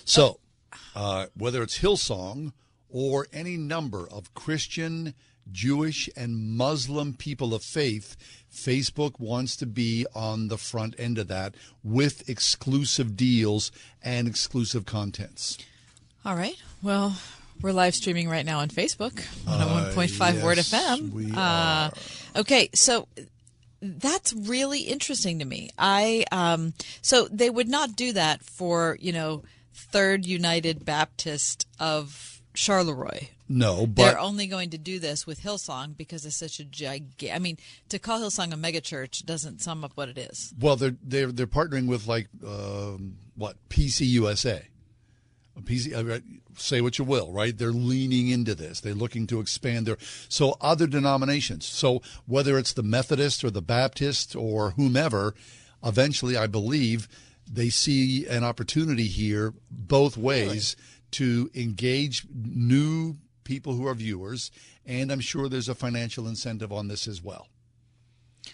So, 0.05 0.39
uh, 0.95 1.27
whether 1.35 1.63
it's 1.63 1.79
Hillsong 1.79 2.53
or 2.89 3.27
any 3.33 3.57
number 3.57 4.07
of 4.09 4.33
Christian, 4.33 5.13
Jewish, 5.51 6.09
and 6.15 6.37
Muslim 6.37 7.13
people 7.13 7.53
of 7.53 7.63
faith, 7.63 8.15
Facebook 8.53 9.19
wants 9.19 9.55
to 9.57 9.65
be 9.65 10.05
on 10.15 10.47
the 10.47 10.57
front 10.57 10.95
end 10.97 11.17
of 11.17 11.27
that 11.27 11.55
with 11.83 12.29
exclusive 12.29 13.17
deals 13.17 13.71
and 14.01 14.27
exclusive 14.27 14.85
contents. 14.85 15.57
All 16.23 16.35
right. 16.35 16.55
Well, 16.81 17.17
we're 17.61 17.71
live 17.71 17.95
streaming 17.95 18.29
right 18.29 18.45
now 18.45 18.59
on 18.59 18.69
Facebook 18.69 19.25
on 19.47 19.61
a 19.61 19.65
1.5 19.91 20.43
Word 20.43 20.57
yes, 20.57 20.71
FM. 20.71 21.11
we 21.11 21.31
Uh, 21.35 21.89
okay, 22.35 22.69
so 22.73 23.07
that's 23.81 24.33
really 24.33 24.81
interesting 24.81 25.39
to 25.39 25.45
me. 25.45 25.69
I 25.77 26.25
um, 26.31 26.73
so 27.01 27.27
they 27.27 27.49
would 27.49 27.67
not 27.67 27.95
do 27.95 28.13
that 28.13 28.43
for 28.43 28.97
you 28.99 29.13
know 29.13 29.43
Third 29.73 30.25
United 30.25 30.85
Baptist 30.85 31.67
of 31.79 32.41
Charleroi. 32.53 33.29
No, 33.47 33.85
but 33.85 34.03
They're 34.03 34.19
only 34.19 34.47
going 34.47 34.71
to 34.71 34.77
do 34.79 34.97
this 34.97 35.27
with 35.27 35.41
Hillsong 35.41 35.95
because 35.95 36.25
it's 36.25 36.35
such 36.35 36.59
a 36.59 36.63
gigantic. 36.63 37.31
I 37.31 37.37
mean, 37.37 37.57
to 37.89 37.99
call 37.99 38.19
Hillsong 38.19 38.51
a 38.53 38.55
megachurch 38.55 39.23
doesn't 39.25 39.61
sum 39.61 39.83
up 39.83 39.91
what 39.95 40.09
it 40.09 40.17
is. 40.17 40.53
well, 40.59 40.75
they're 40.75 40.95
they're 41.03 41.31
they're 41.31 41.45
partnering 41.45 41.87
with 41.87 42.07
like 42.07 42.27
um, 42.45 43.17
what 43.35 43.57
PCUSA. 43.69 44.63
PC, 45.63 45.93
uh, 45.93 46.19
say 46.57 46.81
what 46.81 46.97
you 46.97 47.05
will, 47.05 47.31
right? 47.31 47.57
They're 47.57 47.71
leaning 47.71 48.29
into 48.29 48.55
this. 48.55 48.81
They're 48.81 48.93
looking 48.93 49.27
to 49.27 49.39
expand 49.39 49.85
their 49.85 49.97
so 50.29 50.57
other 50.61 50.87
denominations. 50.87 51.65
So 51.65 52.01
whether 52.25 52.57
it's 52.57 52.73
the 52.73 52.83
Methodist 52.83 53.43
or 53.43 53.49
the 53.49 53.61
Baptist 53.61 54.35
or 54.35 54.71
whomever, 54.71 55.33
eventually, 55.83 56.37
I 56.37 56.47
believe 56.47 57.07
they 57.51 57.69
see 57.69 58.25
an 58.27 58.43
opportunity 58.43 59.07
here 59.07 59.53
both 59.69 60.17
ways 60.17 60.75
to 61.11 61.49
engage 61.53 62.25
new 62.33 63.17
people 63.43 63.73
who 63.73 63.87
are 63.87 63.93
viewers, 63.93 64.51
and 64.85 65.11
I'm 65.11 65.19
sure 65.19 65.47
there's 65.47 65.69
a 65.69 65.75
financial 65.75 66.27
incentive 66.27 66.73
on 66.73 66.87
this 66.87 67.07
as 67.07 67.21
well. 67.21 67.47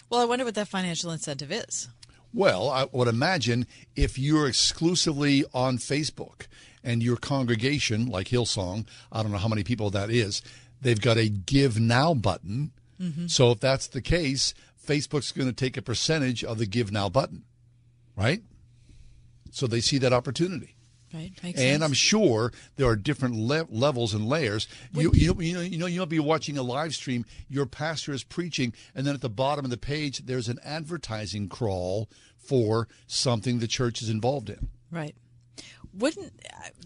Well, 0.09 0.21
I 0.21 0.25
wonder 0.25 0.45
what 0.45 0.55
that 0.55 0.67
financial 0.67 1.11
incentive 1.11 1.51
is. 1.51 1.87
Well, 2.33 2.69
I 2.69 2.87
would 2.91 3.07
imagine 3.07 3.67
if 3.95 4.17
you're 4.17 4.47
exclusively 4.47 5.43
on 5.53 5.77
Facebook 5.77 6.47
and 6.84 7.03
your 7.03 7.17
congregation, 7.17 8.07
like 8.07 8.27
Hillsong, 8.27 8.86
I 9.11 9.21
don't 9.21 9.32
know 9.32 9.38
how 9.38 9.47
many 9.47 9.63
people 9.63 9.89
that 9.91 10.09
is, 10.09 10.41
they've 10.82 11.01
got 11.01 11.17
a 11.17 11.29
Give 11.29 11.79
Now 11.79 12.13
button. 12.13 12.71
Mm-hmm. 12.99 13.27
So 13.27 13.51
if 13.51 13.59
that's 13.59 13.88
the 13.88 14.01
case, 14.01 14.53
Facebook's 14.86 15.32
going 15.32 15.47
to 15.49 15.53
take 15.53 15.77
a 15.77 15.82
percentage 15.82 16.43
of 16.43 16.57
the 16.57 16.65
Give 16.65 16.91
Now 16.91 17.09
button, 17.09 17.43
right? 18.15 18.41
So 19.51 19.67
they 19.67 19.82
see 19.82 19.97
that 19.99 20.13
opportunity. 20.13 20.75
Right. 21.13 21.32
Makes 21.43 21.59
and 21.59 21.82
sense. 21.82 21.84
I'm 21.84 21.93
sure 21.93 22.53
there 22.77 22.88
are 22.88 22.95
different 22.95 23.36
le- 23.36 23.67
levels 23.69 24.13
and 24.13 24.27
layers. 24.27 24.67
You, 24.93 25.11
you, 25.13 25.36
you 25.41 25.53
know, 25.53 25.59
you 25.59 25.77
know, 25.77 25.86
you 25.86 25.99
might 25.99 26.07
be 26.07 26.19
watching 26.19 26.57
a 26.57 26.63
live 26.63 26.93
stream. 26.93 27.25
Your 27.49 27.65
pastor 27.65 28.13
is 28.13 28.23
preaching, 28.23 28.73
and 28.95 29.05
then 29.05 29.13
at 29.13 29.19
the 29.19 29.29
bottom 29.29 29.65
of 29.65 29.71
the 29.71 29.77
page, 29.77 30.19
there's 30.19 30.47
an 30.47 30.59
advertising 30.63 31.49
crawl 31.49 32.09
for 32.38 32.88
something 33.07 33.59
the 33.59 33.67
church 33.67 34.01
is 34.01 34.09
involved 34.09 34.49
in. 34.49 34.69
Right. 34.89 35.15
Wouldn't 35.93 36.33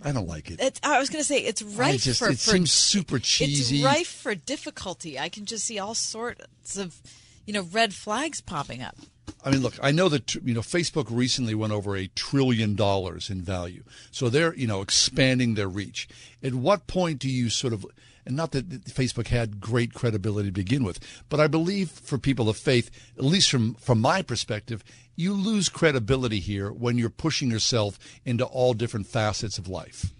I 0.03 0.11
don't 0.11 0.27
like 0.27 0.51
it. 0.51 0.59
it's, 0.59 0.79
I 0.83 0.99
was 0.99 1.09
going 1.09 1.21
to 1.21 1.27
say 1.27 1.39
it's 1.39 1.61
rife 1.61 2.03
just, 2.03 2.19
for, 2.19 2.29
it 2.29 2.39
for 2.39 2.51
seems 2.51 2.71
super 2.71 3.19
cheesy. 3.19 3.77
It's 3.77 3.85
rife 3.85 4.07
for 4.07 4.35
difficulty. 4.35 5.19
I 5.19 5.29
can 5.29 5.45
just 5.45 5.65
see 5.65 5.79
all 5.79 5.93
sorts 5.93 6.77
of, 6.77 7.01
you 7.45 7.53
know, 7.53 7.63
red 7.63 7.93
flags 7.93 8.41
popping 8.41 8.81
up. 8.81 8.95
I 9.43 9.51
mean, 9.51 9.61
look, 9.61 9.75
I 9.81 9.91
know 9.91 10.09
that 10.09 10.35
you 10.35 10.53
know 10.53 10.61
Facebook 10.61 11.07
recently 11.09 11.53
went 11.53 11.71
over 11.71 11.95
a 11.95 12.07
trillion 12.07 12.75
dollars 12.75 13.29
in 13.29 13.41
value, 13.41 13.83
so 14.11 14.27
they're 14.29 14.55
you 14.55 14.67
know 14.67 14.81
expanding 14.81 15.53
their 15.53 15.67
reach. 15.67 16.07
At 16.41 16.55
what 16.55 16.87
point 16.87 17.19
do 17.19 17.29
you 17.29 17.49
sort 17.49 17.73
of, 17.73 17.85
and 18.25 18.35
not 18.35 18.51
that 18.51 18.69
Facebook 18.85 19.27
had 19.27 19.59
great 19.59 19.93
credibility 19.93 20.49
to 20.49 20.53
begin 20.53 20.83
with, 20.83 20.99
but 21.29 21.39
I 21.39 21.47
believe 21.47 21.89
for 21.89 22.17
people 22.17 22.49
of 22.49 22.57
faith, 22.57 22.89
at 23.17 23.23
least 23.23 23.49
from 23.49 23.75
from 23.75 24.01
my 24.01 24.21
perspective, 24.21 24.83
you 25.15 25.33
lose 25.33 25.69
credibility 25.69 26.39
here 26.39 26.71
when 26.71 26.97
you're 26.97 27.09
pushing 27.09 27.49
yourself 27.49 27.99
into 28.25 28.45
all 28.45 28.73
different 28.73 29.07
facets 29.07 29.57
of 29.57 29.67
life. 29.67 30.11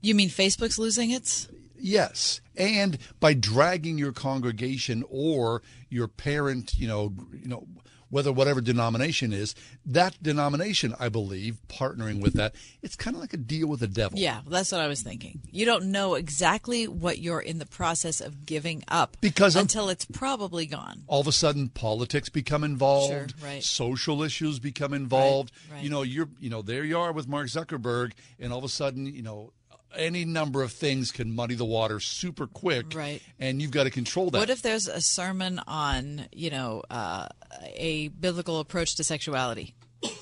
You 0.00 0.14
mean 0.14 0.28
Facebook's 0.28 0.78
losing 0.78 1.10
its? 1.10 1.48
Yes, 1.76 2.40
and 2.56 2.98
by 3.20 3.34
dragging 3.34 3.96
your 3.96 4.12
congregation 4.12 5.02
or 5.08 5.62
your 5.88 6.08
parent, 6.08 6.74
you 6.76 6.86
know, 6.86 7.14
you 7.32 7.48
know, 7.48 7.66
whether 8.10 8.30
whatever 8.32 8.60
denomination 8.60 9.32
is, 9.32 9.54
that 9.86 10.20
denomination, 10.22 10.94
I 11.00 11.08
believe, 11.08 11.58
partnering 11.68 12.20
with 12.20 12.34
that, 12.34 12.54
it's 12.82 12.96
kind 12.96 13.14
of 13.16 13.20
like 13.20 13.32
a 13.32 13.36
deal 13.38 13.68
with 13.68 13.80
the 13.80 13.86
devil. 13.86 14.18
Yeah, 14.18 14.40
that's 14.46 14.72
what 14.72 14.80
I 14.80 14.88
was 14.88 15.02
thinking. 15.02 15.40
You 15.50 15.64
don't 15.64 15.86
know 15.86 16.14
exactly 16.14 16.86
what 16.88 17.18
you're 17.18 17.40
in 17.40 17.58
the 17.58 17.66
process 17.66 18.20
of 18.20 18.44
giving 18.46 18.82
up 18.88 19.16
Because 19.20 19.56
I'm- 19.56 19.62
until 19.64 19.88
it's 19.88 20.04
probably 20.04 20.66
gone. 20.66 21.04
All 21.06 21.20
of 21.20 21.26
a 21.28 21.32
sudden, 21.32 21.68
politics 21.68 22.28
become 22.28 22.64
involved. 22.64 23.12
Sure, 23.12 23.26
right. 23.48 23.62
Social 23.62 24.22
issues 24.22 24.58
become 24.58 24.92
involved. 24.92 25.52
right. 25.72 25.82
You 25.82 25.90
know, 25.90 26.02
you're, 26.02 26.28
you 26.40 26.50
know, 26.50 26.62
there 26.62 26.84
you 26.84 26.98
are 26.98 27.12
with 27.12 27.28
Mark 27.28 27.46
Zuckerberg, 27.46 28.12
and 28.38 28.52
all 28.52 28.58
of 28.58 28.64
a 28.64 28.68
sudden, 28.68 29.06
you 29.06 29.22
know, 29.22 29.52
any 29.96 30.24
number 30.24 30.62
of 30.62 30.72
things 30.72 31.10
can 31.10 31.34
muddy 31.34 31.54
the 31.54 31.64
water 31.64 32.00
super 32.00 32.46
quick. 32.46 32.94
Right. 32.94 33.22
And 33.38 33.60
you've 33.60 33.70
got 33.70 33.84
to 33.84 33.90
control 33.90 34.30
that. 34.30 34.38
What 34.38 34.50
if 34.50 34.62
there's 34.62 34.88
a 34.88 35.00
sermon 35.00 35.60
on, 35.66 36.26
you 36.32 36.50
know, 36.50 36.82
uh, 36.90 37.28
a 37.74 38.08
biblical 38.08 38.60
approach 38.60 38.96
to 38.96 39.04
sexuality? 39.04 39.74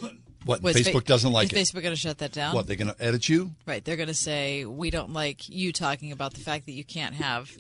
What, 0.45 0.63
Was 0.63 0.77
Facebook 0.77 1.03
Fa- 1.03 1.09
doesn't 1.09 1.33
like 1.33 1.53
is 1.53 1.53
it. 1.53 1.61
Facebook 1.61 1.83
going 1.83 1.95
to 1.95 2.01
shut 2.01 2.19
that 2.19 2.33
down? 2.33 2.55
What, 2.55 2.67
they're 2.67 2.77
going 2.77 2.95
to 2.95 3.05
edit 3.05 3.29
you? 3.29 3.51
Right. 3.67 3.85
They're 3.85 3.97
going 3.97 4.09
to 4.09 4.15
say, 4.15 4.65
we 4.65 4.89
don't 4.89 5.13
like 5.13 5.47
you 5.49 5.73
talking 5.75 6.11
about 6.11 6.33
the 6.33 6.41
fact 6.41 6.65
that 6.67 6.73
you 6.73 6.85
can't 6.85 7.17
have 7.17 7.51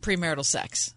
premarital 0.00 0.44
sex. 0.44 0.94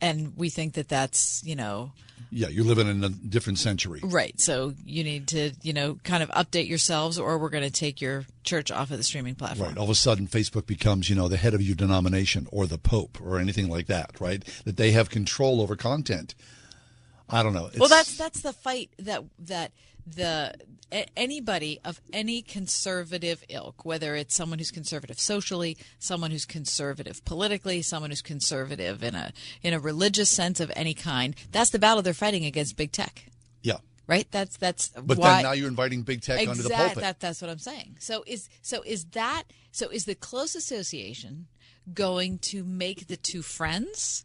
And 0.00 0.34
we 0.36 0.50
think 0.50 0.74
that 0.74 0.88
that's, 0.88 1.42
you 1.44 1.56
know, 1.56 1.92
Yeah, 2.30 2.48
you're 2.48 2.64
living 2.64 2.88
in 2.88 3.02
a 3.02 3.08
different 3.08 3.58
century. 3.58 4.00
right. 4.02 4.38
So 4.40 4.74
you 4.84 5.02
need 5.04 5.28
to, 5.28 5.52
you 5.62 5.72
know, 5.72 5.98
kind 6.04 6.22
of 6.22 6.28
update 6.30 6.68
yourselves 6.68 7.18
or 7.18 7.38
we're 7.38 7.48
going 7.48 7.64
to 7.64 7.70
take 7.70 8.00
your 8.00 8.26
church 8.44 8.70
off 8.70 8.90
of 8.90 8.98
the 8.98 9.04
streaming 9.04 9.34
platform. 9.34 9.70
Right. 9.70 9.78
All 9.78 9.84
of 9.84 9.90
a 9.90 9.94
sudden, 9.94 10.26
Facebook 10.26 10.66
becomes, 10.66 11.08
you 11.08 11.16
know, 11.16 11.28
the 11.28 11.36
head 11.36 11.54
of 11.54 11.62
your 11.62 11.74
denomination 11.74 12.46
or 12.52 12.66
the 12.66 12.78
Pope 12.78 13.18
or 13.24 13.38
anything 13.38 13.68
like 13.68 13.86
that, 13.86 14.20
right? 14.20 14.44
That 14.64 14.76
they 14.76 14.90
have 14.92 15.10
control 15.10 15.60
over 15.60 15.76
content. 15.76 16.34
I 17.30 17.42
don't 17.42 17.52
know. 17.52 17.70
well, 17.76 17.88
that's 17.88 18.16
that's 18.16 18.40
the 18.40 18.52
fight 18.54 18.90
that 18.98 19.22
that 19.40 19.72
the 20.14 20.54
a- 20.92 21.06
anybody 21.18 21.80
of 21.84 22.00
any 22.12 22.42
conservative 22.42 23.44
ilk, 23.48 23.84
whether 23.84 24.14
it's 24.14 24.34
someone 24.34 24.58
who's 24.58 24.70
conservative 24.70 25.18
socially, 25.20 25.76
someone 25.98 26.30
who's 26.30 26.46
conservative 26.46 27.24
politically, 27.24 27.82
someone 27.82 28.10
who's 28.10 28.22
conservative 28.22 29.02
in 29.02 29.14
a 29.14 29.32
in 29.62 29.74
a 29.74 29.78
religious 29.80 30.30
sense 30.30 30.60
of 30.60 30.72
any 30.74 30.94
kind, 30.94 31.34
that's 31.52 31.70
the 31.70 31.78
battle 31.78 32.02
they're 32.02 32.14
fighting 32.14 32.44
against 32.44 32.76
big 32.76 32.92
tech. 32.92 33.26
yeah. 33.62 33.76
Right? 34.06 34.26
That's 34.30 34.56
that's 34.56 34.88
But 34.88 35.18
why 35.18 35.34
then 35.34 35.42
now 35.42 35.52
you're 35.52 35.68
inviting 35.68 36.00
big 36.02 36.22
tech 36.22 36.40
exact, 36.40 36.50
onto 36.58 36.62
the 36.62 36.74
pulpit. 36.74 36.98
That, 37.00 37.20
that's 37.20 37.42
what 37.42 37.50
I'm 37.50 37.58
saying. 37.58 37.96
So 38.00 38.24
is 38.26 38.48
so 38.62 38.82
is 38.86 39.04
that 39.12 39.42
so 39.70 39.90
is 39.90 40.06
the 40.06 40.14
close 40.14 40.54
association 40.54 41.48
going 41.92 42.38
to 42.38 42.64
make 42.64 43.08
the 43.08 43.18
two 43.18 43.42
friends? 43.42 44.24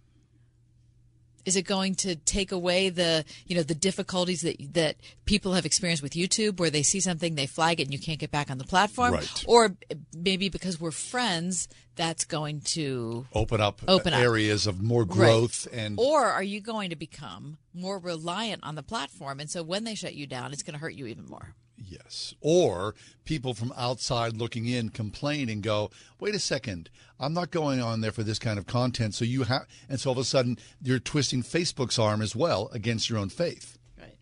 Is 1.45 1.55
it 1.55 1.63
going 1.63 1.95
to 1.95 2.15
take 2.15 2.51
away 2.51 2.89
the 2.89 3.25
you 3.47 3.55
know 3.55 3.63
the 3.63 3.75
difficulties 3.75 4.41
that 4.41 4.55
that 4.73 4.95
people 5.25 5.53
have 5.53 5.65
experienced 5.65 6.01
with 6.03 6.13
YouTube, 6.13 6.59
where 6.59 6.69
they 6.69 6.83
see 6.83 6.99
something, 6.99 7.35
they 7.35 7.45
flag 7.47 7.79
it, 7.79 7.83
and 7.83 7.93
you 7.93 7.99
can't 7.99 8.19
get 8.19 8.31
back 8.31 8.49
on 8.49 8.57
the 8.57 8.63
platform, 8.63 9.13
Right. 9.13 9.43
or 9.47 9.75
maybe 10.15 10.49
because 10.49 10.79
we're 10.79 10.91
friends, 10.91 11.67
that's 11.95 12.25
going 12.25 12.61
to 12.61 13.25
open 13.33 13.61
up 13.61 13.81
Open 13.87 14.13
up. 14.13 14.21
areas 14.21 14.67
of 14.67 14.81
more 14.81 15.03
Right. 15.03 15.09
growth 15.17 15.67
and 15.73 15.99
or 15.99 16.25
are 16.25 16.43
you 16.43 16.61
going 16.61 16.89
to 16.91 16.95
become 16.95 17.57
more 17.73 17.99
reliant 17.99 18.63
on 18.63 18.75
the 18.75 18.83
platform, 18.83 19.39
and 19.39 19.49
so 19.49 19.63
when 19.63 19.83
they 19.83 19.95
shut 19.95 20.13
you 20.15 20.25
down, 20.27 20.53
it's 20.53 20.63
going 20.63 20.73
to 20.73 20.79
hurt 20.79 20.93
you 20.95 21.07
even 21.07 21.25
more. 21.25 21.55
Yes 21.87 22.33
or 22.41 22.95
people 23.25 23.53
from 23.53 23.73
outside 23.77 24.35
looking 24.37 24.65
in 24.65 24.89
complain 24.89 25.49
and 25.49 25.61
go 25.63 25.89
wait 26.19 26.35
a 26.35 26.39
second 26.39 26.89
i'm 27.19 27.33
not 27.33 27.51
going 27.51 27.81
on 27.81 28.01
there 28.01 28.11
for 28.11 28.23
this 28.23 28.39
kind 28.39 28.57
of 28.59 28.65
content 28.67 29.13
so 29.13 29.23
you 29.25 29.43
have 29.43 29.65
and 29.89 29.99
so 29.99 30.09
all 30.09 30.13
of 30.13 30.17
a 30.17 30.23
sudden 30.23 30.57
you're 30.81 30.99
twisting 30.99 31.41
facebook's 31.43 31.97
arm 31.99 32.21
as 32.21 32.35
well 32.35 32.69
against 32.73 33.09
your 33.09 33.19
own 33.19 33.29
faith 33.29 33.77
Right. 33.99 34.15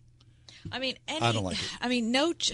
I 0.70 0.78
mean, 0.78 0.96
any, 1.08 1.20
I 1.20 1.32
don't 1.32 1.44
like 1.44 1.56
it. 1.58 1.70
I 1.80 1.88
mean, 1.88 2.12
no. 2.12 2.32
Ch- 2.32 2.52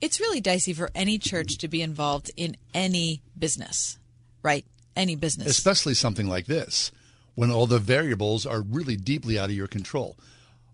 it's 0.00 0.20
really 0.20 0.40
dicey 0.40 0.72
for 0.72 0.88
any 0.94 1.18
church 1.18 1.58
to 1.58 1.68
be 1.68 1.82
involved 1.82 2.30
in 2.36 2.56
any 2.72 3.22
business, 3.38 3.98
right? 4.42 4.64
Any 4.96 5.16
business. 5.16 5.48
especially 5.48 5.94
something 5.94 6.28
like 6.28 6.46
this 6.46 6.92
when 7.34 7.50
all 7.50 7.66
the 7.66 7.80
variables 7.80 8.46
are 8.46 8.60
really 8.60 8.96
deeply 8.96 9.36
out 9.36 9.46
of 9.50 9.56
your 9.56 9.66
control 9.66 10.16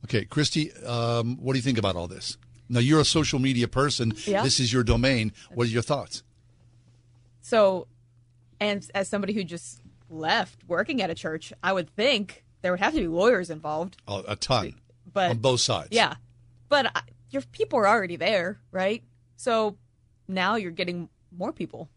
okay 0.05 0.27
christy 0.27 0.71
um, 0.85 1.39
what 1.39 1.55
do 1.55 1.59
you 1.59 1.63
think 1.63 1.79
about 1.79 1.97
all 1.97 2.07
this 2.07 2.37
now 2.71 2.81
you're 2.81 3.01
a 3.01 3.05
social 3.05 3.39
media 3.39 3.69
person 3.69 4.15
Yeah. 4.27 4.43
this 4.43 4.59
is 4.61 4.73
your 4.73 4.83
domain 4.85 5.33
what 5.55 5.67
are 5.67 5.71
your 5.71 5.83
thoughts 5.83 6.23
So, 7.43 7.87
and 8.61 8.87
as 8.95 9.09
somebody 9.09 9.33
who 9.33 9.45
just 9.45 9.81
left 10.09 10.59
working 10.69 11.01
at 11.03 11.11
a 11.11 11.15
church, 11.15 11.53
I 11.63 11.73
would 11.73 11.89
think 11.97 12.45
there 12.63 12.73
would 12.73 12.81
have 12.81 12.95
to 12.95 13.01
be 13.01 13.09
lawyers 13.09 13.51
involved. 13.51 13.97
a, 14.07 14.23
a 14.29 14.37
ton 14.37 14.75
But 15.13 15.31
on 15.31 15.39
both 15.39 15.61
sides 15.61 15.89
Yeah, 15.91 16.15
but 16.69 16.87
I, 16.95 17.03
your 17.31 17.43
people 17.53 17.79
are 17.79 17.89
already 17.89 18.17
there, 18.17 18.59
right? 18.73 19.03
So 19.37 19.77
now 20.29 20.57
you're 20.57 20.71
getting 20.73 21.09
more 21.37 21.53
people. 21.53 21.89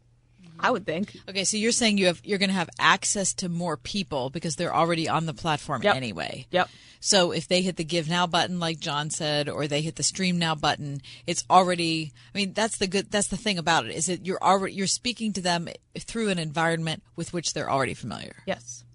I 0.64 0.72
would 0.72 0.86
think. 0.86 1.16
Okay, 1.30 1.44
so 1.44 1.58
you're 1.58 1.72
saying 1.72 1.98
you 2.00 2.08
have 2.08 2.22
you're 2.24 2.40
going 2.40 2.50
to 2.50 2.56
have 2.56 2.70
access 2.80 3.34
to 3.36 3.50
more 3.50 3.78
people 3.78 4.30
because 4.30 4.56
they're 4.56 4.74
already 4.74 5.08
on 5.10 5.26
the 5.26 5.34
platform 5.34 5.84
Yep. 5.84 5.96
anyway. 5.96 6.48
Yep. 6.52 6.70
So 7.02 7.32
if 7.32 7.50
they 7.50 7.62
hit 7.62 7.76
the 7.76 7.84
give 7.84 8.08
now 8.08 8.26
button 8.28 8.60
like 8.62 8.80
John 8.80 9.10
said 9.10 9.50
or 9.50 9.68
they 9.68 9.82
hit 9.82 9.98
the 9.98 10.04
stream 10.04 10.40
now 10.40 10.56
button, 10.56 11.02
it's 11.28 11.44
already 11.50 12.14
I 12.34 12.38
mean 12.38 12.54
that's 12.54 12.78
the 12.78 12.88
good 12.88 13.12
that's 13.12 13.28
the 13.28 13.36
thing 13.38 13.58
about 13.58 13.86
it 13.86 13.92
is 13.94 14.06
that 14.06 14.26
you're 14.26 14.42
already 14.42 14.74
you're 14.74 14.88
speaking 14.88 15.34
to 15.34 15.42
them 15.42 15.68
through 16.00 16.30
an 16.30 16.40
environment 16.40 17.04
with 17.18 17.34
which 17.34 17.54
they're 17.54 17.70
already 17.70 17.94
familiar. 17.94 18.38
Yes. 18.48 18.86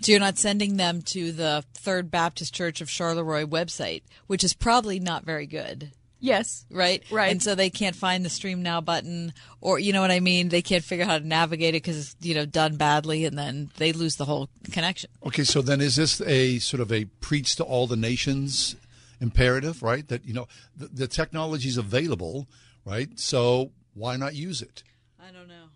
So 0.00 0.10
you're 0.10 0.20
not 0.20 0.38
sending 0.38 0.78
them 0.78 1.02
to 1.12 1.30
the 1.30 1.64
Third 1.74 2.10
Baptist 2.10 2.52
Church 2.52 2.80
of 2.80 2.88
Charleroi 2.88 3.44
website, 3.46 4.02
which 4.26 4.42
is 4.42 4.52
probably 4.52 4.98
not 4.98 5.24
very 5.24 5.46
good. 5.46 5.92
Yes. 6.22 6.64
Right? 6.70 7.02
Right. 7.10 7.32
And 7.32 7.42
so 7.42 7.54
they 7.56 7.68
can't 7.68 7.96
find 7.96 8.24
the 8.24 8.30
stream 8.30 8.62
now 8.62 8.80
button 8.80 9.34
or 9.60 9.78
you 9.80 9.92
know 9.92 10.00
what 10.00 10.12
I 10.12 10.20
mean? 10.20 10.48
They 10.48 10.62
can't 10.62 10.84
figure 10.84 11.04
out 11.04 11.10
how 11.10 11.18
to 11.18 11.26
navigate 11.26 11.74
it 11.74 11.80
cuz 11.80 11.96
it's, 11.98 12.16
you 12.20 12.34
know, 12.34 12.46
done 12.46 12.76
badly 12.76 13.24
and 13.24 13.36
then 13.36 13.70
they 13.76 13.92
lose 13.92 14.16
the 14.16 14.24
whole 14.24 14.48
connection. 14.70 15.10
okay 15.26 15.42
so 15.44 15.60
then 15.60 15.80
is 15.80 15.96
this 15.96 16.20
a 16.22 16.60
sort 16.60 16.80
of 16.80 16.92
a 16.92 17.06
preach 17.20 17.56
to 17.56 17.64
all 17.64 17.86
the 17.88 17.96
nations 17.96 18.76
imperative 19.20 19.82
right 19.82 20.06
that 20.08 20.24
you 20.24 20.32
know 20.32 20.46
the, 20.76 20.86
the 20.86 21.06
technology 21.08 21.68
is 21.68 21.76
available 21.76 22.46
right 22.84 23.18
so 23.18 23.72
why 23.94 24.16
not 24.16 24.34
use 24.34 24.62
it 24.62 24.82
I 25.20 25.30
don't 25.30 25.48
know. 25.48 25.66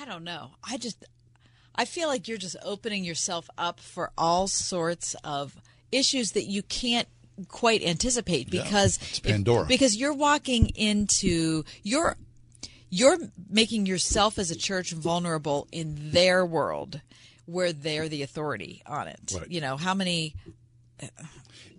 I 0.00 0.04
don't 0.04 0.24
know. 0.24 0.50
I 0.68 0.76
just 0.78 1.04
I 1.74 1.84
feel 1.84 2.08
like 2.08 2.28
you're 2.28 2.38
just 2.38 2.56
opening 2.64 3.04
yourself 3.04 3.48
up 3.58 3.78
for 3.80 4.10
all 4.16 4.46
sorts 4.48 5.14
of 5.24 5.60
issues 5.92 6.32
that 6.32 6.44
you 6.44 6.62
can't 6.62 7.08
quite 7.48 7.82
anticipate 7.82 8.52
Yeah, 8.52 8.62
because 8.62 8.96
it's 8.98 9.20
if- 9.24 9.68
because 9.68 9.96
you're 9.96 10.14
walking 10.14 10.68
into 10.76 11.64
you're 11.82 12.16
you're 12.90 13.18
making 13.50 13.86
yourself 13.86 14.38
as 14.38 14.50
a 14.50 14.56
church 14.56 14.92
vulnerable 14.92 15.66
in 15.72 16.12
their 16.12 16.46
world 16.46 17.00
where 17.46 17.72
they're 17.72 18.08
the 18.08 18.22
authority 18.22 18.82
on 18.86 19.08
it. 19.08 19.32
Right. 19.36 19.50
You 19.50 19.60
know, 19.60 19.76
how 19.76 19.94
many 19.94 20.34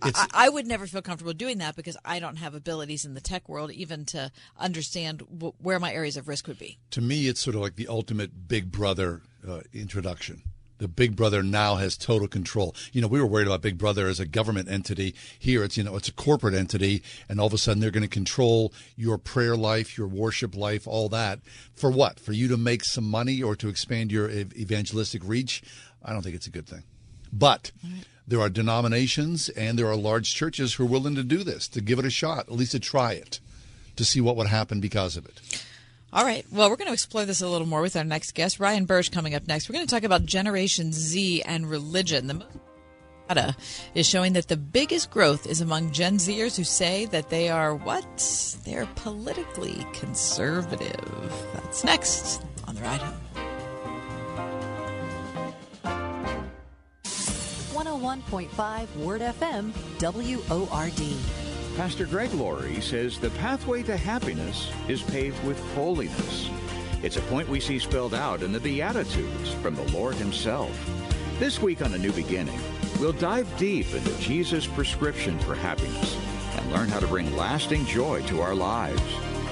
I, 0.02 0.28
I 0.34 0.50
would 0.50 0.68
never 0.68 0.86
feel 0.88 1.02
comfortable 1.02 1.34
doing 1.34 1.58
that 1.60 1.76
because 1.76 1.96
I 2.04 2.20
don't 2.20 2.36
have 2.36 2.54
abilities 2.54 3.06
in 3.06 3.14
the 3.14 3.22
tech 3.22 3.48
world 3.48 3.72
even 3.72 4.06
to 4.08 4.32
understand 4.60 5.20
w- 5.20 5.54
where 5.60 5.80
my 5.80 5.94
areas 5.94 6.18
of 6.18 6.28
risk 6.28 6.48
would 6.48 6.60
be. 6.60 6.78
To 6.92 7.02
me, 7.02 7.28
it's 7.28 7.40
sort 7.40 7.56
of 7.56 7.62
like 7.62 7.76
the 7.78 7.88
ultimate 7.88 8.48
Big 8.48 8.72
Brother 8.72 9.22
uh, 9.48 9.62
introduction. 9.74 10.44
The 10.78 10.88
Big 10.88 11.16
Brother 11.16 11.42
now 11.42 11.76
has 11.76 11.98
total 11.98 12.28
control. 12.28 12.76
You 12.92 13.02
know, 13.02 13.08
we 13.08 13.20
were 13.20 13.26
worried 13.26 13.48
about 13.48 13.62
Big 13.62 13.78
Brother 13.78 14.08
as 14.08 14.20
a 14.20 14.26
government 14.26 14.70
entity. 14.70 15.16
Here, 15.40 15.64
it's 15.64 15.78
you 15.78 15.84
know, 15.84 15.96
it's 15.96 16.10
a 16.10 16.14
corporate 16.14 16.54
entity, 16.54 17.02
and 17.30 17.40
all 17.40 17.48
of 17.48 17.54
a 17.54 17.58
sudden 17.58 17.80
they're 17.80 17.92
going 17.92 18.04
to 18.04 18.10
control 18.10 18.74
your 18.96 19.18
prayer 19.18 19.56
life, 19.56 19.98
your 19.98 20.08
worship 20.08 20.56
life, 20.56 20.88
all 20.88 21.08
that. 21.10 21.40
For 21.74 21.90
what? 21.90 22.20
For 22.20 22.34
you 22.34 22.48
to 22.50 22.58
make 22.58 22.84
some 22.84 23.10
money 23.10 23.42
or 23.42 23.56
to 23.56 23.70
expand 23.70 24.12
your 24.12 24.30
evangelistic 24.30 25.22
reach? 25.26 25.64
I 26.04 26.12
don't 26.12 26.22
think 26.22 26.36
it's 26.36 26.48
a 26.48 26.52
good 26.52 26.68
thing. 26.68 26.84
But 27.32 27.72
there 28.28 28.40
are 28.40 28.50
denominations 28.50 29.50
and 29.50 29.78
there 29.78 29.88
are 29.88 29.96
large 29.96 30.34
churches 30.34 30.74
who 30.74 30.84
are 30.84 30.88
willing 30.88 31.16
to 31.16 31.24
do 31.24 31.44
this, 31.44 31.68
to 31.70 31.82
give 31.82 32.00
it 32.00 32.06
a 32.06 32.10
shot, 32.10 32.48
at 32.48 32.52
least 32.52 32.72
to 32.72 32.80
try 32.80 33.14
it, 33.14 33.40
to 33.96 34.06
see 34.06 34.22
what 34.22 34.36
would 34.36 34.48
happen 34.48 34.80
because 34.80 35.16
of 35.16 35.26
it. 35.26 35.65
All 36.16 36.24
right. 36.24 36.46
Well, 36.50 36.70
we're 36.70 36.78
going 36.78 36.88
to 36.88 36.94
explore 36.94 37.26
this 37.26 37.42
a 37.42 37.48
little 37.48 37.68
more 37.68 37.82
with 37.82 37.98
our 37.98 38.06
next 38.06 38.36
guest, 38.36 38.58
Ryan 38.58 38.86
Burge, 38.86 39.12
coming 39.12 39.36
up 39.36 39.48
next. 39.48 39.68
We're 39.68 39.74
going 39.74 39.86
to 39.86 39.94
talk 39.94 40.04
about 40.04 40.26
Generation 40.26 40.94
Z 40.94 41.42
and 41.42 41.70
religion. 41.70 42.28
The 42.28 42.46
data 43.28 43.54
is 43.96 44.08
showing 44.08 44.32
that 44.32 44.48
the 44.48 44.56
biggest 44.56 45.12
growth 45.12 45.46
is 45.46 45.60
among 45.60 45.92
Gen 45.92 46.16
Zers 46.16 46.56
who 46.56 46.64
say 46.64 47.06
that 47.08 47.30
they 47.30 47.50
are 47.50 47.76
what? 47.76 48.58
They're 48.64 48.88
politically 48.96 49.86
conservative. 49.92 51.34
That's 51.54 51.84
next 51.84 52.42
on 52.66 52.76
the 52.76 52.82
ride 52.82 53.02
home. 53.02 53.20
101.5 57.74 58.96
Word 58.96 59.20
FM, 59.20 59.74
WORD. 60.00 61.45
Pastor 61.78 62.06
Greg 62.06 62.34
Laurie 62.34 62.80
says 62.80 63.20
the 63.20 63.32
pathway 63.32 63.84
to 63.84 63.98
happiness 63.98 64.72
is 64.88 65.02
paved 65.02 65.44
with 65.44 65.60
holiness. 65.74 66.50
It's 67.04 67.18
a 67.18 67.22
point 67.24 67.50
we 67.50 67.60
see 67.60 67.80
spelled 67.80 68.14
out 68.14 68.44
in 68.44 68.54
the 68.54 68.62
Beatitudes 68.62 69.54
from 69.56 69.76
the 69.76 69.92
Lord 69.92 70.16
Himself. 70.16 70.72
This 71.38 71.62
week 71.62 71.82
on 71.82 71.94
A 71.94 71.98
New 71.98 72.14
Beginning, 72.14 72.58
we'll 72.98 73.12
dive 73.12 73.46
deep 73.58 73.94
into 73.94 74.18
Jesus' 74.20 74.66
prescription 74.66 75.38
for 75.40 75.54
happiness 75.54 76.18
and 76.56 76.72
learn 76.72 76.88
how 76.88 77.02
to 77.02 77.08
bring 77.08 77.36
lasting 77.36 77.86
joy 77.86 78.22
to 78.28 78.40
our 78.40 78.56
lives. 78.56 79.02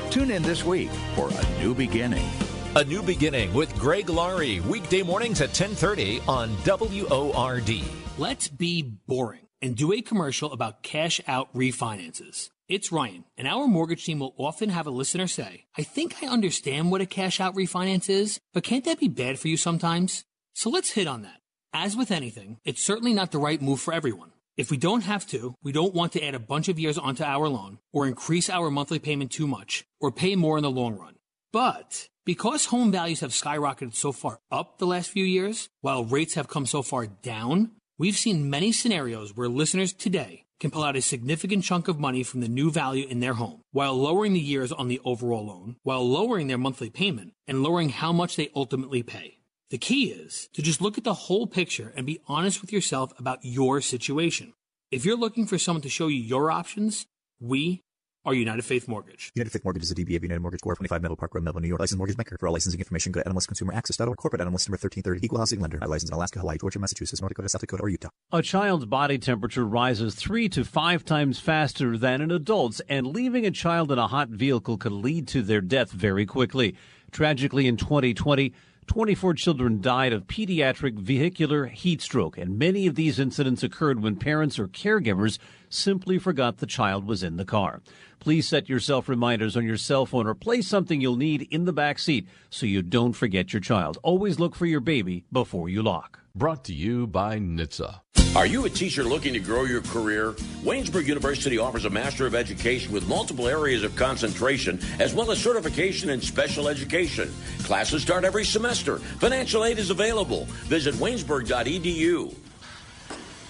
Tune 0.10 0.32
in 0.32 0.44
this 0.44 0.64
week 0.64 0.92
for 1.16 1.30
A 1.30 1.60
New 1.60 1.76
Beginning. 1.76 2.30
A 2.78 2.86
New 2.86 3.04
Beginning 3.04 3.54
with 3.54 3.78
Greg 3.78 4.10
Laurie, 4.10 4.62
weekday 4.62 5.04
mornings 5.04 5.42
at 5.42 5.50
1030 5.50 6.22
on 6.30 6.56
WORD. 6.66 7.84
Let's 8.18 8.48
be 8.48 8.82
boring 8.82 9.43
and 9.64 9.78
do 9.78 9.94
a 9.94 10.02
commercial 10.02 10.52
about 10.52 10.84
cash 10.84 11.22
out 11.26 11.52
refinances. 11.56 12.50
It's 12.68 12.92
Ryan, 12.92 13.24
and 13.38 13.48
our 13.48 13.66
mortgage 13.66 14.04
team 14.04 14.20
will 14.20 14.36
often 14.38 14.68
have 14.68 14.86
a 14.88 14.92
listener 14.92 15.26
say, 15.26 15.66
I 15.78 15.84
think 15.84 16.22
I 16.22 16.28
understand 16.28 16.92
what 16.92 17.00
a 17.00 17.06
cash 17.06 17.40
out 17.40 17.56
refinance 17.56 18.10
is, 18.10 18.42
but 18.54 18.66
can't 18.66 18.84
that 18.84 19.00
be 19.00 19.08
bad 19.08 19.40
for 19.40 19.48
you 19.48 19.56
sometimes? 19.56 20.26
So 20.54 20.70
let's 20.70 20.92
hit 20.92 21.08
on 21.08 21.22
that. 21.22 21.40
As 21.72 21.96
with 21.96 22.12
anything, 22.12 22.58
it's 22.66 22.86
certainly 22.86 23.14
not 23.14 23.32
the 23.32 23.40
right 23.40 23.62
move 23.62 23.80
for 23.80 23.94
everyone. 23.94 24.34
If 24.58 24.70
we 24.70 24.76
don't 24.76 25.06
have 25.06 25.26
to, 25.28 25.56
we 25.64 25.72
don't 25.72 25.96
want 25.96 26.12
to 26.12 26.24
add 26.24 26.36
a 26.36 26.40
bunch 26.40 26.68
of 26.68 26.78
years 26.78 26.98
onto 26.98 27.24
our 27.24 27.48
loan, 27.48 27.80
or 27.94 28.06
increase 28.06 28.50
our 28.50 28.70
monthly 28.70 29.00
payment 29.00 29.32
too 29.32 29.48
much, 29.48 29.86
or 30.02 30.12
pay 30.12 30.36
more 30.36 30.58
in 30.58 30.64
the 30.64 30.70
long 30.70 30.98
run. 30.98 31.16
But 31.54 32.10
because 32.26 32.66
home 32.66 32.92
values 32.92 33.22
have 33.22 33.32
skyrocketed 33.32 33.96
so 33.96 34.12
far 34.12 34.40
up 34.52 34.78
the 34.78 34.88
last 34.88 35.10
few 35.10 35.24
years, 35.24 35.70
while 35.80 36.04
rates 36.04 36.34
have 36.34 36.50
come 36.50 36.66
so 36.66 36.82
far 36.82 37.08
down, 37.08 37.72
we've 37.98 38.18
seen 38.18 38.50
many 38.50 38.72
scenarios 38.72 39.36
where 39.36 39.48
listeners 39.48 39.94
today 39.94 40.46
can 40.60 40.72
pull 40.72 40.84
out 40.84 40.96
a 40.96 41.02
significant 41.02 41.64
chunk 41.64 41.88
of 41.88 42.00
money 42.00 42.24
from 42.24 42.40
the 42.42 42.48
new 42.48 42.72
value 42.72 43.08
in 43.08 43.20
their 43.20 43.34
home 43.34 43.62
while 43.72 43.94
lowering 43.96 44.34
the 44.34 44.40
years 44.40 44.72
on 44.72 44.88
the 44.88 45.02
overall 45.04 45.46
loan, 45.46 45.76
while 45.84 46.08
lowering 46.08 46.48
their 46.48 46.58
monthly 46.58 46.90
payment, 46.90 47.34
and 47.48 47.62
lowering 47.62 47.90
how 47.90 48.12
much 48.12 48.36
they 48.36 48.50
ultimately 48.56 49.04
pay. 49.04 49.38
The 49.70 49.78
key 49.78 50.06
is 50.06 50.50
to 50.54 50.62
just 50.62 50.82
look 50.82 50.98
at 50.98 51.04
the 51.04 51.14
whole 51.14 51.48
picture 51.48 51.92
and 51.96 52.06
be 52.06 52.22
honest 52.28 52.62
with 52.62 52.72
yourself 52.72 53.12
about 53.20 53.40
your 53.44 53.82
situation. 53.82 54.54
If 54.92 55.06
you're 55.06 55.18
looking 55.18 55.48
for 55.48 55.58
someone 55.58 55.82
to 55.82 55.90
show 55.90 56.08
you 56.08 56.22
your 56.22 56.52
options, 56.52 57.06
we 57.40 57.82
are 58.26 58.34
United 58.34 58.64
Faith 58.64 58.88
Mortgage. 58.88 59.32
United 59.36 59.52
Faith 59.52 59.66
Mortgage 59.66 59.84
is 59.84 59.92
a 59.92 59.96
DBA 59.96 60.16
of 60.16 60.24
United 60.24 60.40
Mortgage 60.40 60.62
Corp. 60.62 60.78
25 60.78 61.02
Melville 61.02 61.18
Park 61.18 61.36
Road, 61.36 61.44
Melville, 61.44 61.62
New 61.62 61.68
York. 61.68 61.80
Licensed 61.80 61.98
mortgage 61.98 62.16
banker. 62.16 62.38
For 62.40 62.48
all 62.48 62.54
licensing 62.54 62.80
information, 62.80 63.12
go 63.12 63.22
to 63.22 63.30
NMLSConsumerAccess.org. 63.30 64.18
Corporate 64.18 64.42
NMLS 64.42 64.68
number 64.70 64.80
1330. 64.80 65.26
Equal 65.26 65.40
housing 65.40 65.60
lender. 65.60 65.78
I 65.82 65.86
license 65.86 66.10
in 66.10 66.16
Alaska, 66.16 66.40
Hawaii, 66.40 66.58
Georgia, 66.58 66.80
Massachusetts, 66.80 67.22
North 67.22 67.32
Dakota, 67.32 67.50
South 67.50 67.62
Dakota, 67.62 67.84
or 67.84 67.90
Utah. 67.90 68.10
A 68.32 68.42
child's 68.42 68.86
body 68.86 69.18
temperature 69.18 69.66
rises 69.66 70.16
three 70.16 70.48
to 70.50 70.64
five 70.64 71.04
times 71.04 71.40
faster 71.40 71.98
than 71.98 72.22
an 72.22 72.32
adult's, 72.32 72.82
and 72.88 73.08
leaving 73.08 73.46
a 73.46 73.52
child 73.52 73.92
in 73.92 74.00
a 74.00 74.08
hot 74.08 74.30
vehicle 74.30 74.78
could 74.78 74.94
lead 74.94 75.28
to 75.30 75.42
their 75.42 75.62
death 75.62 75.92
very 75.92 76.26
quickly. 76.26 76.76
Tragically, 77.12 77.68
in 77.68 77.78
2020, 77.78 78.54
24 78.88 79.34
children 79.34 79.82
died 79.82 80.14
of 80.14 80.28
pediatric 80.28 81.00
vehicular 81.00 81.68
heat 81.68 82.02
stroke, 82.02 82.38
and 82.38 82.58
many 82.58 82.88
of 82.88 82.96
these 82.96 83.20
incidents 83.20 83.64
occurred 83.64 84.02
when 84.02 84.16
parents 84.16 84.60
or 84.60 84.68
caregivers 84.68 85.40
simply 85.74 86.18
forgot 86.18 86.58
the 86.58 86.66
child 86.66 87.06
was 87.06 87.24
in 87.24 87.38
the 87.38 87.46
car. 87.46 87.82
Please 88.20 88.48
set 88.48 88.70
yourself 88.70 89.10
reminders 89.10 89.58
on 89.58 89.66
your 89.66 89.78
cell 89.78 90.06
phone 90.06 90.28
or 90.28 90.34
place 90.34 90.68
something 90.68 91.02
you'll 91.02 91.16
need 91.16 91.48
in 91.52 91.66
the 91.66 91.74
back 91.74 92.00
seat 92.00 92.28
so 92.50 92.66
you 92.66 92.82
don't 92.82 93.14
forget 93.14 93.52
your 93.52 93.60
child. 93.60 93.98
Always 94.02 94.40
look 94.40 94.56
for 94.56 94.66
your 94.66 94.80
baby 94.80 95.26
before 95.32 95.68
you 95.68 95.84
lock. 95.84 96.20
Brought 96.36 96.64
to 96.66 96.74
you 96.74 97.06
by 97.06 97.38
NHTSA. 97.38 98.00
Are 98.36 98.48
you 98.48 98.66
a 98.66 98.70
teacher 98.70 99.04
looking 99.04 99.34
to 99.34 99.40
grow 99.40 99.66
your 99.66 99.82
career? 99.82 100.32
Waynesburg 100.64 101.06
University 101.06 101.60
offers 101.60 101.86
a 101.86 101.90
Master 101.92 102.26
of 102.26 102.34
Education 102.34 102.92
with 102.92 103.08
multiple 103.08 103.48
areas 103.48 103.84
of 103.84 103.96
concentration, 103.96 104.80
as 105.00 105.14
well 105.14 105.30
as 105.30 105.38
certification 105.38 106.10
in 106.10 106.20
special 106.20 106.68
education. 106.68 107.32
Classes 107.60 108.02
start 108.02 108.24
every 108.24 108.44
semester. 108.44 108.98
Financial 108.98 109.64
aid 109.64 109.78
is 109.78 109.92
available. 109.92 110.46
Visit 110.66 110.96
waynesburg.edu. 110.96 112.34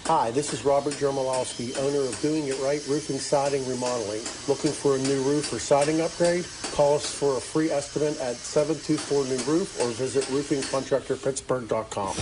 Hi, 0.06 0.30
this 0.32 0.52
is 0.52 0.66
Robert 0.66 0.92
Jermolowski, 0.92 1.74
owner 1.78 2.00
of 2.00 2.20
Doing 2.20 2.48
It 2.48 2.60
Right 2.60 2.86
Roofing, 2.86 3.18
Siding, 3.18 3.66
Remodeling. 3.66 4.20
Looking 4.48 4.70
for 4.70 4.96
a 4.96 4.98
new 4.98 5.22
roof 5.22 5.50
or 5.50 5.58
siding 5.58 6.02
upgrade? 6.02 6.44
Call 6.72 6.96
us 6.96 7.10
for 7.10 7.38
a 7.38 7.40
free 7.40 7.70
estimate 7.70 8.20
at 8.20 8.36
724 8.36 9.24
New 9.24 9.38
Roof 9.50 9.80
or 9.80 9.88
visit 9.92 10.24
roofingcontractorpittsburgh.com. 10.24 12.16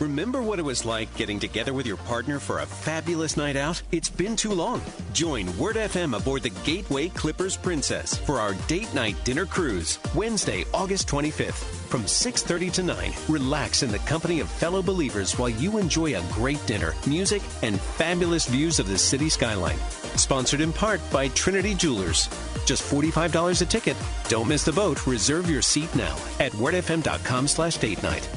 Remember 0.00 0.40
what 0.40 0.60
it 0.60 0.64
was 0.64 0.84
like 0.84 1.12
getting 1.16 1.40
together 1.40 1.72
with 1.72 1.84
your 1.84 1.96
partner 1.96 2.38
for 2.38 2.60
a 2.60 2.66
fabulous 2.66 3.36
night 3.36 3.56
out? 3.56 3.82
It's 3.90 4.08
been 4.08 4.36
too 4.36 4.52
long. 4.52 4.80
Join 5.12 5.56
Word 5.58 5.74
FM 5.74 6.16
aboard 6.16 6.44
the 6.44 6.50
Gateway 6.50 7.08
Clippers 7.08 7.56
Princess 7.56 8.16
for 8.16 8.38
our 8.38 8.54
date 8.68 8.94
night 8.94 9.16
dinner 9.24 9.44
cruise, 9.44 9.98
Wednesday, 10.14 10.64
August 10.72 11.08
25th. 11.08 11.64
From 11.88 12.06
6:30 12.06 12.70
to 12.74 12.82
9, 12.84 13.12
relax 13.28 13.82
in 13.82 13.90
the 13.90 13.98
company 14.00 14.38
of 14.38 14.48
fellow 14.48 14.82
believers 14.82 15.36
while 15.36 15.48
you 15.48 15.78
enjoy 15.78 16.16
a 16.16 16.22
great 16.32 16.64
dinner, 16.64 16.94
music, 17.06 17.42
and 17.62 17.80
fabulous 17.80 18.46
views 18.46 18.78
of 18.78 18.86
the 18.86 18.98
city 18.98 19.28
skyline. 19.28 19.78
Sponsored 20.14 20.60
in 20.60 20.72
part 20.72 21.00
by 21.10 21.26
Trinity 21.28 21.74
Jewelers. 21.74 22.28
Just 22.66 22.84
$45 22.84 23.62
a 23.62 23.66
ticket. 23.66 23.96
Don't 24.28 24.46
miss 24.46 24.62
the 24.62 24.72
boat. 24.72 25.06
Reserve 25.08 25.50
your 25.50 25.62
seat 25.62 25.92
now 25.96 26.16
at 26.38 26.52
wordfm.com/date 26.52 28.02
night. 28.04 28.28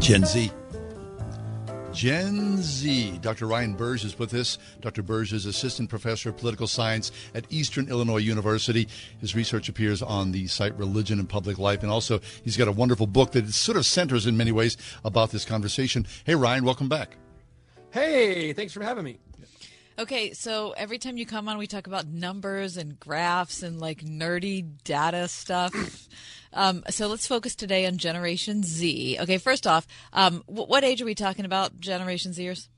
Gen 0.00 0.24
Z. 0.24 0.50
Gen 1.92 2.56
Z. 2.56 3.18
Dr. 3.20 3.46
Ryan 3.46 3.74
Burge 3.74 4.06
is 4.06 4.18
with 4.18 4.32
us. 4.32 4.56
Dr. 4.80 5.02
Burge 5.02 5.34
is 5.34 5.44
assistant 5.44 5.90
professor 5.90 6.30
of 6.30 6.38
political 6.38 6.66
science 6.66 7.12
at 7.34 7.44
Eastern 7.50 7.86
Illinois 7.86 8.16
University. 8.16 8.88
His 9.20 9.36
research 9.36 9.68
appears 9.68 10.00
on 10.00 10.32
the 10.32 10.46
site 10.46 10.74
Religion 10.78 11.18
and 11.18 11.28
Public 11.28 11.58
Life, 11.58 11.82
and 11.82 11.92
also 11.92 12.18
he's 12.42 12.56
got 12.56 12.66
a 12.66 12.72
wonderful 12.72 13.06
book 13.06 13.32
that 13.32 13.52
sort 13.52 13.76
of 13.76 13.84
centers 13.84 14.26
in 14.26 14.38
many 14.38 14.52
ways 14.52 14.78
about 15.04 15.32
this 15.32 15.44
conversation. 15.44 16.06
Hey, 16.24 16.34
Ryan, 16.34 16.64
welcome 16.64 16.88
back. 16.88 17.18
Hey, 17.90 18.54
thanks 18.54 18.72
for 18.72 18.82
having 18.82 19.04
me. 19.04 19.18
Okay, 19.98 20.32
so 20.32 20.70
every 20.78 20.96
time 20.96 21.18
you 21.18 21.26
come 21.26 21.46
on, 21.46 21.58
we 21.58 21.66
talk 21.66 21.86
about 21.86 22.06
numbers 22.06 22.78
and 22.78 22.98
graphs 22.98 23.62
and 23.62 23.78
like 23.78 24.00
nerdy 24.02 24.66
data 24.82 25.28
stuff. 25.28 26.08
Um, 26.52 26.82
so 26.90 27.06
let's 27.06 27.26
focus 27.26 27.54
today 27.54 27.86
on 27.86 27.96
Generation 27.98 28.62
Z. 28.62 29.18
Okay, 29.20 29.38
first 29.38 29.66
off, 29.66 29.86
um, 30.12 30.42
w- 30.46 30.66
what 30.66 30.84
age 30.84 31.00
are 31.02 31.04
we 31.06 31.14
talking 31.14 31.44
about, 31.44 31.78
Generation 31.80 32.32
Zers? 32.32 32.68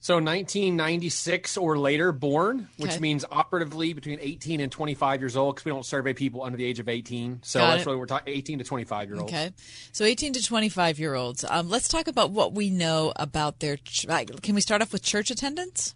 So 0.00 0.16
1996 0.18 1.56
or 1.56 1.78
later 1.78 2.12
born, 2.12 2.68
which 2.76 2.90
Okay. 2.92 3.00
means 3.00 3.24
operatively 3.30 3.94
between 3.94 4.18
18 4.20 4.60
and 4.60 4.70
25 4.70 5.22
years 5.22 5.34
old, 5.34 5.54
because 5.54 5.64
we 5.64 5.70
don't 5.70 5.86
survey 5.86 6.12
people 6.12 6.42
under 6.42 6.58
the 6.58 6.64
age 6.66 6.78
of 6.78 6.90
18. 6.90 7.40
So 7.42 7.60
Got 7.60 7.70
that's 7.70 7.82
it. 7.82 7.86
really 7.86 7.98
we're 7.98 8.04
talking 8.06 8.34
18 8.34 8.58
to 8.58 8.64
25 8.64 9.08
year 9.08 9.18
olds. 9.18 9.32
Okay, 9.32 9.50
so 9.92 10.04
18 10.04 10.34
to 10.34 10.42
25 10.42 10.98
year 10.98 11.14
olds. 11.14 11.42
Um, 11.48 11.70
let's 11.70 11.88
talk 11.88 12.06
about 12.06 12.32
what 12.32 12.52
we 12.52 12.68
know 12.68 13.14
about 13.16 13.60
their. 13.60 13.78
Ch- 13.78 14.06
can 14.42 14.54
we 14.54 14.60
start 14.60 14.82
off 14.82 14.92
with 14.92 15.02
church 15.02 15.30
attendance? 15.30 15.94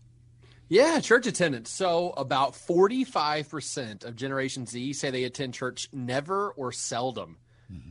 Yeah, 0.68 1.00
church 1.00 1.26
attendance. 1.26 1.70
So 1.70 2.10
about 2.16 2.54
45% 2.54 4.04
of 4.04 4.16
Generation 4.16 4.66
Z 4.66 4.92
say 4.92 5.10
they 5.10 5.24
attend 5.24 5.54
church 5.54 5.88
never 5.92 6.50
or 6.50 6.72
seldom. 6.72 7.38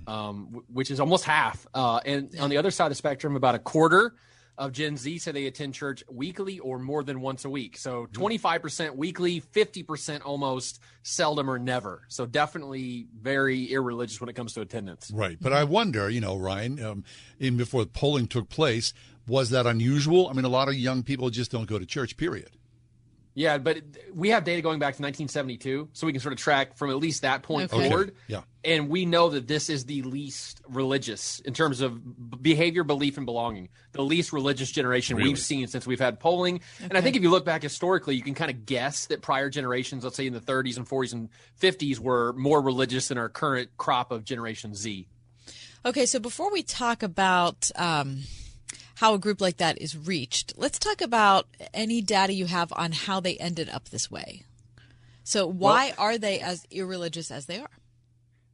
um, 0.07 0.45
w- 0.45 0.63
which 0.73 0.89
is 0.89 0.99
almost 0.99 1.23
half. 1.23 1.67
Uh, 1.73 1.99
and 2.05 2.33
on 2.39 2.49
the 2.49 2.57
other 2.57 2.71
side 2.71 2.85
of 2.85 2.91
the 2.91 2.95
spectrum, 2.95 3.35
about 3.35 3.53
a 3.53 3.59
quarter 3.59 4.15
of 4.57 4.71
Gen 4.71 4.97
Z 4.97 5.19
say 5.19 5.31
they 5.31 5.45
attend 5.45 5.75
church 5.75 6.03
weekly 6.11 6.57
or 6.57 6.79
more 6.79 7.03
than 7.03 7.21
once 7.21 7.45
a 7.45 7.49
week. 7.49 7.77
So 7.77 8.07
25% 8.13 8.95
weekly, 8.95 9.39
50% 9.39 10.21
almost 10.25 10.79
seldom 11.03 11.47
or 11.47 11.59
never. 11.59 12.01
So 12.07 12.25
definitely 12.25 13.05
very 13.21 13.65
irreligious 13.65 14.19
when 14.19 14.29
it 14.29 14.33
comes 14.33 14.53
to 14.53 14.61
attendance. 14.61 15.11
Right. 15.13 15.37
But 15.39 15.53
I 15.53 15.63
wonder, 15.63 16.09
you 16.09 16.21
know, 16.21 16.35
Ryan, 16.37 16.83
um, 16.83 17.03
even 17.39 17.57
before 17.57 17.83
the 17.83 17.91
polling 17.91 18.25
took 18.25 18.49
place, 18.49 18.93
was 19.27 19.51
that 19.51 19.67
unusual? 19.67 20.27
I 20.27 20.33
mean, 20.33 20.45
a 20.45 20.49
lot 20.49 20.69
of 20.69 20.73
young 20.73 21.03
people 21.03 21.29
just 21.29 21.51
don't 21.51 21.67
go 21.69 21.77
to 21.77 21.85
church, 21.85 22.17
period. 22.17 22.49
Yeah, 23.37 23.59
but 23.59 23.83
we 24.15 24.29
have 24.31 24.45
data 24.45 24.63
going 24.63 24.79
back 24.79 24.95
to 24.95 25.03
1972, 25.03 25.89
so 25.93 26.07
we 26.07 26.11
can 26.11 26.19
sort 26.19 26.33
of 26.33 26.39
track 26.39 26.75
from 26.75 26.89
at 26.89 26.95
least 26.97 27.21
that 27.21 27.43
point 27.43 27.71
Okay. 27.71 27.87
forward. 27.87 28.15
Yeah. 28.27 28.41
And 28.63 28.89
we 28.89 29.05
know 29.05 29.29
that 29.29 29.47
this 29.47 29.69
is 29.69 29.85
the 29.85 30.01
least 30.01 30.59
religious 30.67 31.39
in 31.41 31.53
terms 31.53 31.81
of 31.81 32.41
behavior, 32.41 32.83
belief, 32.83 33.15
and 33.17 33.27
belonging. 33.27 33.69
The 33.91 34.01
least 34.01 34.33
religious 34.33 34.71
generation 34.71 35.17
Really? 35.17 35.29
we've 35.29 35.37
seen 35.37 35.67
since 35.67 35.85
we've 35.85 35.99
had 35.99 36.19
polling. 36.19 36.61
And 36.81 36.97
I 36.97 37.01
think 37.01 37.15
if 37.15 37.21
you 37.21 37.29
look 37.29 37.45
back 37.45 37.61
historically, 37.61 38.15
you 38.15 38.23
can 38.23 38.33
kind 38.33 38.49
of 38.49 38.65
guess 38.65 39.05
that 39.05 39.21
prior 39.21 39.51
generations, 39.51 40.03
let's 40.03 40.15
say 40.15 40.25
in 40.25 40.33
the 40.33 40.41
30s 40.41 40.75
and 40.77 40.89
40s 40.89 41.13
and 41.13 41.29
50s, 41.61 41.99
were 41.99 42.33
more 42.33 42.59
religious 42.59 43.09
than 43.09 43.19
our 43.19 43.29
current 43.29 43.69
crop 43.77 44.11
of 44.11 44.25
Generation 44.25 44.73
Z. 44.73 45.07
Okay, 45.85 46.07
so 46.07 46.17
before 46.19 46.51
we 46.51 46.63
talk 46.63 47.03
about 47.03 47.69
um, 47.75 48.23
how 48.97 49.13
a 49.13 49.19
group 49.19 49.41
like 49.41 49.57
that 49.57 49.79
is 49.79 49.95
reached, 49.95 50.53
let's 50.57 50.79
talk 50.79 51.01
about 51.01 51.45
any 51.71 52.01
data 52.01 52.33
you 52.33 52.47
have 52.47 52.73
on 52.75 52.91
how 52.91 53.19
they 53.19 53.37
ended 53.37 53.69
up 53.69 53.89
this 53.89 54.09
way. 54.09 54.41
So, 55.23 55.45
why 55.45 55.93
are 55.99 56.17
they 56.17 56.39
as 56.39 56.65
irreligious 56.71 57.29
as 57.29 57.45
they 57.45 57.59
are? 57.59 57.69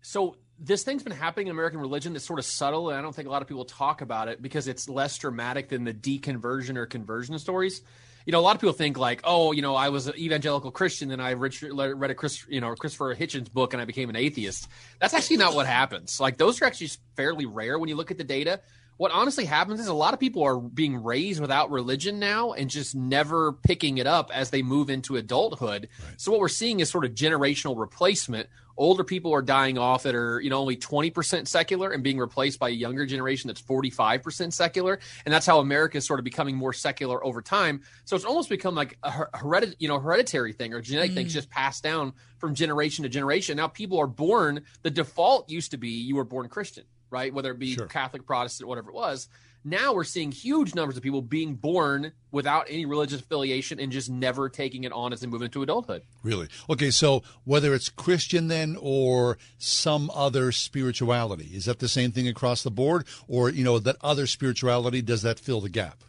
So 0.01 0.35
this 0.59 0.83
thing's 0.83 1.01
been 1.01 1.13
happening 1.13 1.47
in 1.47 1.51
American 1.51 1.79
religion 1.79 2.11
that's 2.11 2.25
sort 2.25 2.39
of 2.39 2.45
subtle, 2.45 2.89
and 2.89 2.99
I 2.99 3.01
don't 3.01 3.15
think 3.15 3.29
a 3.29 3.31
lot 3.31 3.41
of 3.41 3.47
people 3.47 3.63
talk 3.63 4.01
about 4.01 4.27
it 4.27 4.41
because 4.41 4.67
it's 4.67 4.89
less 4.89 5.17
dramatic 5.17 5.69
than 5.69 5.85
the 5.85 5.93
deconversion 5.93 6.75
or 6.75 6.87
conversion 6.87 7.39
stories. 7.39 7.81
You 8.25 8.33
know, 8.33 8.39
a 8.39 8.41
lot 8.41 8.55
of 8.55 8.61
people 8.61 8.73
think 8.73 8.97
like, 8.97 9.21
oh, 9.23 9.53
you 9.53 9.61
know, 9.61 9.75
I 9.75 9.89
was 9.89 10.07
an 10.07 10.17
evangelical 10.17 10.71
Christian, 10.71 11.11
and 11.11 11.21
I 11.21 11.33
read 11.33 12.11
a 12.11 12.15
Chris, 12.15 12.45
you 12.49 12.59
know, 12.59 12.75
Christopher 12.75 13.15
Hitchens 13.15 13.49
book, 13.49 13.73
and 13.73 13.81
I 13.81 13.85
became 13.85 14.09
an 14.09 14.17
atheist. 14.17 14.67
That's 14.99 15.13
actually 15.13 15.37
not 15.37 15.55
what 15.55 15.67
happens. 15.67 16.19
Like 16.19 16.37
those 16.37 16.61
are 16.61 16.65
actually 16.65 16.91
fairly 17.15 17.45
rare 17.45 17.79
when 17.79 17.87
you 17.87 17.95
look 17.95 18.11
at 18.11 18.17
the 18.17 18.25
data. 18.25 18.59
What 18.97 19.11
honestly 19.11 19.45
happens 19.45 19.79
is 19.79 19.87
a 19.87 19.93
lot 19.93 20.13
of 20.13 20.19
people 20.19 20.43
are 20.43 20.57
being 20.59 21.01
raised 21.03 21.39
without 21.41 21.71
religion 21.71 22.19
now 22.19 22.53
and 22.53 22.69
just 22.69 22.95
never 22.95 23.51
picking 23.53 23.97
it 23.97 24.07
up 24.07 24.29
as 24.33 24.51
they 24.51 24.61
move 24.61 24.89
into 24.89 25.15
adulthood. 25.15 25.89
So 26.17 26.31
what 26.31 26.39
we're 26.39 26.47
seeing 26.47 26.79
is 26.79 26.89
sort 26.89 27.03
of 27.05 27.13
generational 27.13 27.77
replacement. 27.77 28.49
Older 28.75 29.03
people 29.03 29.33
are 29.33 29.41
dying 29.43 29.77
off 29.77 30.03
that 30.03 30.15
are, 30.15 30.39
you 30.39 30.49
know, 30.49 30.57
only 30.59 30.77
20% 30.77 31.47
secular 31.47 31.91
and 31.91 32.03
being 32.03 32.17
replaced 32.17 32.59
by 32.59 32.69
a 32.69 32.71
younger 32.71 33.05
generation 33.05 33.47
that's 33.47 33.61
45% 33.61 34.51
secular. 34.51 34.99
And 35.25 35.33
that's 35.33 35.45
how 35.45 35.59
America 35.59 35.97
is 35.97 36.05
sort 36.07 36.19
of 36.19 36.23
becoming 36.23 36.55
more 36.55 36.73
secular 36.73 37.23
over 37.23 37.41
time. 37.41 37.81
So 38.05 38.15
it's 38.15 38.25
almost 38.25 38.49
become 38.49 38.73
like 38.73 38.97
a 39.03 39.11
her- 39.11 39.29
heredit- 39.33 39.75
you 39.79 39.87
know, 39.87 39.99
hereditary 39.99 40.53
thing 40.53 40.73
or 40.73 40.81
genetic 40.81 41.13
thing 41.13 41.27
Mm. 41.27 41.29
just 41.29 41.49
passed 41.51 41.83
down 41.83 42.13
from 42.39 42.55
generation 42.55 43.03
to 43.03 43.09
generation. 43.09 43.57
Now 43.57 43.67
people 43.67 43.99
are 43.99 44.07
born, 44.07 44.61
the 44.81 44.89
default 44.91 45.49
used 45.51 45.71
to 45.71 45.77
be 45.77 45.89
you 45.89 46.15
were 46.15 46.25
born 46.25 46.49
Christian, 46.49 46.85
right? 47.13 47.33
Whether 47.33 47.51
it 47.51 47.59
be 47.59 47.77
Catholic, 47.89 48.25
Protestant, 48.25 48.67
whatever 48.67 48.89
it 48.89 48.95
was. 48.95 49.29
Now 49.65 49.93
we're 49.93 50.03
seeing 50.03 50.33
huge 50.33 50.75
numbers 50.75 50.97
of 50.97 51.03
people 51.03 51.21
being 51.21 51.55
born 51.55 52.11
without 52.31 52.65
any 52.69 52.85
religious 52.85 53.21
affiliation 53.21 53.79
and 53.79 53.93
just 53.93 54.09
never 54.09 54.49
taking 54.49 54.83
it 54.83 54.91
on 54.91 55.13
as 55.13 55.21
they 55.21 55.27
move 55.27 55.41
into 55.41 55.61
adulthood. 55.61 56.01
Really? 56.21 56.49
Okay, 56.69 56.91
so 56.91 57.23
whether 57.45 57.73
it's 57.73 57.87
Christian 57.87 58.49
then 58.49 58.75
or 58.77 59.37
some 59.57 60.11
other 60.13 60.51
spirituality, 60.51 61.51
is 61.53 61.63
that 61.63 61.79
the 61.79 61.87
same 61.87 62.11
thing 62.11 62.27
across 62.27 62.61
the 62.61 62.71
board? 62.71 63.07
Or, 63.29 63.49
you 63.49 63.63
know, 63.63 63.79
that 63.79 63.95
other 64.01 64.27
spirituality, 64.27 65.01
does 65.01 65.21
that 65.21 65.39
fill 65.39 65.61
the 65.61 65.69
gap? 65.69 66.03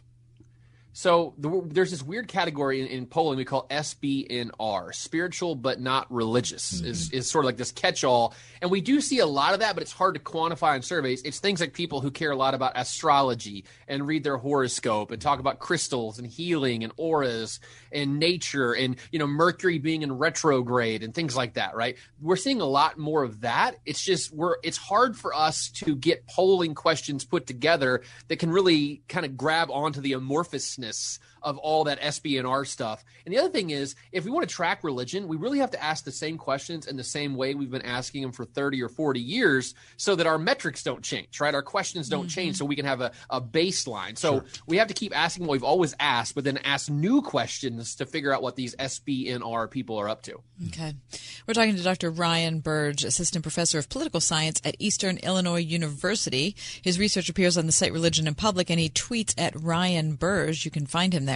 So 0.97 1.33
the, 1.37 1.61
there's 1.65 1.91
this 1.91 2.01
weird 2.01 2.29
category 2.29 2.79
in, 2.79 2.87
in 2.87 3.05
polling 3.05 3.35
we 3.35 3.43
call 3.43 3.67
SBNR, 3.67 4.95
spiritual 4.95 5.53
but 5.53 5.81
not 5.81 6.09
religious, 6.09 6.75
mm-hmm. 6.75 6.87
is, 6.87 7.11
is 7.11 7.29
sort 7.29 7.43
of 7.43 7.47
like 7.47 7.57
this 7.57 7.73
catch-all. 7.73 8.33
And 8.61 8.71
we 8.71 8.79
do 8.79 9.01
see 9.01 9.19
a 9.19 9.25
lot 9.25 9.53
of 9.53 9.59
that, 9.59 9.75
but 9.75 9.81
it's 9.83 9.91
hard 9.91 10.15
to 10.15 10.21
quantify 10.21 10.77
in 10.77 10.81
surveys. 10.83 11.21
It's 11.23 11.39
things 11.39 11.59
like 11.59 11.73
people 11.73 11.99
who 11.99 12.11
care 12.11 12.31
a 12.31 12.35
lot 12.37 12.53
about 12.53 12.71
astrology 12.77 13.65
and 13.89 14.07
read 14.07 14.23
their 14.23 14.37
horoscope 14.37 15.11
and 15.11 15.21
talk 15.21 15.41
about 15.41 15.59
crystals 15.59 16.17
and 16.17 16.25
healing 16.25 16.85
and 16.85 16.93
auras 16.95 17.59
and 17.91 18.17
nature 18.17 18.71
and 18.71 18.95
you 19.11 19.19
know 19.19 19.27
Mercury 19.27 19.79
being 19.79 20.01
in 20.01 20.17
retrograde 20.17 21.03
and 21.03 21.13
things 21.13 21.35
like 21.35 21.55
that. 21.55 21.75
Right? 21.75 21.97
We're 22.21 22.37
seeing 22.37 22.61
a 22.61 22.65
lot 22.65 22.97
more 22.97 23.23
of 23.23 23.41
that. 23.41 23.75
It's 23.85 24.01
just 24.01 24.33
we're 24.33 24.55
it's 24.63 24.77
hard 24.77 25.17
for 25.17 25.35
us 25.35 25.67
to 25.71 25.93
get 25.93 26.25
polling 26.25 26.73
questions 26.73 27.25
put 27.25 27.47
together 27.47 28.01
that 28.29 28.39
can 28.39 28.49
really 28.49 29.01
kind 29.09 29.25
of 29.25 29.35
grab 29.35 29.69
onto 29.69 29.99
the 29.99 30.13
amorphousness 30.13 30.84
business 30.85 31.19
of 31.45 31.57
all 31.59 31.85
that 31.85 32.01
SBNR 32.01 32.67
stuff. 32.67 33.05
And 33.25 33.33
the 33.33 33.37
other 33.37 33.49
thing 33.49 33.69
is, 33.69 33.95
if 34.11 34.25
we 34.25 34.31
want 34.31 34.49
to 34.49 34.53
track 34.53 34.83
religion, 34.83 35.27
we 35.27 35.37
really 35.37 35.59
have 35.59 35.71
to 35.71 35.81
ask 35.81 36.03
the 36.03 36.11
same 36.11 36.37
questions 36.37 36.87
in 36.87 36.97
the 36.97 37.03
same 37.03 37.35
way 37.35 37.53
we've 37.53 37.71
been 37.71 37.83
asking 37.83 38.23
them 38.23 38.31
for 38.31 38.45
30 38.45 38.81
or 38.81 38.89
40 38.89 39.19
years 39.19 39.75
so 39.95 40.15
that 40.15 40.25
our 40.25 40.39
metrics 40.39 40.83
don't 40.83 41.03
change, 41.03 41.39
right? 41.39 41.53
Our 41.53 41.61
questions 41.61 42.09
don't 42.09 42.21
mm-hmm. 42.21 42.29
change 42.29 42.57
so 42.57 42.65
we 42.65 42.75
can 42.75 42.85
have 42.85 42.99
a, 42.99 43.11
a 43.29 43.39
baseline. 43.39 44.17
So 44.17 44.43
we 44.65 44.77
have 44.77 44.87
to 44.87 44.93
keep 44.93 45.15
asking 45.15 45.45
what 45.45 45.53
we've 45.53 45.63
always 45.63 45.95
asked, 45.99 46.33
but 46.33 46.43
then 46.43 46.57
ask 46.57 46.89
new 46.89 47.21
questions 47.21 47.95
to 47.95 48.05
figure 48.05 48.33
out 48.33 48.41
what 48.41 48.55
these 48.55 48.75
SBNR 48.75 49.69
people 49.69 49.97
are 49.97 50.09
up 50.09 50.23
to. 50.23 50.41
Okay. 50.67 50.95
We're 51.47 51.53
talking 51.53 51.75
to 51.75 51.83
Dr. 51.83 52.09
Ryan 52.09 52.59
Burge, 52.59 53.03
Assistant 53.03 53.43
Professor 53.43 53.77
of 53.77 53.87
Political 53.89 54.21
Science 54.21 54.59
at 54.65 54.75
Eastern 54.79 55.17
Illinois 55.17 55.59
University. 55.59 56.55
His 56.81 56.97
research 56.97 57.29
appears 57.29 57.55
on 57.55 57.67
the 57.67 57.71
site 57.71 57.93
Religion 57.93 58.27
in 58.27 58.33
Public, 58.33 58.71
and 58.71 58.79
he 58.79 58.89
tweets 58.89 59.35
at 59.37 59.53
Ryan 59.55 60.15
Burge. 60.15 60.65
You 60.65 60.71
can 60.71 60.87
find 60.87 61.13
him 61.13 61.25
there. 61.25 61.34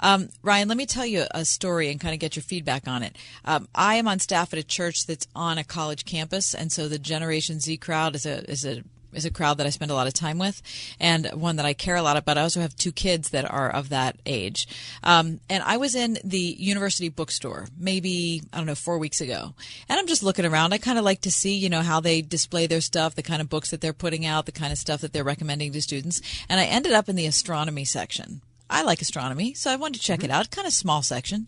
Um, 0.00 0.28
Ryan, 0.42 0.68
let 0.68 0.76
me 0.76 0.86
tell 0.86 1.06
you 1.06 1.24
a 1.32 1.44
story 1.44 1.90
and 1.90 2.00
kind 2.00 2.14
of 2.14 2.20
get 2.20 2.36
your 2.36 2.42
feedback 2.42 2.86
on 2.86 3.02
it. 3.02 3.16
Um, 3.44 3.68
I 3.74 3.96
am 3.96 4.06
on 4.06 4.18
staff 4.18 4.52
at 4.52 4.58
a 4.58 4.64
church 4.64 5.06
that's 5.06 5.26
on 5.34 5.58
a 5.58 5.64
college 5.64 6.04
campus, 6.04 6.54
and 6.54 6.70
so 6.70 6.88
the 6.88 6.98
Generation 6.98 7.60
Z 7.60 7.76
crowd 7.78 8.14
is 8.14 8.26
a 8.26 8.48
is 8.50 8.64
a 8.64 8.82
is 9.12 9.24
a 9.24 9.30
crowd 9.30 9.58
that 9.58 9.66
I 9.66 9.70
spend 9.70 9.90
a 9.90 9.94
lot 9.94 10.06
of 10.06 10.14
time 10.14 10.38
with 10.38 10.62
and 10.98 11.28
one 11.34 11.56
that 11.56 11.66
I 11.66 11.74
care 11.74 11.96
a 11.96 12.02
lot 12.02 12.16
about. 12.16 12.38
I 12.38 12.42
also 12.42 12.60
have 12.60 12.74
two 12.76 12.92
kids 12.92 13.30
that 13.30 13.50
are 13.50 13.70
of 13.70 13.90
that 13.90 14.16
age. 14.26 14.66
Um, 15.02 15.40
and 15.48 15.62
I 15.62 15.76
was 15.76 15.94
in 15.94 16.18
the 16.24 16.38
university 16.38 17.08
bookstore 17.08 17.66
maybe, 17.78 18.42
I 18.52 18.56
don't 18.56 18.66
know, 18.66 18.74
four 18.74 18.98
weeks 18.98 19.20
ago. 19.20 19.54
And 19.88 19.98
I'm 19.98 20.06
just 20.06 20.22
looking 20.22 20.46
around. 20.46 20.72
I 20.72 20.78
kind 20.78 20.98
of 20.98 21.04
like 21.04 21.20
to 21.22 21.30
see, 21.30 21.56
you 21.56 21.68
know, 21.68 21.82
how 21.82 22.00
they 22.00 22.22
display 22.22 22.66
their 22.66 22.80
stuff, 22.80 23.14
the 23.14 23.22
kind 23.22 23.40
of 23.40 23.48
books 23.48 23.70
that 23.70 23.80
they're 23.80 23.92
putting 23.92 24.24
out, 24.24 24.46
the 24.46 24.52
kind 24.52 24.72
of 24.72 24.78
stuff 24.78 25.00
that 25.00 25.12
they're 25.12 25.24
recommending 25.24 25.72
to 25.72 25.82
students. 25.82 26.20
And 26.48 26.60
I 26.60 26.64
ended 26.64 26.92
up 26.92 27.08
in 27.08 27.16
the 27.16 27.26
astronomy 27.26 27.84
section. 27.84 28.40
I 28.72 28.82
like 28.82 29.02
astronomy, 29.02 29.52
so 29.52 29.70
I 29.70 29.76
wanted 29.76 30.00
to 30.00 30.06
check 30.06 30.24
it 30.24 30.30
out. 30.30 30.50
Kind 30.50 30.66
of 30.66 30.72
small 30.72 31.02
section. 31.02 31.46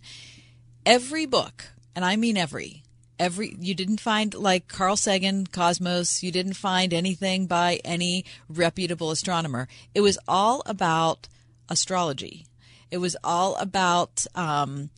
Every 0.85 1.25
book, 1.25 1.73
and 1.97 2.05
I 2.05 2.17
mean 2.17 2.37
every, 2.37 2.83
every 3.19 3.57
you 3.59 3.75
didn't 3.75 4.01
find 4.01 4.35
like 4.35 4.69
Carl 4.69 4.97
Sagan 4.97 5.47
Cosmos, 5.47 6.23
you 6.23 6.31
didn't 6.31 6.53
find 6.53 6.93
anything 6.93 7.47
by 7.47 7.81
any 7.83 8.27
reputable 8.49 9.11
astronomer. 9.11 9.69
It 9.95 10.03
was 10.03 10.19
all 10.29 10.63
about 10.67 11.29
astrology. 11.71 12.47
It 12.91 12.99
was 12.99 13.17
all 13.25 13.57
about 13.57 14.27
um, 14.35 14.91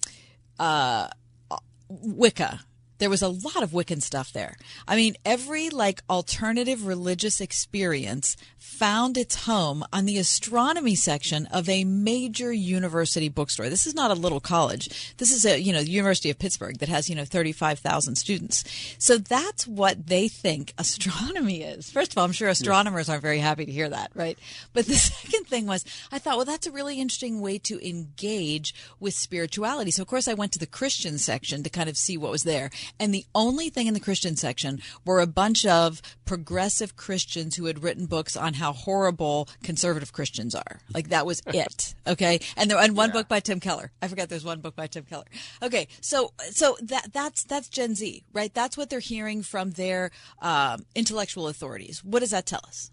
uh, 0.58 1.08
Wicca. 1.88 2.60
There 2.98 3.10
was 3.10 3.22
a 3.22 3.28
lot 3.28 3.62
of 3.62 3.70
Wiccan 3.70 4.02
stuff 4.02 4.32
there. 4.32 4.56
I 4.88 4.96
mean, 4.96 5.16
every 5.24 5.70
like 5.70 6.02
alternative 6.08 6.86
religious 6.86 7.40
experience 7.40 8.36
found 8.58 9.16
its 9.16 9.44
home 9.44 9.84
on 9.92 10.04
the 10.06 10.18
astronomy 10.18 10.94
section 10.94 11.46
of 11.46 11.68
a 11.68 11.84
major 11.84 12.52
university 12.52 13.28
bookstore. 13.28 13.68
This 13.68 13.86
is 13.86 13.94
not 13.94 14.10
a 14.10 14.14
little 14.14 14.40
college. 14.40 15.14
This 15.16 15.30
is 15.30 15.46
a, 15.46 15.58
you 15.58 15.72
know, 15.72 15.82
the 15.82 15.90
University 15.90 16.30
of 16.30 16.38
Pittsburgh 16.38 16.78
that 16.78 16.88
has, 16.88 17.08
you 17.08 17.14
know, 17.14 17.24
35,000 17.24 18.16
students. 18.16 18.64
So 18.98 19.18
that's 19.18 19.66
what 19.66 20.06
they 20.06 20.28
think 20.28 20.74
astronomy 20.78 21.62
is. 21.62 21.90
First 21.90 22.12
of 22.12 22.18
all, 22.18 22.24
I'm 22.24 22.32
sure 22.32 22.48
astronomers 22.48 23.08
aren't 23.08 23.22
very 23.22 23.38
happy 23.38 23.66
to 23.66 23.72
hear 23.72 23.88
that, 23.88 24.10
right? 24.14 24.38
But 24.72 24.86
the 24.86 24.94
second 24.96 25.46
thing 25.46 25.66
was, 25.66 25.84
I 26.10 26.18
thought, 26.18 26.36
well, 26.36 26.44
that's 26.44 26.66
a 26.66 26.72
really 26.72 27.00
interesting 27.00 27.40
way 27.40 27.58
to 27.58 27.88
engage 27.88 28.74
with 29.00 29.14
spirituality. 29.14 29.90
So, 29.90 30.02
of 30.02 30.08
course, 30.08 30.28
I 30.28 30.34
went 30.34 30.52
to 30.52 30.58
the 30.58 30.66
Christian 30.66 31.18
section 31.18 31.62
to 31.62 31.70
kind 31.70 31.88
of 31.88 31.96
see 31.96 32.16
what 32.16 32.30
was 32.30 32.42
there. 32.42 32.70
And 32.98 33.14
the 33.14 33.24
only 33.34 33.70
thing 33.70 33.86
in 33.86 33.94
the 33.94 34.00
Christian 34.00 34.36
section 34.36 34.80
were 35.04 35.20
a 35.20 35.26
bunch 35.26 35.66
of 35.66 36.00
progressive 36.24 36.96
Christians 36.96 37.56
who 37.56 37.66
had 37.66 37.82
written 37.82 38.06
books 38.06 38.36
on 38.36 38.54
how 38.54 38.72
horrible 38.72 39.48
conservative 39.62 40.12
Christians 40.12 40.54
are. 40.54 40.80
Like 40.92 41.08
that 41.08 41.26
was 41.26 41.42
it. 41.46 41.94
Okay. 42.08 42.38
And 42.56 42.70
there, 42.70 42.78
and 42.78 42.96
one 42.96 43.10
book 43.10 43.26
by 43.26 43.40
Tim 43.40 43.58
Keller. 43.58 43.90
I 44.00 44.06
forgot 44.06 44.28
there's 44.28 44.44
one 44.44 44.60
book 44.60 44.76
by 44.76 44.86
Tim 44.86 45.02
Keller. 45.04 45.24
Okay. 45.60 45.88
So, 46.00 46.32
so 46.50 46.76
that, 46.82 47.12
that's, 47.12 47.42
that's 47.42 47.68
Gen 47.68 47.96
Z, 47.96 48.22
right? 48.32 48.54
That's 48.54 48.76
what 48.76 48.90
they're 48.90 49.00
hearing 49.00 49.42
from 49.42 49.72
their 49.72 50.12
um, 50.40 50.86
intellectual 50.94 51.48
authorities. 51.48 52.04
What 52.04 52.20
does 52.20 52.30
that 52.30 52.46
tell 52.46 52.60
us? 52.66 52.92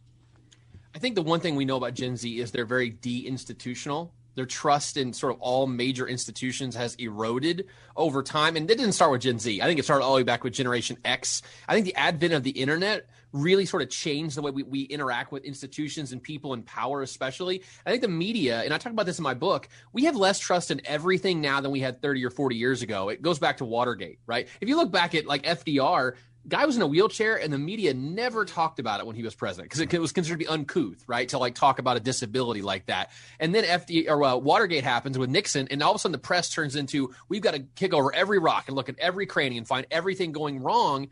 I 0.95 0.99
think 0.99 1.15
the 1.15 1.21
one 1.21 1.39
thing 1.39 1.55
we 1.55 1.65
know 1.65 1.77
about 1.77 1.93
Gen 1.93 2.17
Z 2.17 2.39
is 2.39 2.51
they're 2.51 2.65
very 2.65 2.89
de-institutional. 2.89 4.11
Their 4.35 4.45
trust 4.45 4.97
in 4.97 5.13
sort 5.13 5.33
of 5.33 5.41
all 5.41 5.67
major 5.67 6.07
institutions 6.07 6.75
has 6.75 6.95
eroded 6.95 7.67
over 7.95 8.23
time. 8.23 8.55
And 8.55 8.69
it 8.69 8.77
didn't 8.77 8.93
start 8.93 9.11
with 9.11 9.21
Gen 9.21 9.39
Z. 9.39 9.61
I 9.61 9.65
think 9.65 9.79
it 9.79 9.83
started 9.83 10.03
all 10.03 10.13
the 10.13 10.17
way 10.17 10.23
back 10.23 10.43
with 10.43 10.53
Generation 10.53 10.97
X. 11.05 11.41
I 11.67 11.73
think 11.73 11.85
the 11.85 11.95
advent 11.95 12.33
of 12.33 12.43
the 12.43 12.51
internet 12.51 13.07
really 13.33 13.65
sort 13.65 13.81
of 13.81 13.89
changed 13.89 14.37
the 14.37 14.41
way 14.41 14.51
we, 14.51 14.63
we 14.63 14.81
interact 14.83 15.31
with 15.31 15.43
institutions 15.43 16.11
and 16.11 16.21
people 16.21 16.53
in 16.53 16.61
power, 16.63 17.01
especially. 17.01 17.63
I 17.85 17.89
think 17.89 18.01
the 18.01 18.07
media, 18.07 18.61
and 18.61 18.73
I 18.73 18.77
talk 18.77 18.93
about 18.93 19.07
this 19.07 19.17
in 19.17 19.23
my 19.23 19.33
book, 19.33 19.67
we 19.91 20.05
have 20.05 20.15
less 20.15 20.39
trust 20.39 20.71
in 20.71 20.81
everything 20.85 21.41
now 21.41 21.59
than 21.59 21.71
we 21.71 21.79
had 21.79 22.01
30 22.01 22.23
or 22.25 22.29
40 22.29 22.55
years 22.55 22.81
ago. 22.83 23.09
It 23.09 23.21
goes 23.21 23.39
back 23.39 23.57
to 23.57 23.65
Watergate, 23.65 24.19
right? 24.27 24.47
If 24.61 24.69
you 24.69 24.77
look 24.77 24.91
back 24.91 25.15
at 25.15 25.25
like 25.25 25.43
FDR, 25.43 26.13
guy 26.47 26.65
was 26.65 26.75
in 26.75 26.81
a 26.81 26.87
wheelchair 26.87 27.39
and 27.39 27.53
the 27.53 27.57
media 27.57 27.93
never 27.93 28.43
talked 28.43 28.79
about 28.79 28.99
it 28.99 29.05
when 29.05 29.15
he 29.15 29.23
was 29.23 29.33
president 29.33 29.69
because 29.69 29.79
it, 29.79 29.93
it, 29.93 29.99
was 29.99 30.11
considered 30.11 30.39
to 30.39 30.45
be 30.45 30.47
uncouth 30.47 31.03
right? 31.07 31.29
To 31.29 31.37
like 31.37 31.55
talk 31.55 31.79
about 31.79 31.97
a 31.97 31.99
disability 31.99 32.61
like 32.61 32.87
that. 32.87 33.11
And 33.39 33.55
then 33.55 33.63
fd 33.63 34.09
or 34.09 34.23
uh, 34.23 34.35
watergate 34.35 34.83
happens 34.83 35.17
with 35.17 35.29
nixon 35.29 35.67
and 35.71 35.81
all 35.81 35.91
of 35.91 35.95
a 35.95 35.99
sudden 35.99 36.11
the 36.11 36.17
press 36.17 36.53
turns 36.53 36.75
into 36.75 37.13
we've 37.29 37.41
got 37.41 37.53
to 37.53 37.59
kick 37.75 37.93
over 37.93 38.13
every 38.13 38.39
rock 38.39 38.65
and 38.67 38.75
look 38.75 38.89
at 38.89 38.99
every 38.99 39.25
cranny 39.25 39.57
and 39.57 39.67
find 39.67 39.87
everything 39.89 40.31
going 40.31 40.61
wrong. 40.61 41.09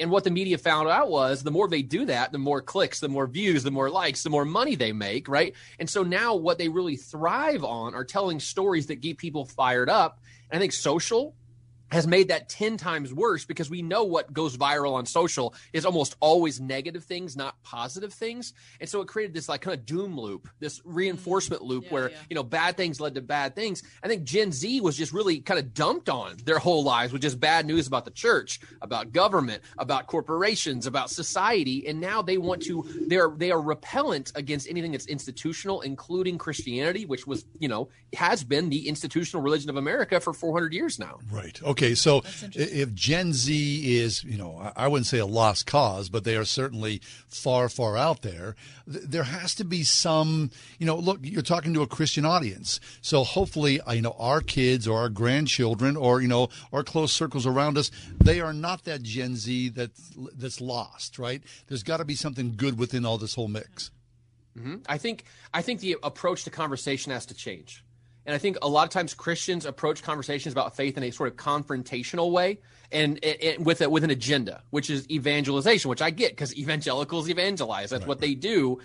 And 0.00 0.12
what 0.12 0.22
the 0.22 0.30
media 0.30 0.58
found 0.58 0.88
out 0.88 1.10
was 1.10 1.42
the 1.42 1.50
more 1.50 1.66
they 1.66 1.82
do 1.82 2.04
that 2.04 2.30
the 2.30 2.38
more 2.38 2.62
clicks 2.62 3.00
the 3.00 3.08
more 3.08 3.26
views 3.26 3.64
the 3.64 3.72
more 3.72 3.90
likes 3.90 4.22
the 4.22 4.30
more 4.30 4.44
money 4.44 4.76
they 4.76 4.92
make 4.92 5.28
right? 5.28 5.54
And 5.80 5.90
so 5.90 6.04
now 6.04 6.36
what 6.36 6.58
they 6.58 6.68
really 6.68 6.96
thrive 6.96 7.64
on 7.64 7.94
are 7.94 8.04
telling 8.04 8.38
stories 8.38 8.86
that 8.86 9.00
get 9.00 9.18
people 9.18 9.44
fired 9.44 9.90
up. 9.90 10.20
And 10.50 10.58
i 10.58 10.60
think 10.60 10.72
social 10.72 11.34
has 11.90 12.06
made 12.06 12.28
that 12.28 12.48
10 12.48 12.76
times 12.76 13.12
worse 13.12 13.44
because 13.44 13.70
we 13.70 13.82
know 13.82 14.04
what 14.04 14.32
goes 14.32 14.56
viral 14.56 14.94
on 14.94 15.06
social 15.06 15.54
is 15.72 15.84
almost 15.84 16.16
always 16.20 16.60
negative 16.60 17.04
things 17.04 17.36
not 17.36 17.60
positive 17.62 18.12
things. 18.12 18.52
And 18.80 18.88
so 18.88 19.00
it 19.00 19.08
created 19.08 19.34
this 19.34 19.48
like 19.48 19.62
kind 19.62 19.76
of 19.76 19.86
doom 19.86 20.18
loop 20.18 20.48
this 20.60 20.80
mm-hmm. 20.80 20.94
reinforcement 20.94 21.62
loop 21.62 21.84
yeah, 21.84 21.90
where 21.90 22.10
yeah. 22.10 22.16
you 22.30 22.34
know 22.34 22.42
bad 22.42 22.76
things 22.76 23.00
led 23.00 23.14
to 23.14 23.22
bad 23.22 23.54
things. 23.54 23.82
I 24.02 24.08
think 24.08 24.24
gen 24.24 24.52
z 24.52 24.80
was 24.80 24.96
just 24.96 25.12
really 25.12 25.40
kind 25.40 25.58
of 25.58 25.74
dumped 25.74 26.08
on 26.08 26.36
their 26.44 26.58
whole 26.58 26.84
lives 26.84 27.12
with 27.12 27.22
just 27.22 27.40
bad 27.40 27.66
news 27.66 27.86
about 27.86 28.04
the 28.04 28.10
church 28.10 28.60
about 28.82 29.12
government 29.12 29.62
about 29.78 30.06
corporations 30.06 30.86
about 30.86 31.10
society. 31.10 31.86
And 31.86 32.00
now 32.00 32.22
they 32.22 32.38
want 32.38 32.62
to 32.64 32.84
they're 33.06 33.30
they 33.30 33.50
are 33.50 33.60
repellent 33.60 34.32
against 34.34 34.68
anything 34.68 34.92
that's 34.92 35.06
institutional 35.06 35.80
including 35.82 36.38
christianity 36.38 37.06
which 37.06 37.26
was 37.26 37.44
you 37.58 37.68
know 37.68 37.88
has 38.14 38.44
been 38.44 38.68
the 38.68 38.88
institutional 38.88 39.42
religion 39.42 39.70
of 39.70 39.76
america 39.76 40.20
for 40.20 40.32
400 40.32 40.72
years 40.72 40.98
now. 40.98 41.18
Right. 41.30 41.60
Okay 41.62 41.77
Okay, 41.78 41.94
so 41.94 42.22
if 42.54 42.92
Gen 42.92 43.32
Z 43.32 43.98
is, 43.98 44.24
you 44.24 44.36
know, 44.36 44.72
I 44.74 44.88
wouldn't 44.88 45.06
say 45.06 45.18
a 45.18 45.26
lost 45.26 45.66
cause, 45.66 46.08
but 46.08 46.24
they 46.24 46.34
are 46.34 46.44
certainly 46.44 47.00
far, 47.28 47.68
far 47.68 47.96
out 47.96 48.22
there. 48.22 48.56
There 48.84 49.22
has 49.22 49.54
to 49.54 49.64
be 49.64 49.84
some, 49.84 50.50
you 50.80 50.86
know, 50.86 50.96
look, 50.96 51.20
you're 51.22 51.40
talking 51.42 51.72
to 51.74 51.82
a 51.82 51.86
Christian 51.86 52.24
audience. 52.24 52.80
So 53.00 53.22
hopefully, 53.22 53.80
uh, 53.80 53.92
you 53.92 54.02
know, 54.02 54.16
our 54.18 54.40
kids 54.40 54.88
or 54.88 54.98
our 54.98 55.08
grandchildren 55.08 55.96
or, 55.96 56.20
you 56.20 56.26
know, 56.26 56.48
our 56.72 56.82
close 56.82 57.12
circles 57.12 57.46
around 57.46 57.78
us, 57.78 57.92
they 58.18 58.40
are 58.40 58.52
not 58.52 58.82
that 58.84 59.02
Gen 59.02 59.36
Z 59.36 59.68
that's, 59.68 60.10
that's 60.36 60.60
lost, 60.60 61.16
right? 61.16 61.42
There's 61.68 61.84
got 61.84 61.98
to 61.98 62.04
be 62.04 62.16
something 62.16 62.54
good 62.56 62.76
within 62.76 63.06
all 63.06 63.18
this 63.18 63.36
whole 63.36 63.46
mix. 63.46 63.92
Mm-hmm. 64.58 64.76
I 64.88 64.98
think 64.98 65.24
I 65.54 65.62
think 65.62 65.78
the 65.78 65.96
approach 66.02 66.42
to 66.44 66.50
conversation 66.50 67.12
has 67.12 67.26
to 67.26 67.34
change. 67.34 67.84
And 68.28 68.34
I 68.34 68.38
think 68.38 68.58
a 68.60 68.68
lot 68.68 68.84
of 68.84 68.90
times 68.90 69.14
Christians 69.14 69.64
approach 69.64 70.02
conversations 70.02 70.52
about 70.52 70.76
faith 70.76 70.98
in 70.98 71.02
a 71.02 71.10
sort 71.10 71.30
of 71.30 71.36
confrontational 71.36 72.30
way 72.30 72.58
and, 72.92 73.24
and 73.24 73.64
with 73.64 73.80
a, 73.80 73.88
with 73.88 74.04
an 74.04 74.10
agenda, 74.10 74.62
which 74.68 74.90
is 74.90 75.08
evangelization, 75.10 75.88
which 75.88 76.02
I 76.02 76.10
get 76.10 76.32
because 76.32 76.54
evangelicals 76.54 77.30
evangelize. 77.30 77.88
That's 77.88 78.02
right, 78.02 78.08
what 78.08 78.20
they 78.20 78.34
do. 78.34 78.80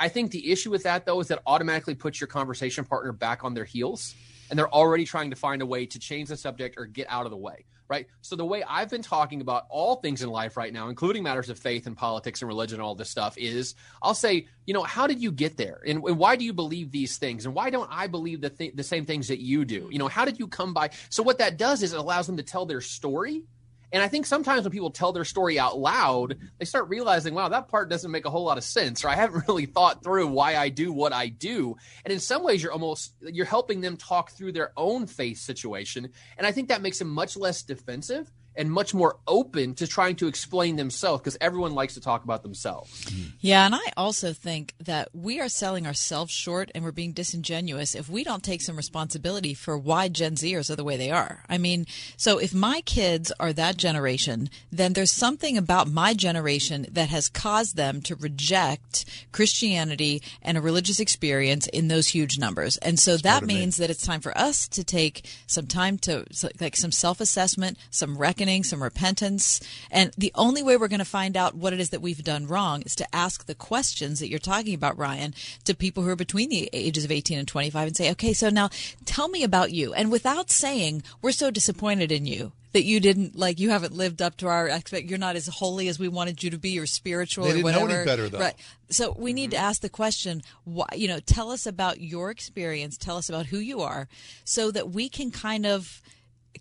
I 0.00 0.08
think 0.08 0.30
the 0.30 0.50
issue 0.50 0.70
with 0.70 0.84
that 0.84 1.04
though 1.04 1.20
is 1.20 1.28
that 1.28 1.42
automatically 1.46 1.96
puts 1.96 2.18
your 2.18 2.28
conversation 2.28 2.86
partner 2.86 3.12
back 3.12 3.44
on 3.44 3.52
their 3.52 3.66
heels 3.66 4.14
and 4.48 4.58
they're 4.58 4.72
already 4.72 5.04
trying 5.04 5.28
to 5.28 5.36
find 5.36 5.60
a 5.60 5.66
way 5.66 5.84
to 5.84 5.98
change 5.98 6.30
the 6.30 6.38
subject 6.38 6.76
or 6.78 6.86
get 6.86 7.08
out 7.10 7.26
of 7.26 7.30
the 7.30 7.36
way 7.36 7.66
right? 7.88 8.06
So 8.20 8.36
the 8.36 8.44
way 8.44 8.62
I've 8.62 8.90
been 8.90 9.02
talking 9.02 9.40
about 9.40 9.64
all 9.70 9.96
things 9.96 10.22
in 10.22 10.28
life 10.28 10.56
right 10.56 10.72
now, 10.72 10.88
including 10.88 11.22
matters 11.22 11.48
of 11.48 11.58
faith 11.58 11.86
and 11.86 11.96
politics 11.96 12.42
and 12.42 12.48
religion 12.48 12.76
and 12.76 12.82
all 12.82 12.94
this 12.94 13.10
stuff, 13.10 13.36
is 13.38 13.74
I'll 14.02 14.14
say, 14.14 14.46
you 14.66 14.74
know, 14.74 14.82
how 14.82 15.06
did 15.06 15.20
you 15.20 15.32
get 15.32 15.56
there, 15.56 15.80
and, 15.86 16.02
and 16.04 16.18
why 16.18 16.36
do 16.36 16.44
you 16.44 16.52
believe 16.52 16.90
these 16.90 17.16
things, 17.16 17.46
and 17.46 17.54
why 17.54 17.70
don't 17.70 17.88
I 17.90 18.06
believe 18.06 18.40
the 18.40 18.50
th- 18.50 18.74
the 18.74 18.82
same 18.82 19.06
things 19.06 19.28
that 19.28 19.40
you 19.40 19.64
do? 19.64 19.88
You 19.90 19.98
know, 19.98 20.08
how 20.08 20.24
did 20.24 20.38
you 20.38 20.46
come 20.48 20.74
by? 20.74 20.90
So 21.08 21.22
what 21.22 21.38
that 21.38 21.56
does 21.56 21.82
is 21.82 21.92
it 21.92 21.98
allows 21.98 22.26
them 22.26 22.36
to 22.36 22.42
tell 22.42 22.66
their 22.66 22.80
story 22.80 23.44
and 23.92 24.02
I 24.02 24.08
think 24.08 24.26
sometimes 24.26 24.62
when 24.62 24.72
people 24.72 24.90
tell 24.90 25.12
their 25.12 25.24
story 25.24 25.58
out 25.58 25.78
loud, 25.78 26.36
they 26.58 26.64
start 26.64 26.88
realizing, 26.88 27.34
wow, 27.34 27.48
that 27.48 27.68
part 27.68 27.88
doesn't 27.88 28.10
make 28.10 28.26
a 28.26 28.30
whole 28.30 28.44
lot 28.44 28.58
of 28.58 28.64
sense, 28.64 29.04
or 29.04 29.08
I 29.08 29.14
haven't 29.14 29.44
really 29.48 29.66
thought 29.66 30.02
through 30.02 30.28
why 30.28 30.56
I 30.56 30.68
do 30.68 30.92
what 30.92 31.12
I 31.12 31.28
do. 31.28 31.76
And 32.04 32.12
in 32.12 32.20
some 32.20 32.42
ways, 32.42 32.62
you're 32.62 32.72
almost 32.72 33.14
you're 33.20 33.46
helping 33.46 33.80
them 33.80 33.96
talk 33.96 34.30
through 34.30 34.52
their 34.52 34.72
own 34.76 35.06
faith 35.06 35.38
situation. 35.38 36.10
And 36.36 36.46
I 36.46 36.52
think 36.52 36.68
that 36.68 36.82
makes 36.82 36.98
them 36.98 37.08
much 37.08 37.36
less 37.36 37.62
defensive 37.62 38.30
and 38.58 38.70
much 38.70 38.92
more 38.92 39.16
open 39.26 39.74
to 39.76 39.86
trying 39.86 40.16
to 40.16 40.26
explain 40.26 40.74
themselves 40.74 41.22
because 41.22 41.38
everyone 41.40 41.74
likes 41.74 41.94
to 41.94 42.00
talk 42.00 42.24
about 42.24 42.42
themselves. 42.42 43.06
Yeah, 43.40 43.64
and 43.64 43.74
I 43.74 43.92
also 43.96 44.32
think 44.32 44.74
that 44.80 45.08
we 45.14 45.40
are 45.40 45.48
selling 45.48 45.86
ourselves 45.86 46.32
short 46.32 46.70
and 46.74 46.82
we're 46.82 46.90
being 46.90 47.12
disingenuous 47.12 47.94
if 47.94 48.10
we 48.10 48.24
don't 48.24 48.42
take 48.42 48.60
some 48.60 48.76
responsibility 48.76 49.54
for 49.54 49.78
why 49.78 50.08
Gen 50.08 50.34
Zers 50.34 50.70
are 50.70 50.76
the 50.76 50.82
way 50.82 50.96
they 50.96 51.12
are. 51.12 51.44
I 51.48 51.56
mean, 51.56 51.86
so 52.16 52.38
if 52.38 52.52
my 52.52 52.80
kids 52.80 53.32
are 53.38 53.52
that 53.52 53.76
generation, 53.76 54.50
then 54.72 54.92
there's 54.92 55.12
something 55.12 55.56
about 55.56 55.88
my 55.88 56.12
generation 56.12 56.86
that 56.90 57.10
has 57.10 57.28
caused 57.28 57.76
them 57.76 58.02
to 58.02 58.16
reject 58.16 59.04
Christianity 59.30 60.20
and 60.42 60.58
a 60.58 60.60
religious 60.60 60.98
experience 60.98 61.68
in 61.68 61.86
those 61.86 62.08
huge 62.08 62.38
numbers. 62.38 62.76
And 62.78 62.98
so 62.98 63.16
that 63.18 63.44
means 63.44 63.76
that 63.76 63.88
it's 63.88 64.04
time 64.04 64.20
for 64.20 64.36
us 64.36 64.66
to 64.68 64.82
take 64.82 65.24
some 65.46 65.68
time 65.68 65.96
to 65.98 66.24
like 66.60 66.74
some 66.74 66.90
self-assessment, 66.90 67.78
some 67.90 68.18
reckoning 68.18 68.47
some 68.62 68.82
repentance. 68.82 69.60
And 69.90 70.12
the 70.16 70.32
only 70.34 70.62
way 70.62 70.76
we're 70.76 70.88
going 70.88 70.98
to 70.98 71.04
find 71.04 71.36
out 71.36 71.54
what 71.54 71.72
it 71.72 71.80
is 71.80 71.90
that 71.90 72.02
we've 72.02 72.22
done 72.22 72.46
wrong 72.46 72.82
is 72.82 72.96
to 72.96 73.14
ask 73.14 73.46
the 73.46 73.54
questions 73.54 74.20
that 74.20 74.28
you're 74.28 74.38
talking 74.38 74.74
about, 74.74 74.98
Ryan, 74.98 75.34
to 75.64 75.74
people 75.74 76.02
who 76.02 76.10
are 76.10 76.16
between 76.16 76.48
the 76.48 76.68
ages 76.72 77.04
of 77.04 77.12
18 77.12 77.38
and 77.38 77.48
25 77.48 77.86
and 77.86 77.96
say, 77.96 78.10
okay, 78.12 78.32
so 78.32 78.50
now 78.50 78.70
tell 79.04 79.28
me 79.28 79.42
about 79.42 79.72
you. 79.72 79.92
And 79.94 80.10
without 80.10 80.50
saying, 80.50 81.02
we're 81.22 81.32
so 81.32 81.50
disappointed 81.50 82.10
in 82.10 82.26
you 82.26 82.52
that 82.72 82.84
you 82.84 83.00
didn't 83.00 83.36
like 83.36 83.58
you 83.58 83.70
haven't 83.70 83.94
lived 83.94 84.20
up 84.20 84.36
to 84.36 84.46
our 84.46 84.68
expect 84.68 85.08
you're 85.08 85.18
not 85.18 85.36
as 85.36 85.46
holy 85.46 85.88
as 85.88 85.98
we 85.98 86.08
wanted 86.08 86.42
you 86.42 86.50
to 86.50 86.58
be 86.58 86.78
or 86.78 86.86
spiritual 86.86 87.44
they 87.44 87.52
didn't 87.52 87.62
or 87.62 87.64
whatever 87.64 87.88
know 87.88 87.94
any 87.94 88.04
better 88.04 88.28
though. 88.28 88.38
Right. 88.38 88.54
So 88.90 89.14
we 89.18 89.32
need 89.32 89.52
to 89.52 89.56
mm-hmm. 89.56 89.66
ask 89.66 89.80
the 89.80 89.88
question 89.88 90.42
why 90.64 90.86
you 90.94 91.08
know 91.08 91.20
tell 91.20 91.50
us 91.50 91.66
about 91.66 92.00
your 92.00 92.30
experience. 92.30 92.96
Tell 92.96 93.16
us 93.16 93.28
about 93.28 93.46
who 93.46 93.58
you 93.58 93.80
are 93.80 94.08
so 94.44 94.70
that 94.70 94.90
we 94.90 95.08
can 95.08 95.30
kind 95.30 95.66
of 95.66 96.02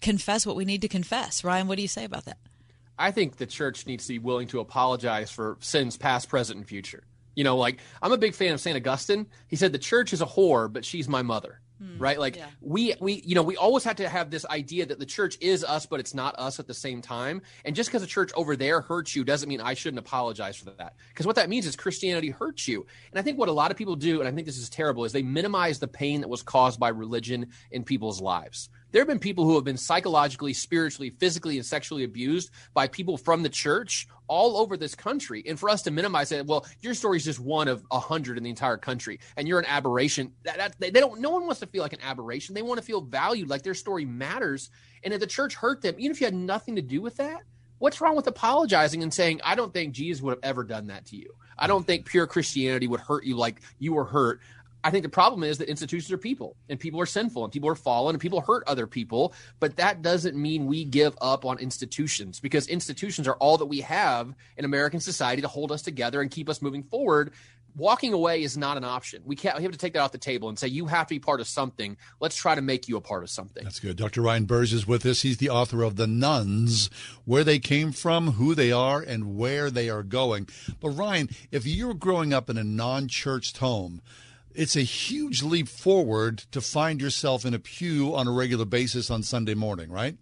confess 0.01 0.45
what 0.45 0.55
we 0.55 0.65
need 0.65 0.81
to 0.81 0.87
confess. 0.87 1.43
Ryan, 1.43 1.67
what 1.67 1.75
do 1.75 1.81
you 1.81 1.87
say 1.87 2.03
about 2.03 2.25
that? 2.25 2.37
I 2.99 3.11
think 3.11 3.37
the 3.37 3.45
church 3.45 3.85
needs 3.85 4.07
to 4.07 4.13
be 4.13 4.19
willing 4.19 4.47
to 4.47 4.59
apologize 4.59 5.29
for 5.29 5.57
sins 5.59 5.97
past, 5.97 6.29
present, 6.29 6.57
and 6.57 6.67
future. 6.67 7.03
You 7.35 7.43
know, 7.43 7.57
like 7.57 7.79
I'm 8.01 8.11
a 8.11 8.17
big 8.17 8.33
fan 8.33 8.53
of 8.53 8.59
St. 8.59 8.75
Augustine. 8.75 9.27
He 9.47 9.55
said 9.55 9.71
the 9.71 9.77
church 9.77 10.13
is 10.13 10.21
a 10.21 10.25
whore, 10.25 10.71
but 10.71 10.83
she's 10.83 11.07
my 11.07 11.21
mother. 11.21 11.61
Hmm. 11.79 11.99
Right? 11.99 12.19
Like 12.19 12.37
yeah. 12.37 12.47
we 12.59 12.95
we 12.99 13.21
you 13.23 13.35
know, 13.35 13.43
we 13.43 13.55
always 13.55 13.83
have 13.83 13.97
to 13.97 14.09
have 14.09 14.31
this 14.31 14.43
idea 14.47 14.87
that 14.87 14.97
the 14.97 15.05
church 15.05 15.37
is 15.39 15.63
us, 15.63 15.85
but 15.85 15.99
it's 15.99 16.15
not 16.15 16.33
us 16.39 16.59
at 16.59 16.65
the 16.65 16.73
same 16.73 17.03
time. 17.03 17.43
And 17.63 17.75
just 17.75 17.89
because 17.89 18.01
the 18.01 18.07
church 18.07 18.31
over 18.35 18.55
there 18.55 18.81
hurts 18.81 19.15
you 19.15 19.23
doesn't 19.23 19.47
mean 19.47 19.61
I 19.61 19.75
shouldn't 19.75 19.99
apologize 19.99 20.55
for 20.55 20.71
that. 20.71 20.95
Because 21.09 21.27
what 21.27 21.35
that 21.35 21.49
means 21.49 21.67
is 21.67 21.75
Christianity 21.75 22.31
hurts 22.31 22.67
you. 22.67 22.87
And 23.11 23.19
I 23.19 23.21
think 23.21 23.37
what 23.37 23.49
a 23.49 23.51
lot 23.51 23.69
of 23.69 23.77
people 23.77 23.95
do, 23.95 24.19
and 24.19 24.27
I 24.27 24.31
think 24.31 24.47
this 24.47 24.57
is 24.57 24.71
terrible, 24.71 25.05
is 25.05 25.11
they 25.11 25.21
minimize 25.21 25.77
the 25.77 25.87
pain 25.87 26.21
that 26.21 26.29
was 26.29 26.41
caused 26.41 26.79
by 26.79 26.89
religion 26.89 27.49
in 27.69 27.83
people's 27.83 28.19
lives. 28.19 28.69
There 28.97 29.03
have 29.03 29.07
been 29.07 29.19
people 29.19 29.45
who 29.45 29.53
have 29.53 29.63
been 29.63 29.77
psychologically, 29.77 30.53
spiritually, 30.53 31.11
physically, 31.11 31.57
and 31.57 31.63
sexually 31.63 32.03
abused 32.03 32.49
by 32.73 32.87
people 32.87 33.15
from 33.15 33.43
the 33.43 33.47
church 33.49 34.07
all 34.25 34.57
over 34.57 34.75
this 34.75 34.95
country. 34.95 35.43
And 35.45 35.59
for 35.59 35.69
us 35.69 35.83
to 35.83 35.91
minimize 35.91 36.31
it, 36.31 36.47
well, 36.47 36.65
your 36.81 36.95
story 36.95 37.17
is 37.17 37.25
just 37.25 37.39
one 37.39 37.67
of 37.67 37.85
a 37.91 37.99
hundred 37.99 38.39
in 38.39 38.43
the 38.43 38.49
entire 38.49 38.77
country, 38.77 39.19
and 39.35 39.47
you're 39.47 39.59
an 39.59 39.67
aberration. 39.67 40.33
That, 40.45 40.57
that, 40.57 40.79
they 40.79 40.89
don't. 40.89 41.21
No 41.21 41.29
one 41.29 41.45
wants 41.45 41.59
to 41.59 41.67
feel 41.67 41.83
like 41.83 41.93
an 41.93 42.01
aberration. 42.01 42.55
They 42.55 42.63
want 42.63 42.79
to 42.79 42.83
feel 42.83 43.01
valued, 43.01 43.49
like 43.51 43.61
their 43.61 43.75
story 43.75 44.03
matters. 44.03 44.71
And 45.03 45.13
if 45.13 45.19
the 45.19 45.27
church 45.27 45.53
hurt 45.53 45.83
them, 45.83 45.93
even 45.99 46.09
if 46.09 46.19
you 46.19 46.25
had 46.25 46.33
nothing 46.33 46.77
to 46.77 46.81
do 46.81 46.99
with 46.99 47.17
that, 47.17 47.43
what's 47.77 48.01
wrong 48.01 48.15
with 48.15 48.25
apologizing 48.25 49.03
and 49.03 49.13
saying, 49.13 49.41
"I 49.43 49.53
don't 49.53 49.71
think 49.71 49.93
Jesus 49.93 50.23
would 50.23 50.31
have 50.31 50.43
ever 50.43 50.63
done 50.63 50.87
that 50.87 51.05
to 51.05 51.17
you. 51.17 51.35
I 51.55 51.67
don't 51.67 51.85
think 51.85 52.05
pure 52.05 52.27
Christianity 52.27 52.87
would 52.87 52.99
hurt 52.99 53.25
you 53.25 53.35
like 53.35 53.61
you 53.79 53.93
were 53.93 54.05
hurt. 54.05 54.41
I 54.83 54.91
think 54.91 55.03
the 55.03 55.09
problem 55.09 55.43
is 55.43 55.57
that 55.57 55.69
institutions 55.69 56.11
are 56.11 56.17
people 56.17 56.55
and 56.69 56.79
people 56.79 57.01
are 57.01 57.05
sinful 57.05 57.43
and 57.43 57.51
people 57.51 57.69
are 57.69 57.75
fallen 57.75 58.15
and 58.15 58.21
people 58.21 58.41
hurt 58.41 58.63
other 58.67 58.87
people. 58.87 59.33
But 59.59 59.77
that 59.77 60.01
doesn't 60.01 60.35
mean 60.35 60.67
we 60.67 60.85
give 60.85 61.17
up 61.19 61.45
on 61.45 61.57
institutions 61.59 62.39
because 62.39 62.67
institutions 62.67 63.27
are 63.27 63.35
all 63.35 63.57
that 63.57 63.65
we 63.65 63.81
have 63.81 64.33
in 64.55 64.65
American 64.65 64.99
society 64.99 65.41
to 65.41 65.47
hold 65.47 65.71
us 65.71 65.81
together 65.81 66.21
and 66.21 66.31
keep 66.31 66.47
us 66.47 66.61
moving 66.61 66.83
forward. 66.83 67.33
Walking 67.75 68.13
away 68.13 68.41
is 68.41 68.57
not 68.57 68.77
an 68.77 68.83
option. 68.83 69.21
We 69.23 69.35
can't. 69.35 69.55
We 69.55 69.63
have 69.63 69.71
to 69.71 69.77
take 69.77 69.93
that 69.93 69.99
off 69.99 70.11
the 70.11 70.17
table 70.17 70.49
and 70.49 70.57
say 70.57 70.67
you 70.67 70.87
have 70.87 71.05
to 71.07 71.13
be 71.13 71.19
part 71.19 71.39
of 71.41 71.47
something. 71.47 71.95
Let's 72.19 72.35
try 72.35 72.55
to 72.55 72.61
make 72.61 72.87
you 72.87 72.97
a 72.97 73.01
part 73.01 73.21
of 73.21 73.29
something. 73.29 73.63
That's 73.63 73.79
good. 73.79 73.97
Dr. 73.97 74.23
Ryan 74.23 74.45
Burge 74.45 74.73
is 74.73 74.87
with 74.87 75.05
us. 75.05 75.21
He's 75.21 75.37
the 75.37 75.51
author 75.51 75.83
of 75.83 75.95
The 75.95 76.07
Nones, 76.07 76.89
where 77.25 77.43
they 77.43 77.59
came 77.59 77.91
from, 77.91 78.31
who 78.31 78.55
they 78.55 78.71
are, 78.71 79.01
and 79.01 79.37
where 79.37 79.69
they 79.69 79.89
are 79.89 80.01
going. 80.01 80.47
But 80.79 80.89
Ryan, 80.89 81.29
if 81.51 81.67
you're 81.67 81.93
growing 81.93 82.33
up 82.33 82.49
in 82.49 82.57
a 82.57 82.63
non-churched 82.63 83.57
home, 83.57 84.01
it's 84.57 84.75
a 84.75 84.81
huge 84.81 85.43
leap 85.43 85.67
forward 85.67 86.39
to 86.51 86.59
find 86.59 86.99
yourself 86.99 87.45
in 87.45 87.53
a 87.53 87.59
pew 87.59 88.15
on 88.15 88.27
a 88.27 88.31
regular 88.31 88.65
basis 88.65 89.11
on 89.11 89.21
Sunday 89.21 89.53
morning, 89.53 89.91
right? 89.91 90.17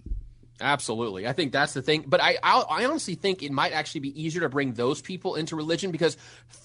Absolutely. 0.61 1.27
I 1.27 1.34
think 1.34 1.52
that's 1.52 1.73
the 1.73 1.82
thing. 1.82 2.06
But 2.07 2.22
I, 2.22 2.38
I, 2.41 2.61
I 2.61 2.86
honestly 2.86 3.15
think 3.15 3.44
it 3.44 3.52
might 3.52 3.73
actually 3.73 4.02
be 4.02 4.22
easier 4.22 4.41
to 4.41 4.49
bring 4.49 4.73
those 4.73 5.02
people 5.02 5.36
into 5.36 5.56
religion 5.56 5.91
because 5.91 6.15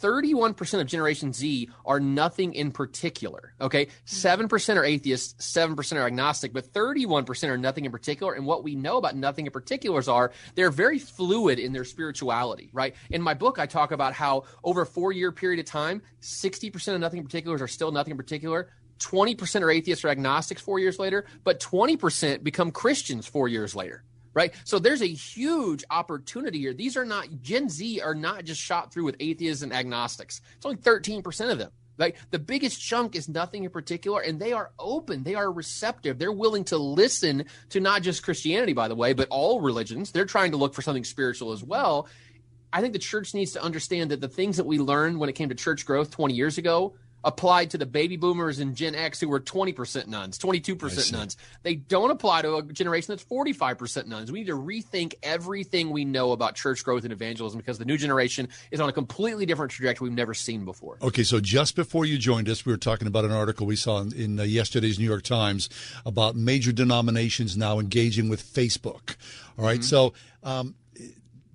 31% 0.00 0.80
of 0.80 0.86
Generation 0.86 1.32
Z 1.32 1.68
are 1.84 1.98
nothing 1.98 2.54
in 2.54 2.70
particular. 2.70 3.52
Okay. 3.60 3.88
7% 4.06 4.76
are 4.76 4.84
atheists, 4.84 5.56
7% 5.56 5.96
are 5.96 6.06
agnostic, 6.06 6.52
but 6.52 6.72
31% 6.72 7.48
are 7.48 7.58
nothing 7.58 7.84
in 7.84 7.90
particular. 7.90 8.34
And 8.34 8.46
what 8.46 8.62
we 8.62 8.76
know 8.76 8.96
about 8.96 9.16
nothing 9.16 9.46
in 9.46 9.52
particulars 9.52 10.06
are 10.06 10.30
they're 10.54 10.70
very 10.70 11.00
fluid 11.00 11.58
in 11.58 11.72
their 11.72 11.84
spirituality, 11.84 12.70
right? 12.72 12.94
In 13.10 13.22
my 13.22 13.34
book, 13.34 13.58
I 13.58 13.66
talk 13.66 13.90
about 13.90 14.12
how 14.12 14.44
over 14.62 14.82
a 14.82 14.86
four 14.86 15.10
year 15.10 15.32
period 15.32 15.58
of 15.58 15.66
time, 15.66 16.02
60% 16.22 16.94
of 16.94 17.00
nothing 17.00 17.18
in 17.18 17.24
particulars 17.24 17.60
are 17.60 17.68
still 17.68 17.90
nothing 17.90 18.12
in 18.12 18.16
particular. 18.16 18.68
20% 19.00 19.62
are 19.62 19.70
atheists 19.70 20.04
or 20.04 20.08
agnostics 20.08 20.62
four 20.62 20.78
years 20.78 20.98
later, 20.98 21.26
but 21.42 21.60
20% 21.60 22.44
become 22.44 22.70
Christians 22.70 23.26
four 23.26 23.48
years 23.48 23.74
later. 23.74 24.04
Right. 24.32 24.54
So 24.62 24.78
there's 24.78 25.02
a 25.02 25.06
huge 25.06 25.82
opportunity 25.90 26.60
here. 26.60 26.72
These 26.72 26.96
are 26.96 27.04
not 27.04 27.42
Gen 27.42 27.68
Z 27.68 28.00
are 28.00 28.14
not 28.14 28.44
just 28.44 28.60
shot 28.60 28.92
through 28.92 29.04
with 29.04 29.16
atheists 29.18 29.64
and 29.64 29.72
agnostics. 29.72 30.40
It's 30.56 30.64
only 30.64 30.78
13% 30.78 31.50
of 31.50 31.58
them. 31.58 31.72
Like 31.98 32.16
the 32.30 32.38
biggest 32.38 32.80
chunk 32.80 33.16
is 33.16 33.28
nothing 33.28 33.64
in 33.64 33.70
particular, 33.70 34.22
and 34.22 34.40
they 34.40 34.52
are 34.52 34.70
open, 34.78 35.22
they 35.22 35.34
are 35.34 35.52
receptive, 35.52 36.18
they're 36.18 36.32
willing 36.32 36.64
to 36.64 36.78
listen 36.78 37.44
to 37.70 37.80
not 37.80 38.02
just 38.02 38.22
Christianity, 38.22 38.72
by 38.72 38.88
the 38.88 38.94
way, 38.94 39.12
but 39.12 39.28
all 39.30 39.60
religions. 39.60 40.10
They're 40.10 40.24
trying 40.24 40.52
to 40.52 40.56
look 40.56 40.74
for 40.74 40.80
something 40.80 41.04
spiritual 41.04 41.52
as 41.52 41.62
well. 41.62 42.08
I 42.72 42.80
think 42.80 42.94
the 42.94 43.00
church 43.00 43.34
needs 43.34 43.52
to 43.52 43.62
understand 43.62 44.12
that 44.12 44.20
the 44.20 44.28
things 44.28 44.56
that 44.56 44.64
we 44.64 44.78
learned 44.78 45.18
when 45.18 45.28
it 45.28 45.34
came 45.34 45.48
to 45.50 45.54
church 45.54 45.84
growth 45.84 46.10
20 46.10 46.34
years 46.34 46.56
ago 46.56 46.94
applied 47.24 47.70
to 47.70 47.78
the 47.78 47.86
baby 47.86 48.16
boomers 48.16 48.58
and 48.58 48.74
Gen 48.74 48.94
X 48.94 49.20
who 49.20 49.28
were 49.28 49.40
20% 49.40 50.06
nones, 50.06 50.38
22% 50.38 51.12
nones. 51.12 51.36
They 51.62 51.74
don't 51.74 52.10
apply 52.10 52.42
to 52.42 52.56
a 52.56 52.62
generation 52.62 53.12
that's 53.14 53.24
45% 53.24 54.06
nones. 54.06 54.32
We 54.32 54.40
need 54.40 54.46
to 54.46 54.56
rethink 54.56 55.14
everything 55.22 55.90
we 55.90 56.04
know 56.04 56.32
about 56.32 56.54
church 56.54 56.82
growth 56.84 57.04
and 57.04 57.12
evangelism 57.12 57.58
because 57.58 57.78
the 57.78 57.84
new 57.84 57.96
generation 57.98 58.48
is 58.70 58.80
on 58.80 58.88
a 58.88 58.92
completely 58.92 59.46
different 59.46 59.70
trajectory 59.72 60.08
we've 60.08 60.16
never 60.16 60.34
seen 60.34 60.64
before. 60.64 60.98
Okay, 61.02 61.22
so 61.22 61.40
just 61.40 61.76
before 61.76 62.04
you 62.04 62.16
joined 62.18 62.48
us, 62.48 62.64
we 62.64 62.72
were 62.72 62.78
talking 62.78 63.06
about 63.06 63.24
an 63.24 63.32
article 63.32 63.66
we 63.66 63.76
saw 63.76 64.00
in, 64.00 64.12
in 64.14 64.40
uh, 64.40 64.44
yesterday's 64.44 64.98
New 64.98 65.04
York 65.08 65.22
Times 65.22 65.68
about 66.06 66.36
major 66.36 66.72
denominations 66.72 67.56
now 67.56 67.78
engaging 67.78 68.28
with 68.28 68.42
Facebook. 68.42 69.16
All 69.58 69.64
right, 69.66 69.80
Mm-hmm. 69.80 69.82
so 69.82 70.12
um, 70.42 70.74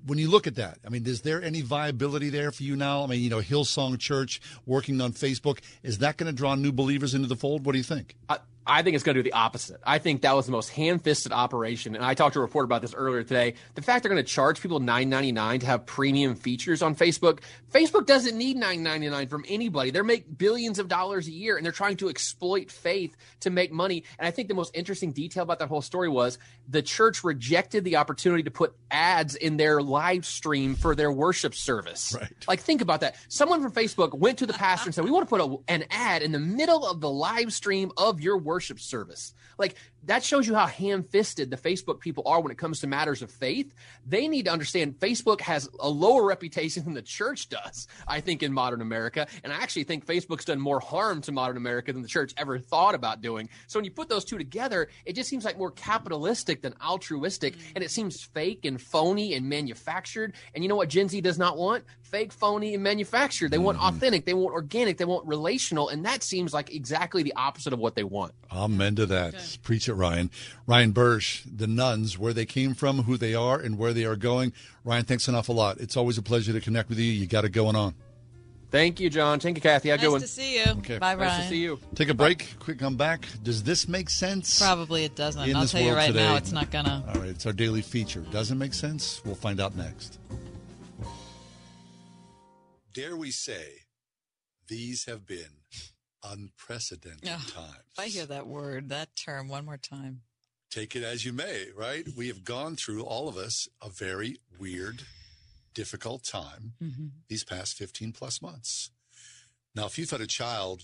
when 0.05 0.17
you 0.19 0.29
look 0.29 0.47
at 0.47 0.55
that, 0.55 0.77
I 0.85 0.89
mean, 0.89 1.05
is 1.05 1.21
there 1.21 1.41
any 1.41 1.61
viability 1.61 2.29
there 2.29 2.51
for 2.51 2.63
you 2.63 2.75
now? 2.75 3.03
I 3.03 3.07
mean, 3.07 3.21
you 3.21 3.29
know, 3.29 3.39
Hillsong 3.39 3.99
Church 3.99 4.39
working 4.65 5.01
on 5.01 5.13
Facebook, 5.13 5.59
is 5.83 5.99
that 5.99 6.17
going 6.17 6.27
to 6.27 6.35
draw 6.35 6.55
new 6.55 6.71
believers 6.71 7.13
into 7.13 7.27
the 7.27 7.35
fold? 7.35 7.65
What 7.65 7.71
do 7.73 7.77
you 7.79 7.83
think? 7.83 8.15
I, 8.29 8.37
I 8.67 8.81
think 8.81 8.95
it's 8.95 9.03
going 9.03 9.15
to 9.15 9.21
do 9.21 9.29
the 9.29 9.35
opposite. 9.35 9.79
I 9.85 9.99
think 9.99 10.21
that 10.21 10.35
was 10.35 10.47
the 10.47 10.51
most 10.51 10.69
hand-fisted 10.69 11.31
operation, 11.31 11.95
and 11.95 12.03
I 12.03 12.15
talked 12.15 12.33
to 12.33 12.39
a 12.39 12.41
reporter 12.41 12.65
about 12.65 12.81
this 12.81 12.95
earlier 12.95 13.21
today. 13.21 13.53
The 13.75 13.83
fact 13.83 14.01
they're 14.01 14.11
going 14.11 14.23
to 14.23 14.27
charge 14.27 14.59
people 14.59 14.79
nine 14.79 15.07
ninety 15.07 15.31
nine 15.31 15.59
to 15.59 15.67
have 15.67 15.85
premium 15.85 16.35
features 16.35 16.81
on 16.81 16.95
Facebook. 16.95 17.41
Facebook 17.71 18.07
doesn't 18.07 18.35
need 18.35 18.57
nine 18.57 18.81
ninety 18.81 19.07
nine 19.07 19.27
from 19.27 19.45
anybody. 19.47 19.91
They 19.91 20.01
make 20.01 20.35
billions 20.35 20.79
of 20.79 20.87
dollars 20.87 21.27
a 21.27 21.31
year, 21.31 21.57
and 21.57 21.63
they're 21.63 21.71
trying 21.71 21.97
to 21.97 22.09
exploit 22.09 22.71
faith 22.71 23.15
to 23.41 23.51
make 23.51 23.71
money. 23.71 24.03
And 24.17 24.27
I 24.27 24.31
think 24.31 24.47
the 24.47 24.55
most 24.55 24.75
interesting 24.75 25.11
detail 25.11 25.43
about 25.43 25.59
that 25.59 25.69
whole 25.69 25.83
story 25.83 26.09
was 26.09 26.39
the 26.67 26.81
church 26.81 27.23
rejected 27.23 27.83
the 27.83 27.97
opportunity 27.97 28.41
to 28.43 28.51
put 28.51 28.75
ads 28.89 29.35
in 29.35 29.57
their 29.57 29.79
live 29.79 30.25
stream 30.25 30.73
for 30.73 30.95
their 30.95 31.11
worship 31.11 31.53
service. 31.53 32.15
Right. 32.19 32.33
Like, 32.47 32.61
think 32.61 32.81
about 32.81 33.01
that. 33.01 33.15
Someone 33.27 33.61
from 33.61 33.73
Facebook 33.73 34.17
went 34.17 34.39
to 34.39 34.47
the 34.47 34.53
pastor 34.53 34.87
and 34.87 34.95
said, 34.95 35.05
"We 35.05 35.11
want 35.11 35.29
to 35.29 35.29
put 35.29 35.41
a, 35.41 35.71
an 35.71 35.83
ad 35.91 36.23
in 36.23 36.31
the 36.31 36.39
middle 36.39 36.87
of 36.87 36.99
the 36.99 37.11
live 37.11 37.53
stream 37.53 37.91
of 37.95 38.21
your 38.21 38.39
worship 38.39 38.54
service." 38.79 39.33
Like, 39.57 39.75
that 40.03 40.23
shows 40.23 40.47
you 40.47 40.53
how 40.53 40.67
ham-fisted 40.67 41.49
the 41.49 41.57
Facebook 41.57 41.99
people 41.99 42.23
are 42.27 42.39
when 42.39 42.51
it 42.51 42.57
comes 42.57 42.79
to 42.81 42.87
matters 42.87 43.21
of 43.23 43.31
faith. 43.31 43.73
They 44.05 44.27
need 44.27 44.45
to 44.45 44.51
understand 44.51 44.99
Facebook 44.99 45.41
has 45.41 45.67
a 45.79 45.89
lower 45.89 46.23
reputation 46.23 46.83
than 46.83 46.93
the 46.93 47.01
church 47.01 47.49
does. 47.49 47.87
I 48.07 48.21
think 48.21 48.43
in 48.43 48.53
modern 48.53 48.81
America, 48.81 49.25
and 49.43 49.51
I 49.51 49.55
actually 49.57 49.85
think 49.85 50.05
Facebook's 50.05 50.45
done 50.45 50.59
more 50.59 50.79
harm 50.79 51.21
to 51.21 51.31
modern 51.31 51.57
America 51.57 51.91
than 51.91 52.03
the 52.03 52.07
church 52.07 52.33
ever 52.37 52.59
thought 52.59 52.93
about 52.93 53.21
doing. 53.21 53.49
So 53.67 53.79
when 53.79 53.85
you 53.85 53.91
put 53.91 54.09
those 54.09 54.25
two 54.25 54.37
together, 54.37 54.89
it 55.05 55.13
just 55.13 55.29
seems 55.29 55.43
like 55.43 55.57
more 55.57 55.71
capitalistic 55.71 56.61
than 56.61 56.75
altruistic, 56.85 57.55
mm. 57.55 57.61
and 57.75 57.83
it 57.83 57.89
seems 57.89 58.21
fake 58.21 58.65
and 58.65 58.79
phony 58.79 59.33
and 59.33 59.49
manufactured. 59.49 60.33
And 60.53 60.63
you 60.63 60.67
know 60.67 60.75
what 60.75 60.89
Gen 60.89 61.09
Z 61.09 61.19
does 61.21 61.39
not 61.39 61.57
want? 61.57 61.83
Fake, 62.03 62.31
phony, 62.31 62.75
and 62.75 62.83
manufactured. 62.83 63.49
They 63.49 63.57
want 63.57 63.79
mm-hmm. 63.79 63.95
authentic. 63.95 64.25
They 64.25 64.35
want 64.35 64.53
organic. 64.53 64.97
They 64.97 65.05
want 65.05 65.25
relational, 65.25 65.89
and 65.89 66.05
that 66.05 66.21
seems 66.21 66.53
like 66.53 66.73
exactly 66.73 67.23
the 67.23 67.33
opposite 67.33 67.73
of 67.73 67.79
what 67.79 67.95
they 67.95 68.03
want. 68.03 68.33
Amen 68.51 68.95
to 68.97 69.07
that. 69.07 69.33
Preach 69.63 69.87
it, 69.87 69.93
Ryan. 69.93 70.29
Ryan 70.67 70.91
Burge, 70.91 71.43
the 71.45 71.67
nones, 71.67 72.17
where 72.17 72.33
they 72.33 72.45
came 72.45 72.73
from, 72.73 73.03
who 73.03 73.17
they 73.17 73.33
are, 73.33 73.59
and 73.59 73.77
where 73.77 73.93
they 73.93 74.05
are 74.05 74.15
going. 74.15 74.53
Ryan, 74.83 75.05
thanks 75.05 75.27
an 75.27 75.35
awful 75.35 75.55
lot. 75.55 75.79
It's 75.79 75.97
always 75.97 76.17
a 76.17 76.21
pleasure 76.21 76.53
to 76.53 76.61
connect 76.61 76.89
with 76.89 76.99
you. 76.99 77.11
You 77.11 77.27
got 77.27 77.45
it 77.45 77.49
going 77.49 77.75
on. 77.75 77.95
Thank 78.71 78.99
you, 78.99 79.09
John. 79.09 79.39
Thank 79.39 79.57
you, 79.57 79.61
Kathy. 79.61 79.89
How 79.89 79.95
nice 79.95 80.05
going? 80.05 80.21
to 80.21 80.27
see 80.27 80.57
you. 80.57 80.65
Okay. 80.79 80.97
Bye, 80.97 81.15
Nice 81.15 81.43
to 81.43 81.49
see 81.49 81.59
you. 81.59 81.79
Take 81.93 82.09
a 82.09 82.13
break. 82.13 82.55
Quick 82.59 82.79
come 82.79 82.97
back. 82.97 83.25
Does 83.41 83.63
this 83.63 83.87
make 83.87 84.09
sense? 84.09 84.59
Probably 84.59 85.05
it 85.05 85.15
doesn't. 85.15 85.47
In 85.47 85.55
I'll 85.55 85.61
this 85.61 85.71
tell 85.71 85.81
you 85.81 85.87
world 85.87 85.97
right 85.99 86.13
now, 86.13 86.35
it's 86.35 86.51
not 86.51 86.71
gonna. 86.71 87.03
All 87.07 87.21
right, 87.21 87.29
it's 87.29 87.45
our 87.45 87.53
daily 87.53 87.81
feature. 87.81 88.21
Doesn't 88.31 88.57
make 88.57 88.73
sense? 88.73 89.21
We'll 89.23 89.35
find 89.35 89.61
out 89.61 89.75
next. 89.75 90.19
Dare 92.93 93.15
we 93.15 93.31
say, 93.31 93.65
these 94.67 95.05
have 95.05 95.25
been 95.25 95.61
unprecedented 96.31 97.29
Ugh. 97.29 97.47
times. 97.53 97.83
I 97.97 98.07
hear 98.07 98.25
that 98.25 98.47
word, 98.47 98.89
that 98.89 99.15
term 99.15 99.47
one 99.47 99.65
more 99.65 99.77
time. 99.77 100.21
Take 100.71 100.95
it 100.95 101.03
as 101.03 101.23
you 101.25 101.31
may, 101.33 101.67
right? 101.75 102.05
We 102.17 102.27
have 102.27 102.43
gone 102.43 102.75
through, 102.75 103.03
all 103.03 103.27
of 103.29 103.37
us, 103.37 103.67
a 103.81 103.89
very 103.89 104.37
weird, 104.59 105.03
difficult 105.73 106.23
time 106.23 106.73
Mm-hmm. 106.83 107.07
these 107.29 107.43
past 107.43 107.77
15 107.77 108.11
plus 108.11 108.41
months. 108.41 108.91
Now, 109.75 109.85
if 109.85 109.97
you've 109.97 110.09
had 110.09 110.21
a 110.21 110.27
child, 110.27 110.83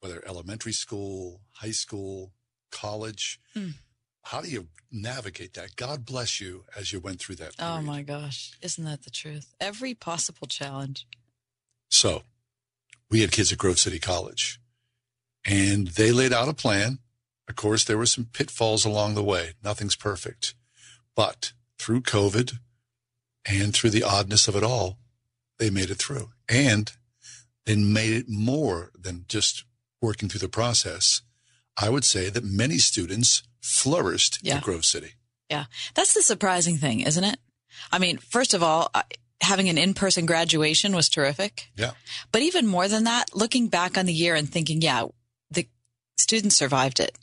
whether 0.00 0.22
elementary 0.26 0.72
school, 0.72 1.40
high 1.52 1.70
school, 1.72 2.32
college, 2.70 3.38
Mm. 3.56 3.74
how 4.22 4.40
do 4.40 4.48
you 4.48 4.68
navigate 4.92 5.54
that? 5.54 5.76
God 5.76 6.04
bless 6.04 6.40
you 6.40 6.64
as 6.76 6.92
you 6.92 7.00
went 7.00 7.20
through 7.20 7.36
that. 7.36 7.54
Oh 7.58 7.80
my 7.82 8.02
gosh, 8.02 8.52
isn't 8.62 8.84
that 8.84 9.02
the 9.02 9.10
truth? 9.10 9.54
Every 9.60 9.94
possible 9.94 10.46
challenge. 10.46 11.06
So 11.90 12.22
we 13.10 13.20
had 13.20 13.32
kids 13.32 13.52
at 13.52 13.58
Grove 13.58 13.78
City 13.78 13.98
College 13.98 14.60
and 15.46 15.88
they 15.88 16.12
laid 16.12 16.32
out 16.32 16.48
a 16.48 16.52
plan. 16.54 16.98
Of 17.48 17.56
course, 17.56 17.84
there 17.84 17.98
were 17.98 18.06
some 18.06 18.26
pitfalls 18.32 18.84
along 18.84 19.14
the 19.14 19.24
way. 19.24 19.52
Nothing's 19.62 19.96
perfect. 19.96 20.54
But 21.16 21.52
through 21.78 22.02
COVID 22.02 22.58
and 23.46 23.74
through 23.74 23.90
the 23.90 24.04
oddness 24.04 24.46
of 24.46 24.54
it 24.54 24.62
all, 24.62 24.98
they 25.58 25.70
made 25.70 25.90
it 25.90 25.96
through. 25.96 26.30
And 26.48 26.92
they 27.66 27.74
made 27.76 28.12
it 28.12 28.26
more 28.28 28.90
than 28.98 29.24
just 29.28 29.64
working 30.00 30.28
through 30.28 30.40
the 30.40 30.48
process. 30.48 31.22
I 31.76 31.88
would 31.88 32.04
say 32.04 32.30
that 32.30 32.44
many 32.44 32.78
students 32.78 33.42
flourished 33.60 34.38
Yeah. 34.42 34.56
at 34.56 34.62
Grove 34.62 34.84
City. 34.84 35.14
Yeah, 35.50 35.64
that's 35.94 36.14
the 36.14 36.22
surprising 36.22 36.76
thing, 36.78 37.00
isn't 37.00 37.24
it? 37.24 37.38
I 37.90 37.98
mean, 37.98 38.18
first 38.18 38.54
of 38.54 38.62
all, 38.62 38.90
I- 38.94 39.02
having 39.42 39.68
an 39.68 39.78
in-person 39.78 40.26
graduation 40.26 40.94
was 40.94 41.08
terrific. 41.08 41.70
Yeah. 41.76 41.92
But 42.32 42.42
even 42.42 42.66
more 42.66 42.88
than 42.88 43.04
that, 43.04 43.34
looking 43.34 43.68
back 43.68 43.96
on 43.96 44.06
the 44.06 44.12
year 44.12 44.34
and 44.34 44.48
thinking, 44.48 44.82
yeah, 44.82 45.06
the 45.50 45.66
students 46.18 46.56
survived 46.56 47.00
it. 47.00 47.16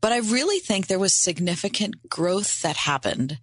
But 0.00 0.12
I 0.12 0.18
really 0.18 0.58
think 0.58 0.86
there 0.86 0.98
was 0.98 1.14
significant 1.14 2.08
growth 2.08 2.62
that 2.62 2.76
happened 2.76 3.38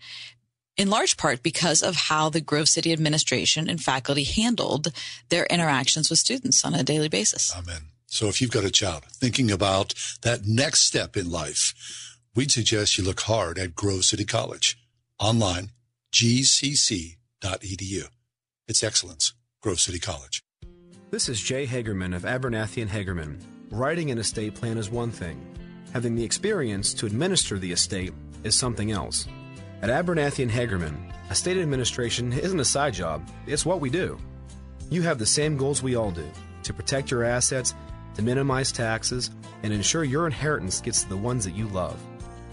in 0.76 0.90
large 0.90 1.18
part 1.18 1.42
because 1.42 1.82
of 1.82 1.96
how 1.96 2.30
the 2.30 2.42
Grove 2.42 2.70
City 2.70 2.94
administration 2.94 3.70
and 3.70 3.82
faculty 3.82 4.24
handled 4.24 4.92
their 5.30 5.46
interactions 5.46 6.10
with 6.10 6.20
students 6.20 6.64
on 6.64 6.74
a 6.74 6.84
daily 6.84 7.10
basis. 7.10 7.56
Amen. 7.58 7.82
So 8.06 8.28
if 8.28 8.42
you've 8.42 8.52
got 8.52 8.64
a 8.64 8.72
child 8.72 9.04
thinking 9.06 9.52
about 9.52 9.94
that 10.22 10.46
next 10.46 10.82
step 10.82 11.18
in 11.18 11.32
life, 11.32 11.74
we'd 12.36 12.52
suggest 12.52 12.98
you 12.98 13.04
look 13.04 13.22
hard 13.22 13.58
at 13.58 13.76
Grove 13.76 14.06
City 14.06 14.26
College 14.26 14.78
online, 15.20 15.72
gcc.edu. 16.14 18.08
It's 18.68 18.84
excellence, 18.84 19.34
Grove 19.62 19.80
City 19.80 19.98
College. 19.98 20.44
This 21.10 21.30
is 21.30 21.42
Jay 21.42 21.66
Hagerman 21.66 22.14
of 22.14 22.24
Abernathy 22.24 22.82
and 22.82 22.92
Hagerman. 22.92 23.42
Writing 23.72 24.12
an 24.12 24.18
estate 24.18 24.56
plan 24.56 24.78
is 24.78 24.90
one 24.90 25.10
thing. 25.10 25.40
Having 25.94 26.16
the 26.16 26.24
experience 26.26 26.94
to 26.96 27.06
administer 27.06 27.58
the 27.58 27.72
estate 27.72 28.12
is 28.44 28.56
something 28.56 28.92
else. 28.92 29.26
At 29.82 29.90
Abernathy 29.90 30.44
and 30.44 30.52
Hagerman, 30.52 30.98
estate 31.32 31.56
administration 31.56 32.34
isn't 32.34 32.60
a 32.60 32.66
side 32.66 32.94
job, 32.94 33.26
it's 33.46 33.66
what 33.66 33.80
we 33.80 33.90
do. 33.90 34.20
You 34.90 35.02
have 35.04 35.18
the 35.18 35.26
same 35.26 35.56
goals 35.56 35.82
we 35.82 35.96
all 35.96 36.12
do 36.12 36.30
to 36.64 36.74
protect 36.74 37.10
your 37.10 37.24
assets, 37.24 37.74
to 38.16 38.22
minimize 38.22 38.74
taxes, 38.74 39.32
and 39.64 39.72
ensure 39.72 40.04
your 40.04 40.26
inheritance 40.26 40.82
gets 40.82 41.04
to 41.04 41.10
the 41.10 41.16
ones 41.16 41.46
that 41.46 41.56
you 41.56 41.68
love. 41.70 41.98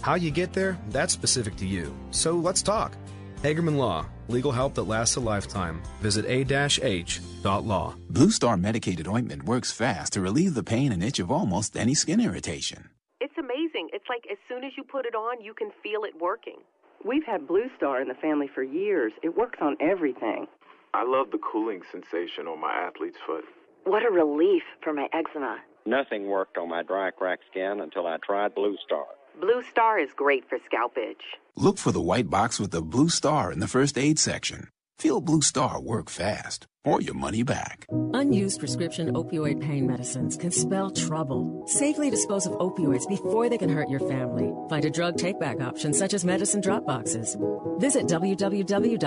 How 0.00 0.14
you 0.14 0.30
get 0.30 0.52
there, 0.52 0.78
that's 0.90 1.12
specific 1.12 1.56
to 1.56 1.66
you. 1.66 1.92
So 2.12 2.34
let's 2.34 2.62
talk. 2.62 2.96
Hagerman 3.44 3.76
Law, 3.76 4.06
legal 4.28 4.52
help 4.52 4.72
that 4.72 4.84
lasts 4.84 5.16
a 5.16 5.20
lifetime. 5.20 5.82
Visit 6.00 6.24
a-h.law. 6.24 7.94
Blue 8.08 8.30
Star 8.30 8.56
medicated 8.56 9.06
ointment 9.06 9.42
works 9.42 9.70
fast 9.70 10.14
to 10.14 10.22
relieve 10.22 10.54
the 10.54 10.62
pain 10.62 10.92
and 10.92 11.04
itch 11.04 11.18
of 11.18 11.30
almost 11.30 11.76
any 11.76 11.92
skin 11.92 12.20
irritation. 12.22 12.88
It's 13.20 13.36
amazing. 13.36 13.90
It's 13.92 14.08
like 14.08 14.24
as 14.32 14.38
soon 14.48 14.64
as 14.64 14.72
you 14.78 14.82
put 14.82 15.04
it 15.04 15.14
on, 15.14 15.42
you 15.42 15.52
can 15.52 15.70
feel 15.82 16.04
it 16.04 16.14
working. 16.18 16.56
We've 17.04 17.26
had 17.26 17.46
Blue 17.46 17.68
Star 17.76 18.00
in 18.00 18.08
the 18.08 18.14
family 18.14 18.48
for 18.48 18.62
years. 18.62 19.12
It 19.22 19.36
works 19.36 19.58
on 19.60 19.76
everything. 19.78 20.46
I 20.94 21.04
love 21.04 21.30
the 21.30 21.38
cooling 21.52 21.82
sensation 21.92 22.46
on 22.46 22.58
my 22.62 22.72
athlete's 22.72 23.18
foot. 23.26 23.44
What 23.84 24.06
a 24.06 24.10
relief 24.10 24.62
for 24.82 24.94
my 24.94 25.08
eczema. 25.12 25.58
Nothing 25.84 26.28
worked 26.28 26.56
on 26.56 26.70
my 26.70 26.82
dry, 26.82 27.10
cracked 27.10 27.44
skin 27.50 27.80
until 27.82 28.06
I 28.06 28.16
tried 28.24 28.54
Blue 28.54 28.78
Star. 28.86 29.04
Blue 29.38 29.62
Star 29.70 29.98
is 29.98 30.08
great 30.16 30.48
for 30.48 30.56
scalp 30.64 30.96
itch. 30.96 31.24
Look 31.56 31.78
for 31.78 31.92
the 31.92 32.00
white 32.00 32.28
box 32.28 32.58
with 32.58 32.72
the 32.72 32.82
blue 32.82 33.08
star 33.08 33.52
in 33.52 33.60
the 33.60 33.68
first 33.68 33.96
aid 33.96 34.18
section. 34.18 34.68
Feel 34.98 35.20
Blue 35.20 35.40
Star 35.40 35.80
work 35.80 36.10
fast 36.10 36.66
or 36.84 37.00
your 37.00 37.14
money 37.14 37.44
back. 37.44 37.86
Unused 38.12 38.58
prescription 38.58 39.12
opioid 39.12 39.60
pain 39.60 39.86
medicines 39.86 40.36
can 40.36 40.50
spell 40.50 40.90
trouble. 40.90 41.62
Safely 41.66 42.10
dispose 42.10 42.46
of 42.46 42.54
opioids 42.54 43.08
before 43.08 43.48
they 43.48 43.56
can 43.58 43.68
hurt 43.68 43.88
your 43.88 44.00
family. 44.00 44.52
Find 44.68 44.84
a 44.84 44.90
drug 44.90 45.16
take-back 45.16 45.60
option 45.60 45.94
such 45.94 46.12
as 46.12 46.24
medicine 46.24 46.60
drop 46.60 46.84
boxes. 46.86 47.36
Visit 47.78 48.06
www.fda.gov 48.06 49.00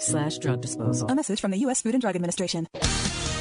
slash 0.00 0.38
drug 0.38 0.60
disposal. 0.60 1.10
A 1.10 1.14
message 1.16 1.40
from 1.40 1.50
the 1.50 1.58
U.S. 1.58 1.82
Food 1.82 1.94
and 1.94 2.00
Drug 2.00 2.14
Administration. 2.14 2.68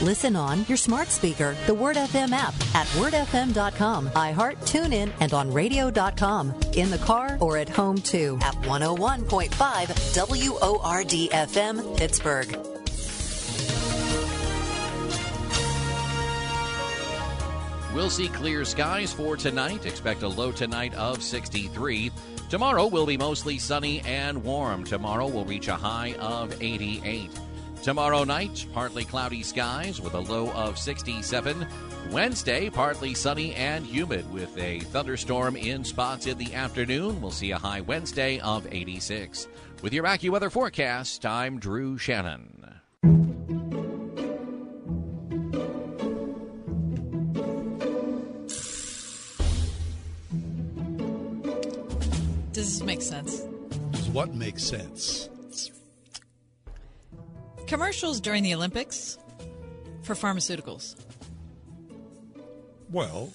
Listen 0.04 0.36
on 0.36 0.66
your 0.68 0.76
smart 0.76 1.08
speaker, 1.08 1.56
the 1.66 1.74
Word 1.74 1.96
FM 1.96 2.34
app 2.34 2.54
at 2.76 2.88
wordfm.com, 2.88 4.10
iHeart, 4.10 4.58
TuneIn, 4.58 5.14
and 5.22 5.34
on 5.34 5.50
radio.com. 5.50 6.54
In 6.74 6.90
the 6.90 6.98
car 6.98 7.38
or 7.40 7.58
at 7.58 7.70
home 7.70 7.98
too 7.98 8.38
at 8.42 8.54
101.5 8.64 9.54
WORD 10.52 11.30
FM, 11.32 11.98
Pittsburgh. 11.98 12.54
We'll 17.96 18.10
see 18.10 18.28
clear 18.28 18.66
skies 18.66 19.14
for 19.14 19.38
tonight. 19.38 19.86
Expect 19.86 20.24
a 20.24 20.28
low 20.28 20.52
tonight 20.52 20.94
of 20.96 21.24
63. 21.24 22.12
Tomorrow 22.50 22.88
will 22.88 23.06
be 23.06 23.16
mostly 23.16 23.58
sunny 23.58 24.02
and 24.02 24.44
warm. 24.44 24.84
Tomorrow 24.84 25.28
will 25.28 25.46
reach 25.46 25.70
a 25.70 25.76
high 25.76 26.14
of 26.20 26.62
88. 26.62 27.30
Tomorrow 27.84 28.24
night, 28.24 28.66
partly 28.72 29.04
cloudy 29.04 29.44
skies 29.44 30.00
with 30.00 30.14
a 30.14 30.20
low 30.22 30.50
of 30.52 30.78
67. 30.78 31.68
Wednesday, 32.12 32.70
partly 32.70 33.14
sunny 33.14 33.54
and 33.56 33.86
humid 33.86 34.32
with 34.32 34.58
a 34.58 34.80
thunderstorm 34.80 35.58
in 35.58 35.84
spots 35.84 36.26
in 36.26 36.38
the 36.38 36.54
afternoon. 36.54 37.22
We'll 37.22 37.32
see 37.32 37.52
a 37.52 37.58
high 37.58 37.82
Wednesday 37.82 38.40
of 38.40 38.66
86. 38.72 39.50
With 39.82 39.92
your 39.92 40.06
AccuWeather 40.06 40.50
forecast, 40.50 41.26
I'm 41.26 41.60
Drew 41.60 41.98
Shannon. 41.98 42.80
Does 52.54 52.80
this 52.80 52.84
make 52.84 53.02
sense? 53.02 53.40
Does 53.92 54.08
What 54.08 54.34
make 54.34 54.58
sense? 54.58 55.28
Commercials 57.78 58.22
during 58.22 58.44
the 58.44 58.54
Olympics 58.54 59.18
for 60.04 60.14
pharmaceuticals. 60.14 60.96
Well, 62.92 63.34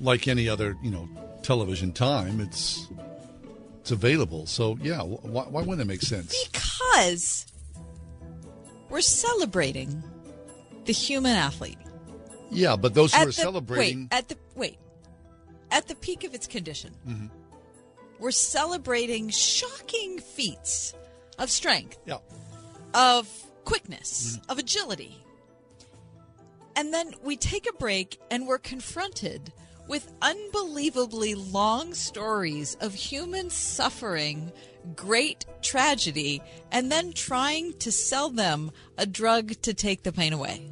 like 0.00 0.26
any 0.26 0.48
other, 0.48 0.74
you 0.82 0.90
know, 0.90 1.06
television 1.42 1.92
time, 1.92 2.40
it's 2.40 2.88
it's 3.82 3.90
available. 3.90 4.46
So 4.46 4.78
yeah, 4.80 5.02
why, 5.02 5.42
why 5.42 5.60
wouldn't 5.60 5.82
it 5.82 5.84
make 5.84 6.00
sense? 6.00 6.46
Because 6.50 7.44
we're 8.88 9.02
celebrating 9.02 10.02
the 10.86 10.94
human 10.94 11.36
athlete. 11.36 11.76
Yeah, 12.50 12.74
but 12.76 12.94
those 12.94 13.12
who 13.12 13.20
At 13.20 13.24
are 13.24 13.26
the- 13.26 13.32
celebrating, 13.34 14.08
Wait, 14.10 14.18
at 14.18 14.28
the 14.28 14.38
wait, 14.54 14.78
at 15.70 15.88
the 15.88 15.94
peak 15.94 16.24
of 16.24 16.32
its 16.34 16.46
condition, 16.46 16.94
Mhm. 17.06 17.28
we're 18.18 18.30
celebrating 18.30 19.28
shocking 19.28 20.20
feats 20.20 20.94
of 21.38 21.50
strength, 21.50 21.98
Yeah. 22.06 22.16
Of 22.94 23.28
quickness, 23.64 24.36
mm-hmm. 24.38 24.50
of 24.50 24.58
agility. 24.58 25.22
And 26.74 26.92
then 26.92 27.14
we 27.22 27.36
take 27.36 27.68
a 27.68 27.72
break 27.74 28.20
and 28.30 28.46
we're 28.46 28.58
confronted 28.58 29.52
with 29.88 30.12
unbelievably 30.20 31.34
long 31.36 31.94
stories 31.94 32.76
of 32.80 32.92
human 32.92 33.50
suffering, 33.50 34.52
great 34.94 35.46
tragedy, 35.62 36.42
and 36.72 36.90
then 36.90 37.12
trying 37.12 37.72
to 37.78 37.92
sell 37.92 38.28
them 38.28 38.72
a 38.98 39.06
drug 39.06 39.52
to 39.62 39.72
take 39.72 40.02
the 40.02 40.12
pain 40.12 40.32
away. 40.32 40.70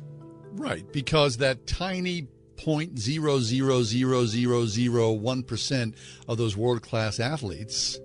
right? 0.54 0.90
Because 0.92 1.38
that 1.38 1.66
tiny 1.66 2.28
point 2.56 2.98
zero 2.98 3.40
zero 3.40 3.82
zero 3.82 4.24
zero 4.26 4.66
zero 4.66 5.12
one 5.12 5.42
percent 5.42 5.94
of 6.28 6.38
those 6.38 6.56
world 6.56 6.82
class 6.82 7.20
athletes, 7.20 7.98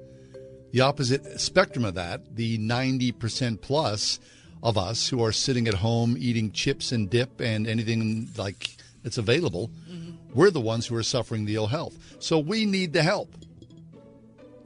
the 0.71 0.81
opposite 0.81 1.39
spectrum 1.39 1.85
of 1.85 1.95
that, 1.95 2.35
the 2.35 2.57
ninety 2.57 3.11
percent 3.11 3.61
plus 3.61 4.19
of 4.61 4.77
us 4.77 5.07
who 5.07 5.23
are 5.23 5.31
sitting 5.31 5.67
at 5.67 5.75
home 5.75 6.15
eating 6.19 6.51
chips 6.51 6.91
and 6.91 7.09
dip 7.09 7.39
and 7.39 7.67
anything 7.67 8.29
like 8.37 8.77
that's 9.03 9.17
available, 9.17 9.71
mm-hmm. 9.89 10.11
we're 10.33 10.51
the 10.51 10.59
ones 10.59 10.85
who 10.85 10.95
are 10.95 11.03
suffering 11.03 11.45
the 11.45 11.55
ill 11.55 11.67
health. 11.67 11.95
So 12.19 12.39
we 12.39 12.65
need 12.65 12.93
the 12.93 13.03
help. 13.03 13.33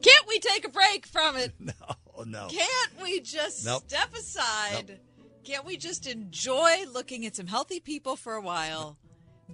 Can't 0.01 0.27
we 0.27 0.39
take 0.39 0.65
a 0.65 0.69
break 0.69 1.05
from 1.05 1.37
it? 1.37 1.53
No, 2.15 2.23
no. 2.25 2.47
Can't 2.47 3.01
we 3.01 3.21
just 3.21 3.65
Nope. 3.65 3.83
step 3.87 4.13
aside? 4.13 4.99
Can't 5.43 5.65
we 5.65 5.77
just 5.77 6.05
enjoy 6.05 6.85
looking 6.93 7.25
at 7.25 7.35
some 7.35 7.47
healthy 7.47 7.79
people 7.79 8.15
for 8.15 8.35
a 8.35 8.41
while, 8.41 8.97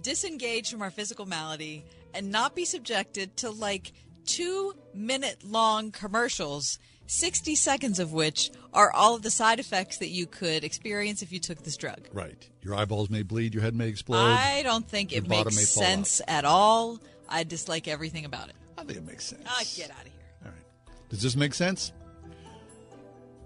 disengage 0.02 0.70
from 0.70 0.82
our 0.82 0.90
physical 0.90 1.24
malady, 1.24 1.84
and 2.12 2.30
not 2.30 2.54
be 2.54 2.66
subjected 2.66 3.36
to 3.38 3.50
like 3.50 3.92
two 4.30 4.74
minute 4.94 5.38
long 5.44 5.90
commercials, 5.90 6.78
60 7.06 7.54
seconds 7.56 7.98
of 7.98 8.12
which 8.12 8.50
are 8.72 8.92
all 8.92 9.16
of 9.16 9.22
the 9.22 9.30
side 9.30 9.58
effects 9.58 9.98
that 9.98 10.08
you 10.08 10.26
could 10.26 10.62
experience 10.64 11.22
if 11.22 11.32
you 11.32 11.40
took 11.40 11.62
this 11.64 11.76
drug? 11.76 12.08
Right. 12.12 12.48
Your 12.62 12.74
eyeballs 12.76 13.10
may 13.10 13.22
bleed, 13.22 13.54
your 13.54 13.62
head 13.62 13.74
may 13.74 13.88
explode. 13.88 14.18
I 14.18 14.62
don't 14.62 14.88
think 14.88 15.12
it 15.12 15.28
makes 15.28 15.56
may 15.56 15.64
fall 15.64 15.82
out. 15.82 15.88
sense 15.88 16.20
at 16.28 16.44
all. 16.44 17.00
I 17.28 17.44
dislike 17.44 17.88
everything 17.88 18.24
about 18.24 18.48
it. 18.48 18.54
I 18.78 18.84
think 18.84 18.98
it 18.98 19.06
makes 19.06 19.24
sense. 19.24 19.42
Ah, 19.46 19.62
get 19.76 19.90
out 19.90 20.06
of 20.06 20.12
here. 20.12 20.12
All 20.44 20.50
right. 20.50 21.08
Does 21.08 21.22
this 21.22 21.36
make 21.36 21.54
sense? 21.54 21.92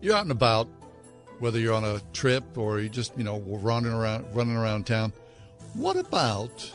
You're 0.01 0.17
out 0.17 0.23
and 0.23 0.31
about, 0.33 0.69
whether 1.39 1.59
you're 1.59 1.75
on 1.75 1.85
a 1.85 2.01
trip 2.13 2.59
or 2.59 2.79
you 2.81 2.89
just, 2.89 3.17
you 3.17 3.25
know, 3.25 3.41
running 3.41 3.93
around 3.93 4.27
running 4.35 4.57
around 4.57 4.87
town. 4.87 5.13
What 5.73 5.97
about 5.97 6.71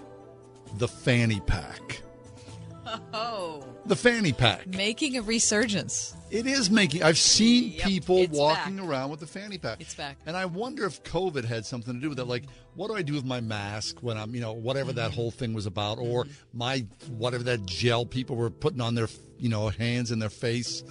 the 0.78 0.88
fanny 0.88 1.40
pack? 1.42 2.02
Oh, 3.14 3.64
The 3.86 3.96
fanny 3.96 4.34
pack. 4.34 4.68
making 4.68 5.18
a 5.18 5.22
resurgence. 5.22 6.16
It 6.30 6.46
is 6.46 6.70
making 6.70 7.02
I've 7.02 7.18
seen 7.18 7.72
Yep, 7.74 7.88
people 7.88 8.28
walking 8.28 8.76
back. 8.78 8.86
around 8.86 9.10
with 9.10 9.20
the 9.20 9.26
fanny 9.26 9.58
pack. 9.58 9.82
It's 9.82 9.96
back. 9.96 10.18
And 10.28 10.38
I 10.38 10.46
wonder 10.46 10.86
if 10.86 11.02
COVID 11.04 11.44
had 11.46 11.66
something 11.66 11.96
to 11.96 12.00
do 12.00 12.10
with 12.10 12.20
it. 12.20 12.26
Like, 12.26 12.44
what 12.76 12.90
do 12.90 12.96
I 12.96 13.02
do 13.02 13.14
with 13.14 13.26
my 13.26 13.42
mask 13.42 14.04
when 14.04 14.16
I'm, 14.18 14.36
you 14.36 14.42
know, 14.42 14.54
whatever 14.54 14.94
that 14.94 15.08
Mm-hmm. 15.12 15.16
whole 15.16 15.32
thing 15.32 15.54
was 15.54 15.66
about, 15.66 15.98
or 15.98 16.28
my 16.54 16.86
whatever 17.08 17.44
that 17.46 17.66
gel 17.66 18.06
people 18.06 18.36
were 18.36 18.52
putting 18.52 18.80
on 18.82 18.94
their, 18.94 19.08
you 19.40 19.50
know, 19.50 19.70
hands 19.70 20.12
and 20.12 20.22
their 20.22 20.30
face. 20.30 20.84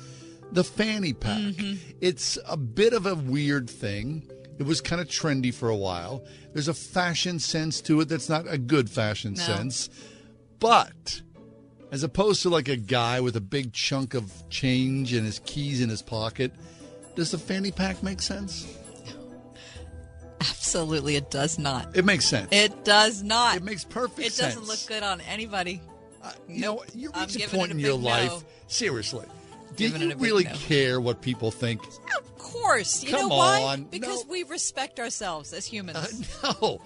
The 0.50 0.64
fanny 0.64 1.12
pack. 1.12 1.38
Mm-hmm. 1.38 1.74
It's 2.00 2.36
a 2.48 2.56
bit 2.56 2.94
of 2.94 3.06
a 3.06 3.14
weird 3.14 3.70
thing. 3.70 4.28
It 4.58 4.64
was 4.66 4.80
kind 4.80 5.00
of 5.00 5.06
trendy 5.06 5.54
for 5.54 5.68
a 5.68 5.76
while. 5.76 6.24
There's 6.52 6.66
a 6.68 6.74
fashion 6.74 7.38
sense 7.38 7.80
to 7.82 8.00
it 8.00 8.08
that's 8.08 8.28
not 8.28 8.46
a 8.52 8.58
good 8.58 8.90
fashion 8.90 9.34
No. 9.34 9.42
sense. 9.42 9.88
But 10.58 11.22
as 11.90 12.02
opposed 12.02 12.42
to 12.42 12.48
like 12.50 12.68
a 12.68 12.76
guy 12.76 13.20
with 13.20 13.36
a 13.36 13.40
big 13.40 13.72
chunk 13.72 14.14
of 14.14 14.30
change 14.50 15.12
and 15.12 15.24
his 15.24 15.38
keys 15.40 15.80
in 15.80 15.88
his 15.88 16.02
pocket, 16.02 16.52
does 17.14 17.30
the 17.30 17.38
fanny 17.38 17.70
pack 17.70 18.02
make 18.02 18.20
sense? 18.20 18.76
Absolutely, 20.40 21.16
it 21.16 21.30
does 21.30 21.58
not. 21.58 21.96
It 21.96 22.04
makes 22.04 22.24
sense. 22.24 22.48
It 22.52 22.84
does 22.84 23.22
not. 23.22 23.56
It 23.56 23.62
makes 23.64 23.84
perfect 23.84 24.20
It 24.20 24.32
sense. 24.32 24.54
doesn't 24.54 24.68
look 24.68 24.78
good 24.86 25.02
on 25.02 25.20
anybody. 25.22 25.80
Uh, 26.22 26.32
you 26.48 26.60
know, 26.60 26.84
you 26.94 27.10
I'm 27.14 27.22
reach 27.26 27.36
a 27.36 27.38
giving 27.38 27.58
point 27.58 27.70
it 27.72 27.74
in 27.74 27.80
your 27.80 27.94
life. 27.94 28.30
no. 28.30 28.42
Seriously, 28.68 29.26
do 29.76 29.88
you 29.88 30.14
really 30.16 30.44
no. 30.44 30.52
care 30.54 31.00
what 31.00 31.22
people 31.22 31.50
think? 31.50 31.84
Of 31.86 32.38
course. 32.38 33.02
You 33.02 33.10
Come 33.10 33.28
know 33.28 33.36
why? 33.36 33.62
on, 33.62 33.84
Because 33.84 34.26
we 34.28 34.42
respect 34.44 35.00
ourselves 35.00 35.52
as 35.52 35.64
humans. 35.66 36.28
Uh, 36.42 36.52
no, 36.60 36.80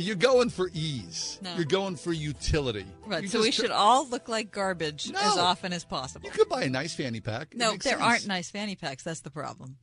you're 0.00 0.16
going 0.16 0.50
for 0.50 0.70
ease. 0.74 1.38
No. 1.42 1.54
You're 1.56 1.64
going 1.64 1.96
for 1.96 2.12
utility. 2.12 2.86
right. 3.06 3.22
You 3.22 3.28
So 3.28 3.40
we 3.40 3.46
just- 3.46 3.58
should 3.58 3.70
all 3.70 4.08
look 4.08 4.28
like 4.28 4.50
garbage 4.50 5.10
as 5.10 5.36
often 5.38 5.72
as 5.72 5.84
possible. 5.84 6.26
You 6.26 6.32
could 6.32 6.48
buy 6.48 6.62
a 6.64 6.70
nice 6.70 6.94
fanny 6.94 7.20
pack. 7.20 7.54
No, 7.54 7.70
there 7.72 7.80
sense. 7.80 8.00
aren't 8.02 8.26
nice 8.26 8.50
fanny 8.50 8.76
packs. 8.76 9.02
That's 9.02 9.20
the 9.20 9.30
problem. 9.30 9.76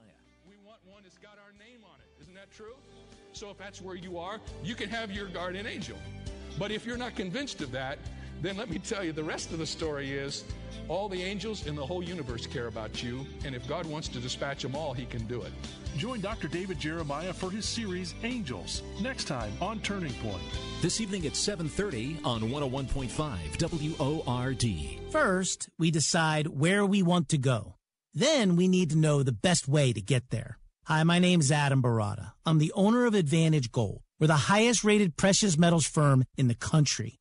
We 0.49 0.57
want 0.65 0.79
one 0.85 0.93
one 0.95 1.03
that's 1.05 1.19
got 1.19 1.39
our 1.39 1.53
name 1.59 1.81
on 1.85 1.99
it. 2.01 2.23
Isn't 2.23 2.35
that 2.35 2.51
true? 2.53 2.75
So 3.33 3.51
if 3.51 3.59
that's 3.59 3.81
where 3.81 3.97
you 3.97 4.19
are, 4.19 4.41
you 4.63 4.75
can 4.75 4.89
have 4.89 5.11
your 5.11 5.27
guardian 5.27 5.67
angel. 5.67 5.97
But 6.59 6.71
if 6.71 6.85
you're 6.85 6.97
not 6.99 7.17
convinced 7.17 7.61
of 7.63 7.73
that, 7.73 7.99
then 8.43 8.57
let 8.57 8.69
me 8.69 8.79
tell 8.79 9.05
you 9.05 9.13
the 9.13 9.25
rest 9.25 9.53
of 9.53 9.59
the 9.59 9.67
story 9.67 10.13
is 10.13 10.45
all 10.89 11.09
the 11.09 11.23
angels 11.23 11.67
in 11.67 11.75
the 11.75 11.87
whole 11.87 12.03
universe 12.03 12.47
care 12.47 12.67
about 12.67 13.03
you, 13.03 13.25
and 13.45 13.55
if 13.55 13.67
God 13.69 13.87
wants 13.87 14.09
to 14.09 14.19
dispatch 14.19 14.63
them 14.63 14.75
all, 14.75 14.93
He 14.93 15.07
can 15.07 15.27
do 15.27 15.43
it. 15.43 15.53
Join 15.97 16.21
Dr. 16.21 16.49
David 16.49 16.79
Jeremiah 16.81 17.33
for 17.33 17.51
his 17.51 17.67
series 17.67 18.15
Angels 18.23 18.83
next 19.01 19.25
time 19.25 19.53
on 19.61 19.81
Turning 19.81 20.15
Point. 20.15 20.43
This 20.81 21.01
evening 21.01 21.27
at 21.27 21.37
7:30 21.37 22.19
on 22.25 22.51
101.5 22.51 23.59
WORD. 23.99 25.13
First, 25.13 25.69
we 25.79 25.91
decide 25.91 26.47
where 26.49 26.85
we 26.85 27.03
want 27.03 27.29
to 27.29 27.39
go. 27.39 27.77
Then 28.15 28.57
we 28.57 28.69
need 28.69 28.91
to 28.91 28.99
know 28.99 29.23
the 29.23 29.33
best 29.33 29.69
way 29.69 29.93
to 29.93 30.01
get 30.01 30.31
there. 30.31 30.59
Hi, 30.87 31.05
my 31.05 31.19
name's 31.19 31.53
Adam 31.53 31.83
Baratta. 31.83 32.33
I'm 32.45 32.59
the 32.59 32.73
owner 32.75 33.05
of 33.05 33.15
Advantage 33.15 33.71
Gold. 33.71 34.03
We're 34.19 34.27
the 34.27 34.49
highest 34.53 34.83
rated 34.83 35.17
precious 35.17 35.57
metals 35.57 35.87
firm 35.87 36.25
in 36.37 36.49
the 36.49 36.55
country. 36.55 37.21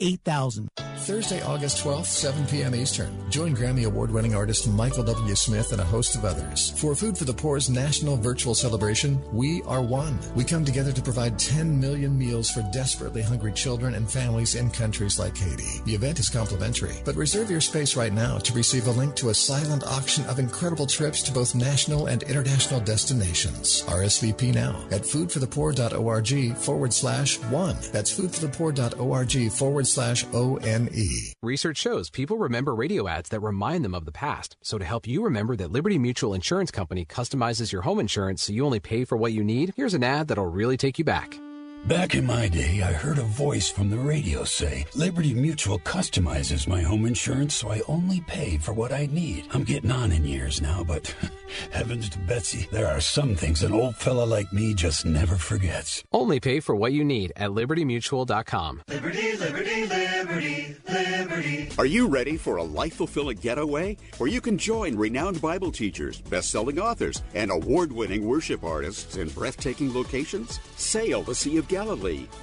8000. 0.00 0.68
Thursday, 1.06 1.40
August 1.42 1.84
12th, 1.84 2.06
7 2.06 2.46
p.m. 2.46 2.74
Eastern. 2.74 3.30
Join 3.30 3.54
Grammy 3.54 3.86
Award 3.86 4.10
winning 4.10 4.34
artist 4.34 4.68
Michael 4.68 5.04
W. 5.04 5.34
Smith 5.36 5.70
and 5.70 5.80
a 5.80 5.84
host 5.84 6.16
of 6.16 6.24
others 6.24 6.70
for 6.80 6.96
Food 6.96 7.16
for 7.16 7.24
the 7.24 7.32
Poor's 7.32 7.70
national 7.70 8.16
virtual 8.16 8.56
celebration, 8.56 9.22
We 9.32 9.62
Are 9.66 9.82
One. 9.82 10.18
We 10.34 10.42
come 10.42 10.64
together 10.64 10.90
to 10.90 11.02
provide 11.02 11.38
10 11.38 11.78
million 11.78 12.18
meals 12.18 12.50
for 12.50 12.62
desperately 12.72 13.22
hungry 13.22 13.52
children 13.52 13.94
and 13.94 14.10
families 14.10 14.56
in 14.56 14.68
countries 14.70 15.18
like 15.18 15.36
Haiti. 15.36 15.80
The 15.84 15.94
event 15.94 16.18
is 16.18 16.28
complimentary, 16.28 16.96
but 17.04 17.14
reserve 17.14 17.50
your 17.50 17.60
space 17.60 17.94
right 17.94 18.12
now 18.12 18.38
to 18.38 18.52
receive 18.52 18.88
a 18.88 18.90
link 18.90 19.14
to 19.16 19.28
a 19.28 19.34
silent 19.34 19.84
auction 19.84 20.24
of 20.26 20.40
incredible 20.40 20.86
trips 20.86 21.22
to 21.22 21.32
both 21.32 21.54
national 21.54 22.06
and 22.06 22.24
international 22.24 22.80
destinations. 22.80 23.82
RSVP 23.82 24.52
now 24.54 24.76
at 24.90 25.02
foodforthepoor.org 25.02 26.56
forward 26.56 26.92
slash 26.92 27.38
one. 27.42 27.76
That's 27.92 28.18
foodforthepoor.org 28.18 29.52
forward 29.52 29.85
slash 29.86 30.24
O-N-E. 30.32 31.32
Research 31.42 31.78
shows 31.78 32.10
people 32.10 32.36
remember 32.38 32.74
radio 32.74 33.08
ads 33.08 33.30
that 33.30 33.40
remind 33.40 33.84
them 33.84 33.94
of 33.94 34.04
the 34.04 34.12
past. 34.12 34.56
So 34.62 34.78
to 34.78 34.84
help 34.84 35.06
you 35.06 35.24
remember 35.24 35.56
that 35.56 35.70
Liberty 35.70 35.98
Mutual 35.98 36.34
Insurance 36.34 36.70
Company 36.70 37.04
customizes 37.04 37.72
your 37.72 37.82
home 37.82 37.98
insurance 37.98 38.42
so 38.42 38.52
you 38.52 38.66
only 38.66 38.80
pay 38.80 39.04
for 39.04 39.16
what 39.16 39.32
you 39.32 39.44
need, 39.44 39.72
here's 39.76 39.94
an 39.94 40.04
ad 40.04 40.28
that'll 40.28 40.46
really 40.46 40.76
take 40.76 40.98
you 40.98 41.04
back. 41.04 41.38
Back 41.86 42.16
in 42.16 42.26
my 42.26 42.48
day, 42.48 42.82
I 42.82 42.92
heard 42.92 43.18
a 43.18 43.22
voice 43.22 43.70
from 43.70 43.90
the 43.90 43.98
radio 43.98 44.42
say, 44.42 44.86
Liberty 44.96 45.32
Mutual 45.32 45.78
customizes 45.78 46.66
my 46.66 46.82
home 46.82 47.06
insurance 47.06 47.54
so 47.54 47.70
I 47.70 47.80
only 47.86 48.22
pay 48.22 48.58
for 48.58 48.72
what 48.72 48.92
I 48.92 49.06
need. 49.06 49.46
I'm 49.52 49.62
getting 49.62 49.92
on 49.92 50.10
in 50.10 50.24
years 50.24 50.60
now, 50.60 50.82
but 50.82 51.14
heavens 51.70 52.08
to 52.08 52.18
Betsy, 52.18 52.66
there 52.72 52.88
are 52.88 53.00
some 53.00 53.36
things 53.36 53.62
an 53.62 53.72
old 53.72 53.94
fella 53.94 54.24
like 54.24 54.52
me 54.52 54.74
just 54.74 55.06
never 55.06 55.36
forgets. 55.36 56.02
Only 56.10 56.40
pay 56.40 56.58
for 56.58 56.74
what 56.74 56.92
you 56.92 57.04
need 57.04 57.32
at 57.36 57.50
libertymutual.com. 57.50 58.82
Liberty, 58.88 59.36
liberty, 59.36 59.86
liberty, 59.86 60.76
liberty. 60.88 61.68
Are 61.78 61.86
you 61.86 62.08
ready 62.08 62.36
for 62.36 62.56
a 62.56 62.64
life 62.64 62.94
fulfilling 62.94 63.36
getaway 63.36 63.96
where 64.18 64.28
you 64.28 64.40
can 64.40 64.58
join 64.58 64.96
renowned 64.96 65.40
Bible 65.40 65.70
teachers, 65.70 66.20
best 66.20 66.50
selling 66.50 66.80
authors, 66.80 67.22
and 67.34 67.52
award 67.52 67.92
winning 67.92 68.26
worship 68.26 68.64
artists 68.64 69.18
in 69.18 69.28
breathtaking 69.28 69.94
locations? 69.94 70.58
Sail 70.76 71.22
the 71.22 71.34
Sea 71.34 71.58
of 71.58 71.68
Galilee, 71.68 71.75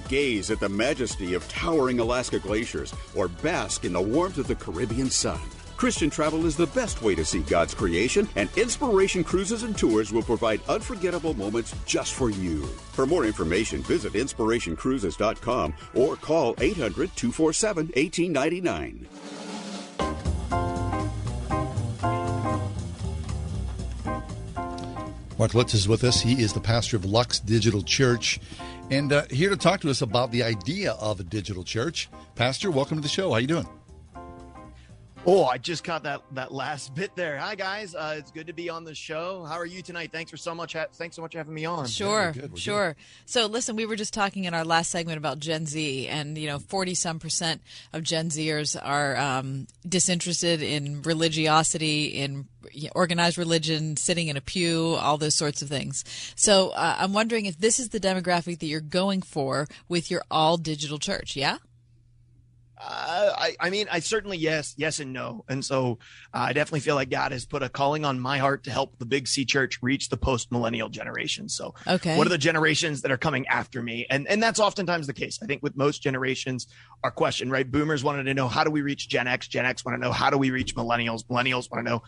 gaze 0.08 0.50
at 0.50 0.60
the 0.60 0.68
majesty 0.68 1.34
of 1.34 1.48
towering 1.48 2.00
Alaska 2.00 2.38
glaciers, 2.38 2.94
or 3.14 3.28
bask 3.28 3.84
in 3.84 3.92
the 3.92 4.00
warmth 4.00 4.38
of 4.38 4.46
the 4.46 4.54
Caribbean 4.54 5.10
sun. 5.10 5.40
Christian 5.76 6.08
travel 6.08 6.46
is 6.46 6.56
the 6.56 6.68
best 6.68 7.02
way 7.02 7.14
to 7.14 7.24
see 7.24 7.40
God's 7.40 7.74
creation, 7.74 8.28
and 8.36 8.48
Inspiration 8.56 9.24
Cruises 9.24 9.64
and 9.64 9.76
Tours 9.76 10.12
will 10.12 10.22
provide 10.22 10.60
unforgettable 10.68 11.34
moments 11.34 11.74
just 11.84 12.14
for 12.14 12.30
you. 12.30 12.64
For 12.92 13.06
more 13.06 13.24
information, 13.24 13.82
visit 13.82 14.12
inspirationcruises.com 14.12 15.74
or 15.94 16.16
call 16.16 16.54
800 16.58 17.14
247 17.16 17.86
1899. 17.86 19.08
Mark 25.36 25.52
Lutz 25.52 25.74
is 25.74 25.88
with 25.88 26.04
us. 26.04 26.20
He 26.20 26.40
is 26.40 26.52
the 26.52 26.60
pastor 26.60 26.96
of 26.96 27.04
Lux 27.04 27.40
Digital 27.40 27.82
Church 27.82 28.38
and 28.90 29.12
uh, 29.12 29.24
here 29.30 29.50
to 29.50 29.56
talk 29.56 29.80
to 29.80 29.90
us 29.90 30.02
about 30.02 30.30
the 30.30 30.42
idea 30.42 30.92
of 30.92 31.20
a 31.20 31.24
digital 31.24 31.64
church. 31.64 32.08
Pastor, 32.34 32.70
welcome 32.70 32.98
to 32.98 33.02
the 33.02 33.08
show. 33.08 33.28
How 33.28 33.34
are 33.34 33.40
you 33.40 33.46
doing? 33.46 33.68
Oh, 35.26 35.46
I 35.46 35.56
just 35.56 35.84
caught 35.84 36.02
that 36.02 36.20
that 36.32 36.52
last 36.52 36.94
bit 36.94 37.16
there. 37.16 37.38
Hi 37.38 37.54
guys, 37.54 37.94
uh, 37.94 38.14
it's 38.18 38.30
good 38.30 38.46
to 38.48 38.52
be 38.52 38.68
on 38.68 38.84
the 38.84 38.94
show. 38.94 39.42
How 39.44 39.54
are 39.54 39.64
you 39.64 39.80
tonight? 39.80 40.12
Thanks 40.12 40.30
for 40.30 40.36
so 40.36 40.54
much. 40.54 40.74
Ha- 40.74 40.88
thanks 40.92 41.16
so 41.16 41.22
much 41.22 41.32
for 41.32 41.38
having 41.38 41.54
me 41.54 41.64
on. 41.64 41.86
Sure, 41.86 42.34
yeah, 42.36 42.46
sure. 42.56 42.96
So 43.24 43.46
listen, 43.46 43.74
we 43.74 43.86
were 43.86 43.96
just 43.96 44.12
talking 44.12 44.44
in 44.44 44.52
our 44.52 44.66
last 44.66 44.90
segment 44.90 45.16
about 45.16 45.38
Gen 45.38 45.64
Z, 45.64 46.08
and 46.08 46.36
you 46.36 46.46
know, 46.46 46.58
forty 46.58 46.94
some 46.94 47.18
percent 47.18 47.62
of 47.94 48.02
Gen 48.02 48.28
Zers 48.28 48.76
are 48.80 49.16
um, 49.16 49.66
disinterested 49.88 50.60
in 50.60 51.00
religiosity, 51.00 52.04
in 52.08 52.46
organized 52.94 53.38
religion, 53.38 53.96
sitting 53.96 54.28
in 54.28 54.36
a 54.36 54.42
pew, 54.42 54.94
all 55.00 55.16
those 55.16 55.34
sorts 55.34 55.62
of 55.62 55.70
things. 55.70 56.04
So 56.36 56.68
uh, 56.70 56.96
I'm 56.98 57.14
wondering 57.14 57.46
if 57.46 57.56
this 57.56 57.80
is 57.80 57.88
the 57.88 58.00
demographic 58.00 58.58
that 58.58 58.66
you're 58.66 58.82
going 58.82 59.22
for 59.22 59.68
with 59.88 60.10
your 60.10 60.22
all 60.30 60.58
digital 60.58 60.98
church. 60.98 61.34
Yeah. 61.34 61.56
Uh, 62.86 63.32
I, 63.36 63.56
I 63.58 63.70
mean, 63.70 63.86
I 63.90 64.00
certainly 64.00 64.36
yes, 64.36 64.74
yes, 64.76 65.00
and 65.00 65.12
no. 65.12 65.44
And 65.48 65.64
so 65.64 65.98
uh, 66.34 66.38
I 66.38 66.52
definitely 66.52 66.80
feel 66.80 66.96
like 66.96 67.08
God 67.08 67.32
has 67.32 67.46
put 67.46 67.62
a 67.62 67.68
calling 67.68 68.04
on 68.04 68.20
my 68.20 68.38
heart 68.38 68.64
to 68.64 68.70
help 68.70 68.98
the 68.98 69.06
Big 69.06 69.26
C 69.26 69.44
Church 69.44 69.78
reach 69.80 70.10
the 70.10 70.16
post 70.16 70.52
millennial 70.52 70.88
generation. 70.88 71.48
So, 71.48 71.74
okay, 71.86 72.18
what 72.18 72.26
are 72.26 72.30
the 72.30 72.38
generations 72.38 73.02
that 73.02 73.10
are 73.10 73.16
coming 73.16 73.46
after 73.48 73.82
me? 73.82 74.06
And 74.10 74.28
and 74.28 74.42
that's 74.42 74.60
oftentimes 74.60 75.06
the 75.06 75.14
case. 75.14 75.38
I 75.42 75.46
think 75.46 75.62
with 75.62 75.76
most 75.76 76.02
generations, 76.02 76.66
our 77.02 77.10
question, 77.10 77.50
right? 77.50 77.70
Boomers 77.70 78.04
wanted 78.04 78.24
to 78.24 78.34
know 78.34 78.48
how 78.48 78.64
do 78.64 78.70
we 78.70 78.82
reach 78.82 79.08
Gen 79.08 79.26
X? 79.26 79.48
Gen 79.48 79.64
X 79.64 79.84
want 79.84 79.96
to 79.96 80.00
know 80.00 80.12
how 80.12 80.28
do 80.28 80.36
we 80.36 80.50
reach 80.50 80.74
millennials? 80.74 81.24
Millennials 81.24 81.70
want 81.70 81.84
to 81.84 81.90
know 81.90 82.02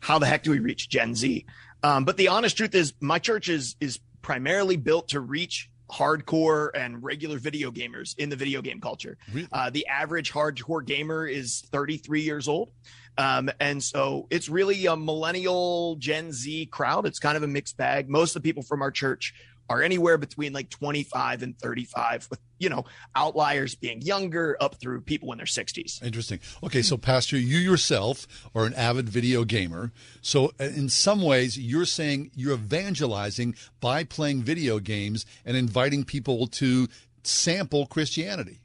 how 0.00 0.18
the 0.18 0.26
heck 0.26 0.42
do 0.42 0.50
we 0.50 0.60
reach 0.60 0.88
Gen 0.88 1.14
Z? 1.14 1.44
Um, 1.82 2.04
but 2.04 2.16
the 2.16 2.28
honest 2.28 2.56
truth 2.56 2.74
is, 2.74 2.94
my 3.00 3.18
church 3.18 3.48
is 3.48 3.76
is 3.80 4.00
primarily 4.22 4.76
built 4.76 5.08
to 5.08 5.20
reach 5.20 5.68
hardcore 5.92 6.70
and 6.74 7.02
regular 7.02 7.38
video 7.38 7.70
gamers 7.70 8.16
in 8.18 8.30
the 8.30 8.36
video 8.36 8.62
game 8.62 8.80
culture. 8.80 9.18
Really? 9.32 9.48
Uh, 9.52 9.70
the 9.70 9.86
average 9.86 10.32
hardcore 10.32 10.84
gamer 10.84 11.26
is 11.26 11.62
33 11.70 12.22
years 12.22 12.48
old. 12.48 12.70
Um, 13.18 13.50
and 13.60 13.82
so 13.82 14.26
it's 14.30 14.48
really 14.48 14.86
a 14.86 14.96
millennial 14.96 15.96
Gen 15.96 16.32
Z 16.32 16.66
crowd. 16.66 17.04
It's 17.04 17.18
kind 17.18 17.36
of 17.36 17.42
a 17.42 17.46
mixed 17.46 17.76
bag. 17.76 18.08
Most 18.08 18.34
of 18.34 18.42
the 18.42 18.48
people 18.48 18.62
from 18.62 18.80
our 18.80 18.90
church 18.90 19.34
are 19.68 19.82
anywhere 19.82 20.18
between 20.18 20.52
like 20.52 20.70
25 20.70 21.42
and 21.42 21.58
35 21.58 22.28
with 22.30 22.40
you 22.58 22.68
know 22.68 22.84
outliers 23.14 23.74
being 23.74 24.00
younger 24.02 24.56
up 24.60 24.76
through 24.76 25.00
people 25.00 25.32
in 25.32 25.38
their 25.38 25.46
60s 25.46 26.02
interesting. 26.02 26.40
Okay 26.62 26.82
so 26.82 26.96
pastor 26.96 27.36
you 27.36 27.58
yourself 27.58 28.26
are 28.54 28.64
an 28.64 28.74
avid 28.74 29.08
video 29.08 29.44
gamer. 29.44 29.92
So 30.20 30.52
uh, 30.60 30.64
in 30.64 30.88
some 30.88 31.22
ways 31.22 31.58
you're 31.58 31.84
saying 31.84 32.30
you're 32.34 32.54
evangelizing 32.54 33.54
by 33.80 34.04
playing 34.04 34.42
video 34.42 34.78
games 34.78 35.26
and 35.44 35.56
inviting 35.56 36.04
people 36.04 36.46
to 36.46 36.88
sample 37.24 37.86
christianity 37.86 38.62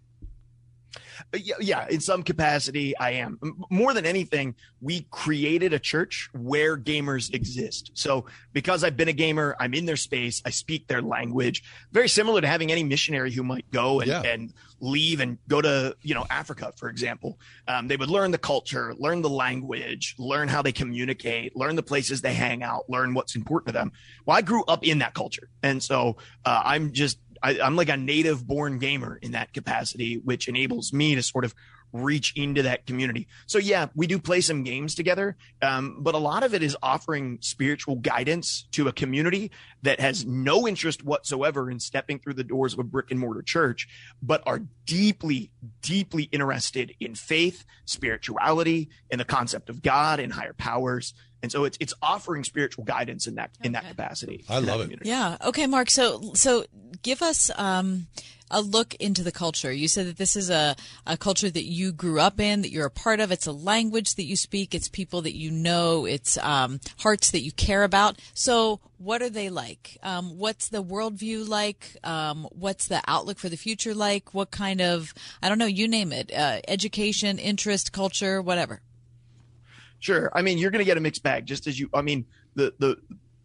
yeah, 1.36 1.56
yeah, 1.60 1.88
in 1.90 2.00
some 2.00 2.24
capacity, 2.24 2.98
I 2.98 3.12
am. 3.12 3.40
More 3.70 3.94
than 3.94 4.06
anything, 4.06 4.56
we 4.82 5.08
created 5.12 5.74
a 5.74 5.80
church 5.80 6.30
where 6.34 6.78
gamers 6.78 7.34
exist. 7.34 7.92
So 7.94 8.26
because 8.54 8.84
I've 8.84 8.98
been 8.98 9.08
a 9.08 9.14
gamer, 9.14 9.56
I'm 9.60 9.74
in 9.74 9.86
their 9.86 9.96
space, 9.98 10.42
I 10.46 10.50
speak 10.52 10.88
their 10.88 11.02
language. 11.02 11.64
Very 11.92 12.10
similar 12.10 12.42
to 12.42 12.48
having 12.48 12.72
any 12.72 12.84
missionary 12.84 13.32
who 13.32 13.44
might 13.44 13.70
go 13.72 14.00
and, 14.00 14.08
Yeah. 14.08 14.22
and 14.22 14.54
leave 14.80 15.20
and 15.22 15.40
go 15.48 15.60
to 15.60 15.96
you 16.04 16.14
know 16.14 16.24
Africa, 16.30 16.72
for 16.78 16.88
example. 16.90 17.40
Um, 17.68 17.88
they 17.88 17.98
would 17.98 18.12
learn 18.12 18.30
the 18.30 18.38
culture, 18.38 18.94
learn 19.00 19.24
the 19.24 19.30
language, 19.30 20.14
learn 20.20 20.48
how 20.48 20.62
they 20.62 20.72
communicate, 20.72 21.56
learn 21.56 21.76
the 21.76 21.82
places 21.84 22.22
they 22.22 22.34
hang 22.36 22.62
out, 22.62 22.88
learn 22.88 23.16
what's 23.16 23.36
important 23.36 23.68
to 23.68 23.74
them. 23.74 23.92
Well, 24.26 24.38
I 24.38 24.42
grew 24.42 24.64
up 24.66 24.86
in 24.86 25.00
that 25.00 25.16
culture, 25.16 25.50
and 25.64 25.82
so 25.82 26.18
uh, 26.46 26.62
I'm 26.64 26.92
just 26.94 27.18
I, 27.42 27.60
I'm 27.60 27.76
like 27.76 27.90
a 27.90 27.98
native 27.98 28.46
born 28.46 28.80
gamer 28.80 29.18
in 29.22 29.32
that 29.32 29.54
capacity, 29.54 30.16
which 30.24 30.48
enables 30.48 30.94
me 30.94 31.16
to 31.16 31.24
sort 31.24 31.46
of 31.46 31.54
reach 31.94 32.34
into 32.36 32.64
that 32.64 32.86
community. 32.86 33.28
So 33.46 33.60
yeah, 33.60 33.88
we 33.96 34.08
do 34.08 34.20
play 34.20 34.42
some 34.42 34.64
games 34.64 34.96
together, 34.96 35.38
um, 35.62 35.98
but 36.02 36.16
a 36.16 36.20
lot 36.20 36.44
of 36.44 36.54
it 36.54 36.62
is 36.62 36.76
offering 36.82 37.40
spiritual 37.42 37.96
guidance 37.96 38.68
to 38.74 38.88
a 38.88 38.94
community 38.94 39.52
that 39.84 40.00
has 40.00 40.26
no 40.26 40.68
interest 40.68 41.04
whatsoever 41.04 41.72
in 41.72 41.80
stepping 41.80 42.20
through 42.20 42.34
the 42.34 42.44
doors 42.44 42.74
of 42.74 42.80
a 42.80 42.84
brick 42.84 43.12
and 43.12 43.20
mortar 43.20 43.42
church, 43.42 43.88
but 44.22 44.44
are 44.46 44.62
deeply, 44.86 45.52
deeply 45.82 46.24
interested 46.24 46.94
in 47.00 47.16
faith, 47.16 47.64
spirituality, 47.86 48.90
in 49.10 49.18
the 49.18 49.26
concept 49.26 49.70
of 49.70 49.82
God 49.82 50.20
and 50.20 50.34
higher 50.34 50.54
powers. 50.54 51.14
And 51.44 51.52
so 51.52 51.66
it's 51.66 51.78
it's 51.80 51.94
offering 52.02 52.44
spiritual 52.44 52.84
guidance 52.84 53.28
in 53.28 53.36
that 53.36 53.52
in 53.64 53.74
that 53.74 53.88
capacity. 53.88 54.44
I 54.50 54.60
love 54.60 54.80
it. 54.82 54.84
community. 54.84 55.10
Yeah. 55.10 55.38
Okay, 55.46 55.68
Mark. 55.68 55.90
So 55.90 56.34
so 56.34 56.66
give 57.04 57.22
us 57.22 57.52
um, 57.56 58.08
a 58.50 58.62
look 58.62 58.96
into 58.96 59.24
the 59.24 59.32
culture. 59.32 59.72
You 59.72 59.88
said 59.88 60.08
that 60.08 60.18
this 60.18 60.36
is 60.36 60.50
a, 60.50 60.76
a 61.06 61.18
culture 61.18 61.50
that 61.50 61.66
you 61.66 61.92
grew 61.92 62.20
up 62.20 62.40
in, 62.40 62.62
that 62.62 62.72
you're 62.72 62.86
a 62.86 62.92
part 62.92 63.20
of. 63.20 63.32
It's 63.32 63.46
a 63.46 63.52
language 63.52 64.16
that 64.16 64.24
you 64.24 64.36
speak. 64.36 64.74
It's 64.74 64.88
people 64.88 65.22
that 65.24 65.36
you 65.36 65.52
know. 65.52 66.06
It's 66.06 66.38
um, 66.38 66.80
hearts 67.00 67.32
that 67.32 67.42
you 67.42 67.52
care 67.52 67.84
about. 67.84 68.20
So 68.34 68.80
what 68.98 69.22
are 69.22 69.30
they 69.30 69.50
like? 69.50 69.98
Um, 70.02 70.38
what's 70.38 70.70
the 70.70 70.84
worldview 70.84 71.48
like? 71.48 71.98
Um, 72.04 72.48
what's 72.52 72.88
the 72.88 73.02
outlook 73.08 73.38
for 73.38 73.50
the 73.50 73.58
future 73.58 73.94
like? 73.94 74.34
What 74.34 74.52
kind 74.52 74.82
of 74.82 75.14
I 75.42 75.50
don't 75.50 75.60
know. 75.60 75.66
You 75.66 75.88
name 75.88 76.12
it. 76.12 76.32
Uh, 76.34 76.62
education, 76.68 77.38
interest, 77.38 77.92
culture, 77.92 78.42
whatever. 78.42 78.82
Sure. 80.00 80.32
I 80.34 80.42
mean, 80.42 80.58
you're 80.58 80.72
going 80.72 80.80
to 80.80 80.86
get 80.86 80.98
a 80.98 81.02
mixed 81.02 81.24
bag, 81.24 81.46
just 81.46 81.68
as 81.68 81.80
you. 81.80 81.90
I 81.94 82.02
mean, 82.02 82.26
the 82.56 82.74
the. 82.80 82.98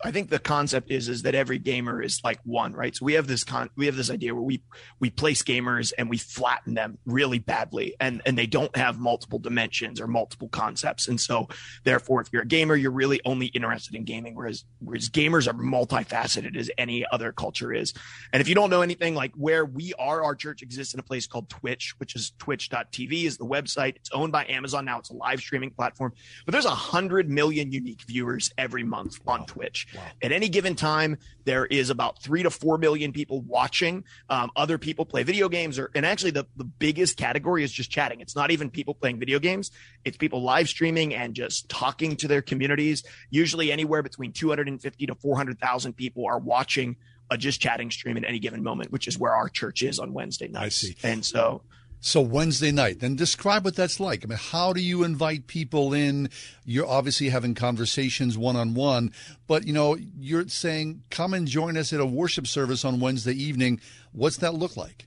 I 0.04 0.10
think 0.10 0.30
the 0.30 0.38
concept 0.38 0.90
is 0.90 1.08
is 1.08 1.22
that 1.22 1.34
every 1.34 1.58
gamer 1.58 2.02
is 2.02 2.20
like 2.24 2.40
one, 2.44 2.72
right? 2.72 2.94
So 2.94 3.04
we 3.04 3.14
have 3.14 3.26
this 3.26 3.44
con 3.44 3.70
we 3.76 3.86
have 3.86 3.96
this 3.96 4.10
idea 4.10 4.34
where 4.34 4.42
we 4.42 4.62
we 4.98 5.10
place 5.10 5.42
gamers 5.42 5.92
and 5.96 6.10
we 6.10 6.18
flatten 6.18 6.74
them 6.74 6.98
really 7.06 7.38
badly, 7.38 7.94
and 8.00 8.20
and 8.26 8.36
they 8.36 8.46
don't 8.46 8.76
have 8.76 8.98
multiple 8.98 9.38
dimensions 9.38 10.00
or 10.00 10.06
multiple 10.06 10.48
concepts, 10.48 11.06
and 11.06 11.20
so 11.20 11.48
therefore, 11.84 12.20
if 12.20 12.28
you're 12.32 12.42
a 12.42 12.46
gamer, 12.46 12.74
you're 12.74 12.90
really 12.90 13.20
only 13.24 13.46
interested 13.46 13.94
in 13.94 14.04
gaming, 14.04 14.34
whereas 14.34 14.64
whereas 14.80 15.08
gamers 15.08 15.46
are 15.46 15.54
multifaceted 15.54 16.56
as 16.56 16.70
any 16.78 17.04
other 17.12 17.32
culture 17.32 17.72
is. 17.72 17.94
And 18.32 18.40
if 18.40 18.48
you 18.48 18.54
don't 18.54 18.70
know 18.70 18.82
anything, 18.82 19.14
like 19.14 19.32
where 19.36 19.64
we 19.64 19.94
are, 19.98 20.24
our 20.24 20.34
church 20.34 20.62
exists 20.62 20.94
in 20.94 21.00
a 21.00 21.04
place 21.04 21.26
called 21.26 21.48
Twitch, 21.48 21.94
which 21.98 22.16
is 22.16 22.32
twitch.tv 22.38 23.24
is 23.24 23.36
the 23.36 23.46
website. 23.46 23.96
It's 23.96 24.10
owned 24.12 24.32
by 24.32 24.46
Amazon 24.46 24.84
now. 24.84 24.98
It's 24.98 25.10
a 25.10 25.14
live 25.14 25.40
streaming 25.40 25.70
platform, 25.70 26.12
but 26.44 26.52
there's 26.52 26.64
a 26.64 26.70
hundred 26.70 27.30
million 27.30 27.70
unique 27.70 28.02
viewers 28.02 28.52
every 28.58 28.82
month 28.82 29.20
on 29.26 29.46
Twitch. 29.46 29.86
At 30.22 30.32
any 30.32 30.48
given 30.48 30.74
time, 30.74 31.18
there 31.44 31.66
is 31.66 31.90
about 31.90 32.22
three 32.22 32.42
to 32.42 32.50
four 32.50 32.78
million 32.78 33.12
people 33.12 33.40
watching. 33.42 34.04
Um, 34.28 34.50
other 34.56 34.78
people 34.78 35.04
play 35.04 35.22
video 35.22 35.48
games, 35.48 35.78
or 35.78 35.90
and 35.94 36.06
actually 36.06 36.30
the 36.30 36.46
the 36.56 36.64
biggest 36.64 37.16
category 37.16 37.64
is 37.64 37.72
just 37.72 37.90
chatting. 37.90 38.20
It's 38.20 38.36
not 38.36 38.50
even 38.50 38.70
people 38.70 38.94
playing 38.94 39.18
video 39.18 39.38
games. 39.38 39.70
It's 40.04 40.16
people 40.16 40.42
live 40.42 40.68
streaming 40.68 41.14
and 41.14 41.34
just 41.34 41.68
talking 41.68 42.16
to 42.16 42.28
their 42.28 42.42
communities. 42.42 43.02
Usually, 43.30 43.72
anywhere 43.72 44.02
between 44.02 44.32
250 44.32 45.06
to 45.06 45.14
400,000 45.14 45.92
people 45.94 46.26
are 46.26 46.38
watching 46.38 46.96
a 47.30 47.38
just 47.38 47.60
chatting 47.60 47.90
stream 47.90 48.16
at 48.16 48.24
any 48.24 48.38
given 48.38 48.62
moment, 48.62 48.92
which 48.92 49.08
is 49.08 49.18
where 49.18 49.34
our 49.34 49.48
church 49.48 49.82
is 49.82 49.98
on 49.98 50.12
Wednesday 50.12 50.48
nights. 50.48 50.84
I 50.84 50.88
see. 50.88 50.96
And 51.02 51.24
so 51.24 51.62
So 52.04 52.20
Wednesday 52.20 52.72
night, 52.72 52.98
then 52.98 53.14
describe 53.14 53.64
what 53.64 53.76
that's 53.76 54.00
like. 54.00 54.24
I 54.24 54.26
mean, 54.26 54.36
how 54.36 54.72
do 54.72 54.82
you 54.82 55.04
invite 55.04 55.46
people 55.46 55.94
in? 55.94 56.30
You're 56.64 56.86
obviously 56.86 57.28
having 57.28 57.54
conversations 57.54 58.36
one 58.36 58.56
on 58.56 58.74
one, 58.74 59.12
but 59.46 59.68
you 59.68 59.72
know, 59.72 59.96
you're 60.18 60.48
saying, 60.48 61.04
come 61.10 61.32
and 61.32 61.46
join 61.46 61.76
us 61.76 61.92
at 61.92 62.00
a 62.00 62.04
worship 62.04 62.48
service 62.48 62.84
on 62.84 62.98
Wednesday 62.98 63.34
evening. 63.34 63.80
What's 64.10 64.38
that 64.38 64.52
look 64.52 64.76
like? 64.76 65.06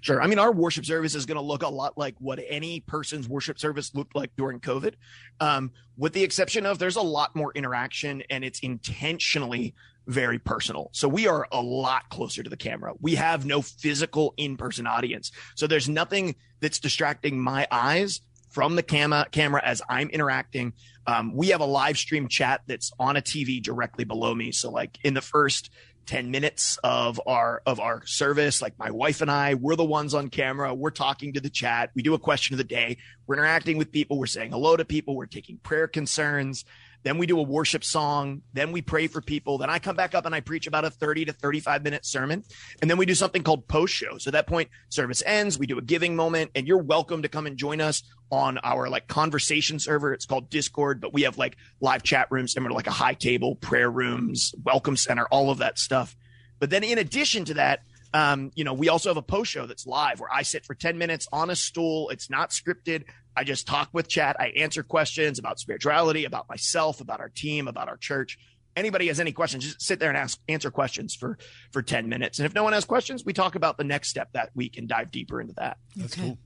Sure. 0.00 0.22
I 0.22 0.28
mean, 0.28 0.38
our 0.38 0.52
worship 0.52 0.86
service 0.86 1.16
is 1.16 1.26
going 1.26 1.34
to 1.34 1.42
look 1.42 1.64
a 1.64 1.68
lot 1.68 1.98
like 1.98 2.14
what 2.20 2.38
any 2.48 2.78
person's 2.78 3.28
worship 3.28 3.58
service 3.58 3.92
looked 3.92 4.14
like 4.14 4.30
during 4.36 4.60
COVID, 4.60 4.94
um, 5.40 5.72
with 5.96 6.12
the 6.12 6.22
exception 6.22 6.64
of 6.64 6.78
there's 6.78 6.94
a 6.94 7.02
lot 7.02 7.34
more 7.34 7.50
interaction 7.56 8.22
and 8.30 8.44
it's 8.44 8.60
intentionally 8.60 9.74
very 10.08 10.38
personal. 10.38 10.88
So 10.92 11.06
we 11.06 11.28
are 11.28 11.46
a 11.52 11.62
lot 11.62 12.08
closer 12.08 12.42
to 12.42 12.50
the 12.50 12.56
camera. 12.56 12.94
We 13.00 13.14
have 13.16 13.44
no 13.44 13.62
physical 13.62 14.34
in 14.36 14.56
person 14.56 14.86
audience. 14.86 15.30
So 15.54 15.66
there's 15.66 15.88
nothing 15.88 16.34
that's 16.60 16.80
distracting 16.80 17.38
my 17.38 17.68
eyes 17.70 18.22
from 18.50 18.74
the 18.74 18.82
camera 18.82 19.26
camera 19.30 19.60
as 19.62 19.82
I'm 19.88 20.08
interacting. 20.08 20.72
Um, 21.06 21.34
we 21.34 21.48
have 21.48 21.60
a 21.60 21.66
live 21.66 21.98
stream 21.98 22.26
chat 22.28 22.62
that's 22.66 22.90
on 22.98 23.16
a 23.16 23.22
TV 23.22 23.62
directly 23.62 24.04
below 24.04 24.34
me. 24.34 24.50
So 24.50 24.70
like 24.70 24.98
in 25.04 25.14
the 25.14 25.20
first 25.20 25.70
10 26.06 26.30
minutes 26.30 26.78
of 26.82 27.20
our 27.26 27.60
of 27.66 27.78
our 27.80 28.04
service 28.06 28.62
like 28.62 28.72
my 28.78 28.90
wife 28.90 29.20
and 29.20 29.30
i 29.30 29.52
we're 29.52 29.76
the 29.76 29.84
ones 29.84 30.14
on 30.14 30.30
camera 30.30 30.74
we're 30.74 30.88
talking 30.88 31.34
to 31.34 31.40
the 31.40 31.50
chat 31.50 31.90
we 31.94 32.02
do 32.02 32.14
a 32.14 32.18
question 32.18 32.54
of 32.54 32.58
the 32.58 32.64
day 32.64 32.96
we're 33.26 33.34
interacting 33.34 33.76
with 33.76 33.92
people 33.92 34.18
we're 34.18 34.24
saying 34.24 34.50
hello 34.50 34.74
to 34.74 34.86
people 34.86 35.14
we're 35.14 35.26
taking 35.26 35.58
prayer 35.58 35.86
concerns 35.86 36.64
then 37.02 37.18
we 37.18 37.26
do 37.26 37.38
a 37.38 37.42
worship 37.42 37.84
song. 37.84 38.42
Then 38.52 38.72
we 38.72 38.82
pray 38.82 39.06
for 39.06 39.20
people. 39.20 39.58
Then 39.58 39.70
i 39.70 39.78
come 39.78 39.96
back 39.96 40.14
up 40.14 40.26
and 40.26 40.34
i 40.34 40.40
preach 40.40 40.66
about 40.66 40.84
a 40.84 40.90
30 40.90 41.26
to 41.26 41.32
35 41.32 41.84
minute 41.84 42.04
sermon. 42.04 42.44
And 42.80 42.90
then 42.90 42.98
we 42.98 43.06
do 43.06 43.14
something 43.14 43.42
called 43.42 43.68
post 43.68 43.94
show. 43.94 44.18
So 44.18 44.28
at 44.28 44.32
that 44.32 44.46
point 44.46 44.68
service 44.88 45.22
ends. 45.24 45.58
We 45.58 45.66
do 45.66 45.78
a 45.78 45.82
giving 45.82 46.16
moment 46.16 46.50
and 46.54 46.66
you're 46.66 46.78
welcome 46.78 47.22
to 47.22 47.28
come 47.28 47.46
and 47.46 47.56
join 47.56 47.80
us 47.80 48.02
on 48.30 48.58
our 48.58 48.88
like 48.88 49.08
conversation 49.08 49.78
server. 49.78 50.12
It's 50.12 50.26
called 50.26 50.50
discord 50.50 51.00
but 51.00 51.12
we 51.12 51.22
have 51.22 51.38
like 51.38 51.56
live 51.80 52.02
chat 52.02 52.28
rooms 52.30 52.52
similar 52.52 52.70
to 52.70 52.74
like 52.74 52.86
a 52.86 52.92
high 52.92 53.14
table 53.14 53.54
prayer 53.56 53.90
rooms 53.90 54.54
welcome 54.64 54.96
center 54.96 55.26
all 55.30 55.50
of 55.50 55.58
that 55.58 55.78
stuff. 55.78 56.16
But 56.58 56.70
then 56.70 56.82
in 56.82 56.98
addition 56.98 57.44
to 57.46 57.54
that 57.54 57.80
um, 58.14 58.52
you 58.54 58.64
know, 58.64 58.72
we 58.72 58.88
also 58.88 59.10
have 59.10 59.16
a 59.16 59.22
post 59.22 59.50
show 59.50 59.66
that's 59.66 59.86
live 59.86 60.20
where 60.20 60.32
I 60.32 60.42
sit 60.42 60.64
for 60.64 60.74
10 60.74 60.96
minutes 60.96 61.28
on 61.30 61.50
a 61.50 61.56
stool. 61.56 62.08
It's 62.08 62.30
not 62.30 62.50
scripted. 62.50 63.04
I 63.38 63.44
just 63.44 63.66
talk 63.68 63.88
with 63.92 64.08
chat. 64.08 64.34
I 64.40 64.48
answer 64.48 64.82
questions 64.82 65.38
about 65.38 65.60
spirituality, 65.60 66.24
about 66.24 66.48
myself, 66.48 67.00
about 67.00 67.20
our 67.20 67.28
team, 67.28 67.68
about 67.68 67.88
our 67.88 67.96
church. 67.96 68.36
Anybody 68.74 69.06
has 69.08 69.20
any 69.20 69.32
questions, 69.32 69.64
just 69.64 69.80
sit 69.82 69.98
there 70.00 70.08
and 70.08 70.18
ask, 70.18 70.38
answer 70.48 70.70
questions 70.70 71.14
for 71.14 71.38
for 71.72 71.80
10 71.82 72.08
minutes. 72.08 72.38
And 72.40 72.46
if 72.46 72.54
no 72.54 72.64
one 72.64 72.72
has 72.72 72.84
questions, 72.84 73.24
we 73.24 73.32
talk 73.32 73.54
about 73.54 73.76
the 73.78 73.84
next 73.84 74.08
step 74.08 74.28
that 74.32 74.50
week 74.54 74.76
and 74.76 74.88
dive 74.88 75.10
deeper 75.12 75.40
into 75.40 75.54
that. 75.54 75.78
That's 75.96 76.12
Okay. 76.18 76.28
cool. 76.28 76.38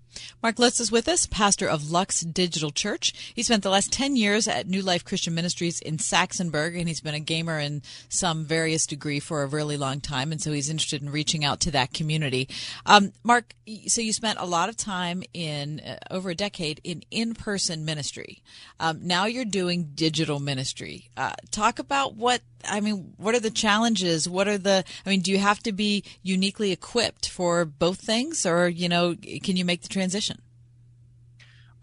Mark 0.42 0.58
Lutz 0.58 0.80
is 0.80 0.92
with 0.92 1.08
us, 1.08 1.26
pastor 1.26 1.68
of 1.68 1.90
Lux 1.90 2.20
Digital 2.20 2.70
Church. 2.70 3.32
He 3.34 3.42
spent 3.42 3.62
the 3.62 3.70
last 3.70 3.92
10 3.92 4.16
years 4.16 4.48
at 4.48 4.68
New 4.68 4.82
Life 4.82 5.04
Christian 5.04 5.34
Ministries 5.34 5.80
in 5.80 5.98
Saxonburg, 5.98 6.78
and 6.78 6.88
he's 6.88 7.00
been 7.00 7.14
a 7.14 7.20
gamer 7.20 7.58
in 7.58 7.82
some 8.08 8.44
various 8.44 8.86
degree 8.86 9.20
for 9.20 9.42
a 9.42 9.46
really 9.46 9.76
long 9.76 10.00
time, 10.00 10.32
and 10.32 10.40
so 10.40 10.52
he's 10.52 10.70
interested 10.70 11.02
in 11.02 11.10
reaching 11.10 11.44
out 11.44 11.60
to 11.60 11.70
that 11.70 11.92
community. 11.92 12.48
Um, 12.86 13.12
Mark, 13.22 13.54
so 13.86 14.00
you 14.00 14.12
spent 14.12 14.38
a 14.38 14.46
lot 14.46 14.68
of 14.68 14.76
time 14.76 15.22
in, 15.32 15.80
uh, 15.80 15.96
over 16.10 16.30
a 16.30 16.34
decade, 16.34 16.80
in 16.84 17.02
in-person 17.10 17.84
ministry. 17.84 18.42
Um, 18.80 19.00
now 19.02 19.26
you're 19.26 19.44
doing 19.44 19.90
digital 19.94 20.40
ministry. 20.40 21.10
Uh, 21.16 21.32
talk 21.50 21.78
about 21.78 22.14
what 22.14 22.42
I 22.68 22.80
mean, 22.80 23.12
what 23.16 23.34
are 23.34 23.40
the 23.40 23.50
challenges? 23.50 24.28
What 24.28 24.48
are 24.48 24.58
the, 24.58 24.84
I 25.04 25.10
mean, 25.10 25.20
do 25.20 25.30
you 25.30 25.38
have 25.38 25.62
to 25.64 25.72
be 25.72 26.04
uniquely 26.22 26.72
equipped 26.72 27.28
for 27.28 27.64
both 27.64 28.00
things 28.00 28.44
or, 28.46 28.68
you 28.68 28.88
know, 28.88 29.14
can 29.42 29.56
you 29.56 29.64
make 29.64 29.82
the 29.82 29.88
transition? 29.88 30.40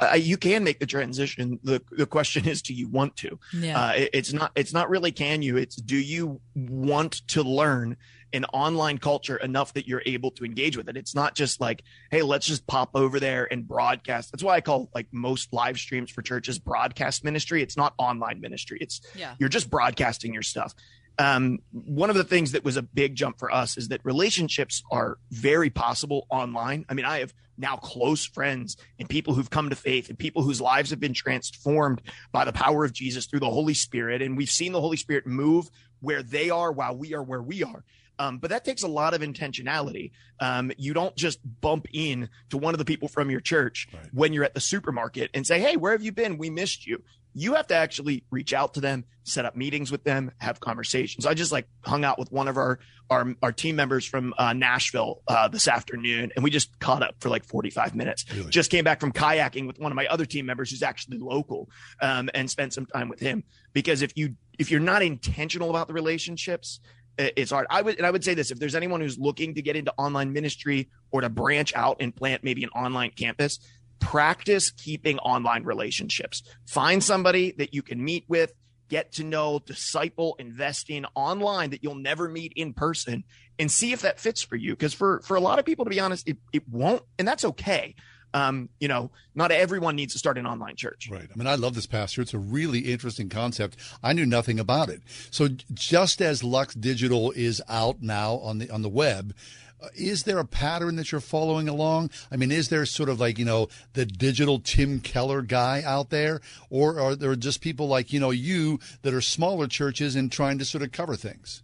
uh, 0.01 0.15
you 0.15 0.37
can 0.37 0.63
make 0.63 0.79
the 0.79 0.85
transition. 0.85 1.59
the 1.61 1.81
The 1.91 2.05
question 2.05 2.47
is, 2.47 2.61
do 2.61 2.73
you 2.73 2.87
want 2.87 3.17
to? 3.17 3.37
Yeah. 3.53 3.77
Uh, 3.81 3.91
it- 3.91 4.09
it's 4.13 4.31
not. 4.31 4.51
It's 4.55 4.71
not 4.71 4.89
really 4.89 5.11
can 5.11 5.41
you. 5.41 5.57
It's 5.57 5.75
do 5.75 5.97
you 5.97 6.39
want 6.55 7.27
to 7.29 7.43
learn 7.43 7.97
an 8.33 8.45
online 8.45 8.97
culture 8.97 9.37
enough 9.37 9.73
that 9.73 9.87
you're 9.87 10.03
able 10.05 10.31
to 10.31 10.45
engage 10.45 10.77
with 10.77 10.87
it. 10.89 10.97
It's 10.97 11.15
not 11.15 11.35
just 11.35 11.59
like, 11.59 11.83
hey, 12.11 12.21
let's 12.21 12.45
just 12.45 12.67
pop 12.67 12.91
over 12.93 13.19
there 13.19 13.47
and 13.51 13.67
broadcast. 13.67 14.31
That's 14.31 14.43
why 14.43 14.55
I 14.55 14.61
call 14.61 14.89
like 14.93 15.07
most 15.11 15.51
live 15.53 15.77
streams 15.77 16.11
for 16.11 16.21
churches 16.21 16.59
broadcast 16.59 17.23
ministry. 17.23 17.61
It's 17.61 17.77
not 17.77 17.93
online 17.97 18.39
ministry. 18.41 18.77
It's 18.81 19.01
Yeah. 19.15 19.35
you're 19.39 19.49
just 19.49 19.69
broadcasting 19.69 20.33
your 20.33 20.43
stuff. 20.43 20.73
Um, 21.17 21.59
one 21.71 22.09
of 22.09 22.15
the 22.15 22.23
things 22.23 22.53
that 22.53 22.63
was 22.63 22.77
a 22.77 22.81
big 22.81 23.15
jump 23.15 23.39
for 23.39 23.51
us 23.53 23.77
is 23.77 23.89
that 23.89 23.99
relationships 24.05 24.83
are 24.89 25.17
very 25.31 25.69
possible 25.69 26.25
online. 26.29 26.85
I 26.87 26.93
mean, 26.93 27.05
I 27.05 27.19
have 27.19 27.33
now 27.57 27.75
close 27.75 28.23
friends 28.25 28.77
and 28.99 29.09
people 29.09 29.33
who've 29.33 29.49
come 29.49 29.69
to 29.69 29.75
faith 29.75 30.07
and 30.07 30.17
people 30.17 30.43
whose 30.43 30.61
lives 30.61 30.91
have 30.91 30.99
been 31.01 31.13
transformed 31.13 32.01
by 32.31 32.45
the 32.45 32.53
power 32.53 32.85
of 32.85 32.93
Jesus 32.93 33.25
through 33.25 33.41
the 33.41 33.49
Holy 33.49 33.73
Spirit. 33.73 34.21
And 34.21 34.37
we've 34.37 34.49
seen 34.49 34.71
the 34.71 34.79
Holy 34.79 34.95
Spirit 34.95 35.27
move 35.27 35.69
where 35.99 36.23
they 36.23 36.49
are 36.49 36.71
while 36.71 36.95
we 36.95 37.13
are 37.13 37.21
where 37.21 37.41
we 37.41 37.63
are. 37.63 37.83
Um, 38.19 38.37
but 38.37 38.49
that 38.49 38.65
takes 38.65 38.83
a 38.83 38.87
lot 38.87 39.13
of 39.13 39.21
intentionality. 39.21 40.11
Um, 40.41 40.71
you 40.77 40.93
don't 40.93 41.15
just 41.15 41.39
bump 41.61 41.87
in 41.93 42.29
to 42.49 42.57
one 42.57 42.73
of 42.73 42.77
the 42.77 42.85
people 42.85 43.07
from 43.07 43.31
your 43.31 43.39
church 43.39 43.87
right. 43.93 44.03
when 44.13 44.33
you're 44.33 44.43
at 44.43 44.53
the 44.53 44.59
supermarket 44.59 45.31
and 45.33 45.47
say, 45.47 45.59
Hey, 45.59 45.77
where 45.77 45.93
have 45.93 46.03
you 46.03 46.11
been? 46.11 46.37
We 46.37 46.49
missed 46.49 46.85
you. 46.85 47.01
You 47.33 47.53
have 47.53 47.67
to 47.67 47.75
actually 47.75 48.25
reach 48.31 48.53
out 48.53 48.73
to 48.73 48.81
them, 48.81 49.05
set 49.23 49.45
up 49.45 49.55
meetings 49.55 49.91
with 49.91 50.03
them, 50.03 50.31
have 50.39 50.59
conversations. 50.59 51.25
I 51.25 51.33
just 51.35 51.51
like 51.51 51.67
hung 51.81 52.03
out 52.03 52.19
with 52.19 52.31
one 52.31 52.47
of 52.47 52.57
our 52.57 52.79
our, 53.09 53.33
our 53.41 53.51
team 53.51 53.75
members 53.75 54.05
from 54.05 54.33
uh, 54.37 54.53
Nashville 54.53 55.21
uh, 55.27 55.47
this 55.47 55.67
afternoon, 55.67 56.31
and 56.35 56.43
we 56.43 56.51
just 56.51 56.77
caught 56.79 57.01
up 57.01 57.15
for 57.19 57.29
like 57.29 57.43
45 57.43 57.95
minutes. 57.95 58.25
Really? 58.31 58.49
Just 58.51 58.69
came 58.69 58.83
back 58.83 58.99
from 58.99 59.11
kayaking 59.11 59.65
with 59.65 59.79
one 59.79 59.91
of 59.91 59.95
my 59.95 60.05
other 60.07 60.25
team 60.25 60.45
members 60.45 60.69
who's 60.69 60.83
actually 60.83 61.17
local, 61.17 61.69
um, 62.01 62.29
and 62.33 62.49
spent 62.49 62.73
some 62.73 62.85
time 62.85 63.09
with 63.09 63.19
him. 63.19 63.43
Because 63.73 64.01
if 64.01 64.11
you 64.15 64.35
if 64.57 64.69
you're 64.69 64.79
not 64.79 65.01
intentional 65.01 65.69
about 65.69 65.87
the 65.87 65.93
relationships, 65.93 66.79
it's 67.17 67.51
hard. 67.51 67.67
I 67.69 67.81
would 67.81 67.97
and 67.97 68.05
I 68.05 68.11
would 68.11 68.23
say 68.23 68.33
this: 68.33 68.51
if 68.51 68.59
there's 68.59 68.75
anyone 68.75 69.01
who's 69.01 69.17
looking 69.17 69.55
to 69.55 69.61
get 69.61 69.75
into 69.75 69.93
online 69.97 70.33
ministry 70.33 70.89
or 71.11 71.21
to 71.21 71.29
branch 71.29 71.73
out 71.75 71.97
and 71.99 72.15
plant 72.15 72.43
maybe 72.43 72.63
an 72.63 72.69
online 72.69 73.11
campus, 73.11 73.59
practice 73.99 74.71
keeping 74.71 75.19
online 75.19 75.63
relationships. 75.63 76.43
Find 76.67 77.03
somebody 77.03 77.51
that 77.57 77.73
you 77.73 77.81
can 77.81 78.03
meet 78.03 78.25
with, 78.27 78.53
get 78.89 79.13
to 79.13 79.23
know, 79.23 79.59
disciple, 79.59 80.35
invest 80.39 80.89
in 80.89 81.05
online 81.15 81.71
that 81.71 81.83
you'll 81.83 81.95
never 81.95 82.29
meet 82.29 82.53
in 82.55 82.73
person, 82.73 83.23
and 83.57 83.71
see 83.71 83.91
if 83.91 84.01
that 84.01 84.19
fits 84.19 84.41
for 84.41 84.55
you. 84.55 84.71
Because 84.71 84.93
for 84.93 85.21
for 85.21 85.35
a 85.35 85.41
lot 85.41 85.59
of 85.59 85.65
people, 85.65 85.85
to 85.85 85.91
be 85.91 85.99
honest, 85.99 86.27
it, 86.27 86.37
it 86.53 86.63
won't, 86.69 87.03
and 87.17 87.27
that's 87.27 87.45
okay 87.45 87.95
um, 88.33 88.69
you 88.79 88.87
know, 88.87 89.11
not 89.35 89.51
everyone 89.51 89.95
needs 89.95 90.13
to 90.13 90.19
start 90.19 90.37
an 90.37 90.45
online 90.45 90.75
church. 90.75 91.09
Right. 91.11 91.27
I 91.33 91.37
mean, 91.37 91.47
I 91.47 91.55
love 91.55 91.75
this, 91.75 91.85
Pastor. 91.85 92.21
It's 92.21 92.33
a 92.33 92.39
really 92.39 92.79
interesting 92.79 93.29
concept. 93.29 93.77
I 94.03 94.13
knew 94.13 94.25
nothing 94.25 94.59
about 94.59 94.89
it. 94.89 95.01
So, 95.31 95.49
just 95.73 96.21
as 96.21 96.43
Lux 96.43 96.73
Digital 96.73 97.31
is 97.31 97.61
out 97.67 98.01
now 98.01 98.35
on 98.35 98.59
the 98.59 98.69
on 98.69 98.81
the 98.81 98.89
web, 98.89 99.33
uh, 99.81 99.87
is 99.95 100.23
there 100.23 100.39
a 100.39 100.45
pattern 100.45 100.95
that 100.97 101.11
you're 101.11 101.21
following 101.21 101.69
along? 101.69 102.09
I 102.31 102.35
mean, 102.35 102.51
is 102.51 102.69
there 102.69 102.85
sort 102.85 103.09
of 103.09 103.19
like, 103.19 103.39
you 103.39 103.45
know, 103.45 103.67
the 103.93 104.05
digital 104.05 104.59
Tim 104.59 104.99
Keller 104.99 105.41
guy 105.41 105.81
out 105.85 106.09
there? 106.09 106.41
Or 106.69 106.99
are 106.99 107.15
there 107.15 107.35
just 107.35 107.61
people 107.61 107.87
like, 107.87 108.11
you 108.11 108.19
know, 108.19 108.31
you 108.31 108.79
that 109.03 109.13
are 109.13 109.21
smaller 109.21 109.67
churches 109.67 110.15
and 110.15 110.31
trying 110.31 110.57
to 110.59 110.65
sort 110.65 110.83
of 110.83 110.91
cover 110.91 111.15
things? 111.15 111.63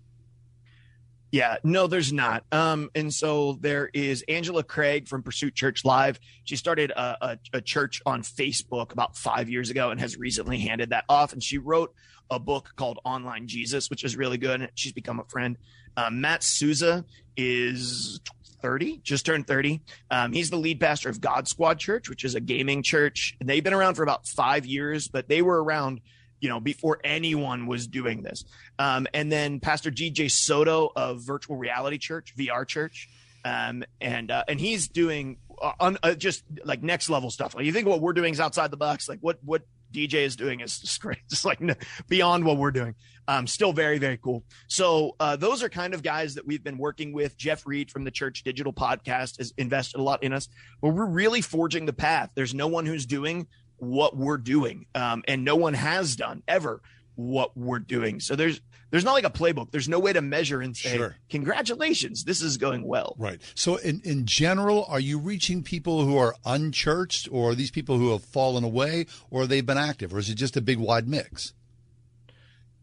Yeah, 1.36 1.58
no, 1.66 1.88
there's 1.88 2.14
not. 2.14 2.46
Um, 2.54 2.90
and 2.96 3.14
so 3.14 3.58
there 3.60 3.90
is 3.94 4.24
Angela 4.30 4.64
Craig 4.64 5.10
from 5.10 5.22
Pursuit 5.22 5.54
Church 5.54 5.84
Live. 5.84 6.18
She 6.46 6.56
started 6.56 6.92
a, 6.92 7.18
a, 7.22 7.40
a, 7.56 7.62
church 7.62 8.02
on 8.06 8.22
Facebook 8.22 8.94
about 8.94 9.18
five 9.18 9.50
years 9.50 9.70
ago 9.70 9.90
and 9.90 10.00
has 10.00 10.16
recently 10.16 10.60
handed 10.60 10.92
that 10.92 11.04
off. 11.10 11.34
And 11.34 11.44
she 11.44 11.58
wrote 11.58 11.94
a 12.32 12.40
book 12.40 12.72
called 12.78 13.00
Online 13.04 13.50
Jesus, 13.50 13.90
which 13.90 14.06
is 14.06 14.16
really 14.16 14.38
good. 14.38 14.62
And 14.62 14.72
she's 14.76 14.94
become 14.94 15.20
a 15.20 15.26
friend. 15.26 15.58
Um, 15.98 16.22
Matt 16.22 16.42
Souza 16.42 17.04
is 17.36 18.22
30, 18.62 19.02
just 19.04 19.26
turned 19.26 19.46
30. 19.46 19.82
Um, 20.10 20.32
he's 20.32 20.50
the 20.50 20.56
lead 20.56 20.80
pastor 20.80 21.10
of 21.10 21.20
God 21.20 21.50
Squad 21.50 21.80
Church, 21.80 22.10
which 22.10 22.24
is 22.24 22.36
a 22.36 22.40
gaming 22.40 22.82
church. 22.82 23.36
And 23.42 23.50
they've 23.50 23.62
been 23.62 23.74
around 23.74 23.96
for 23.96 24.04
about 24.04 24.26
five 24.26 24.66
years, 24.66 25.10
but 25.10 25.28
they 25.28 25.42
were 25.42 25.62
around– 25.62 26.00
you 26.46 26.50
know, 26.50 26.60
before 26.60 27.00
anyone 27.04 27.66
was 27.66 27.88
doing 27.88 28.22
this. 28.22 28.46
Um, 28.78 29.08
and 29.16 29.32
then 29.32 29.60
Pastor 29.60 29.90
DJ 29.90 30.30
Soto 30.30 30.92
of 30.96 31.22
Virtual 31.22 31.58
Reality 31.58 31.98
Church, 31.98 32.36
VR 32.38 32.68
Church, 32.68 33.10
um, 33.44 33.84
and 34.00 34.30
uh, 34.30 34.44
and 34.48 34.60
he's 34.60 34.88
doing 34.88 35.38
uh, 35.60 35.72
un, 35.80 35.98
uh, 36.04 36.14
just 36.14 36.44
like 36.64 36.84
next 36.84 37.10
level 37.10 37.32
stuff. 37.32 37.56
Like 37.56 37.66
you 37.66 37.72
think 37.72 37.88
what 37.88 38.00
we're 38.00 38.14
doing 38.14 38.32
is 38.32 38.40
outside 38.40 38.70
the 38.70 38.78
box. 38.78 39.10
Like 39.10 39.18
what 39.22 39.40
what 39.44 39.64
DJ 39.92 40.18
is 40.18 40.36
doing 40.36 40.60
is 40.60 40.78
just 40.78 41.02
great. 41.02 41.18
Just 41.32 41.46
like 41.46 41.60
beyond 42.08 42.46
what 42.46 42.58
we're 42.58 42.70
doing. 42.70 42.94
Um, 43.28 43.48
still 43.48 43.74
very 43.74 43.98
very 43.98 44.18
cool. 44.18 44.44
So 44.68 45.16
uh, 45.20 45.38
those 45.38 45.64
are 45.64 45.70
kind 45.70 45.96
of 45.96 46.04
guys 46.04 46.36
that 46.36 46.46
we've 46.46 46.64
been 46.64 46.78
working 46.78 47.12
with. 47.12 47.40
Jeff 47.40 47.66
Reed 47.66 47.90
from 47.90 48.04
the 48.04 48.12
Church 48.12 48.44
Digital 48.44 48.72
Podcast 48.72 49.40
has 49.40 49.52
invested 49.58 50.00
a 50.00 50.04
lot 50.04 50.22
in 50.22 50.32
us, 50.32 50.48
but 50.80 50.90
we're 50.90 51.08
really 51.08 51.42
forging 51.42 51.88
the 51.88 51.94
path. 51.94 52.30
There's 52.36 52.54
no 52.54 52.68
one 52.68 52.86
who's 52.86 53.08
doing 53.08 53.48
what 53.78 54.16
we're 54.16 54.38
doing, 54.38 54.86
um, 54.96 55.24
and 55.28 55.44
no 55.44 55.56
one 55.56 55.74
has 55.74 56.16
done 56.16 56.44
ever 56.48 56.82
what 57.16 57.56
we're 57.58 57.80
doing. 57.80 58.20
So 58.20 58.36
there's 58.36 58.62
there's 58.92 59.04
not 59.04 59.14
like 59.14 59.26
a 59.26 59.30
playbook. 59.30 59.72
There's 59.72 59.90
no 59.90 60.00
way 60.00 60.14
to 60.14 60.22
measure 60.22 60.62
and 60.62 60.76
say, 60.76 60.98
sure. 60.98 61.16
"Congratulations, 61.30 62.24
this 62.24 62.42
is 62.42 62.58
going 62.58 62.84
well." 62.84 63.16
Right. 63.18 63.42
So 63.56 63.78
in 63.78 64.02
in 64.04 64.26
general, 64.26 64.86
are 64.88 65.00
you 65.00 65.18
reaching 65.20 65.64
people 65.64 66.06
who 66.06 66.18
are 66.18 66.36
unchurched, 66.46 67.28
or 67.32 67.52
are 67.52 67.56
these 67.56 67.72
people 67.72 67.98
who 67.98 68.12
have 68.12 68.24
fallen 68.24 68.64
away, 68.64 69.08
or 69.30 69.48
they've 69.48 69.66
been 69.66 69.78
active, 69.78 70.14
or 70.14 70.20
is 70.20 70.30
it 70.30 70.36
just 70.36 70.58
a 70.58 70.62
big 70.62 70.78
wide 70.78 71.08
mix? 71.08 71.54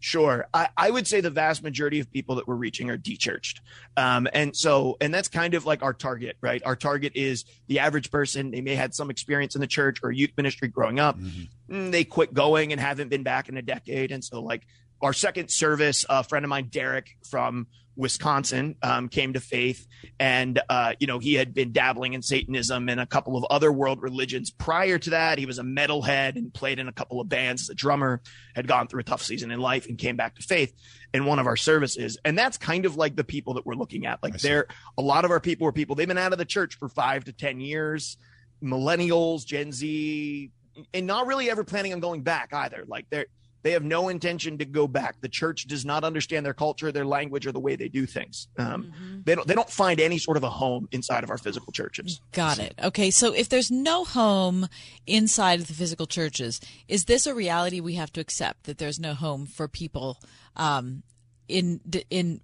Sure. 0.05 0.49
I, 0.53 0.69
I, 0.77 0.91
would 0.91 1.07
say 1.07 1.21
the 1.21 1.31
vast 1.31 1.63
majority 1.63 2.01
of 2.01 2.11
people 2.11 2.35
that 2.35 2.49
we're 2.49 2.57
reaching 2.57 2.91
are 2.91 2.99
dechurched. 2.99 3.61
Um, 3.97 4.27
and 4.33 4.55
so, 4.55 4.97
and 5.01 5.15
that's 5.15 5.29
kind 5.29 5.55
of 5.55 5.65
like 5.65 5.85
our 5.85 5.93
target, 5.93 6.37
right? 6.41 6.61
Our 6.67 6.75
target 6.75 7.13
is 7.15 7.45
the 7.69 7.79
average 7.79 8.11
person. 8.11 8.51
They 8.51 8.63
may 8.63 8.73
have 8.73 8.81
had 8.81 8.95
some 8.97 9.11
experience 9.11 9.55
in 9.55 9.61
the 9.61 9.69
church 9.69 10.01
or 10.03 10.11
youth 10.11 10.33
ministry 10.37 10.67
growing 10.67 10.99
up. 10.99 11.21
Mm-hmm. 11.21 11.75
Mm, 11.75 11.93
they 11.93 12.03
quit 12.03 12.35
going 12.35 12.73
and 12.73 12.81
haven't 12.81 13.11
been 13.11 13.23
back 13.23 13.49
in 13.49 13.57
a 13.57 13.63
decade. 13.63 14.11
And 14.11 14.25
so, 14.25 14.43
like, 14.43 14.67
our 15.01 15.13
second 15.13 15.53
service, 15.53 16.05
a 16.09 16.25
friend 16.25 16.45
of 16.45 16.49
mine, 16.49 16.67
Derek 16.73 17.17
from 17.31 17.69
Wisconsin, 17.97 18.77
um, 18.83 19.09
came 19.09 19.35
to 19.35 19.41
faith, 19.41 19.87
and 20.19 20.61
uh, 20.69 20.95
you 20.99 21.07
know 21.07 21.19
he 21.19 21.35
had 21.35 21.53
been 21.55 21.73
dabbling 21.73 22.15
in 22.15 22.23
Satanism 22.23 22.89
and 22.89 23.01
a 23.01 23.07
couple 23.07 23.37
of 23.37 23.45
other 23.51 23.71
world 23.71 24.03
religions. 24.03 24.51
Prior 24.51 24.99
to 24.99 25.11
that, 25.11 25.39
he 25.39 25.47
was 25.47 25.59
a 25.59 25.63
metalhead 25.63 26.37
and 26.37 26.53
played 26.53 26.79
in 26.79 26.89
a 26.89 26.93
couple 26.93 27.21
of 27.21 27.29
bands 27.29 27.63
as 27.63 27.69
a 27.69 27.75
drummer. 27.75 28.21
Had 28.55 28.67
gone 28.67 28.89
through 28.89 29.01
a 29.01 29.05
tough 29.05 29.23
season 29.23 29.51
in 29.51 29.61
life 29.61 29.87
and 29.87 29.99
came 29.99 30.17
back 30.17 30.37
to 30.37 30.43
faith 30.43 30.75
in 31.15 31.25
one 31.25 31.39
of 31.39 31.47
our 31.47 31.57
services. 31.57 32.19
And 32.25 32.39
that's 32.39 32.59
kind 32.59 32.87
of 32.87 32.97
like 32.97 33.17
the 33.17 33.25
people 33.25 33.55
that 33.55 33.67
we're 33.67 33.75
looking 33.75 34.07
at. 34.07 34.23
Like 34.23 34.39
there, 34.39 34.67
a 34.97 35.03
lot 35.03 35.25
of 35.25 35.31
our 35.31 35.41
people 35.41 35.67
are 35.67 35.73
people 35.73 35.95
they've 35.95 36.09
been 36.09 36.19
out 36.19 36.33
of 36.33 36.39
the 36.39 36.45
church 36.45 36.79
for 36.79 36.89
five 36.89 37.25
to 37.25 37.33
ten 37.33 37.61
years, 37.61 38.17
millennials, 38.63 39.45
Gen 39.45 39.73
Z, 39.73 40.51
and 40.95 41.07
not 41.07 41.27
really 41.27 41.51
ever 41.51 41.65
planning 41.65 41.93
on 41.93 42.01
going 42.01 42.23
back 42.23 42.53
either. 42.53 42.85
Like 42.87 43.07
they're 43.11 43.27
they 43.63 43.73
have 43.73 43.85
no 43.85 44.09
intention 44.09 44.59
to 44.59 44.65
go 44.65 44.89
back. 44.89 45.21
The 45.21 45.29
church 45.29 45.67
does 45.67 45.85
not 45.85 46.05
understand 46.05 46.45
their 46.45 46.55
culture, 46.55 46.91
their 46.91 47.05
language, 47.05 47.47
or 47.47 47.53
the 47.53 47.61
way 47.61 47.77
they 47.77 47.89
do 47.89 48.07
things. 48.07 48.49
Um, 48.59 48.85
mm-hmm. 48.85 49.21
They 49.25 49.35
don't. 49.35 49.47
They 49.47 49.55
don't 49.55 49.71
find 49.71 50.01
any 50.01 50.19
sort 50.19 50.37
of 50.37 50.43
a 50.43 50.51
home 50.51 50.89
inside 50.91 51.23
of 51.25 51.31
our 51.31 51.39
physical 51.39 51.73
churches. 51.73 52.21
Got 52.33 52.59
it. 52.59 52.75
Okay, 52.83 53.11
so 53.11 53.33
if 53.33 53.49
there's 53.49 53.71
no 53.71 54.05
home 54.05 54.69
inside 55.07 55.61
of 55.61 55.69
the 55.69 55.75
physical 55.75 56.07
churches, 56.07 56.61
is 56.89 57.05
this 57.05 57.27
a 57.27 57.35
reality 57.35 57.81
we 57.81 57.95
have 57.95 58.13
to 58.15 58.21
accept 58.21 58.65
that 58.65 58.79
there's 58.79 58.99
no 58.99 59.15
home 59.15 59.47
for 59.47 59.69
people 59.69 60.19
um, 60.57 61.03
in 61.49 61.81
in 62.11 62.41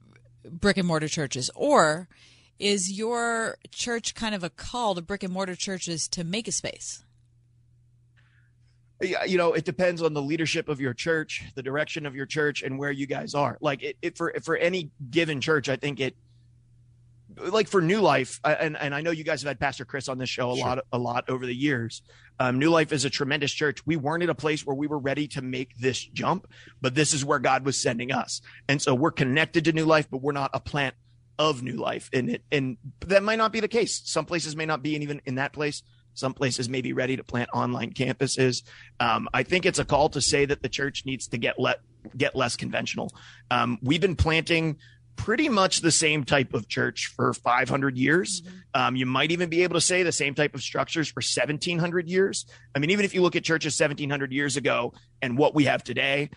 brick 0.49 0.77
and 0.77 0.87
mortar 0.87 1.09
churches, 1.09 1.51
or 1.55 2.09
is 2.59 2.93
your 2.93 3.57
church 3.71 4.15
kind 4.15 4.35
of 4.35 4.45
a 4.45 4.51
call 4.51 4.95
to 4.95 5.03
brick 5.03 5.23
and 5.23 5.33
mortar 5.33 5.55
churches 5.55 6.09
to 6.09 6.25
make 6.25 6.49
a 6.49 6.53
space? 6.53 7.05
You 9.01 9.39
know, 9.39 9.53
it 9.53 9.65
depends 9.65 10.03
on 10.03 10.13
the 10.13 10.23
leadership 10.23 10.69
of 10.69 10.81
your 10.81 10.95
church, 10.95 11.45
the 11.55 11.63
direction 11.63 12.07
of 12.07 12.17
your 12.17 12.27
church, 12.27 12.63
and 12.63 12.79
where 12.79 12.91
you 12.91 13.07
guys 13.07 13.35
are. 13.35 13.57
Like 13.61 13.83
it, 13.83 13.97
it 14.03 14.17
for 14.17 14.35
for 14.43 14.57
any 14.57 14.91
given 15.11 15.41
church, 15.41 15.69
I 15.69 15.77
think 15.77 16.01
it 16.01 16.17
like 17.37 17.69
for 17.69 17.81
New 17.81 18.01
Life, 18.01 18.41
and 18.45 18.77
and 18.77 18.95
I 18.95 19.01
know 19.01 19.11
you 19.11 19.25
guys 19.25 19.43
have 19.43 19.49
had 19.49 19.61
Pastor 19.61 19.85
Chris 19.85 20.09
on 20.09 20.19
this 20.19 20.29
show 20.29 20.51
a 20.51 20.57
sure. 20.57 20.67
lot 20.67 20.79
a 20.93 20.99
lot 20.99 21.31
over 21.31 21.47
the 21.47 21.55
years. 21.55 22.03
Um, 22.41 22.59
New 22.59 22.71
Life 22.71 22.93
is 22.93 23.05
a 23.05 23.11
tremendous 23.11 23.53
church. 23.53 23.87
We 23.87 23.97
weren't 23.97 24.23
at 24.23 24.31
a 24.31 24.35
place 24.35 24.67
where 24.67 24.75
we 24.75 24.87
were 24.87 24.99
ready 24.99 25.29
to 25.29 25.43
make 25.43 25.77
this 25.79 26.05
jump, 26.05 26.49
but 26.81 26.95
this 26.95 27.13
is 27.13 27.25
where 27.25 27.39
God 27.39 27.65
was 27.65 27.81
sending 27.81 28.13
us, 28.13 28.41
and 28.69 28.83
so 28.83 28.95
we're 28.95 29.13
connected 29.13 29.65
to 29.67 29.73
New 29.73 29.85
Life, 29.85 30.09
but 30.11 30.23
we're 30.23 30.33
not 30.33 30.51
a 30.55 30.61
plant 30.61 30.95
of 31.39 31.63
New 31.63 31.77
Life, 31.77 32.11
and 32.13 32.31
it 32.31 32.43
and 32.51 32.77
that 33.07 33.23
might 33.23 33.39
not 33.39 33.53
be 33.53 33.61
the 33.61 33.69
case. 33.69 34.03
Some 34.05 34.25
places 34.25 34.57
may 34.57 34.67
not 34.67 34.83
be, 34.83 34.95
and 34.95 35.05
even 35.05 35.21
in 35.25 35.37
that 35.37 35.53
place, 35.53 35.83
some 36.19 36.35
places 36.35 36.69
may 36.69 36.81
be 36.81 36.93
ready 36.93 37.17
to 37.17 37.23
plant 37.23 37.49
online 37.55 37.93
campuses. 37.93 38.63
Um, 38.99 39.29
I 39.33 39.45
think 39.45 39.65
it's 39.65 39.79
a 39.79 39.85
call 39.85 40.09
to 40.11 40.21
say 40.21 40.45
that 40.45 40.63
the 40.63 40.69
church 40.69 41.05
needs 41.07 41.29
to 41.29 41.39
get 41.39 41.59
let 41.59 41.81
get 42.17 42.35
less 42.35 42.57
conventional. 42.57 43.13
Um, 43.51 43.79
we've 43.83 44.01
been 44.01 44.17
planting 44.17 44.79
pretty 45.15 45.49
much 45.49 45.81
the 45.81 45.91
same 45.91 46.25
type 46.25 46.55
of 46.55 46.69
church 46.69 47.13
for 47.15 47.33
500 47.35 47.97
years. 47.97 48.41
Mm-hmm. 48.41 48.57
Um, 48.75 48.97
you 48.97 49.07
might 49.07 49.31
even 49.33 49.49
be 49.49 49.63
able 49.63 49.75
to 49.75 49.81
say 49.81 50.03
the 50.03 50.13
same 50.13 50.35
type 50.35 50.55
of 50.55 50.63
structures 50.63 51.09
for 51.09 51.21
1700 51.21 52.09
years. 52.09 52.47
I 52.75 52.79
mean, 52.79 52.91
even 52.91 53.05
if 53.05 53.15
you 53.15 53.23
look 53.23 53.37
at 53.37 53.45
churches 53.45 53.79
1700 53.79 54.33
years 54.33 54.57
ago 54.57 54.95
and 55.21 55.37
what 55.37 55.55
we 55.55 55.65
have 55.65 55.83
today, 55.83 56.31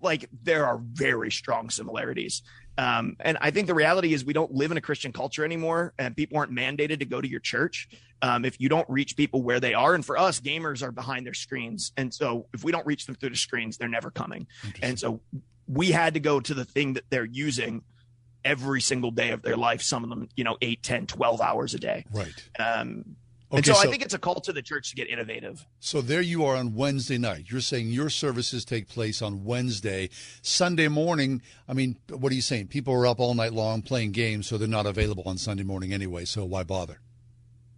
like 0.00 0.28
there 0.42 0.66
are 0.66 0.78
very 0.78 1.30
strong 1.30 1.70
similarities. 1.70 2.42
Um, 2.78 3.16
and 3.20 3.36
I 3.40 3.50
think 3.50 3.66
the 3.66 3.74
reality 3.74 4.14
is 4.14 4.24
we 4.24 4.32
don't 4.32 4.52
live 4.52 4.70
in 4.70 4.76
a 4.76 4.80
Christian 4.80 5.12
culture 5.12 5.44
anymore, 5.44 5.92
and 5.98 6.16
people 6.16 6.38
aren't 6.38 6.52
mandated 6.52 7.00
to 7.00 7.04
go 7.04 7.20
to 7.20 7.28
your 7.28 7.40
church. 7.40 7.88
Um, 8.22 8.44
if 8.44 8.60
you 8.60 8.68
don't 8.68 8.88
reach 8.88 9.16
people 9.16 9.42
where 9.42 9.58
they 9.58 9.74
are, 9.74 9.94
and 9.94 10.06
for 10.06 10.16
us, 10.16 10.40
gamers 10.40 10.82
are 10.82 10.92
behind 10.92 11.26
their 11.26 11.34
screens, 11.34 11.92
and 11.96 12.14
so 12.14 12.46
if 12.54 12.62
we 12.62 12.70
don't 12.70 12.86
reach 12.86 13.06
them 13.06 13.16
through 13.16 13.30
the 13.30 13.36
screens, 13.36 13.76
they're 13.76 13.88
never 13.88 14.10
coming. 14.10 14.46
And 14.80 14.98
so 14.98 15.20
we 15.66 15.90
had 15.90 16.14
to 16.14 16.20
go 16.20 16.40
to 16.40 16.54
the 16.54 16.64
thing 16.64 16.94
that 16.94 17.04
they're 17.10 17.24
using 17.24 17.82
every 18.44 18.80
single 18.80 19.10
day 19.10 19.30
of 19.30 19.42
their 19.42 19.56
life. 19.56 19.82
Some 19.82 20.04
of 20.04 20.10
them, 20.10 20.28
you 20.36 20.44
know, 20.44 20.56
8, 20.62 20.82
10, 20.82 21.06
12 21.06 21.40
hours 21.40 21.74
a 21.74 21.78
day. 21.78 22.04
Right. 22.12 22.48
Um, 22.58 23.16
and 23.50 23.60
Okay, 23.60 23.72
so, 23.72 23.78
I 23.78 23.90
think 23.90 24.02
it's 24.02 24.14
a 24.14 24.18
call 24.18 24.40
to 24.42 24.52
the 24.52 24.60
church 24.60 24.90
to 24.90 24.96
get 24.96 25.08
innovative. 25.08 25.64
So 25.80 26.02
there 26.02 26.20
you 26.20 26.44
are 26.44 26.56
on 26.56 26.74
Wednesday 26.74 27.16
night. 27.16 27.46
You're 27.48 27.62
saying 27.62 27.88
your 27.88 28.10
services 28.10 28.64
take 28.64 28.88
place 28.88 29.22
on 29.22 29.44
Wednesday. 29.44 30.10
Sunday 30.42 30.88
morning, 30.88 31.40
I 31.66 31.72
mean, 31.72 31.96
what 32.10 32.30
are 32.30 32.34
you 32.34 32.42
saying? 32.42 32.68
People 32.68 32.92
are 32.92 33.06
up 33.06 33.20
all 33.20 33.34
night 33.34 33.54
long 33.54 33.80
playing 33.80 34.12
games, 34.12 34.46
so 34.46 34.58
they're 34.58 34.68
not 34.68 34.86
available 34.86 35.22
on 35.26 35.38
Sunday 35.38 35.62
morning 35.62 35.94
anyway, 35.94 36.26
so 36.26 36.44
why 36.44 36.62
bother? 36.62 37.00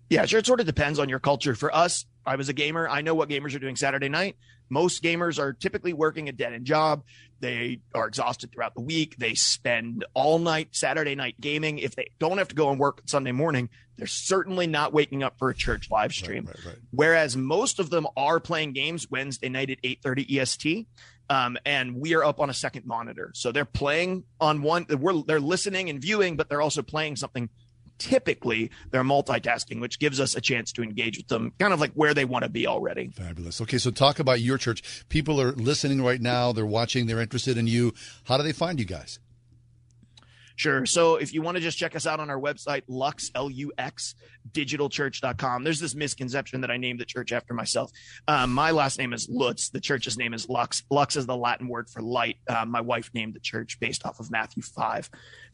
Yeah, 0.09 0.27
sure. 0.27 0.41
It 0.41 0.47
sort 0.47 0.59
of 0.59 0.67
depends 0.67 0.99
on 0.99 1.09
your 1.09 1.21
culture. 1.21 1.55
For 1.55 1.73
us, 1.73 2.05
I 2.27 2.35
was 2.35 2.49
a 2.49 2.53
gamer. 2.53 2.89
I 2.89 3.01
know 3.01 3.15
what 3.15 3.29
gamers 3.29 3.55
are 3.55 3.61
doing 3.61 3.77
Saturday 3.77 4.09
night. 4.09 4.37
Most 4.71 5.03
gamers 5.03 5.39
are 5.39 5.53
typically 5.53 5.93
working 5.93 6.29
a 6.29 6.33
dead 6.33 6.55
end 6.55 6.65
job. 6.65 7.03
They 7.41 7.81
are 7.95 8.07
exhausted 8.07 8.53
throughout 8.53 8.75
the 8.75 8.81
week. 8.81 9.17
They 9.17 9.35
spend 9.35 10.05
all 10.15 10.39
night 10.39 10.69
Saturday 10.73 11.15
night 11.15 11.41
gaming. 11.41 11.79
If 11.79 11.97
they 11.97 12.11
don't 12.19 12.39
have 12.39 12.49
to 12.49 12.55
go 12.55 12.71
and 12.71 12.79
work 12.79 13.03
Sunday 13.07 13.33
morning, 13.33 13.71
they're 13.97 14.07
certainly 14.07 14.67
not 14.67 14.93
waking 14.93 15.23
up 15.23 15.39
for 15.39 15.51
a 15.51 15.55
church 15.55 15.91
live 15.91 16.13
stream. 16.13 16.49
Whereas 16.91 17.37
most 17.37 17.79
of 17.81 17.91
them 17.91 18.07
are 18.17 18.41
playing 18.41 18.73
games 18.73 19.11
Wednesday 19.11 19.49
night 19.49 19.71
at 19.71 19.79
8:30 19.83 20.39
EST. 20.39 20.87
Um, 21.29 21.57
and 21.65 21.95
we 21.95 22.15
are 22.15 22.25
up 22.25 22.41
on 22.41 22.51
a 22.51 22.55
second 22.55 22.87
monitor. 22.87 23.31
So 23.35 23.53
they're 23.53 23.65
playing 23.65 24.25
on 24.41 24.63
one, 24.63 24.87
we're, 24.89 25.23
they're 25.23 25.39
listening 25.39 25.89
and 25.89 26.03
viewing, 26.03 26.37
but 26.37 26.49
they're 26.49 26.61
also 26.61 26.83
playing 26.83 27.15
something 27.15 27.49
typically 28.01 28.71
they're 28.91 29.05
multitasking, 29.05 29.81
which 29.81 30.01
gives 30.01 30.19
us 30.19 30.35
a 30.35 30.41
chance 30.41 30.73
to 30.73 30.83
engage 30.83 31.19
with 31.19 31.29
them 31.29 31.53
kind 31.61 31.73
of 31.73 31.81
like 31.81 31.93
where 31.93 32.15
they 32.15 32.25
want 32.25 32.43
to 32.43 32.49
be 32.49 32.67
already. 32.67 33.11
Fabulous. 33.11 33.61
Okay, 33.61 33.79
so 33.79 33.93
talk 33.93 34.19
about 34.19 34.41
your 34.41 34.59
church. 34.59 35.05
People 35.09 35.41
are 35.41 35.53
listening 35.53 36.03
right 36.03 36.21
now, 36.21 36.53
they're 36.53 36.67
watching, 36.67 37.07
they're 37.07 37.21
interested 37.21 37.57
in 37.57 37.69
you. 37.69 37.95
How 38.25 38.37
do 38.37 38.43
they 38.43 38.53
find 38.53 38.81
you 38.81 38.87
guys? 38.87 39.21
Sure. 40.61 40.85
So 40.85 41.17
if 41.17 41.33
you 41.33 41.41
want 41.41 41.57
to 41.57 41.63
just 41.63 41.79
check 41.79 41.97
us 41.97 42.07
out 42.07 42.21
on 42.21 42.29
our 42.29 42.39
website, 42.39 42.83
Lux, 42.87 43.31
L 43.35 43.49
U 43.49 43.73
X, 43.79 44.15
digitalchurch.com, 44.53 45.65
there's 45.65 45.81
this 45.81 45.95
misconception 45.95 46.61
that 46.61 46.71
I 46.71 46.77
named 46.77 47.01
the 47.01 47.07
church 47.07 47.33
after 47.33 47.55
myself. 47.55 47.91
Um, 48.29 48.53
my 48.53 48.71
last 48.71 48.99
name 48.99 49.15
is 49.15 49.27
Lutz. 49.31 49.71
The 49.71 49.81
church's 49.81 50.19
name 50.19 50.35
is 50.35 50.51
Lux. 50.51 50.83
Lux 50.91 51.17
is 51.17 51.25
the 51.25 51.35
Latin 51.35 51.67
word 51.67 51.89
for 51.89 52.03
light. 52.03 52.37
Uh, 52.47 52.67
my 52.67 52.83
wife 52.83 53.11
named 53.15 53.33
the 53.33 53.41
church 53.41 53.81
based 53.81 54.05
off 54.05 54.21
of 54.21 54.31
Matthew 54.31 54.63
5. 54.63 55.09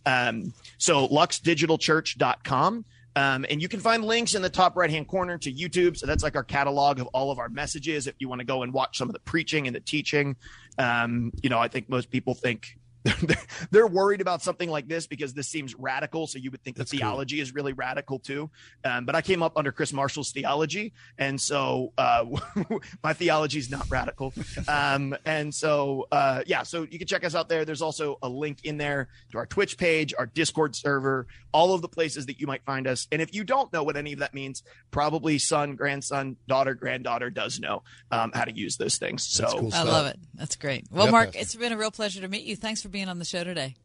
Um, 0.06 0.52
so 0.76 1.06
luxdigitalchurch.com. 1.06 2.84
Um, 3.14 3.46
and 3.48 3.62
you 3.62 3.68
can 3.68 3.78
find 3.78 4.04
links 4.04 4.34
in 4.34 4.42
the 4.42 4.50
top 4.50 4.76
right 4.76 4.90
hand 4.90 5.06
corner 5.06 5.38
to 5.38 5.52
YouTube. 5.52 5.96
So 5.96 6.06
that's 6.06 6.24
like 6.24 6.34
our 6.34 6.42
catalog 6.42 6.98
of 6.98 7.06
all 7.14 7.30
of 7.30 7.38
our 7.38 7.48
messages. 7.48 8.08
If 8.08 8.16
you 8.18 8.28
want 8.28 8.40
to 8.40 8.44
go 8.44 8.64
and 8.64 8.72
watch 8.72 8.98
some 8.98 9.08
of 9.08 9.12
the 9.12 9.20
preaching 9.20 9.68
and 9.68 9.76
the 9.76 9.80
teaching, 9.80 10.34
um, 10.78 11.30
you 11.44 11.48
know, 11.48 11.60
I 11.60 11.68
think 11.68 11.88
most 11.88 12.10
people 12.10 12.34
think 12.34 12.76
they're 13.70 13.86
worried 13.86 14.20
about 14.20 14.42
something 14.42 14.68
like 14.70 14.88
this 14.88 15.06
because 15.06 15.34
this 15.34 15.48
seems 15.48 15.74
radical. 15.74 16.26
So 16.26 16.38
you 16.38 16.50
would 16.50 16.62
think 16.62 16.76
the 16.76 16.84
theology 16.84 17.40
is 17.40 17.54
really 17.54 17.72
radical 17.72 18.18
too. 18.18 18.50
Um, 18.84 19.04
but 19.04 19.14
I 19.14 19.22
came 19.22 19.42
up 19.42 19.56
under 19.56 19.72
Chris 19.72 19.92
Marshall's 19.92 20.32
theology. 20.32 20.92
And 21.18 21.40
so 21.40 21.92
uh, 21.98 22.24
my 23.02 23.12
theology 23.12 23.58
is 23.58 23.70
not 23.70 23.90
radical. 23.90 24.32
Um, 24.68 25.16
and 25.24 25.54
so, 25.54 26.06
uh, 26.10 26.42
yeah, 26.46 26.62
so 26.62 26.86
you 26.90 26.98
can 26.98 27.06
check 27.06 27.24
us 27.24 27.34
out 27.34 27.48
there. 27.48 27.64
There's 27.64 27.82
also 27.82 28.18
a 28.22 28.28
link 28.28 28.64
in 28.64 28.76
there 28.76 29.08
to 29.32 29.38
our 29.38 29.46
Twitch 29.46 29.76
page, 29.78 30.14
our 30.18 30.26
Discord 30.26 30.74
server, 30.74 31.26
all 31.52 31.74
of 31.74 31.82
the 31.82 31.88
places 31.88 32.26
that 32.26 32.40
you 32.40 32.46
might 32.46 32.62
find 32.64 32.86
us. 32.86 33.06
And 33.12 33.22
if 33.22 33.34
you 33.34 33.44
don't 33.44 33.72
know 33.72 33.82
what 33.82 33.96
any 33.96 34.12
of 34.12 34.18
that 34.20 34.34
means, 34.34 34.62
probably 34.90 35.38
son, 35.38 35.76
grandson, 35.76 36.36
daughter, 36.48 36.74
granddaughter 36.74 37.30
does 37.30 37.60
know 37.60 37.82
um, 38.10 38.32
how 38.34 38.44
to 38.44 38.54
use 38.54 38.76
those 38.76 38.98
things. 38.98 39.26
So 39.26 39.70
I 39.72 39.82
love 39.82 40.06
it. 40.06 40.18
That's 40.34 40.56
great. 40.56 40.86
Well, 40.90 41.06
Yep. 41.06 41.12
Mark, 41.12 41.36
it's 41.36 41.54
been 41.54 41.72
a 41.72 41.76
real 41.76 41.90
pleasure 41.90 42.20
to 42.22 42.28
meet 42.28 42.44
you. 42.44 42.56
Thanks 42.56 42.82
for 42.82 42.88
being 42.88 42.95
on 43.04 43.18
the 43.18 43.24
show 43.24 43.44
today. 43.44 43.76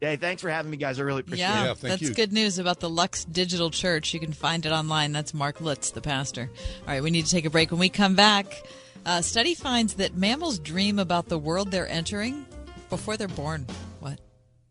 Hey, 0.00 0.16
thanks 0.16 0.40
for 0.40 0.48
having 0.48 0.70
me, 0.70 0.78
guys. 0.78 0.98
I 0.98 1.02
really 1.02 1.20
appreciate 1.20 1.44
Yeah, 1.46 1.72
it. 1.72 1.78
Yeah, 1.82 1.96
that's 1.96 2.10
good 2.10 2.32
news 2.32 2.58
about 2.58 2.80
the 2.80 2.88
Lux 2.88 3.26
Digital 3.26 3.70
Church. 3.70 4.14
You 4.14 4.20
can 4.20 4.32
find 4.32 4.64
it 4.64 4.72
online. 4.72 5.12
That's 5.12 5.34
Mark 5.34 5.60
Lutz, 5.60 5.90
the 5.90 6.00
pastor. 6.00 6.50
All 6.82 6.86
right, 6.86 7.02
we 7.02 7.10
need 7.10 7.26
to 7.26 7.30
take 7.30 7.44
a 7.44 7.50
break. 7.50 7.70
When 7.70 7.80
we 7.80 7.90
come 7.90 8.14
back, 8.14 8.62
a 9.04 9.22
study 9.22 9.54
finds 9.54 9.94
that 9.94 10.14
mammals 10.16 10.58
dream 10.58 10.98
about 10.98 11.28
the 11.28 11.38
world 11.38 11.70
they're 11.70 11.88
entering 11.88 12.46
before 12.88 13.18
they're 13.18 13.28
born. 13.28 13.66
What? 14.00 14.18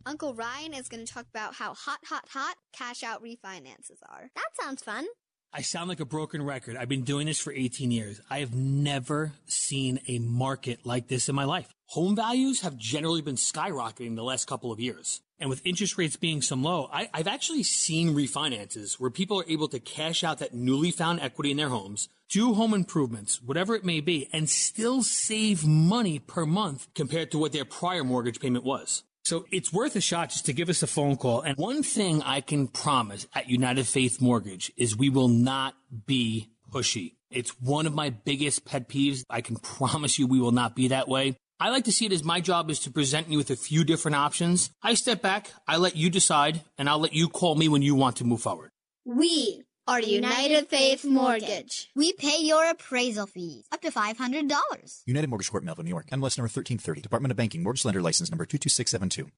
Uncle 0.08 0.34
Ryan 0.34 0.74
is 0.74 0.90
going 0.90 1.06
to 1.06 1.14
talk 1.14 1.28
about 1.32 1.54
how 1.54 1.76
hot, 1.76 2.00
hot, 2.06 2.28
hot 2.30 2.56
cash 2.74 3.04
out 3.04 3.24
refinances 3.24 4.00
are. 4.10 4.32
That 4.34 4.50
sounds 4.60 4.82
fun. 4.82 5.06
I 5.54 5.62
sound 5.62 5.90
like 5.90 6.00
a 6.00 6.06
broken 6.06 6.44
record. 6.44 6.76
I've 6.76 6.90
been 6.90 7.04
doing 7.04 7.28
this 7.28 7.40
for 7.40 7.54
18 7.54 7.92
years. 7.92 8.20
I 8.30 8.40
have 8.40 8.56
never 8.56 9.34
seen 9.46 10.00
a 10.08 10.18
market 10.20 10.86
like 10.86 11.08
this 11.08 11.30
in 11.30 11.36
my 11.36 11.44
life. 11.44 11.74
Home 11.94 12.16
values 12.16 12.62
have 12.62 12.78
generally 12.78 13.24
been 13.24 13.34
skyrocketing 13.34 14.16
the 14.16 14.24
last 14.24 14.48
couple 14.48 14.72
of 14.72 14.80
years. 14.80 15.22
And 15.40 15.50
with 15.50 15.66
interest 15.66 15.98
rates 15.98 16.18
being 16.18 16.44
some 16.44 16.62
low, 16.62 16.88
I, 16.94 17.10
I've 17.16 17.28
actually 17.28 17.64
seen 17.64 18.14
refinances 18.14 19.00
where 19.00 19.10
people 19.10 19.40
are 19.40 19.46
able 19.48 19.68
to 19.70 19.80
cash 19.80 20.24
out 20.24 20.38
that 20.38 20.54
newly 20.54 20.92
found 20.92 21.20
equity 21.20 21.50
in 21.50 21.58
their 21.58 21.70
homes, 21.70 22.08
do 22.30 22.54
home 22.54 22.76
improvements, 22.76 23.42
whatever 23.42 23.74
it 23.74 23.84
may 23.84 24.02
be, 24.02 24.30
and 24.32 24.48
still 24.48 25.02
save 25.02 25.66
money 25.66 26.20
per 26.20 26.46
month 26.46 26.88
compared 26.94 27.32
to 27.32 27.40
what 27.40 27.54
their 27.54 27.66
prior 27.66 28.04
mortgage 28.04 28.40
payment 28.40 28.64
was. 28.64 29.02
So 29.24 29.46
it's 29.52 29.74
worth 29.74 29.96
a 29.96 30.02
shot 30.02 30.30
just 30.30 30.46
to 30.46 30.54
give 30.54 30.70
us 30.70 30.84
a 30.84 30.88
phone 30.88 31.18
call. 31.18 31.42
And 31.42 31.58
one 31.58 31.82
thing 31.82 32.22
I 32.22 32.42
can 32.42 32.68
promise 32.68 33.26
at 33.34 33.50
United 33.50 33.88
Faith 33.88 34.22
Mortgage 34.22 34.72
is 34.78 34.96
we 34.96 35.10
will 35.10 35.28
not 35.28 35.74
be 36.06 36.52
pushy. 36.72 37.16
It's 37.32 37.60
one 37.60 37.88
of 37.88 37.96
my 37.96 38.12
biggest 38.12 38.64
pet 38.64 38.90
peeves. 38.90 39.24
I 39.28 39.42
can 39.42 39.56
promise 39.56 40.20
you 40.20 40.28
we 40.28 40.40
will 40.40 40.52
not 40.52 40.76
be 40.76 40.90
that 40.90 41.08
way. 41.08 41.36
I 41.62 41.72
like 41.72 41.84
to 41.86 41.92
see 41.92 42.06
it 42.06 42.14
as 42.14 42.24
my 42.24 42.40
job 42.40 42.70
is 42.70 42.80
to 42.80 42.92
present 42.92 43.30
you 43.30 43.38
with 43.38 43.50
a 43.50 43.56
few 43.58 43.84
different 43.84 44.16
options. 44.16 44.72
I 44.82 44.94
step 44.94 45.22
back, 45.22 45.52
I 45.68 45.76
let 45.76 45.98
you 45.98 46.10
decide, 46.10 46.62
and 46.78 46.88
I'll 46.88 47.00
let 47.00 47.12
you 47.12 47.28
call 47.28 47.56
me 47.56 47.68
when 47.68 47.82
you 47.82 47.96
want 47.96 48.16
to 48.18 48.24
move 48.24 48.40
forward. 48.42 48.72
We 49.04 49.64
are 49.90 50.00
United 50.00 50.68
Faith 50.68 51.04
Mortgage. 51.04 51.90
We 51.96 52.14
pay 52.14 52.44
your 52.44 52.64
appraisal 52.70 53.26
fees 53.26 53.66
up 53.72 53.82
to 53.82 53.90
$500. 53.90 55.02
United 55.08 55.28
Mortgage 55.32 55.50
Corp, 55.50 55.64
Melville, 55.64 55.84
New 55.84 55.90
York. 55.90 56.06
MLS 56.12 56.38
number 56.38 56.44
1330. 56.44 57.02
Department 57.02 57.32
of 57.32 57.38
Banking. 57.38 57.64
Mortgage 57.64 57.86
Lender 57.86 58.00
License 58.00 58.30
number 58.30 58.46
22672. 58.46 59.32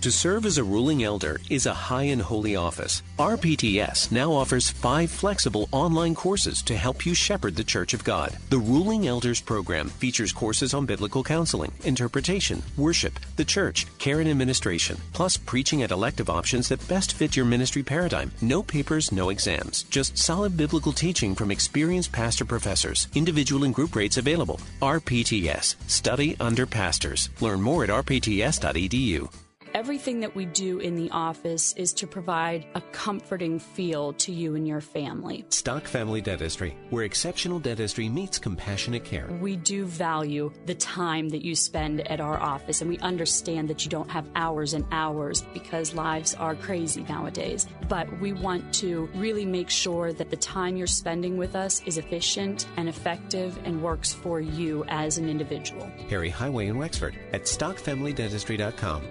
To 0.00 0.10
serve 0.10 0.46
as 0.46 0.56
a 0.56 0.64
ruling 0.64 1.04
elder 1.04 1.38
is 1.50 1.66
a 1.66 1.74
high 1.74 2.04
and 2.04 2.22
holy 2.22 2.56
office. 2.56 3.02
RPTS 3.18 4.10
now 4.10 4.32
offers 4.32 4.70
five 4.70 5.10
flexible 5.10 5.68
online 5.72 6.14
courses 6.14 6.62
to 6.62 6.74
help 6.74 7.04
you 7.04 7.12
shepherd 7.12 7.54
the 7.54 7.62
Church 7.62 7.92
of 7.92 8.02
God. 8.02 8.34
The 8.48 8.56
Ruling 8.58 9.06
Elders 9.06 9.42
program 9.42 9.90
features 9.90 10.32
courses 10.32 10.72
on 10.72 10.86
biblical 10.86 11.22
counseling, 11.22 11.72
interpretation, 11.84 12.62
worship, 12.78 13.20
the 13.36 13.44
church, 13.44 13.86
care 13.98 14.20
and 14.20 14.30
administration, 14.30 14.96
plus 15.12 15.36
preaching 15.36 15.82
and 15.82 15.92
elective 15.92 16.30
options 16.30 16.70
that 16.70 16.88
best 16.88 17.12
fit 17.12 17.36
your 17.36 17.44
ministry 17.44 17.82
paradigm. 17.82 18.32
No 18.40 18.62
papers, 18.62 19.12
no 19.12 19.28
exams, 19.28 19.82
just 19.90 20.16
solid 20.16 20.56
biblical 20.56 20.92
teaching 20.92 21.34
from 21.34 21.50
experienced 21.50 22.12
pastor 22.12 22.44
professors. 22.44 23.08
Individual 23.14 23.64
and 23.64 23.74
group 23.74 23.94
rates 23.96 24.16
available. 24.16 24.60
RPTS. 24.80 25.76
Study 25.90 26.36
under 26.40 26.66
pastors. 26.66 27.30
Learn 27.40 27.60
more 27.60 27.84
at 27.84 27.90
rpts.edu. 27.90 29.28
Everything 29.72 30.20
that 30.20 30.34
we 30.34 30.46
do 30.46 30.80
in 30.80 30.96
the 30.96 31.08
office 31.12 31.72
is 31.74 31.92
to 31.92 32.06
provide 32.08 32.66
a 32.74 32.80
comforting 32.90 33.60
feel 33.60 34.12
to 34.14 34.32
you 34.32 34.56
and 34.56 34.66
your 34.66 34.80
family. 34.80 35.44
Stock 35.50 35.84
Family 35.84 36.20
Dentistry, 36.20 36.76
where 36.90 37.04
exceptional 37.04 37.60
dentistry 37.60 38.08
meets 38.08 38.36
compassionate 38.36 39.04
care. 39.04 39.28
We 39.40 39.54
do 39.54 39.84
value 39.84 40.50
the 40.66 40.74
time 40.74 41.28
that 41.28 41.44
you 41.44 41.54
spend 41.54 42.00
at 42.10 42.20
our 42.20 42.36
office, 42.40 42.80
and 42.80 42.90
we 42.90 42.98
understand 42.98 43.68
that 43.68 43.84
you 43.84 43.90
don't 43.90 44.10
have 44.10 44.28
hours 44.34 44.74
and 44.74 44.84
hours 44.90 45.42
because 45.54 45.94
lives 45.94 46.34
are 46.34 46.56
crazy 46.56 47.04
nowadays. 47.08 47.68
But 47.88 48.08
we 48.20 48.32
want 48.32 48.74
to 48.74 49.08
really 49.14 49.46
make 49.46 49.70
sure 49.70 50.12
that 50.12 50.30
the 50.30 50.36
time 50.36 50.76
you're 50.76 50.88
spending 50.88 51.36
with 51.36 51.54
us 51.54 51.80
is 51.86 51.96
efficient 51.96 52.66
and 52.76 52.88
effective 52.88 53.56
and 53.64 53.80
works 53.80 54.12
for 54.12 54.40
you 54.40 54.84
as 54.88 55.16
an 55.16 55.28
individual. 55.28 55.88
Perry 56.08 56.28
Highway 56.28 56.66
in 56.66 56.76
Wexford 56.76 57.16
at 57.32 57.42
stockfamilydentistry.com. 57.44 59.02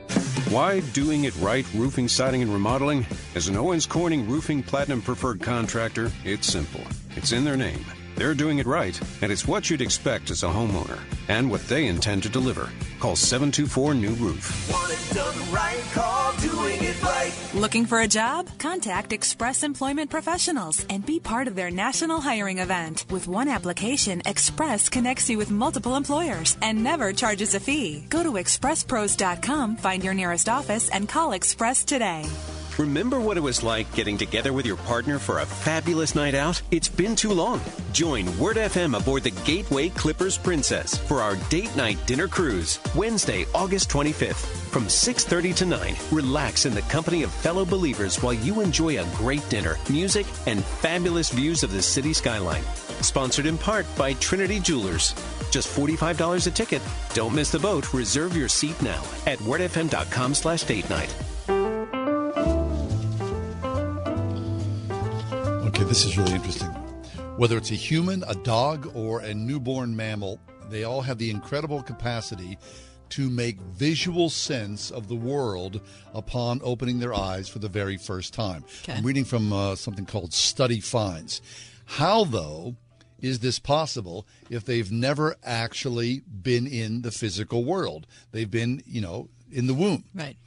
Why 0.49 0.79
doing 0.79 1.25
it 1.25 1.35
right 1.35 1.63
roofing, 1.75 2.07
siding, 2.07 2.41
and 2.41 2.51
remodeling? 2.51 3.05
As 3.35 3.47
an 3.47 3.55
Owens 3.55 3.85
Corning 3.85 4.27
Roofing 4.27 4.63
Platinum 4.63 4.99
Preferred 4.99 5.41
Contractor, 5.41 6.11
it's 6.25 6.47
simple. 6.47 6.81
It's 7.15 7.33
in 7.33 7.45
their 7.45 7.55
name. 7.55 7.85
They're 8.15 8.33
doing 8.33 8.57
it 8.57 8.65
right, 8.65 8.99
and 9.21 9.31
it's 9.31 9.47
what 9.47 9.69
you'd 9.69 9.83
expect 9.83 10.31
as 10.31 10.41
a 10.41 10.47
homeowner, 10.47 10.97
and 11.27 11.51
what 11.51 11.61
they 11.67 11.85
intend 11.85 12.23
to 12.23 12.29
deliver. 12.29 12.67
Call 12.99 13.15
724 13.15 13.93
New 13.93 14.15
Roof. 14.15 14.71
Looking 17.59 17.87
for 17.87 17.99
a 17.99 18.07
job? 18.07 18.47
Contact 18.57 19.11
Express 19.11 19.63
Employment 19.63 20.09
Professionals 20.09 20.85
and 20.89 21.05
be 21.05 21.19
part 21.19 21.45
of 21.45 21.55
their 21.55 21.69
national 21.69 22.21
hiring 22.21 22.59
event. 22.59 23.03
With 23.09 23.27
one 23.27 23.49
application, 23.49 24.21
Express 24.25 24.87
connects 24.87 25.29
you 25.29 25.37
with 25.37 25.51
multiple 25.51 25.97
employers 25.97 26.55
and 26.61 26.81
never 26.81 27.11
charges 27.11 27.55
a 27.55 27.59
fee. 27.59 28.05
Go 28.07 28.23
to 28.23 28.31
expresspros.com, 28.31 29.75
find 29.75 30.01
your 30.01 30.13
nearest 30.13 30.47
office, 30.47 30.87
and 30.87 31.09
call 31.09 31.33
Express 31.33 31.83
today. 31.83 32.23
Remember 32.79 33.19
what 33.19 33.35
it 33.35 33.41
was 33.41 33.61
like 33.61 33.93
getting 33.93 34.17
together 34.17 34.53
with 34.53 34.65
your 34.65 34.77
partner 34.77 35.19
for 35.19 35.39
a 35.39 35.45
fabulous 35.45 36.15
night 36.15 36.33
out? 36.33 36.61
It's 36.71 36.87
been 36.87 37.13
too 37.13 37.33
long. 37.33 37.59
Join 37.91 38.25
Word 38.39 38.55
FM 38.55 38.97
aboard 38.97 39.23
the 39.23 39.31
Gateway 39.31 39.89
Clippers 39.89 40.37
Princess 40.37 40.95
for 40.97 41.19
our 41.21 41.35
date 41.49 41.75
night 41.75 41.97
dinner 42.07 42.29
cruise, 42.29 42.79
Wednesday, 42.95 43.45
August 43.53 43.89
25th. 43.89 44.45
From 44.71 44.87
6:30 44.87 45.53
to 45.55 45.65
9, 45.65 45.95
relax 46.09 46.65
in 46.65 46.73
the 46.73 46.81
company 46.83 47.23
of 47.23 47.31
fellow 47.31 47.65
believers 47.65 48.23
while 48.23 48.33
you 48.33 48.61
enjoy 48.61 48.97
a 48.97 49.09
great 49.17 49.43
dinner, 49.49 49.75
music, 49.89 50.25
and 50.45 50.63
fabulous 50.63 51.31
views 51.31 51.63
of 51.63 51.73
the 51.73 51.81
city 51.81 52.13
skyline. 52.13 52.63
Sponsored 53.01 53.45
in 53.45 53.57
part 53.57 53.85
by 53.97 54.13
Trinity 54.13 54.61
Jewelers. 54.61 55.13
Just 55.51 55.67
$45 55.67 56.47
a 56.47 56.51
ticket. 56.51 56.81
Don't 57.13 57.35
miss 57.35 57.51
the 57.51 57.59
boat. 57.59 57.93
Reserve 57.93 58.37
your 58.37 58.47
seat 58.47 58.81
now 58.81 59.03
at 59.27 59.39
wordfm.com 59.39 60.33
slash 60.33 60.63
date 60.63 60.89
night. 60.89 61.13
This 65.89 66.05
is 66.05 66.19
really 66.19 66.35
interesting. 66.35 66.69
Whether 67.37 67.57
it's 67.57 67.71
a 67.71 67.75
human, 67.75 68.23
a 68.27 68.35
dog, 68.35 68.91
or 68.93 69.21
a 69.21 69.33
newborn 69.33 69.95
mammal, 69.95 70.39
they 70.69 70.83
all 70.83 71.01
have 71.01 71.17
the 71.17 71.31
incredible 71.31 71.81
capacity 71.81 72.59
to 73.09 73.27
make 73.27 73.59
visual 73.59 74.29
sense 74.29 74.91
of 74.91 75.07
the 75.07 75.15
world 75.15 75.81
upon 76.13 76.61
opening 76.63 76.99
their 76.99 77.15
eyes 77.15 77.49
for 77.49 77.57
the 77.57 77.67
very 77.67 77.97
first 77.97 78.35
time. 78.35 78.63
Okay. 78.83 78.93
I'm 78.93 79.03
reading 79.03 79.25
from 79.25 79.51
uh, 79.51 79.75
something 79.75 80.05
called 80.05 80.31
Study 80.31 80.79
Finds. 80.79 81.41
How, 81.85 82.23
though, 82.23 82.75
is 83.19 83.39
this 83.39 83.57
possible 83.57 84.27
if 84.47 84.65
they've 84.65 84.91
never 84.91 85.37
actually 85.43 86.19
been 86.19 86.67
in 86.67 87.01
the 87.01 87.11
physical 87.11 87.65
world? 87.65 88.05
They've 88.31 88.51
been, 88.51 88.83
you 88.85 89.01
know, 89.01 89.29
in 89.51 89.65
the 89.65 89.73
womb. 89.73 90.03
Right. 90.13 90.37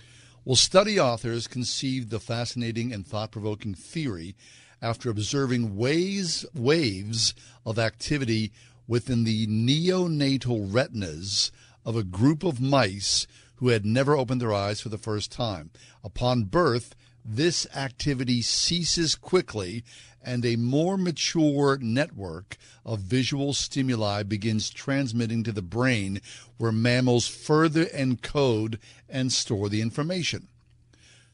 Well, 0.44 0.56
study 0.56 1.00
authors 1.00 1.48
conceived 1.48 2.10
the 2.10 2.20
fascinating 2.20 2.92
and 2.92 3.04
thought 3.04 3.32
provoking 3.32 3.74
theory 3.74 4.36
after 4.82 5.08
observing 5.08 5.76
waves, 5.76 6.44
waves 6.54 7.34
of 7.64 7.78
activity 7.78 8.52
within 8.86 9.24
the 9.24 9.46
neonatal 9.46 10.66
retinas 10.74 11.52
of 11.86 11.96
a 11.96 12.02
group 12.02 12.42
of 12.42 12.60
mice 12.60 13.26
who 13.56 13.68
had 13.68 13.86
never 13.86 14.16
opened 14.16 14.40
their 14.40 14.52
eyes 14.52 14.80
for 14.80 14.88
the 14.88 14.98
first 14.98 15.30
time. 15.30 15.70
Upon 16.02 16.44
birth, 16.44 16.96
this 17.24 17.66
activity 17.76 18.42
ceases 18.42 19.14
quickly 19.14 19.84
and 20.24 20.44
a 20.44 20.56
more 20.56 20.96
mature 20.96 21.78
network 21.80 22.56
of 22.84 23.00
visual 23.00 23.52
stimuli 23.52 24.22
begins 24.24 24.70
transmitting 24.70 25.42
to 25.44 25.52
the 25.52 25.62
brain 25.62 26.20
where 26.58 26.72
mammals 26.72 27.28
further 27.28 27.86
encode 27.86 28.78
and 29.08 29.32
store 29.32 29.68
the 29.68 29.80
information. 29.80 30.48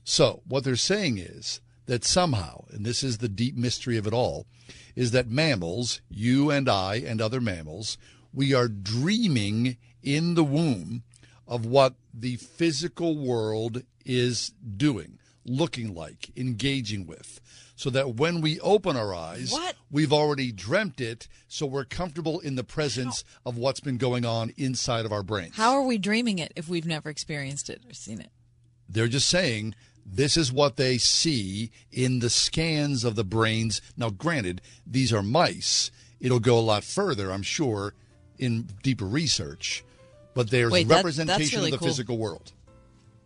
So, 0.05 0.43
what 0.47 0.65
they're 0.65 0.77
saying 0.77 1.19
is 1.19 1.61
that 1.89 2.05
somehow, 2.05 2.65
and 2.71 2.85
this 2.85 3.03
is 3.03 3.19
the 3.19 3.29
deep 3.31 3.57
mystery 3.57 3.97
of 3.97 4.07
it 4.07 4.13
all, 4.13 4.47
is 4.95 5.11
that 5.11 5.29
mammals, 5.29 6.01
you 6.11 6.51
and 6.51 6.69
I 6.69 6.97
and 6.97 7.21
other 7.21 7.41
mammals, 7.41 7.97
we 8.33 8.53
are 8.55 8.69
dreaming 8.69 9.79
in 10.03 10.35
the 10.35 10.45
womb 10.45 11.03
of 11.47 11.65
what 11.65 11.95
the 12.13 12.37
physical 12.37 13.17
world 13.17 13.83
is 14.05 14.53
doing, 14.77 15.19
looking 15.47 15.95
like, 15.95 16.31
engaging 16.37 17.07
with. 17.07 17.41
So 17.75 17.89
that 17.91 18.17
when 18.17 18.43
we 18.43 18.61
open 18.61 18.97
our 18.97 19.15
eyes, 19.15 19.53
What? 19.53 19.77
we've 19.91 20.13
already 20.13 20.53
dreamt 20.53 21.01
it, 21.01 21.27
so 21.47 21.65
we're 21.65 21.85
comfortable 21.87 22.39
in 22.41 22.57
the 22.57 22.65
presence 22.65 23.25
of 23.47 23.57
what's 23.57 23.81
been 23.81 23.97
going 23.97 24.27
on 24.27 24.53
inside 24.59 25.07
of 25.07 25.13
our 25.13 25.23
brains. 25.23 25.57
How 25.57 25.73
are 25.73 25.83
we 25.83 25.97
dreaming 25.97 26.39
it 26.39 26.53
if 26.55 26.69
we've 26.69 26.87
never 26.87 27.09
experienced 27.09 27.71
it 27.71 27.81
or 27.89 27.95
seen 27.95 28.21
it? 28.21 28.31
They're 28.91 29.09
just 29.09 29.29
saying 29.29 29.75
this 30.11 30.37
is 30.37 30.53
what 30.53 30.77
they 30.77 30.99
see 30.99 31.71
in 31.93 32.21
the 32.21 32.31
scans 32.31 33.05
of 33.05 33.15
the 33.15 33.25
brains. 33.25 33.81
Now, 33.97 34.11
granted, 34.11 34.61
these 34.87 35.13
are 35.13 35.23
mice. 35.23 35.91
It'll 36.21 36.41
go 36.41 36.59
a 36.59 36.61
lot 36.61 36.83
further, 36.85 37.31
I'm 37.31 37.43
sure, 37.43 37.95
in 38.39 38.69
deeper 38.83 39.05
research. 39.07 39.85
But 40.35 40.51
there's 40.51 40.73
Wait, 40.73 40.89
that- 40.89 40.97
representation 40.97 41.59
really 41.61 41.69
of 41.73 41.73
the 41.73 41.79
cool. 41.79 41.89
physical 41.89 42.19
world. 42.19 42.53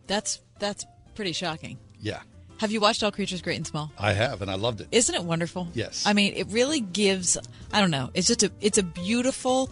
That's 0.07 0.39
that's 0.59 0.85
pretty 1.15 1.31
shocking. 1.31 1.77
Yeah, 2.01 2.19
Have 2.57 2.71
you 2.71 2.79
watched 2.81 3.01
All 3.03 3.11
Creatures 3.11 3.41
Great 3.41 3.55
and 3.57 3.65
Small? 3.67 3.91
I 3.97 4.13
have, 4.13 4.41
and 4.41 4.51
I 4.51 4.55
loved 4.55 4.81
it. 4.81 4.87
Isn't 4.91 5.15
it 5.15 5.23
wonderful? 5.23 5.67
Yes. 5.73 6.05
I 6.05 6.13
mean, 6.13 6.33
it 6.35 6.47
really 6.49 6.81
gives 6.81 7.37
I 7.71 7.79
don't 7.79 7.91
know, 7.91 8.09
it's 8.13 8.27
just 8.27 8.43
a 8.43 8.51
it's 8.61 8.77
a 8.77 8.83
beautiful 8.83 9.71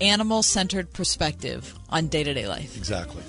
animal 0.00 0.42
centered 0.42 0.92
perspective 0.92 1.74
on 1.88 2.08
day 2.08 2.22
to 2.24 2.34
day 2.34 2.46
life. 2.48 2.76
Exactly. 2.76 3.22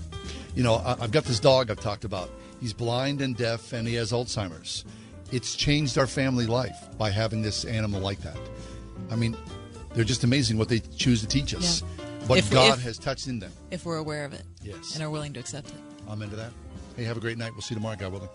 You 0.56 0.64
know, 0.64 0.76
I- 0.76 0.98
I've 1.02 1.12
got 1.12 1.24
this 1.26 1.40
dog 1.40 1.72
I've 1.72 1.80
talked 1.80 2.04
about. 2.06 2.30
He's 2.64 2.72
blind 2.72 3.20
and 3.20 3.36
deaf, 3.36 3.74
and 3.74 3.86
he 3.86 3.96
has 3.96 4.14
Alzheimer's. 4.14 4.86
It's 5.34 5.54
changed 5.54 5.98
our 5.98 6.08
family 6.08 6.46
life 6.46 6.78
by 6.98 7.10
having 7.10 7.42
this 7.42 7.66
animal 7.66 8.00
like 8.00 8.22
that. 8.22 8.38
I 9.12 9.18
mean, 9.18 9.36
they're 9.94 10.06
just 10.06 10.24
amazing 10.24 10.58
what 10.58 10.70
they 10.70 10.80
choose 10.80 11.20
to 11.20 11.28
teach 11.28 11.54
us. 11.54 11.82
Yeah. 11.82 12.06
What 12.28 12.40
If- 12.40 12.50
God 12.50 12.78
if- 12.78 12.84
has 12.86 12.98
touched 12.98 13.28
in 13.28 13.40
them. 13.40 13.52
If 13.70 13.84
we're 13.86 13.98
aware 13.98 14.24
of 14.24 14.32
it. 14.32 14.44
Yes. 14.62 14.94
And 14.94 15.04
are 15.04 15.10
willing 15.10 15.34
to 15.34 15.42
accept 15.42 15.72
it. 15.72 15.76
I'm 16.08 16.22
into 16.22 16.38
that. 16.38 16.54
Hey, 16.96 17.04
have 17.04 17.18
a 17.18 17.20
great 17.20 17.38
night. 17.38 17.52
We'll 17.52 17.64
see 17.64 17.74
you 17.76 17.80
tomorrow, 17.82 17.98
God 17.98 18.14
willing. 18.14 18.30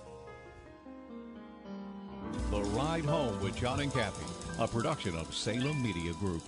The 2.51 2.61
Ride 2.77 3.07
Home 3.07 3.41
with 3.41 3.57
John 3.57 3.81
and 3.81 3.91
Kathy, 3.91 4.27
a 4.59 4.69
production 4.69 5.17
of 5.17 5.35
Salem 5.35 5.83
Media 5.83 6.13
Group. 6.13 6.43